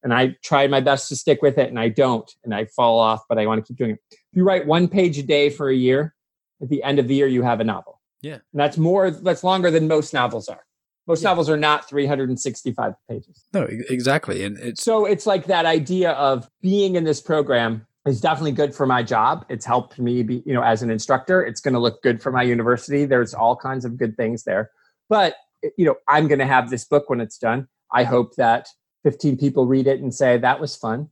And 0.04 0.14
I 0.14 0.36
tried 0.42 0.72
my 0.72 0.80
best 0.80 1.10
to 1.10 1.18
stick 1.18 1.42
with 1.42 1.58
it, 1.58 1.70
and 1.70 1.78
I 1.78 1.90
don't, 1.90 2.32
and 2.46 2.56
I 2.56 2.66
fall 2.66 2.98
off, 2.98 3.24
but 3.28 3.38
I 3.38 3.46
want 3.46 3.64
to 3.64 3.68
keep 3.68 3.78
doing 3.78 3.92
it. 3.92 4.00
If 4.10 4.18
you 4.38 4.44
write 4.46 4.66
one 4.66 4.88
page 4.88 5.18
a 5.20 5.24
day 5.24 5.50
for 5.50 5.70
a 5.70 5.76
year, 5.76 6.16
at 6.62 6.70
the 6.70 6.84
end 6.84 7.00
of 7.00 7.08
the 7.08 7.16
year, 7.16 7.28
you 7.28 7.44
have 7.44 7.60
a 7.60 7.64
novel. 7.64 8.00
Yeah, 8.22 8.34
and 8.34 8.42
that's 8.54 8.78
more. 8.78 9.12
That's 9.12 9.44
longer 9.44 9.72
than 9.72 9.88
most 9.88 10.14
novels 10.14 10.48
are. 10.48 10.64
Most 11.08 11.24
yeah. 11.24 11.30
novels 11.30 11.50
are 11.50 11.58
not 11.58 11.90
365 11.90 12.94
pages. 13.10 13.44
No, 13.54 13.68
exactly. 13.90 14.44
And 14.44 14.58
it's 14.60 14.84
so 14.84 15.06
it's 15.06 15.26
like 15.26 15.46
that 15.46 15.66
idea 15.66 16.12
of 16.12 16.48
being 16.62 16.96
in 16.96 17.04
this 17.04 17.20
program 17.20 17.86
is 18.06 18.22
definitely 18.22 18.52
good 18.52 18.74
for 18.74 18.86
my 18.86 19.04
job. 19.04 19.46
It's 19.50 19.66
helped 19.66 20.00
me 20.00 20.24
be, 20.24 20.44
you 20.46 20.54
know, 20.54 20.62
as 20.62 20.82
an 20.82 20.90
instructor. 20.90 21.44
It's 21.44 21.62
going 21.62 21.74
to 21.74 21.80
look 21.80 22.02
good 22.02 22.22
for 22.22 22.32
my 22.32 22.44
university. 22.44 23.06
There's 23.06 23.34
all 23.34 23.56
kinds 23.56 23.86
of 23.86 23.98
good 23.98 24.16
things 24.18 24.44
there. 24.44 24.72
But, 25.10 25.36
you 25.78 25.86
know, 25.86 25.96
I'm 26.08 26.28
going 26.28 26.40
to 26.40 26.46
have 26.46 26.70
this 26.70 26.86
book 26.86 27.10
when 27.10 27.22
it's 27.22 27.38
done. 27.38 27.68
I 27.92 28.04
hope 28.04 28.36
that 28.36 28.70
15 29.04 29.38
people 29.38 29.66
read 29.68 29.88
it 29.88 30.00
and 30.00 30.14
say 30.14 30.38
that 30.38 30.60
was 30.60 30.76
fun. 30.76 31.10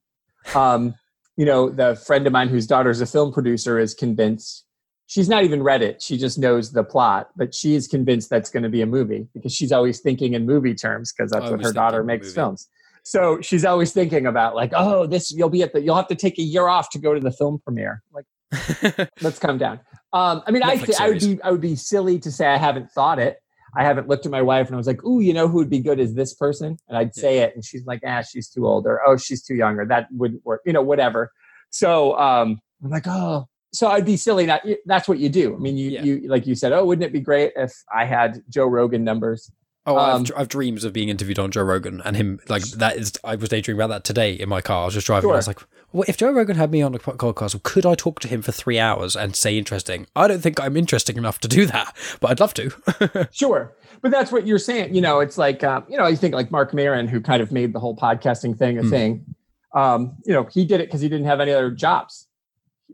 Um, 0.55 0.95
you 1.35 1.45
know, 1.45 1.69
the 1.69 1.95
friend 1.95 2.25
of 2.25 2.33
mine 2.33 2.49
whose 2.49 2.67
daughter's 2.67 3.01
a 3.01 3.05
film 3.05 3.31
producer 3.31 3.79
is 3.79 3.93
convinced 3.93 4.65
she's 5.09 5.27
not 5.27 5.43
even 5.43 5.63
read 5.63 5.81
it. 5.81 6.01
She 6.01 6.17
just 6.17 6.37
knows 6.37 6.71
the 6.71 6.83
plot, 6.83 7.29
but 7.35 7.53
she's 7.53 7.87
convinced 7.87 8.29
that's 8.29 8.51
going 8.51 8.61
to 8.61 8.69
be 8.69 8.81
a 8.81 8.85
movie 8.85 9.27
because 9.33 9.53
she's 9.53 9.71
always 9.71 9.99
thinking 9.99 10.35
in 10.35 10.45
movie 10.45 10.75
terms 10.75 11.11
because 11.11 11.31
that's 11.31 11.49
what 11.49 11.63
her 11.63 11.73
daughter 11.73 12.03
makes 12.03 12.31
films. 12.31 12.69
So 13.03 13.41
she's 13.41 13.65
always 13.65 13.91
thinking 13.91 14.27
about 14.27 14.55
like, 14.55 14.71
oh, 14.75 15.07
this 15.07 15.31
you'll 15.31 15.49
be 15.49 15.63
at 15.63 15.73
the 15.73 15.81
you'll 15.81 15.95
have 15.95 16.07
to 16.09 16.15
take 16.15 16.37
a 16.37 16.43
year 16.43 16.67
off 16.67 16.91
to 16.91 16.99
go 16.99 17.13
to 17.13 17.19
the 17.19 17.31
film 17.31 17.59
premiere. 17.59 18.03
Like, 18.13 19.09
let's 19.21 19.39
come 19.39 19.57
down. 19.57 19.79
Um, 20.13 20.43
I 20.45 20.51
mean, 20.51 20.61
I 20.63 20.77
th- 20.77 20.99
I 20.99 21.09
would 21.09 21.19
be 21.19 21.41
I 21.43 21.51
would 21.51 21.61
be 21.61 21.75
silly 21.75 22.19
to 22.19 22.31
say 22.31 22.45
I 22.45 22.57
haven't 22.57 22.91
thought 22.91 23.17
it. 23.17 23.39
I 23.75 23.83
haven't 23.83 24.07
looked 24.07 24.25
at 24.27 24.31
my 24.31 24.41
wife 24.43 24.67
and 24.67 24.75
I 24.75 24.77
was 24.77 24.87
like, 24.87 25.03
ooh, 25.03 25.21
you 25.21 25.33
know 25.33 25.47
who 25.47 25.57
would 25.57 25.69
be 25.69 25.79
good 25.79 25.99
as 25.99 26.13
this 26.13 26.35
person? 26.35 26.77
And 26.87 26.97
I'd 26.97 27.15
say 27.15 27.39
it, 27.39 27.55
and 27.55 27.65
she's 27.65 27.85
like, 27.85 28.01
ah, 28.05 28.21
she's 28.21 28.47
too 28.47 28.67
old, 28.67 28.85
or 28.85 29.01
oh, 29.07 29.17
she's 29.17 29.43
too 29.43 29.55
young, 29.55 29.77
or 29.79 29.87
that 29.87 30.07
wouldn't 30.11 30.45
work, 30.45 30.61
you 30.65 30.73
know, 30.73 30.81
whatever. 30.83 31.31
So 31.71 32.17
um, 32.19 32.59
I'm 32.83 32.91
like, 32.91 33.07
oh, 33.07 33.47
so 33.71 33.87
I'd 33.87 34.05
be 34.05 34.17
silly 34.17 34.45
not. 34.45 34.61
That's 34.85 35.07
what 35.07 35.19
you 35.19 35.29
do. 35.29 35.55
I 35.55 35.59
mean, 35.59 35.77
you 35.77 35.89
yeah. 35.91 36.03
you 36.03 36.27
like 36.27 36.47
you 36.47 36.55
said. 36.55 36.71
Oh, 36.71 36.85
wouldn't 36.85 37.05
it 37.05 37.13
be 37.13 37.19
great 37.19 37.53
if 37.55 37.73
I 37.93 38.05
had 38.05 38.41
Joe 38.49 38.65
Rogan 38.65 39.03
numbers? 39.03 39.51
Oh, 39.85 39.97
um, 39.97 40.21
I've, 40.21 40.41
I've, 40.41 40.49
dreams 40.49 40.83
of 40.83 40.93
being 40.93 41.09
interviewed 41.09 41.39
on 41.39 41.51
Joe 41.51 41.63
Rogan 41.63 42.01
and 42.03 42.15
him 42.15 42.39
like 42.47 42.63
that 42.63 42.97
is. 42.97 43.13
I 43.23 43.35
was 43.35 43.49
daydreaming 43.49 43.79
about 43.81 43.93
that 43.93 44.03
today 44.03 44.33
in 44.33 44.49
my 44.49 44.61
car. 44.61 44.83
I 44.83 44.85
was 44.85 44.93
just 44.93 45.07
driving. 45.07 45.29
Sure. 45.29 45.33
I 45.33 45.37
was 45.37 45.47
like, 45.47 45.59
well, 45.91 46.05
if 46.07 46.17
Joe 46.17 46.31
Rogan 46.31 46.57
had 46.57 46.69
me 46.69 46.81
on 46.81 46.93
a 46.93 46.99
podcast, 46.99 47.61
could 47.63 47.85
I 47.85 47.95
talk 47.95 48.19
to 48.19 48.27
him 48.27 48.41
for 48.41 48.51
three 48.51 48.77
hours 48.77 49.15
and 49.15 49.35
say 49.35 49.57
interesting? 49.57 50.05
I 50.15 50.27
don't 50.27 50.41
think 50.41 50.59
I'm 50.59 50.77
interesting 50.77 51.17
enough 51.17 51.39
to 51.39 51.47
do 51.47 51.65
that, 51.65 51.95
but 52.19 52.29
I'd 52.29 52.39
love 52.39 52.53
to. 52.55 53.29
sure, 53.31 53.73
but 54.01 54.11
that's 54.11 54.31
what 54.31 54.45
you're 54.45 54.59
saying. 54.59 54.93
You 54.93 55.01
know, 55.01 55.21
it's 55.21 55.37
like 55.37 55.63
um, 55.63 55.85
you 55.89 55.97
know, 55.97 56.07
you 56.07 56.17
think 56.17 56.35
like 56.35 56.51
Marc 56.51 56.73
Maron, 56.73 57.07
who 57.07 57.21
kind 57.21 57.41
of 57.41 57.51
made 57.51 57.73
the 57.73 57.79
whole 57.79 57.95
podcasting 57.95 58.57
thing 58.57 58.77
a 58.77 58.83
mm. 58.83 58.89
thing. 58.89 59.25
Um, 59.73 60.17
you 60.25 60.33
know, 60.33 60.43
he 60.43 60.65
did 60.65 60.81
it 60.81 60.87
because 60.87 61.01
he 61.01 61.09
didn't 61.09 61.27
have 61.27 61.39
any 61.39 61.51
other 61.51 61.71
jobs. 61.71 62.27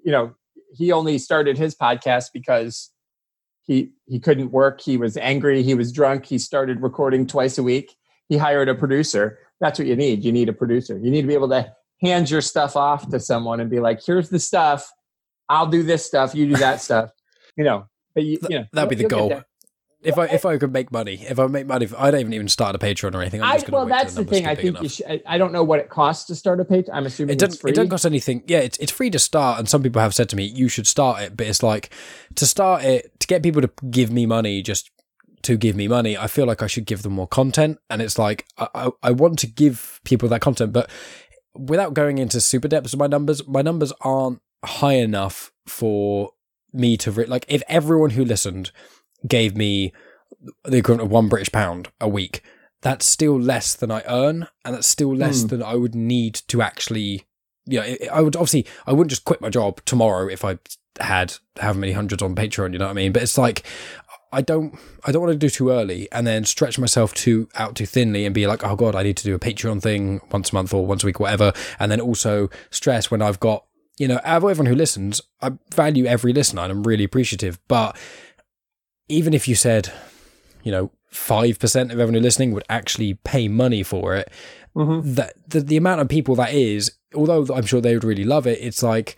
You 0.03 0.11
know, 0.11 0.35
he 0.75 0.91
only 0.91 1.17
started 1.17 1.57
his 1.57 1.75
podcast 1.75 2.25
because 2.33 2.91
he 3.63 3.91
he 4.05 4.19
couldn't 4.19 4.51
work. 4.51 4.81
He 4.81 4.97
was 4.97 5.17
angry. 5.17 5.63
He 5.63 5.73
was 5.73 5.91
drunk. 5.91 6.25
He 6.25 6.37
started 6.37 6.81
recording 6.81 7.25
twice 7.25 7.57
a 7.57 7.63
week. 7.63 7.95
He 8.29 8.37
hired 8.37 8.69
a 8.69 8.75
producer. 8.75 9.39
That's 9.59 9.79
what 9.79 9.87
you 9.87 9.95
need. 9.95 10.23
You 10.23 10.31
need 10.31 10.49
a 10.49 10.53
producer. 10.53 10.97
You 10.97 11.11
need 11.11 11.21
to 11.21 11.27
be 11.27 11.33
able 11.33 11.49
to 11.49 11.71
hand 12.01 12.29
your 12.29 12.41
stuff 12.41 12.75
off 12.75 13.09
to 13.09 13.19
someone 13.19 13.59
and 13.59 13.69
be 13.69 13.79
like 13.79 14.03
here's 14.05 14.29
the 14.29 14.39
stuff. 14.39 14.89
I'll 15.49 15.67
do 15.67 15.83
this 15.83 16.05
stuff. 16.05 16.35
You 16.35 16.47
do 16.47 16.57
that 16.57 16.81
stuff. 16.87 17.11
You 17.55 17.63
know 17.63 17.87
but 18.15 18.23
you, 18.23 18.39
you 18.49 18.59
know 18.59 18.65
that'd 18.71 18.89
be 18.89 18.95
the 18.95 19.09
goal 19.09 19.41
if 20.05 20.17
I 20.17 20.25
if 20.25 20.45
I 20.45 20.57
could 20.57 20.71
make 20.71 20.91
money, 20.91 21.25
if 21.27 21.39
I 21.39 21.47
make 21.47 21.67
money, 21.67 21.87
I 21.97 22.11
don't 22.11 22.19
even 22.19 22.33
even 22.33 22.47
start 22.47 22.75
a 22.75 22.79
Patreon 22.79 23.15
or 23.15 23.21
anything. 23.21 23.41
I'm 23.41 23.53
just 23.53 23.69
I, 23.69 23.71
well, 23.71 23.85
that's 23.85 24.13
the 24.13 24.23
thing. 24.23 24.45
I 24.45 24.55
think 24.55 24.77
should, 24.89 25.21
I 25.25 25.37
don't 25.37 25.51
know 25.51 25.63
what 25.63 25.79
it 25.79 25.89
costs 25.89 26.25
to 26.25 26.35
start 26.35 26.59
a 26.59 26.65
page. 26.65 26.85
I'm 26.93 27.05
assuming 27.05 27.33
it 27.33 27.39
doesn't. 27.39 27.67
It 27.67 27.75
doesn't 27.75 27.89
cost 27.89 28.05
anything. 28.05 28.43
Yeah, 28.47 28.59
it's 28.59 28.77
it's 28.77 28.91
free 28.91 29.09
to 29.09 29.19
start, 29.19 29.59
and 29.59 29.67
some 29.67 29.81
people 29.83 30.01
have 30.01 30.13
said 30.13 30.29
to 30.29 30.35
me, 30.35 30.43
"You 30.43 30.69
should 30.69 30.87
start 30.87 31.21
it." 31.21 31.37
But 31.37 31.47
it's 31.47 31.63
like 31.63 31.89
to 32.35 32.45
start 32.45 32.83
it 32.83 33.19
to 33.19 33.27
get 33.27 33.43
people 33.43 33.61
to 33.61 33.71
give 33.89 34.11
me 34.11 34.25
money 34.25 34.61
just 34.61 34.91
to 35.43 35.57
give 35.57 35.75
me 35.75 35.87
money. 35.87 36.17
I 36.17 36.27
feel 36.27 36.45
like 36.45 36.61
I 36.61 36.67
should 36.67 36.85
give 36.85 37.01
them 37.01 37.13
more 37.13 37.27
content, 37.27 37.79
and 37.89 38.01
it's 38.01 38.17
like 38.19 38.45
I 38.57 38.67
I, 38.75 38.89
I 39.03 39.11
want 39.11 39.39
to 39.39 39.47
give 39.47 39.99
people 40.03 40.29
that 40.29 40.41
content, 40.41 40.71
but 40.71 40.89
without 41.55 41.93
going 41.93 42.17
into 42.17 42.41
super 42.41 42.67
depths 42.67 42.93
of 42.93 42.99
my 42.99 43.07
numbers, 43.07 43.47
my 43.47 43.61
numbers 43.61 43.93
aren't 44.01 44.41
high 44.63 44.93
enough 44.93 45.51
for 45.65 46.31
me 46.73 46.97
to 46.97 47.11
re- 47.11 47.25
like 47.25 47.45
if 47.47 47.63
everyone 47.67 48.11
who 48.11 48.25
listened 48.25 48.71
gave 49.27 49.55
me 49.55 49.93
the 50.63 50.77
equivalent 50.77 51.01
of 51.07 51.11
one 51.11 51.27
British 51.27 51.51
pound 51.51 51.89
a 51.99 52.07
week, 52.07 52.41
that's 52.81 53.05
still 53.05 53.39
less 53.39 53.73
than 53.73 53.89
I 53.91 54.03
earn, 54.07 54.47
and 54.63 54.75
that's 54.75 54.87
still 54.87 55.15
less 55.15 55.41
Hmm. 55.41 55.47
than 55.47 55.63
I 55.63 55.75
would 55.75 55.95
need 55.95 56.35
to 56.47 56.61
actually. 56.61 57.25
You 57.65 57.79
know, 57.79 57.85
I- 57.85 58.09
I 58.13 58.21
would 58.21 58.35
obviously 58.35 58.65
I 58.85 58.91
wouldn't 58.93 59.09
just 59.09 59.25
quit 59.25 59.41
my 59.41 59.49
job 59.49 59.81
tomorrow 59.85 60.27
if 60.27 60.45
I 60.45 60.59
had 60.99 61.33
however 61.59 61.79
many 61.79 61.93
hundreds 61.93 62.21
on 62.21 62.35
Patreon. 62.35 62.73
You 62.73 62.79
know 62.79 62.85
what 62.85 62.91
I 62.91 62.93
mean? 62.93 63.11
But 63.11 63.23
it's 63.23 63.37
like 63.37 63.63
I 64.31 64.41
don't 64.41 64.77
I 65.03 65.11
don't 65.11 65.23
want 65.23 65.33
to 65.33 65.37
do 65.39 65.49
too 65.49 65.71
early 65.71 66.07
and 66.11 66.27
then 66.27 66.45
stretch 66.45 66.77
myself 66.77 67.13
too 67.15 67.49
out 67.55 67.75
too 67.75 67.85
thinly 67.87 68.25
and 68.25 68.35
be 68.35 68.45
like, 68.45 68.63
oh 68.63 68.75
god, 68.75 68.93
I 68.95 69.01
need 69.03 69.17
to 69.17 69.23
do 69.23 69.33
a 69.33 69.39
Patreon 69.39 69.81
thing 69.81 70.21
once 70.31 70.51
a 70.51 70.55
month 70.55 70.73
or 70.75 70.85
once 70.85 71.03
a 71.03 71.07
week, 71.07 71.19
whatever, 71.19 71.53
and 71.79 71.91
then 71.91 71.99
also 72.01 72.49
stress 72.69 73.09
when 73.09 73.21
I've 73.23 73.39
got 73.39 73.65
you 73.97 74.09
know, 74.09 74.19
out 74.25 74.43
of 74.43 74.49
everyone 74.49 74.65
who 74.65 74.75
listens, 74.75 75.21
I 75.41 75.51
value 75.73 76.05
every 76.05 76.33
listener 76.33 76.63
and 76.63 76.71
I'm 76.71 76.83
really 76.83 77.05
appreciative. 77.05 77.57
But 77.69 77.95
even 79.07 79.33
if 79.33 79.47
you 79.47 79.55
said, 79.55 79.91
you 80.63 80.71
know, 80.71 80.91
five 81.09 81.59
percent 81.59 81.91
of 81.91 81.99
everyone 81.99 82.21
listening 82.23 82.51
would 82.51 82.65
actually 82.69 83.13
pay 83.23 83.47
money 83.47 83.83
for 83.83 84.15
it, 84.15 84.29
that 84.75 85.33
the, 85.47 85.61
the 85.61 85.77
amount 85.77 86.01
of 86.01 86.09
people 86.09 86.35
that 86.35 86.53
is, 86.53 86.91
although 87.13 87.45
I'm 87.53 87.65
sure 87.65 87.79
they 87.81 87.93
would 87.93 88.03
really 88.03 88.25
love 88.25 88.45
it, 88.47 88.59
it's 88.61 88.83
like 88.83 89.15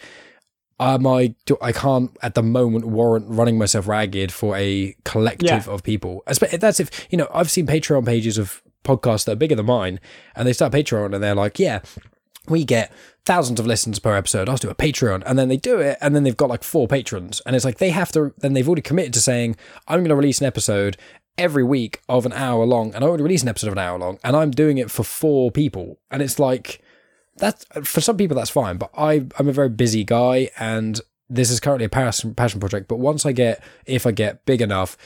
um, 0.80 1.08
I 1.08 1.34
do, 1.46 1.58
I 1.62 1.72
can't 1.72 2.16
at 2.22 2.36
the 2.36 2.44
moment 2.44 2.86
warrant 2.86 3.26
running 3.30 3.58
myself 3.58 3.88
ragged 3.88 4.32
for 4.32 4.56
a 4.56 4.96
collective 5.06 5.48
Yeah. 5.66 5.74
of 5.74 5.82
people. 5.82 6.22
That's 6.28 6.80
if 6.80 7.08
you 7.10 7.18
know 7.18 7.28
I've 7.34 7.50
seen 7.50 7.66
Patreon 7.66 8.06
pages 8.06 8.38
of 8.38 8.62
podcasts 8.84 9.26
that 9.26 9.32
are 9.32 9.36
bigger 9.36 9.56
than 9.56 9.66
mine, 9.66 10.00
and 10.36 10.48
they 10.48 10.54
start 10.54 10.72
Patreon 10.74 11.14
and 11.16 11.24
they're 11.24 11.34
like, 11.36 11.58
yeah, 11.60 11.80
we 12.50 12.66
get 12.66 12.92
thousands 13.26 13.60
of 13.60 13.68
listens 13.68 14.00
per 14.00 14.16
episode. 14.16 14.48
I'll 14.50 14.58
do 14.58 14.70
a 14.70 14.76
Patreon, 14.76 15.24
and 15.26 15.38
then 15.38 15.50
they 15.50 15.58
do 15.58 15.80
it, 15.80 15.98
and 16.02 16.16
then 16.16 16.24
they've 16.24 16.38
got 16.38 16.50
like 16.50 16.64
four 16.64 16.88
patrons, 16.88 17.42
and 17.46 17.56
it's 17.56 17.66
like 17.66 17.78
they 17.78 17.90
have 17.90 18.12
to. 18.14 18.34
Then 18.38 18.54
they've 18.54 18.68
already 18.68 18.82
committed 18.82 19.14
to 19.14 19.22
saying, 19.22 19.56
I'm 19.88 20.00
going 20.00 20.10
to 20.10 20.16
release 20.16 20.40
an 20.40 20.48
episode 20.48 20.98
every 21.38 21.64
week 21.64 22.02
of 22.10 22.26
an 22.26 22.34
hour 22.34 22.66
long, 22.66 22.94
and 22.96 23.04
I 23.04 23.08
already 23.08 23.24
release 23.24 23.44
an 23.44 23.50
episode 23.50 23.68
of 23.68 23.74
an 23.74 23.80
hour 23.80 24.00
long, 24.00 24.20
and 24.24 24.36
I'm 24.36 24.52
doing 24.52 24.78
it 24.78 24.90
for 24.90 25.04
four 25.04 25.52
people, 25.52 26.00
and 26.10 26.22
it's 26.22 26.40
like 26.40 26.82
that's 27.38 27.66
for 27.84 28.02
some 28.02 28.18
people 28.18 28.36
that's 28.36 28.50
fine, 28.50 28.78
but 28.78 28.90
I 28.98 29.28
I'm 29.38 29.48
a 29.48 29.54
very 29.54 29.70
busy 29.70 30.04
guy, 30.04 30.50
and 30.58 31.00
this 31.30 31.52
is 31.52 31.60
currently 31.60 31.86
a 31.86 31.90
passion 31.90 32.34
passion 32.34 32.60
project. 32.60 32.88
But 32.88 33.00
once 33.00 33.26
I 33.26 33.32
get, 33.32 33.64
if 33.86 34.06
I 34.08 34.12
get 34.12 34.46
big 34.46 34.62
enough 34.62 34.98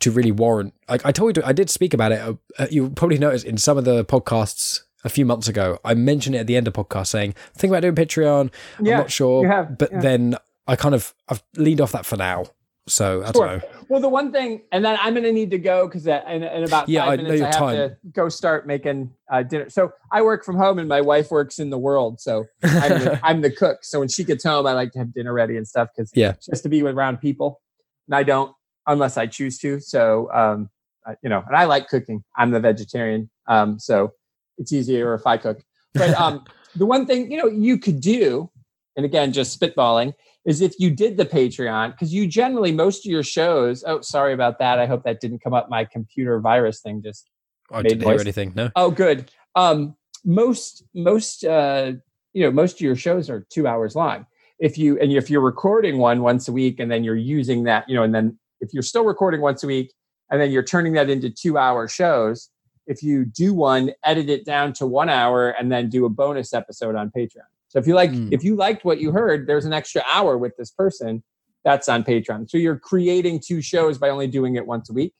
to 0.00 0.10
really 0.10 0.32
warrant, 0.32 0.74
like 0.88 1.04
I 1.04 1.12
told 1.12 1.36
you, 1.36 1.42
I 1.44 1.52
did 1.52 1.70
speak 1.70 1.94
about 1.94 2.12
it. 2.12 2.38
Uh, 2.58 2.66
you 2.70 2.90
probably 2.90 3.18
noticed 3.18 3.44
in 3.44 3.58
some 3.58 3.76
of 3.78 3.84
the 3.84 4.04
podcasts 4.04 4.82
a 5.04 5.08
few 5.08 5.24
months 5.24 5.48
ago, 5.48 5.78
I 5.84 5.94
mentioned 5.94 6.34
it 6.36 6.38
at 6.38 6.46
the 6.46 6.56
end 6.56 6.68
of 6.68 6.74
podcast, 6.74 7.08
saying 7.08 7.34
think 7.54 7.70
about 7.70 7.80
doing 7.80 7.94
Patreon. 7.94 8.52
Yeah, 8.80 8.94
I'm 8.94 9.00
not 9.00 9.10
sure, 9.10 9.46
have, 9.48 9.78
but 9.78 9.90
yeah. 9.92 10.00
then 10.00 10.36
I 10.66 10.76
kind 10.76 10.94
of 10.94 11.14
I've 11.28 11.42
leaned 11.56 11.80
off 11.80 11.92
that 11.92 12.06
for 12.06 12.16
now. 12.16 12.44
So 12.88 13.22
I 13.22 13.30
Sure. 13.32 13.46
don't 13.46 13.62
know. 13.62 13.68
Well, 13.88 14.00
the 14.00 14.08
one 14.08 14.32
thing, 14.32 14.62
and 14.72 14.84
then 14.84 14.98
I'm 15.00 15.12
going 15.14 15.24
to 15.24 15.32
need 15.32 15.50
to 15.52 15.58
go 15.58 15.86
because 15.86 16.06
in, 16.06 16.42
in 16.42 16.64
about 16.64 16.88
Yeah, 16.88 17.02
five 17.06 17.20
I 17.20 17.22
minutes 17.22 17.42
I 17.42 17.46
have 17.46 17.54
time. 17.56 17.76
to 17.76 17.96
go 18.12 18.28
start 18.28 18.66
making 18.66 19.12
uh, 19.30 19.42
dinner. 19.42 19.68
So 19.70 19.92
I 20.10 20.22
work 20.22 20.44
from 20.44 20.56
home, 20.56 20.78
and 20.78 20.88
my 20.88 21.00
wife 21.00 21.30
works 21.30 21.58
in 21.60 21.70
the 21.70 21.78
world. 21.78 22.20
So 22.20 22.46
I'm 22.64 22.98
the, 22.98 23.20
I'm 23.24 23.40
the 23.42 23.50
cook. 23.50 23.84
So 23.84 24.00
when 24.00 24.08
she 24.08 24.24
gets 24.24 24.42
home, 24.44 24.66
I 24.66 24.72
like 24.72 24.92
to 24.92 24.98
have 24.98 25.12
dinner 25.14 25.32
ready 25.32 25.56
and 25.56 25.68
stuff 25.68 25.88
because 25.94 26.10
Yeah. 26.14 26.34
just 26.44 26.62
to 26.64 26.68
be 26.68 26.82
with 26.82 26.94
around 26.96 27.18
people, 27.18 27.60
and 28.08 28.14
I 28.16 28.22
don't 28.22 28.52
unless 28.86 29.16
I 29.16 29.26
choose 29.26 29.58
to. 29.58 29.78
So 29.80 30.30
um, 30.32 30.68
I, 31.06 31.14
you 31.22 31.28
know, 31.28 31.44
and 31.46 31.56
I 31.56 31.64
like 31.64 31.88
cooking. 31.88 32.24
I'm 32.36 32.50
the 32.50 32.60
vegetarian, 32.60 33.30
um, 33.46 33.78
so 33.78 34.12
it's 34.60 34.72
easier 34.72 35.14
if 35.14 35.26
I 35.26 35.36
cook. 35.38 35.60
But 35.94 36.14
um, 36.14 36.44
the 36.76 36.86
one 36.86 37.06
thing 37.06 37.30
you 37.32 37.38
know 37.38 37.48
you 37.48 37.78
could 37.78 38.00
do, 38.00 38.48
and 38.96 39.04
again, 39.04 39.32
just 39.32 39.58
spitballing, 39.58 40.14
is 40.44 40.60
if 40.60 40.74
you 40.78 40.90
did 40.90 41.16
the 41.16 41.26
Patreon, 41.26 41.92
because 41.92 42.14
you 42.14 42.28
generally 42.28 42.70
most 42.70 43.04
of 43.04 43.10
your 43.10 43.24
shows. 43.24 43.82
Oh, 43.84 44.00
sorry 44.02 44.32
about 44.32 44.58
that. 44.60 44.78
I 44.78 44.86
hope 44.86 45.02
that 45.04 45.20
didn't 45.20 45.40
come 45.40 45.54
up. 45.54 45.68
My 45.68 45.84
computer 45.84 46.38
virus 46.38 46.80
thing 46.80 47.02
just. 47.02 47.28
I 47.72 47.82
Made 47.82 47.88
didn't 47.90 48.08
hear 48.08 48.20
anything. 48.20 48.52
No. 48.54 48.70
Oh, 48.76 48.90
good. 48.90 49.30
Um, 49.54 49.96
most 50.24 50.84
most 50.94 51.44
uh, 51.44 51.92
you 52.32 52.44
know 52.44 52.50
most 52.50 52.74
of 52.74 52.80
your 52.82 52.96
shows 52.96 53.30
are 53.30 53.46
two 53.50 53.66
hours 53.66 53.96
long. 53.96 54.26
If 54.58 54.76
you 54.76 54.98
and 55.00 55.10
if 55.12 55.30
you're 55.30 55.40
recording 55.40 55.98
one 55.98 56.20
once 56.20 56.48
a 56.48 56.52
week, 56.52 56.78
and 56.78 56.90
then 56.90 57.02
you're 57.02 57.16
using 57.16 57.64
that, 57.64 57.88
you 57.88 57.94
know, 57.94 58.02
and 58.02 58.14
then 58.14 58.38
if 58.60 58.74
you're 58.74 58.82
still 58.82 59.04
recording 59.04 59.40
once 59.40 59.64
a 59.64 59.66
week, 59.66 59.92
and 60.30 60.40
then 60.40 60.50
you're 60.50 60.62
turning 60.62 60.92
that 60.94 61.08
into 61.08 61.30
two 61.30 61.56
hour 61.56 61.88
shows. 61.88 62.50
If 62.86 63.02
you 63.02 63.24
do 63.24 63.54
one, 63.54 63.92
edit 64.04 64.28
it 64.28 64.44
down 64.44 64.72
to 64.74 64.86
one 64.86 65.08
hour, 65.08 65.50
and 65.50 65.70
then 65.70 65.88
do 65.88 66.04
a 66.06 66.08
bonus 66.08 66.52
episode 66.52 66.94
on 66.96 67.10
Patreon. 67.10 67.46
So 67.68 67.78
if 67.78 67.86
you 67.86 67.94
like, 67.94 68.10
Mm. 68.10 68.32
if 68.32 68.42
you 68.42 68.56
liked 68.56 68.84
what 68.84 69.00
you 69.00 69.12
heard, 69.12 69.46
there's 69.46 69.64
an 69.64 69.72
extra 69.72 70.02
hour 70.12 70.36
with 70.36 70.56
this 70.56 70.70
person. 70.70 71.22
That's 71.64 71.88
on 71.88 72.02
Patreon. 72.04 72.50
So 72.50 72.58
you're 72.58 72.78
creating 72.78 73.40
two 73.46 73.60
shows 73.62 73.98
by 73.98 74.08
only 74.08 74.26
doing 74.26 74.56
it 74.56 74.66
once 74.66 74.88
a 74.90 74.92
week. 74.92 75.14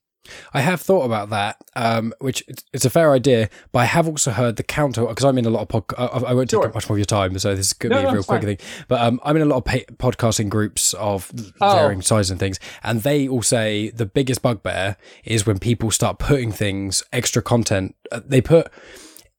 I 0.53 0.61
have 0.61 0.81
thought 0.81 1.05
about 1.05 1.31
that, 1.31 1.57
um, 1.75 2.13
which 2.21 2.45
it's, 2.73 2.85
a 2.85 2.91
fair 2.91 3.13
idea, 3.13 3.49
but 3.73 3.81
I 3.81 3.85
have 3.87 4.07
also 4.07 4.31
heard 4.31 4.57
the 4.57 4.63
counter 4.63 5.05
because 5.07 5.25
I'm 5.25 5.39
in 5.39 5.47
a 5.47 5.51
lot 5.51 5.63
of 5.63 5.69
pod. 5.69 5.85
I, 5.99 6.05
I 6.07 6.35
won't 6.35 6.51
take 6.51 6.59
Sure. 6.61 6.69
up 6.69 6.75
much 6.75 6.89
more 6.89 6.97
of 6.97 6.99
your 6.99 7.05
time, 7.07 7.39
so 7.39 7.55
this 7.57 7.73
could 7.73 7.91
No, 7.91 8.03
be 8.03 8.09
a 8.09 8.13
real 8.13 8.23
quick 8.23 8.43
fine. 8.43 8.57
thing. 8.57 8.85
But 8.89 9.01
um, 9.01 9.19
I'm 9.25 9.37
in 9.37 9.43
a 9.43 9.47
lot 9.47 9.57
of 9.57 9.65
pa- 9.65 10.11
podcasting 10.11 10.49
groups 10.49 10.95
of 10.95 11.33
Oh. 11.61 11.75
varying 11.75 12.03
sizes 12.03 12.31
and 12.31 12.39
things, 12.39 12.61
and 12.83 13.03
they 13.03 13.27
all 13.29 13.43
say 13.43 13.91
the 13.91 14.07
biggest 14.07 14.43
bugbear 14.43 14.97
is 15.25 15.47
when 15.47 15.59
people 15.59 15.91
start 15.91 16.19
putting 16.19 16.53
things 16.53 17.03
extra 17.13 17.43
content. 17.43 17.97
Uh, 18.13 18.21
they 18.25 18.41
put 18.41 18.71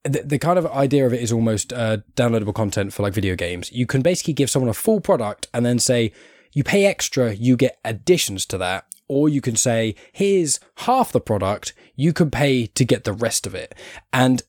the, 0.04 0.24
the 0.24 0.40
kind 0.40 0.58
of 0.58 0.66
idea 0.68 1.06
of 1.06 1.14
it 1.14 1.22
is 1.22 1.32
almost 1.32 1.72
uh, 1.72 1.98
downloadable 2.16 2.56
content 2.56 2.92
for 2.92 3.04
like 3.04 3.14
video 3.14 3.36
games. 3.36 3.72
You 3.72 3.86
can 3.86 4.02
basically 4.02 4.34
give 4.34 4.50
someone 4.50 4.70
a 4.70 4.74
full 4.74 5.00
product 5.00 5.48
and 5.54 5.64
then 5.66 5.78
say, 5.78 6.12
you 6.54 6.64
pay 6.64 6.86
extra, 6.86 7.34
you 7.34 7.56
get 7.56 7.78
additions 7.86 8.46
to 8.48 8.58
that. 8.58 8.86
Or 9.14 9.28
you 9.28 9.42
can 9.42 9.58
say, 9.58 9.96
here's 10.14 10.60
half 10.88 11.12
the 11.12 11.20
product, 11.20 11.74
you 11.96 12.14
can 12.14 12.32
pay 12.32 12.68
to 12.68 12.86
get 12.86 13.04
the 13.04 13.12
rest 13.12 13.46
of 13.46 13.54
it. 13.54 13.76
And 14.14 14.42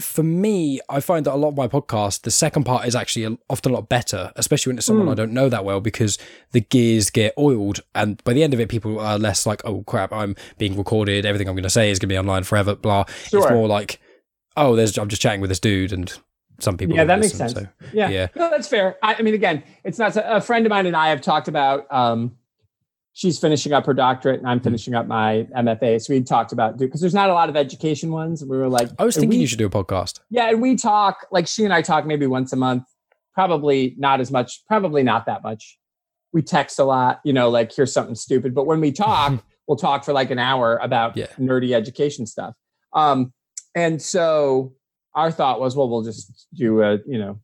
for 0.00 0.22
me, 0.22 0.80
I 0.88 1.00
find 1.00 1.26
that 1.26 1.34
a 1.34 1.36
lot 1.36 1.48
of 1.48 1.56
my 1.56 1.66
podcasts, 1.66 2.20
the 2.22 2.30
second 2.30 2.62
part 2.64 2.86
is 2.86 2.94
actually 2.94 3.36
often 3.50 3.72
a 3.72 3.74
lot 3.74 3.88
better, 3.88 4.32
especially 4.36 4.70
when 4.70 4.78
it's 4.78 4.86
someone 4.86 5.08
I 5.08 5.14
don't 5.14 5.32
know 5.32 5.48
that 5.48 5.64
well, 5.64 5.80
because 5.80 6.18
the 6.52 6.60
gears 6.60 7.10
get 7.10 7.34
oiled. 7.36 7.80
And 7.96 8.22
by 8.22 8.32
the 8.32 8.44
end 8.44 8.54
of 8.54 8.60
it, 8.60 8.68
people 8.68 9.00
are 9.00 9.18
less 9.18 9.44
like, 9.44 9.60
oh 9.64 9.82
crap, 9.82 10.12
I'm 10.12 10.36
being 10.56 10.76
recorded. 10.76 11.26
Everything 11.26 11.48
I'm 11.48 11.54
going 11.56 11.62
to 11.64 11.70
say 11.70 11.90
is 11.90 11.98
going 11.98 12.08
to 12.08 12.12
be 12.14 12.18
online 12.18 12.44
forever, 12.44 12.76
blah. 12.76 13.04
It's 13.24 13.32
more 13.32 13.66
like, 13.68 13.98
oh, 14.56 14.76
there's 14.76 14.96
I'm 14.98 15.08
just 15.08 15.22
chatting 15.22 15.40
with 15.40 15.50
this 15.50 15.60
dude, 15.60 15.92
and 15.92 16.12
some 16.60 16.76
people. 16.76 16.96
yeah, 16.96 17.04
that 17.04 17.18
makes 17.20 17.34
sense. 17.34 17.52
so- 17.54 17.66
yeah. 17.92 18.08
yeah. 18.08 18.28
no, 18.36 18.50
that's 18.50 18.68
fair. 18.68 18.96
I, 19.02 19.16
I 19.18 19.22
mean, 19.22 19.34
again, 19.34 19.62
it's 19.84 19.98
not 19.98 20.16
a 20.16 20.40
friend 20.40 20.64
of 20.64 20.70
mine 20.70 20.86
and 20.86 20.96
I 20.96 21.08
have 21.08 21.20
talked 21.20 21.48
about. 21.48 21.86
Um, 21.92 22.36
she's 23.18 23.38
finishing 23.38 23.72
up 23.72 23.86
her 23.86 23.94
doctorate, 23.94 24.38
and 24.40 24.46
I'm 24.46 24.60
finishing 24.60 24.94
up 24.94 25.06
my 25.06 25.46
MFA. 25.56 25.98
So 26.02 26.12
we 26.12 26.20
talked 26.20 26.52
about 26.52 26.76
because 26.76 27.00
there's 27.00 27.14
not 27.14 27.30
a 27.30 27.32
lot 27.32 27.48
of 27.48 27.56
education 27.56 28.10
ones. 28.12 28.44
We 28.44 28.58
were 28.58 28.68
like, 28.68 28.90
I 28.98 29.04
was 29.06 29.14
thinking 29.14 29.30
we- 29.30 29.36
you 29.40 29.46
should 29.46 29.58
do 29.58 29.64
a 29.66 29.70
podcast. 29.70 30.20
Yeah, 30.28 30.50
and 30.50 30.60
we 30.60 30.76
talk 30.76 31.26
like 31.32 31.46
she 31.46 31.64
and 31.64 31.72
I 31.72 31.80
talk 31.80 32.04
maybe 32.04 32.26
once 32.26 32.52
a 32.52 32.56
month. 32.56 32.84
Probably 33.34 33.94
not 33.98 34.20
as 34.20 34.30
much. 34.30 34.62
Probably 34.66 35.02
not 35.02 35.24
that 35.26 35.42
much. 35.42 35.78
We 36.34 36.42
text 36.42 36.78
a 36.78 36.84
lot. 36.84 37.20
You 37.24 37.32
know, 37.32 37.48
like 37.48 37.72
here's 37.74 37.92
something 37.92 38.14
stupid. 38.14 38.54
But 38.54 38.66
when 38.66 38.80
we 38.80 38.92
talk, 38.92 39.42
we'll 39.66 39.78
talk 39.78 40.04
for 40.04 40.12
like 40.12 40.30
an 40.30 40.38
hour 40.38 40.76
about 40.82 41.16
Yeah. 41.16 41.26
nerdy 41.38 41.72
education 41.72 42.26
stuff. 42.26 42.54
Um, 42.92 43.32
and 43.74 44.00
so 44.00 44.74
our 45.14 45.30
thought 45.30 45.58
was, 45.60 45.74
well, 45.74 45.88
we'll 45.88 46.02
just 46.02 46.46
do 46.54 46.82
a 46.82 46.98
you 47.06 47.18
know 47.18 47.40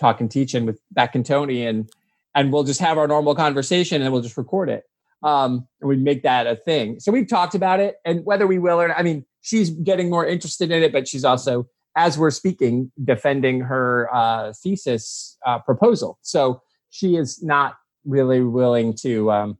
talk 0.00 0.20
and 0.20 0.28
teaching 0.30 0.66
with 0.66 0.80
Beck 0.90 1.14
and 1.14 1.24
Tony, 1.24 1.66
and 1.66 1.88
and 2.34 2.52
we'll 2.52 2.64
just 2.64 2.80
have 2.80 2.98
our 2.98 3.06
normal 3.06 3.36
conversation, 3.36 4.02
and 4.02 4.12
we'll 4.12 4.22
just 4.22 4.36
record 4.36 4.68
it. 4.68 4.82
Um, 5.24 5.66
and 5.80 5.88
we 5.88 5.96
make 5.96 6.22
that 6.22 6.46
a 6.46 6.54
thing. 6.54 7.00
So 7.00 7.10
we've 7.10 7.28
talked 7.28 7.54
about 7.54 7.80
it, 7.80 7.96
and 8.04 8.24
whether 8.24 8.46
we 8.46 8.58
will 8.58 8.80
or 8.80 8.88
not, 8.88 8.98
I 8.98 9.02
mean, 9.02 9.24
she's 9.40 9.70
getting 9.70 10.10
more 10.10 10.26
interested 10.26 10.70
in 10.70 10.82
it, 10.82 10.92
but 10.92 11.08
she's 11.08 11.24
also, 11.24 11.66
as 11.96 12.18
we're 12.18 12.30
speaking, 12.30 12.92
defending 13.02 13.60
her 13.60 14.14
uh, 14.14 14.52
thesis 14.62 15.38
uh, 15.46 15.58
proposal. 15.60 16.18
So 16.22 16.60
she 16.90 17.16
is 17.16 17.42
not 17.42 17.76
really 18.04 18.42
willing 18.42 18.94
to 19.00 19.32
um, 19.32 19.58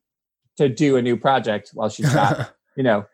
to 0.59 0.69
do 0.69 0.97
a 0.97 1.03
new 1.03 1.17
project 1.17 1.71
while 1.75 1.89
she's 1.89 2.13
got 2.13 2.55
you 2.77 2.83
know 2.83 3.07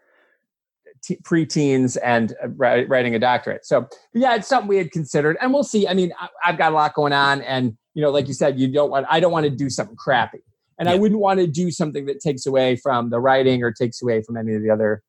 t- 1.03 1.19
preteens 1.23 1.97
and 2.03 2.35
uh, 2.43 2.49
writing 2.49 3.15
a 3.15 3.19
doctorate. 3.19 3.65
So 3.65 3.89
yeah, 4.13 4.35
it's 4.37 4.49
something 4.49 4.69
we 4.69 4.77
had 4.77 4.91
considered, 4.91 5.37
and 5.41 5.53
we'll 5.53 5.65
see. 5.65 5.87
I 5.89 5.95
mean, 5.95 6.13
I, 6.19 6.29
I've 6.45 6.59
got 6.59 6.73
a 6.73 6.75
lot 6.75 6.95
going 6.95 7.13
on, 7.13 7.43
and 7.43 7.77
you 7.95 8.03
know, 8.03 8.11
like 8.11 8.29
you 8.29 8.35
said, 8.35 8.59
you 8.59 8.69
don't 8.69 8.91
want. 8.91 9.07
I 9.09 9.21
don't 9.21 9.33
want 9.33 9.45
to 9.45 9.51
do 9.51 9.71
something 9.71 9.97
crappy, 9.97 10.41
and 10.81 10.89
I 10.89 10.97
wouldn't 10.97 11.21
want 11.21 11.39
to 11.39 11.47
do 11.47 11.71
something 11.71 12.07
that 12.07 12.19
takes 12.21 12.47
away 12.47 12.75
from 12.75 13.11
the 13.11 13.21
writing 13.21 13.63
or 13.63 13.71
takes 13.71 14.03
away 14.03 14.23
from 14.23 14.37
any 14.37 14.55
of 14.55 14.63
the 14.63 14.71
other 14.71 15.03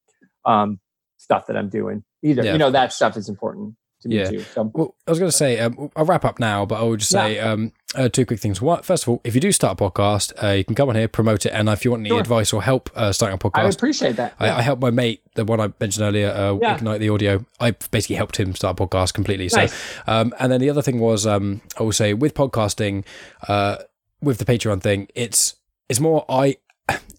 um, 0.45 0.79
stuff 1.17 1.47
that 1.47 1.57
I'm 1.57 1.69
doing 1.69 2.03
either. 2.23 2.43
Yeah, 2.43 2.51
you 2.53 2.57
know, 2.59 2.69
that 2.71 2.93
stuff 2.93 3.17
is 3.17 3.27
important 3.29 3.75
to 4.01 4.07
me 4.09 4.17
Yeah. 4.17 4.29
too. 4.31 4.41
So 4.41 4.71
Well, 4.73 4.95
I 5.07 5.11
was 5.11 5.19
going 5.19 5.29
to 5.29 5.37
say, 5.37 5.59
um, 5.59 5.91
I'll 5.95 6.05
wrap 6.05 6.25
up 6.25 6.39
now, 6.39 6.65
but 6.65 6.79
I 6.79 6.83
will 6.83 6.97
just 6.97 7.11
say 7.11 7.37
um, 7.39 7.71
uh, 7.95 8.09
two 8.09 8.25
quick 8.25 8.39
things. 8.39 8.59
One, 8.59 8.81
first 8.81 9.03
of 9.03 9.09
all, 9.09 9.21
if 9.23 9.35
you 9.35 9.41
do 9.41 9.51
start 9.51 9.79
a 9.79 9.83
podcast, 9.83 10.33
uh, 10.43 10.53
you 10.53 10.63
can 10.63 10.73
come 10.73 10.89
on 10.89 10.95
here, 10.95 11.07
promote 11.07 11.45
it, 11.45 11.49
and 11.53 11.69
if 11.69 11.85
you 11.85 11.91
want 11.91 12.01
any 12.01 12.09
Sure. 12.09 12.19
advice 12.19 12.51
or 12.51 12.63
help 12.63 12.89
uh, 12.95 13.11
starting 13.11 13.35
a 13.35 13.39
I 13.57 13.63
would 13.63 13.71
podcast, 13.71 13.75
appreciate 13.75 14.15
that. 14.15 14.33
I, 14.39 14.47
Yeah. 14.47 14.57
I 14.57 14.61
helped 14.63 14.81
my 14.81 14.89
mate, 14.89 15.21
the 15.35 15.45
one 15.45 15.59
I 15.61 15.71
mentioned 15.79 16.03
earlier, 16.03 16.31
uh, 16.31 16.57
Yeah. 16.59 16.75
Ignite 16.77 16.99
the 16.99 17.09
Audio. 17.09 17.45
I 17.59 17.71
basically 17.91 18.15
helped 18.15 18.37
him 18.39 18.55
start 18.55 18.79
a 18.79 18.83
podcast 18.87 19.13
completely. 19.13 19.47
So, 19.49 19.67
um, 20.07 20.33
and 20.39 20.51
then 20.51 20.59
the 20.59 20.69
other 20.71 20.81
thing 20.81 20.99
was, 20.99 21.27
um, 21.27 21.61
I 21.79 21.83
will 21.83 21.91
say, 21.91 22.13
with 22.15 22.33
podcasting, 22.33 23.05
uh, 23.47 23.77
with 24.21 24.39
the 24.39 24.45
Patreon 24.45 24.81
thing, 24.81 25.07
it's 25.15 25.55
it's 25.91 25.99
more 25.99 26.25
I. 26.29 26.55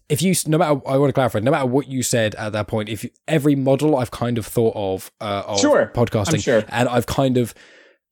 If 0.09 0.21
you, 0.21 0.35
no 0.47 0.57
matter, 0.57 0.81
I 0.85 0.97
want 0.97 1.09
to 1.09 1.13
clarify, 1.13 1.39
no 1.39 1.49
matter 1.49 1.65
what 1.65 1.87
you 1.87 2.03
said 2.03 2.35
at 2.35 2.51
that 2.51 2.67
point, 2.67 2.89
if 2.89 3.03
you, 3.03 3.09
every 3.27 3.55
model 3.55 3.95
I've 3.95 4.11
kind 4.11 4.37
of 4.37 4.45
thought 4.45 4.73
of, 4.75 5.11
uh, 5.21 5.43
of 5.47 5.59
Sure, 5.59 5.91
podcasting, 5.95 6.43
sure. 6.43 6.63
and 6.69 6.89
I've 6.89 7.05
kind 7.05 7.37
of 7.37 7.55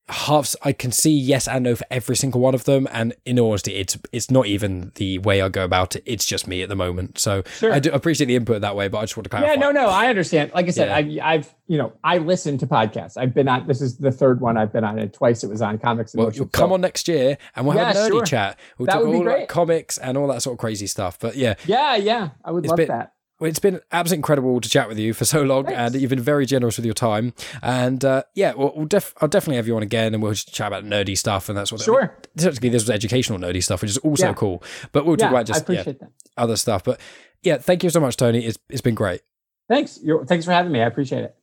half, 0.10 0.56
I 0.64 0.74
can 0.74 0.92
see 0.92 1.12
yes 1.12 1.48
and 1.48 1.64
no 1.64 1.76
for 1.76 1.86
every 1.90 2.16
single 2.16 2.42
one 2.42 2.54
of 2.54 2.66
them, 2.66 2.88
and 2.92 3.14
in 3.26 3.40
honesty, 3.40 3.76
it's 3.76 3.98
it's 4.12 4.30
not 4.30 4.46
even 4.48 4.92
the 4.96 5.20
way 5.20 5.42
I 5.42 5.50
go 5.50 5.64
about 5.64 5.96
it. 5.96 6.04
It's 6.06 6.26
just 6.26 6.48
me 6.48 6.62
at 6.62 6.70
the 6.70 6.76
moment. 6.76 7.18
So 7.18 7.44
Sure. 7.58 7.72
I 7.72 7.80
do 7.80 7.92
appreciate 7.92 8.28
the 8.28 8.36
input 8.36 8.62
that 8.62 8.76
way, 8.76 8.88
but 8.88 8.98
I 8.98 9.02
just 9.04 9.16
want 9.16 9.24
to 9.26 9.30
clarify. 9.30 9.54
Yeah, 9.54 9.60
no, 9.60 9.72
no, 9.72 9.88
I 9.88 10.08
understand. 10.08 10.52
Like 10.54 10.68
I 10.68 10.72
said, 10.72 11.10
Yeah. 11.10 11.26
I, 11.26 11.34
I've, 11.36 11.56
you 11.68 11.78
know, 11.78 11.94
I 12.04 12.18
listen 12.18 12.58
to 12.58 12.68
podcasts. 12.68 13.16
I've 13.18 13.34
been 13.34 13.48
on. 13.48 13.68
This 13.68 13.82
is 13.82 13.98
the 13.98 14.12
third 14.12 14.42
one 14.42 14.58
I've 14.58 14.74
been 14.74 14.84
on, 14.84 15.00
and 15.00 15.14
twice 15.14 15.44
it 15.44 15.50
was 15.50 15.62
on 15.62 15.78
comics. 15.78 16.14
and 16.14 16.20
Well, 16.20 16.28
Motion. 16.28 16.40
you'll 16.42 16.50
come 16.50 16.70
So- 16.70 16.74
on 16.74 16.82
next 16.82 17.08
year 17.08 17.38
and 17.56 17.66
we'll 17.66 17.78
have 17.78 17.96
Yeah, 17.96 18.06
a 18.06 18.10
nerdy 18.10 18.12
sure. 18.12 18.26
chat. 18.26 18.60
We'll 18.78 18.88
That 18.88 18.94
talk 18.94 19.04
would 19.04 19.12
be 19.12 19.16
all 19.18 19.22
about 19.24 19.36
great. 19.36 19.48
comics 19.50 19.98
and 19.98 20.18
all 20.18 20.28
that 20.28 20.42
sort 20.42 20.56
of 20.56 20.60
crazy 20.60 20.88
stuff. 20.88 21.18
But 21.20 21.36
yeah, 21.36 21.54
Yeah, 21.66 21.96
yeah, 21.96 22.30
I 22.44 22.52
would 22.52 22.66
love 22.66 22.78
been- 22.78 22.88
that. 22.90 23.14
Well, 23.42 23.50
it's 23.50 23.58
been 23.58 23.82
absolutely 23.92 24.20
incredible 24.20 24.62
to 24.62 24.70
chat 24.70 24.88
with 24.88 25.00
you 25.00 25.16
for 25.16 25.26
so 25.26 25.42
long, 25.42 25.66
Thanks. 25.66 25.80
and 25.80 25.96
you've 26.02 26.12
been 26.12 26.20
very 26.22 26.46
generous 26.46 26.78
with 26.78 26.86
your 26.86 26.94
time. 26.94 27.34
And 27.64 28.06
uh, 28.06 28.22
yeah, 28.36 28.54
we'll, 28.54 28.72
we'll 28.76 28.86
def- 28.86 29.16
I'll 29.20 29.28
definitely 29.28 29.56
have 29.56 29.66
you 29.66 29.76
on 29.76 29.82
again, 29.82 30.14
and 30.14 30.22
we'll 30.22 30.34
just 30.34 30.54
chat 30.54 30.68
about 30.68 30.86
nerdy 30.86 31.18
stuff 31.18 31.50
and 31.50 31.58
that 31.58 31.68
sort 31.68 31.82
of. 31.82 31.86
Sure. 31.86 32.16
Technically, 32.38 32.70
this 32.70 32.84
was 32.84 32.92
educational 32.92 33.40
nerdy 33.40 33.64
stuff, 33.64 33.82
which 33.82 33.90
is 33.90 33.98
also 33.98 34.28
Yeah. 34.28 34.34
cool. 34.34 34.64
But 34.92 35.08
we'll 35.08 35.18
talk 35.18 35.32
Yeah, 35.32 35.40
about 35.40 35.46
just 35.48 35.68
yeah, 35.68 35.92
other 36.38 36.56
stuff. 36.56 36.84
But 36.84 37.00
yeah, 37.42 37.58
thank 37.58 37.84
you 37.84 37.90
so 37.90 38.00
much, 38.00 38.16
Tony. 38.16 38.46
It's 38.46 38.60
it's 38.70 38.82
been 38.82 38.94
great. 38.94 39.22
Thanks. 39.68 40.00
You're, 40.04 40.24
thanks 40.24 40.46
for 40.46 40.52
having 40.52 40.72
me. 40.72 40.82
I 40.82 40.86
appreciate 40.86 41.24
it. 41.24 41.36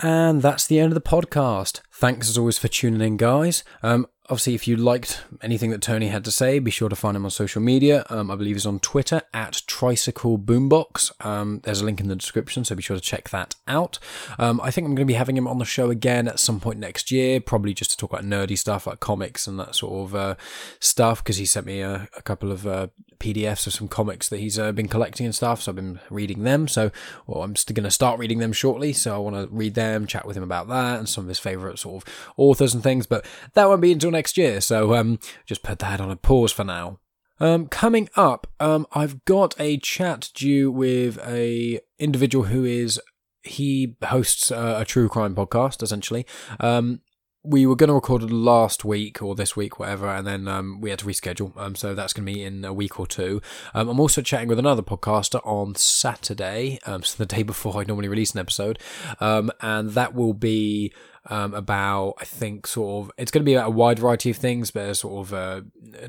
And 0.00 0.42
that's 0.42 0.64
the 0.66 0.78
end 0.78 0.92
of 0.92 0.94
the 0.94 1.00
podcast. 1.00 1.80
Thanks 1.92 2.28
as 2.28 2.38
always 2.38 2.56
for 2.56 2.68
tuning 2.68 3.00
in, 3.00 3.16
guys. 3.16 3.64
Um, 3.82 4.06
obviously, 4.30 4.54
if 4.54 4.68
you 4.68 4.76
liked 4.76 5.22
anything 5.42 5.70
that 5.70 5.80
Tony 5.80 6.08
had 6.08 6.24
to 6.24 6.30
say, 6.30 6.58
be 6.58 6.70
sure 6.70 6.88
to 6.88 6.96
find 6.96 7.16
him 7.16 7.24
on 7.24 7.30
social 7.30 7.62
media. 7.62 8.04
Um, 8.10 8.30
I 8.30 8.36
believe 8.36 8.56
he's 8.56 8.66
on 8.66 8.78
Twitter 8.80 9.22
at 9.32 9.62
Tricycle 9.66 10.38
Boombox. 10.38 11.12
Um, 11.24 11.60
there's 11.64 11.80
a 11.80 11.84
link 11.84 12.00
in 12.00 12.08
the 12.08 12.16
description, 12.16 12.64
so 12.64 12.74
be 12.74 12.82
sure 12.82 12.96
to 12.96 13.02
check 13.02 13.30
that 13.30 13.54
out. 13.66 13.98
Um, 14.38 14.60
I 14.62 14.70
think 14.70 14.84
I'm 14.84 14.94
going 14.94 15.06
to 15.06 15.12
be 15.12 15.14
having 15.14 15.36
him 15.36 15.48
on 15.48 15.58
the 15.58 15.64
show 15.64 15.90
again 15.90 16.28
at 16.28 16.38
some 16.38 16.60
point 16.60 16.78
next 16.78 17.10
year, 17.10 17.40
probably 17.40 17.72
just 17.72 17.90
to 17.92 17.96
talk 17.96 18.12
about 18.12 18.24
nerdy 18.24 18.58
stuff 18.58 18.86
like 18.86 19.00
comics 19.00 19.46
and 19.46 19.58
that 19.58 19.74
sort 19.74 20.08
of 20.08 20.14
uh, 20.14 20.34
stuff, 20.78 21.22
because 21.22 21.38
he 21.38 21.46
sent 21.46 21.66
me 21.66 21.80
a, 21.80 22.08
a 22.16 22.22
couple 22.22 22.52
of 22.52 22.66
uh, 22.66 22.88
PDFs 23.18 23.66
of 23.66 23.72
some 23.72 23.88
comics 23.88 24.28
that 24.28 24.38
he's 24.38 24.58
uh, 24.58 24.72
been 24.72 24.88
collecting 24.88 25.26
and 25.26 25.34
stuff. 25.34 25.62
So 25.62 25.72
I've 25.72 25.76
been 25.76 26.00
reading 26.10 26.44
them. 26.44 26.68
So 26.68 26.90
well, 27.26 27.42
I'm 27.42 27.56
still 27.56 27.74
going 27.74 27.84
to 27.84 27.90
start 27.90 28.18
reading 28.18 28.38
them 28.38 28.52
shortly. 28.52 28.92
So 28.92 29.14
I 29.14 29.18
want 29.18 29.36
to 29.36 29.54
read 29.54 29.74
them, 29.74 30.06
chat 30.06 30.26
with 30.26 30.36
him 30.36 30.42
about 30.42 30.68
that 30.68 30.98
and 30.98 31.08
some 31.08 31.24
of 31.24 31.28
his 31.28 31.38
favorite 31.38 31.78
sort 31.78 32.04
of 32.04 32.32
authors 32.36 32.74
and 32.74 32.82
things. 32.82 33.06
But 33.06 33.24
that 33.54 33.68
won't 33.68 33.80
be 33.80 33.92
until 33.92 34.10
next 34.10 34.17
year. 34.36 34.60
So 34.60 34.94
um, 34.94 35.18
just 35.46 35.62
put 35.62 35.78
that 35.80 36.00
on 36.00 36.10
a 36.10 36.16
pause 36.16 36.52
for 36.52 36.64
now. 36.64 36.98
Um, 37.40 37.68
coming 37.68 38.08
up, 38.16 38.48
um, 38.58 38.86
I've 38.92 39.24
got 39.24 39.54
a 39.60 39.78
chat 39.78 40.30
due 40.34 40.70
with 40.70 41.18
a 41.24 41.80
individual 41.98 42.46
who 42.46 42.64
is 42.64 43.00
he 43.42 43.96
hosts 44.02 44.50
uh, 44.50 44.78
a 44.78 44.84
true 44.84 45.08
crime 45.08 45.34
podcast 45.34 45.82
essentially. 45.82 46.26
Um, 46.58 47.00
we 47.44 47.66
were 47.66 47.76
going 47.76 47.88
to 47.88 47.94
record 47.94 48.22
it 48.22 48.30
last 48.30 48.84
week 48.84 49.22
or 49.22 49.34
this 49.34 49.56
week, 49.56 49.78
whatever, 49.78 50.08
and 50.08 50.26
then 50.26 50.48
um, 50.48 50.80
we 50.80 50.90
had 50.90 50.98
to 50.98 51.06
reschedule. 51.06 51.56
Um, 51.56 51.76
so 51.76 51.94
that's 51.94 52.12
going 52.12 52.26
to 52.26 52.32
be 52.32 52.42
in 52.42 52.64
a 52.64 52.72
week 52.72 52.98
or 52.98 53.06
two. 53.06 53.40
Um, 53.74 53.88
I'm 53.88 54.00
also 54.00 54.20
chatting 54.20 54.48
with 54.48 54.58
another 54.58 54.82
podcaster 54.82 55.40
on 55.46 55.74
Saturday, 55.76 56.78
um, 56.84 57.02
so 57.04 57.16
the 57.16 57.26
day 57.26 57.44
before 57.44 57.80
I 57.80 57.84
normally 57.84 58.08
release 58.08 58.32
an 58.32 58.40
episode, 58.40 58.78
um, 59.20 59.50
and 59.60 59.90
that 59.90 60.14
will 60.14 60.34
be 60.34 60.92
um, 61.28 61.54
about 61.54 62.14
I 62.18 62.24
think 62.24 62.66
sort 62.66 63.04
of 63.04 63.12
it's 63.18 63.30
going 63.30 63.42
to 63.42 63.48
be 63.48 63.54
about 63.54 63.68
a 63.68 63.70
wide 63.70 63.98
variety 63.98 64.30
of 64.30 64.36
things, 64.36 64.70
but 64.70 64.94
sort 64.94 65.26
of 65.26 65.34
uh, 65.34 65.60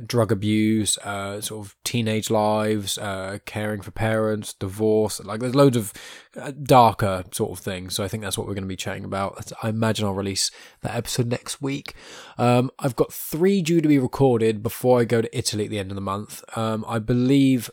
drug 0.05 0.32
abuse, 0.32 0.97
uh, 0.99 1.41
sort 1.41 1.65
of 1.65 1.76
teenage 1.84 2.30
lives, 2.30 2.97
uh, 2.97 3.39
caring 3.45 3.82
for 3.82 3.91
parents, 3.91 4.53
divorce. 4.53 5.20
Like 5.20 5.39
there's 5.39 5.55
loads 5.55 5.78
of 5.78 5.93
uh, 6.38 6.51
darker 6.63 7.24
sort 7.32 7.51
of 7.51 7.59
things. 7.59 7.95
So 7.95 8.03
I 8.03 8.07
think 8.07 8.24
that's 8.24 8.38
what 8.38 8.47
we're 8.47 8.53
going 8.53 8.63
to 8.63 8.67
be 8.67 8.76
chatting 8.76 9.05
about. 9.05 9.51
I 9.61 9.70
imagine 9.70 10.05
I'll 10.05 10.13
release 10.13 10.51
that 10.82 10.95
episode 10.95 11.28
next 11.28 11.61
week. 11.61 11.93
Um, 12.38 12.72
I've 12.80 12.95
got 12.95 13.11
three 13.11 13.61
due 13.61 13.82
to 13.82 13.88
be 13.88 13.99
recorded 13.99 14.63
before 14.63 15.01
I 15.01 15.05
go 15.05 15.22
to 15.22 15.38
Italy 15.38 15.65
at 15.65 15.70
the 15.70 15.80
end 15.80 15.91
of 15.91 15.95
the 15.95 16.01
month. 16.01 16.43
Um, 16.57 16.86
I 16.88 16.99
believe 16.99 17.70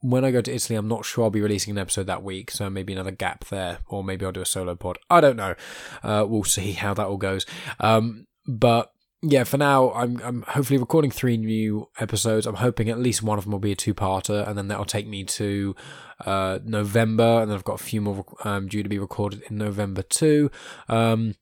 when 0.00 0.24
I 0.24 0.30
go 0.30 0.40
to 0.40 0.54
Italy, 0.54 0.76
I'm 0.76 0.88
not 0.88 1.04
sure 1.04 1.24
I'll 1.24 1.30
be 1.30 1.40
releasing 1.40 1.72
an 1.72 1.78
episode 1.78 2.06
that 2.06 2.22
week, 2.22 2.50
so 2.50 2.70
maybe 2.70 2.92
another 2.92 3.10
gap 3.10 3.46
there, 3.46 3.78
or 3.88 4.04
maybe 4.04 4.24
I'll 4.24 4.32
do 4.32 4.40
a 4.40 4.46
solo 4.46 4.74
pod. 4.74 4.98
I 5.10 5.20
don't 5.20 5.36
know. 5.36 5.54
Uh, 6.02 6.24
we'll 6.28 6.44
see 6.44 6.72
how 6.72 6.94
that 6.94 7.06
all 7.06 7.16
goes. 7.16 7.46
Um, 7.80 8.26
but 8.46 8.92
yeah, 9.22 9.42
for 9.42 9.56
now, 9.56 9.90
I'm 9.92 10.20
I'm 10.22 10.42
hopefully 10.42 10.78
recording 10.78 11.10
three 11.10 11.36
new 11.36 11.88
episodes. 11.98 12.46
I'm 12.46 12.54
hoping 12.54 12.88
at 12.88 13.00
least 13.00 13.22
one 13.22 13.38
of 13.38 13.44
them 13.44 13.52
will 13.52 13.58
be 13.58 13.72
a 13.72 13.76
two-parter, 13.76 14.46
and 14.46 14.56
then 14.56 14.68
that'll 14.68 14.84
take 14.84 15.08
me 15.08 15.24
to 15.24 15.74
uh, 16.24 16.60
November, 16.64 17.40
and 17.40 17.50
then 17.50 17.56
I've 17.56 17.64
got 17.64 17.80
a 17.80 17.84
few 17.84 18.00
more 18.00 18.24
um, 18.44 18.68
due 18.68 18.84
to 18.84 18.88
be 18.88 18.98
recorded 18.98 19.42
in 19.50 19.58
November 19.58 20.02
too. 20.02 20.50
Um, 20.88 21.34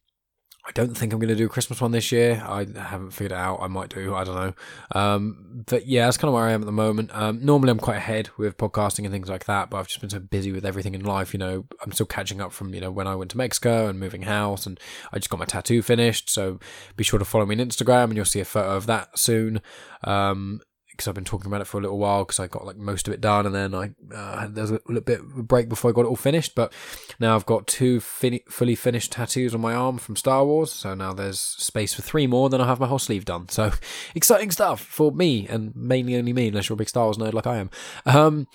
I 0.66 0.72
don't 0.72 0.96
think 0.96 1.12
I'm 1.12 1.20
going 1.20 1.28
to 1.28 1.36
do 1.36 1.46
a 1.46 1.48
Christmas 1.48 1.80
one 1.80 1.92
this 1.92 2.10
year. 2.10 2.42
I 2.44 2.66
haven't 2.76 3.12
figured 3.12 3.30
it 3.30 3.38
out. 3.38 3.60
I 3.62 3.68
might 3.68 3.88
do. 3.88 4.16
I 4.16 4.24
don't 4.24 4.34
know. 4.34 5.00
Um, 5.00 5.64
but 5.66 5.86
yeah, 5.86 6.06
that's 6.06 6.16
kind 6.16 6.28
of 6.28 6.34
where 6.34 6.42
I 6.42 6.52
am 6.52 6.62
at 6.62 6.66
the 6.66 6.72
moment. 6.72 7.10
Um, 7.14 7.44
normally, 7.44 7.70
I'm 7.70 7.78
quite 7.78 7.98
ahead 7.98 8.30
with 8.36 8.56
podcasting 8.56 9.04
and 9.04 9.12
things 9.12 9.28
like 9.28 9.44
that, 9.44 9.70
but 9.70 9.78
I've 9.78 9.86
just 9.86 10.00
been 10.00 10.10
so 10.10 10.18
busy 10.18 10.50
with 10.50 10.66
everything 10.66 10.94
in 10.94 11.04
life. 11.04 11.32
You 11.32 11.38
know, 11.38 11.66
I'm 11.84 11.92
still 11.92 12.06
catching 12.06 12.40
up 12.40 12.52
from 12.52 12.74
you 12.74 12.80
know 12.80 12.90
when 12.90 13.06
I 13.06 13.14
went 13.14 13.30
to 13.30 13.36
Mexico 13.36 13.86
and 13.86 14.00
moving 14.00 14.22
house, 14.22 14.66
and 14.66 14.80
I 15.12 15.18
just 15.18 15.30
got 15.30 15.38
my 15.38 15.46
tattoo 15.46 15.82
finished. 15.82 16.30
So 16.30 16.58
be 16.96 17.04
sure 17.04 17.20
to 17.20 17.24
follow 17.24 17.46
me 17.46 17.60
on 17.60 17.68
Instagram, 17.68 18.04
and 18.04 18.16
you'll 18.16 18.24
see 18.24 18.40
a 18.40 18.44
photo 18.44 18.76
of 18.76 18.86
that 18.86 19.16
soon. 19.16 19.60
Um, 20.02 20.60
because 20.96 21.08
I've 21.08 21.14
been 21.14 21.24
talking 21.24 21.46
about 21.46 21.60
it 21.60 21.66
for 21.66 21.78
a 21.78 21.80
little 21.80 21.98
while 21.98 22.24
because 22.24 22.40
I 22.40 22.46
got 22.46 22.64
like 22.64 22.76
most 22.76 23.06
of 23.06 23.14
it 23.14 23.20
done 23.20 23.44
and 23.44 23.54
then 23.54 23.74
I 23.74 23.90
uh, 24.14 24.48
there's 24.48 24.70
a 24.70 24.80
little 24.86 25.02
bit 25.02 25.20
of 25.20 25.38
a 25.38 25.42
break 25.42 25.68
before 25.68 25.90
I 25.90 25.94
got 25.94 26.02
it 26.02 26.08
all 26.08 26.16
finished. 26.16 26.54
But 26.54 26.72
now 27.20 27.34
I've 27.34 27.46
got 27.46 27.66
two 27.66 28.00
fin- 28.00 28.40
fully 28.48 28.74
finished 28.74 29.12
tattoos 29.12 29.54
on 29.54 29.60
my 29.60 29.74
arm 29.74 29.98
from 29.98 30.16
Star 30.16 30.44
Wars, 30.44 30.72
so 30.72 30.94
now 30.94 31.12
there's 31.12 31.40
space 31.40 31.92
for 31.92 32.02
three 32.02 32.26
more. 32.26 32.48
Then 32.48 32.60
I'll 32.60 32.66
have 32.66 32.80
my 32.80 32.86
whole 32.86 32.98
sleeve 32.98 33.24
done. 33.24 33.48
So 33.48 33.72
exciting 34.14 34.50
stuff 34.50 34.80
for 34.80 35.12
me 35.12 35.46
and 35.48 35.74
mainly 35.76 36.16
only 36.16 36.32
me, 36.32 36.48
unless 36.48 36.68
you're 36.68 36.74
a 36.74 36.78
big 36.78 36.88
Star 36.88 37.04
Wars 37.04 37.18
nerd 37.18 37.34
like 37.34 37.46
I 37.46 37.58
am. 37.58 37.70
Um, 38.06 38.46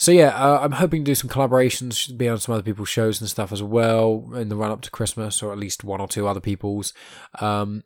so 0.00 0.12
yeah, 0.12 0.28
uh, 0.28 0.60
I'm 0.62 0.72
hoping 0.72 1.04
to 1.04 1.10
do 1.10 1.14
some 1.14 1.28
collaborations, 1.28 2.16
be 2.16 2.26
on 2.26 2.38
some 2.38 2.54
other 2.54 2.62
people's 2.62 2.88
shows 2.88 3.20
and 3.20 3.28
stuff 3.28 3.52
as 3.52 3.62
well 3.62 4.30
in 4.34 4.48
the 4.48 4.56
run 4.56 4.70
up 4.70 4.80
to 4.82 4.90
Christmas, 4.90 5.42
or 5.42 5.52
at 5.52 5.58
least 5.58 5.84
one 5.84 6.00
or 6.00 6.08
two 6.08 6.26
other 6.26 6.40
people's. 6.40 6.94
Um, 7.38 7.84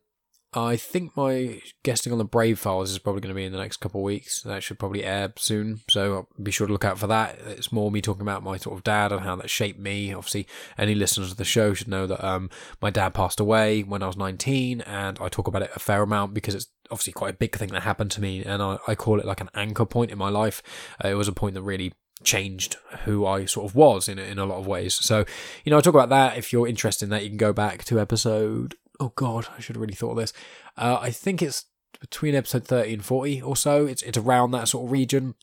I 0.57 0.77
think 0.77 1.17
my 1.17 1.61
guesting 1.83 2.13
on 2.13 2.19
the 2.19 2.25
Brave 2.25 2.59
Files 2.59 2.91
is 2.91 2.99
probably 2.99 3.21
going 3.21 3.35
to 3.35 3.39
be 3.39 3.45
in 3.45 3.53
the 3.53 3.59
next 3.59 3.79
couple 3.79 4.01
of 4.01 4.05
weeks. 4.05 4.43
That 4.43 4.63
should 4.63 4.79
probably 4.79 5.05
air 5.05 5.33
soon, 5.37 5.81
so 5.89 6.29
be 6.41 6.53
sure 6.53 6.67
to 6.67 6.73
look 6.73 6.85
out 6.85 6.99
for 6.99 7.09
that. 7.09 7.39
It's 7.47 7.73
more 7.73 7.91
me 7.91 8.01
talking 8.01 8.23
about 8.23 8.43
my 8.45 8.57
sort 8.57 8.77
of 8.77 8.85
dad 8.85 9.11
and 9.11 9.23
how 9.23 9.35
that 9.37 9.51
shaped 9.51 9.81
me. 9.81 10.15
Obviously, 10.15 10.47
any 10.79 10.95
listeners 10.95 11.33
of 11.33 11.39
the 11.39 11.45
show 11.45 11.75
should 11.75 11.89
know 11.89 12.07
that 12.07 12.25
um, 12.25 12.51
my 12.81 12.91
dad 12.91 13.15
passed 13.15 13.41
away 13.41 13.83
when 13.83 14.03
I 14.03 14.07
was 14.07 14.17
19, 14.17 14.83
and 14.83 15.19
I 15.21 15.29
talk 15.29 15.49
about 15.49 15.63
it 15.63 15.71
a 15.75 15.81
fair 15.81 16.03
amount 16.03 16.35
because 16.35 16.55
it's 16.55 16.69
obviously 16.91 17.15
quite 17.15 17.35
a 17.35 17.39
big 17.39 17.57
thing 17.57 17.71
that 17.71 17.83
happened 17.83 18.13
to 18.13 18.21
me, 18.21 18.45
and 18.45 18.63
I, 18.63 18.79
I 18.87 18.95
call 18.95 19.19
it 19.19 19.27
like 19.27 19.41
an 19.41 19.51
anchor 19.55 19.87
point 19.87 20.13
in 20.13 20.19
my 20.19 20.29
life. 20.29 20.63
Uh, 21.05 21.09
it 21.09 21.15
was 21.15 21.29
a 21.29 21.33
point 21.33 21.55
that 21.55 21.63
really 21.63 21.93
changed 22.23 22.77
who 23.05 23.27
I 23.27 23.45
sort 23.45 23.67
of 23.67 23.75
was 23.75 24.09
in 24.09 24.19
in 24.19 24.39
a 24.39 24.47
lot 24.47 24.59
of 24.59 24.67
ways. 24.67 24.95
So, 24.95 25.25
you 25.65 25.71
know, 25.71 25.79
I 25.79 25.81
talk 25.81 25.95
about 25.95 26.11
that. 26.11 26.39
If 26.39 26.53
you're 26.53 26.69
interested 26.69 27.07
in 27.07 27.11
that, 27.11 27.25
you 27.25 27.29
can 27.29 27.39
go 27.39 27.53
back 27.53 27.85
to 27.85 28.01
episode. 28.01 28.77
Oh 29.01 29.13
God, 29.15 29.49
I 29.57 29.61
should 29.61 29.77
have 29.77 29.81
really 29.81 29.95
thought 29.95 30.13
of 30.13 30.17
this. 30.17 30.33
Uh, 30.77 30.99
I 31.01 31.11
think 31.11 31.43
it's 31.43 31.67
between 32.01 32.35
episode 32.35 32.65
thirty 32.65 32.93
and 32.93 33.05
forty 33.05 33.41
or 33.41 33.57
so. 33.57 33.87
It's 33.87 34.03
it's 34.03 34.19
around 34.19 34.53
that 34.53 34.69
sort 34.69 34.87
of 34.87 34.93
region. 34.93 35.35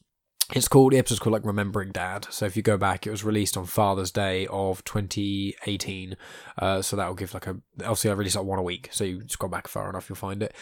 It's 0.53 0.67
called 0.67 0.91
the 0.91 0.97
episode's 0.97 1.19
called 1.19 1.33
like 1.33 1.45
Remembering 1.45 1.91
Dad. 1.91 2.27
So 2.29 2.45
if 2.45 2.57
you 2.57 2.61
go 2.61 2.77
back, 2.77 3.07
it 3.07 3.11
was 3.11 3.23
released 3.23 3.55
on 3.55 3.65
Father's 3.65 4.11
Day 4.11 4.47
of 4.47 4.83
2018. 4.83 6.17
Uh, 6.57 6.81
so 6.81 6.97
that 6.97 7.07
will 7.07 7.15
give 7.15 7.33
like 7.33 7.47
a 7.47 7.57
obviously 7.79 8.09
I 8.09 8.13
release 8.13 8.35
like 8.35 8.45
one 8.45 8.59
a 8.59 8.63
week. 8.63 8.89
So 8.91 9.05
you 9.05 9.23
scroll 9.27 9.49
back 9.49 9.67
far 9.67 9.89
enough, 9.89 10.09
you'll 10.09 10.17
find 10.17 10.43
it. 10.43 10.53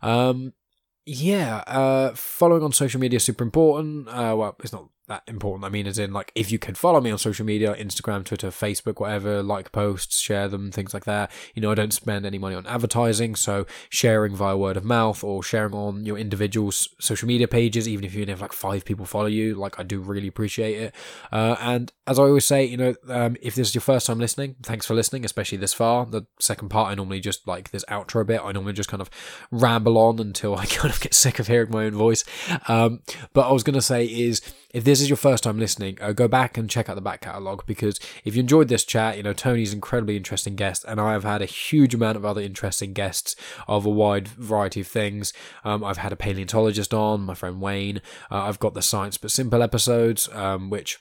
Um, 0.00 0.52
yeah, 1.04 1.64
uh, 1.66 2.12
following 2.14 2.62
on 2.62 2.72
social 2.72 3.00
media 3.00 3.16
is 3.16 3.24
super 3.24 3.42
important. 3.42 4.08
Uh, 4.08 4.36
well, 4.38 4.56
it's 4.60 4.72
not 4.72 4.88
that 5.12 5.22
important. 5.28 5.64
I 5.64 5.68
mean, 5.68 5.86
as 5.86 5.98
in, 5.98 6.12
like, 6.12 6.32
if 6.34 6.50
you 6.50 6.58
can 6.58 6.74
follow 6.74 7.00
me 7.00 7.10
on 7.10 7.18
social 7.18 7.44
media, 7.44 7.74
Instagram, 7.74 8.24
Twitter, 8.24 8.48
Facebook, 8.48 8.98
whatever, 8.98 9.42
like 9.42 9.70
posts, 9.70 10.18
share 10.18 10.48
them, 10.48 10.70
things 10.70 10.94
like 10.94 11.04
that. 11.04 11.30
You 11.54 11.62
know, 11.62 11.70
I 11.70 11.74
don't 11.74 11.92
spend 11.92 12.24
any 12.24 12.38
money 12.38 12.56
on 12.56 12.66
advertising, 12.66 13.34
so 13.34 13.66
sharing 13.90 14.34
via 14.34 14.56
word 14.56 14.76
of 14.76 14.84
mouth 14.84 15.22
or 15.22 15.42
sharing 15.42 15.74
on 15.74 16.06
your 16.06 16.16
individual 16.16 16.72
social 16.72 17.28
media 17.28 17.46
pages, 17.46 17.86
even 17.86 18.04
if 18.04 18.14
you 18.14 18.22
only 18.22 18.32
have 18.32 18.40
like 18.40 18.52
five 18.52 18.84
people 18.84 19.04
follow 19.04 19.26
you, 19.26 19.54
like, 19.54 19.78
I 19.78 19.82
do 19.82 20.00
really 20.00 20.28
appreciate 20.28 20.80
it. 20.80 20.94
Uh, 21.30 21.56
and 21.60 21.92
as 22.06 22.18
I 22.18 22.22
always 22.22 22.46
say, 22.46 22.64
you 22.64 22.76
know, 22.76 22.94
um, 23.08 23.36
if 23.42 23.54
this 23.54 23.68
is 23.68 23.74
your 23.74 23.82
first 23.82 24.06
time 24.06 24.18
listening, 24.18 24.56
thanks 24.62 24.86
for 24.86 24.94
listening, 24.94 25.24
especially 25.24 25.58
this 25.58 25.74
far. 25.74 26.06
The 26.06 26.26
second 26.40 26.70
part, 26.70 26.90
I 26.90 26.94
normally 26.94 27.20
just 27.20 27.46
like 27.46 27.70
this 27.70 27.84
outro 27.90 28.26
bit, 28.26 28.40
I 28.42 28.52
normally 28.52 28.72
just 28.72 28.88
kind 28.88 29.00
of 29.00 29.10
ramble 29.50 29.98
on 29.98 30.18
until 30.18 30.56
I 30.56 30.66
kind 30.80 30.92
of 30.92 31.00
get 31.00 31.12
sick 31.12 31.38
of 31.38 31.48
hearing 31.48 31.70
my 31.70 31.84
own 31.84 31.94
voice. 31.94 32.24
Um, 32.66 33.00
but 33.34 33.48
I 33.48 33.52
was 33.52 33.62
going 33.62 33.74
to 33.74 33.82
say 33.82 34.06
is 34.06 34.40
if 34.72 34.84
this 34.84 35.01
is 35.02 35.10
your 35.10 35.16
first 35.16 35.44
time 35.44 35.58
listening, 35.58 35.98
uh, 36.00 36.12
go 36.12 36.28
back 36.28 36.56
and 36.56 36.70
check 36.70 36.88
out 36.88 36.94
the 36.94 37.00
back 37.00 37.20
catalogue 37.20 37.64
because 37.66 38.00
if 38.24 38.34
you 38.34 38.40
enjoyed 38.40 38.68
this 38.68 38.84
chat, 38.84 39.16
you 39.16 39.22
know, 39.22 39.32
Tony's 39.32 39.72
an 39.72 39.78
incredibly 39.78 40.16
interesting 40.16 40.56
guest, 40.56 40.84
and 40.86 41.00
I 41.00 41.12
have 41.12 41.24
had 41.24 41.42
a 41.42 41.46
huge 41.46 41.94
amount 41.94 42.16
of 42.16 42.24
other 42.24 42.40
interesting 42.40 42.92
guests 42.92 43.36
of 43.68 43.84
a 43.84 43.90
wide 43.90 44.28
variety 44.28 44.80
of 44.80 44.86
things. 44.86 45.32
Um, 45.64 45.84
I've 45.84 45.98
had 45.98 46.12
a 46.12 46.16
paleontologist 46.16 46.94
on, 46.94 47.22
my 47.22 47.34
friend 47.34 47.60
Wayne. 47.60 48.00
Uh, 48.30 48.44
I've 48.44 48.58
got 48.58 48.74
the 48.74 48.82
Science 48.82 49.18
But 49.18 49.30
Simple 49.30 49.62
episodes, 49.62 50.28
um, 50.32 50.70
which 50.70 50.98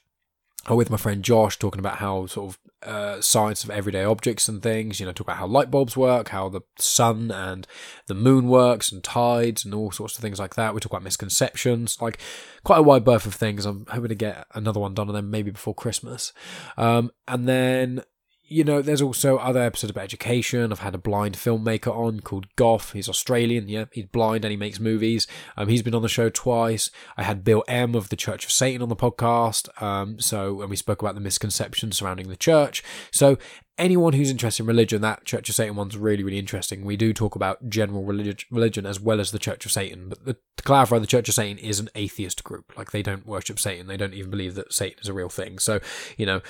are 0.67 0.75
with 0.75 0.89
my 0.89 0.97
friend 0.97 1.23
Josh, 1.23 1.57
talking 1.57 1.79
about 1.79 1.97
how 1.97 2.25
sort 2.27 2.49
of 2.49 2.59
uh, 2.83 3.21
science 3.21 3.63
of 3.63 3.69
everyday 3.69 4.03
objects 4.03 4.47
and 4.47 4.61
things. 4.61 4.99
You 4.99 5.05
know, 5.05 5.11
talk 5.11 5.27
about 5.27 5.37
how 5.37 5.47
light 5.47 5.71
bulbs 5.71 5.95
work, 5.95 6.29
how 6.29 6.49
the 6.49 6.61
sun 6.77 7.31
and 7.31 7.67
the 8.07 8.13
moon 8.13 8.47
works, 8.47 8.91
and 8.91 9.03
tides, 9.03 9.65
and 9.65 9.73
all 9.73 9.91
sorts 9.91 10.15
of 10.15 10.21
things 10.21 10.39
like 10.39 10.55
that. 10.55 10.73
We 10.73 10.79
talk 10.79 10.91
about 10.91 11.03
misconceptions, 11.03 12.01
like 12.01 12.19
quite 12.63 12.79
a 12.79 12.83
wide 12.83 13.05
berth 13.05 13.25
of 13.25 13.35
things. 13.35 13.65
I'm 13.65 13.85
hoping 13.89 14.09
to 14.09 14.15
get 14.15 14.45
another 14.53 14.79
one 14.79 14.93
done 14.93 15.09
on 15.09 15.15
them 15.15 15.31
maybe 15.31 15.51
before 15.51 15.75
Christmas. 15.75 16.33
Um, 16.77 17.11
and 17.27 17.47
then 17.47 18.03
you 18.51 18.65
know, 18.65 18.81
there's 18.81 19.01
also 19.01 19.37
other 19.37 19.61
episodes 19.61 19.91
about 19.91 20.03
education. 20.03 20.71
I've 20.71 20.79
had 20.79 20.93
a 20.93 20.97
blind 20.97 21.35
filmmaker 21.35 21.95
on 21.95 22.19
called 22.19 22.53
Goff. 22.57 22.91
He's 22.91 23.07
Australian. 23.07 23.69
Yeah, 23.69 23.85
he's 23.93 24.07
blind 24.07 24.43
and 24.43 24.51
he 24.51 24.57
makes 24.57 24.77
movies. 24.77 25.25
Um, 25.55 25.69
he's 25.69 25.81
been 25.81 25.95
on 25.95 26.01
the 26.01 26.09
show 26.09 26.29
twice. 26.29 26.91
I 27.15 27.23
had 27.23 27.45
Bill 27.45 27.63
M 27.69 27.95
of 27.95 28.09
the 28.09 28.17
Church 28.17 28.43
of 28.43 28.51
Satan 28.51 28.81
on 28.81 28.89
the 28.89 28.95
podcast. 28.95 29.81
Um, 29.81 30.19
so, 30.19 30.61
and 30.61 30.69
we 30.69 30.75
spoke 30.75 31.01
about 31.01 31.15
the 31.15 31.21
misconceptions 31.21 31.97
surrounding 31.97 32.27
the 32.27 32.35
church. 32.35 32.83
So, 33.09 33.37
anyone 33.77 34.13
who's 34.13 34.29
interested 34.29 34.63
in 34.63 34.67
religion, 34.67 35.01
that 35.01 35.23
Church 35.23 35.47
of 35.47 35.55
Satan 35.55 35.77
one's 35.77 35.95
really, 35.95 36.23
really 36.23 36.37
interesting. 36.37 36.83
We 36.83 36.97
do 36.97 37.13
talk 37.13 37.35
about 37.35 37.69
general 37.69 38.03
religion, 38.03 38.47
religion 38.51 38.85
as 38.85 38.99
well 38.99 39.21
as 39.21 39.31
the 39.31 39.39
Church 39.39 39.65
of 39.65 39.71
Satan. 39.71 40.09
But 40.09 40.25
the, 40.25 40.33
to 40.33 40.63
clarify, 40.63 40.99
the 40.99 41.07
Church 41.07 41.29
of 41.29 41.35
Satan 41.35 41.57
is 41.57 41.79
an 41.79 41.89
atheist 41.95 42.43
group. 42.43 42.73
Like 42.77 42.91
they 42.91 43.01
don't 43.01 43.25
worship 43.25 43.59
Satan. 43.59 43.87
They 43.87 43.97
don't 43.97 44.13
even 44.13 44.29
believe 44.29 44.55
that 44.55 44.73
Satan 44.73 44.99
is 45.01 45.07
a 45.07 45.13
real 45.13 45.29
thing. 45.29 45.57
So, 45.57 45.79
you 46.17 46.25
know, 46.25 46.41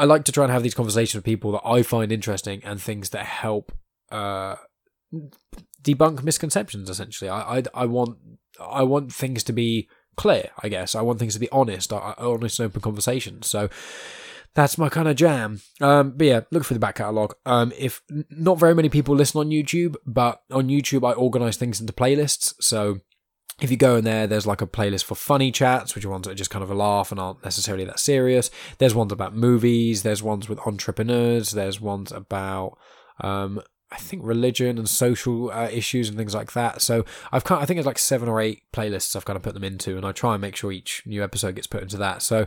I 0.00 0.04
like 0.04 0.24
to 0.24 0.32
try 0.32 0.44
and 0.44 0.52
have 0.52 0.62
these 0.62 0.74
conversations 0.74 1.16
with 1.16 1.24
people 1.24 1.52
that 1.52 1.62
I 1.64 1.82
find 1.82 2.10
interesting 2.10 2.62
and 2.64 2.80
things 2.80 3.10
that 3.10 3.26
help 3.26 3.70
uh, 4.10 4.56
debunk 5.82 6.22
misconceptions. 6.22 6.88
Essentially, 6.88 7.28
I, 7.28 7.58
I 7.58 7.62
I 7.74 7.84
want 7.84 8.16
I 8.58 8.82
want 8.82 9.12
things 9.12 9.44
to 9.44 9.52
be 9.52 9.88
clear. 10.16 10.50
I 10.62 10.70
guess 10.70 10.94
I 10.94 11.02
want 11.02 11.18
things 11.18 11.34
to 11.34 11.40
be 11.40 11.50
honest, 11.50 11.92
honest 11.92 12.58
and 12.58 12.66
open 12.66 12.80
conversations. 12.80 13.46
So 13.46 13.68
that's 14.54 14.78
my 14.78 14.88
kind 14.88 15.06
of 15.06 15.16
jam. 15.16 15.60
Um, 15.82 16.12
but 16.16 16.26
yeah, 16.26 16.40
look 16.50 16.64
for 16.64 16.74
the 16.74 16.80
back 16.80 16.96
catalogue. 16.96 17.34
Um, 17.44 17.70
if 17.78 18.02
not 18.30 18.58
very 18.58 18.74
many 18.74 18.88
people 18.88 19.14
listen 19.14 19.38
on 19.38 19.50
YouTube, 19.50 19.96
but 20.06 20.42
on 20.50 20.68
YouTube 20.68 21.06
I 21.06 21.12
organise 21.12 21.56
things 21.58 21.80
into 21.80 21.92
playlists. 21.92 22.54
So 22.60 23.00
if 23.60 23.70
you 23.70 23.76
go 23.76 23.96
in 23.96 24.04
there, 24.04 24.26
there's 24.26 24.46
like 24.46 24.62
a 24.62 24.66
playlist 24.66 25.04
for 25.04 25.14
funny 25.14 25.50
chats, 25.52 25.94
which 25.94 26.04
are 26.04 26.10
ones 26.10 26.24
that 26.24 26.32
are 26.32 26.36
just 26.36 26.50
kind 26.50 26.62
of 26.62 26.70
a 26.70 26.74
laugh 26.74 27.10
and 27.10 27.20
aren't 27.20 27.44
necessarily 27.44 27.84
that 27.84 28.00
serious. 28.00 28.50
There's 28.78 28.94
ones 28.94 29.12
about 29.12 29.34
movies. 29.34 30.02
There's 30.02 30.22
ones 30.22 30.48
with 30.48 30.58
entrepreneurs. 30.66 31.52
There's 31.52 31.80
ones 31.80 32.12
about, 32.12 32.78
um, 33.20 33.60
I 33.92 33.96
think 33.96 34.22
religion 34.24 34.78
and 34.78 34.88
social 34.88 35.50
uh, 35.50 35.68
issues 35.70 36.08
and 36.08 36.16
things 36.16 36.34
like 36.34 36.52
that. 36.52 36.80
So 36.80 37.04
I've 37.32 37.44
kind, 37.44 37.60
I 37.60 37.66
think 37.66 37.78
it's 37.78 37.86
like 37.86 37.98
seven 37.98 38.28
or 38.28 38.40
eight 38.40 38.62
playlists 38.72 39.16
I've 39.16 39.24
kind 39.24 39.36
of 39.36 39.42
put 39.42 39.54
them 39.54 39.64
into, 39.64 39.96
and 39.96 40.06
I 40.06 40.12
try 40.12 40.34
and 40.34 40.40
make 40.40 40.54
sure 40.54 40.70
each 40.70 41.02
new 41.06 41.24
episode 41.24 41.56
gets 41.56 41.66
put 41.66 41.82
into 41.82 41.96
that. 41.96 42.22
So 42.22 42.46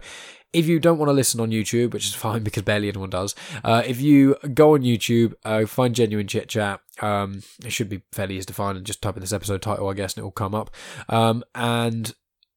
if 0.54 0.68
you 0.68 0.80
don't 0.80 0.98
want 0.98 1.10
to 1.10 1.14
listen 1.14 1.42
on 1.42 1.50
YouTube, 1.50 1.94
which 1.94 2.06
is 2.06 2.14
fine 2.16 2.44
because 2.44 2.64
barely 2.64 2.88
anyone 2.88 3.10
does, 3.10 3.36
uh, 3.64 3.84
if 3.86 4.00
you 4.00 4.36
go 4.54 4.76
on 4.76 4.82
YouTube, 4.82 5.34
uh, 5.44 5.66
find 5.66 5.94
genuine 5.94 6.28
chit 6.28 6.48
chat. 6.48 6.80
Um, 7.02 7.44
it 7.66 7.72
should 7.72 7.90
be 7.90 8.04
fairly 8.12 8.38
easy 8.38 8.46
to 8.46 8.54
find, 8.54 8.78
and 8.78 8.86
just 8.86 9.02
type 9.02 9.18
in 9.18 9.22
this 9.22 9.34
episode 9.34 9.62
title, 9.62 9.90
I 9.90 9.94
guess, 9.94 10.14
and 10.14 10.22
it 10.22 10.24
will 10.24 10.32
come 10.32 10.56
up. 10.56 10.72
Um, 11.10 11.44
and 11.56 12.14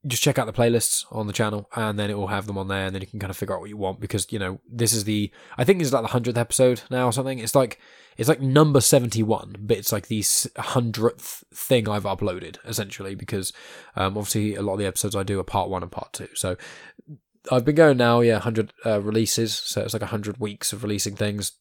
just 0.07 0.23
check 0.23 0.39
out 0.39 0.47
the 0.47 0.53
playlists 0.53 1.05
on 1.11 1.27
the 1.27 1.33
channel 1.33 1.69
and 1.75 1.99
then 1.99 2.11
it 2.11 2.17
will 2.17 2.29
have 2.29 2.47
them 2.47 2.57
on 2.57 2.69
there 2.69 2.87
and 2.87 2.95
then 2.95 3.03
you 3.03 3.09
can 3.09 3.19
kind 3.19 3.31
of 3.31 3.37
figure 3.37 3.55
out 3.55 3.61
what 3.61 3.69
you 3.69 3.77
want 3.77 3.99
because 3.99 4.31
you 4.31 4.39
know 4.39 4.61
this 4.71 4.93
is 4.93 5.03
the 5.03 5.33
i 5.59 5.65
think 5.65 5.83
it's 5.83 5.93
like 5.93 6.03
the 6.03 6.21
100th 6.21 6.37
episode 6.37 6.83
now 6.91 7.07
or 7.07 7.13
something 7.13 7.41
it's 7.41 7.57
like 7.57 7.81
it's 8.17 8.29
like 8.29 8.41
number 8.41 8.81
71 8.81 9.57
but 9.61 9.77
it's 9.77 9.93
like 9.93 10.09
the 10.09 10.21
100th 10.21 11.45
thing 11.53 11.89
i've 11.89 12.05
uploaded 12.05 12.57
essentially 12.65 13.15
because 13.15 13.53
um, 13.97 14.17
obviously 14.17 14.55
a 14.55 14.63
lot 14.63 14.75
of 14.75 14.79
the 14.79 14.87
episodes 14.87 15.17
i 15.17 15.23
do 15.23 15.41
are 15.41 15.45
part 15.45 15.69
one 15.69 15.83
and 15.83 15.93
part 15.93 16.13
two 16.13 16.29
so 16.35 16.57
i've 17.51 17.65
been 17.65 17.75
going 17.75 17.97
now 17.97 18.21
yeah 18.21 18.35
100 18.35 18.73
uh, 18.85 19.01
releases 19.01 19.55
so 19.55 19.83
it's 19.83 19.95
like 19.95 20.03
100 20.03 20.39
weeks 20.39 20.73
of 20.73 20.83
releasing 20.83 21.17
things 21.17 21.53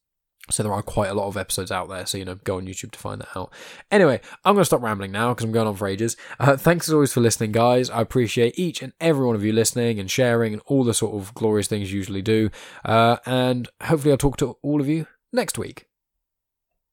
so 0.49 0.61
there 0.61 0.73
are 0.73 0.83
quite 0.83 1.09
a 1.09 1.13
lot 1.13 1.27
of 1.27 1.37
episodes 1.37 1.71
out 1.71 1.89
there. 1.89 2.05
So, 2.05 2.17
you 2.17 2.25
know, 2.25 2.35
go 2.35 2.57
on 2.57 2.67
YouTube 2.67 2.91
to 2.91 2.99
find 2.99 3.21
that 3.21 3.35
out. 3.35 3.51
Anyway, 3.89 4.21
I'm 4.43 4.53
going 4.53 4.61
to 4.61 4.65
stop 4.65 4.81
rambling 4.81 5.11
now 5.11 5.33
because 5.33 5.43
I'm 5.43 5.51
going 5.51 5.67
on 5.67 5.75
for 5.75 5.87
ages. 5.87 6.15
Uh, 6.39 6.55
thanks 6.55 6.87
as 6.87 6.93
always 6.93 7.11
for 7.11 7.21
listening, 7.21 7.51
guys. 7.51 7.89
I 7.89 8.01
appreciate 8.01 8.57
each 8.57 8.81
and 8.81 8.93
every 9.01 9.25
one 9.25 9.35
of 9.35 9.43
you 9.43 9.51
listening 9.51 9.99
and 9.99 10.09
sharing 10.09 10.53
and 10.53 10.61
all 10.67 10.83
the 10.83 10.93
sort 10.93 11.15
of 11.15 11.33
glorious 11.33 11.67
things 11.67 11.91
you 11.91 11.97
usually 11.97 12.21
do. 12.21 12.51
Uh, 12.83 13.17
and 13.25 13.69
hopefully 13.83 14.11
I'll 14.11 14.17
talk 14.17 14.37
to 14.37 14.57
all 14.61 14.81
of 14.81 14.87
you 14.87 15.07
next 15.33 15.57
week. 15.57 15.87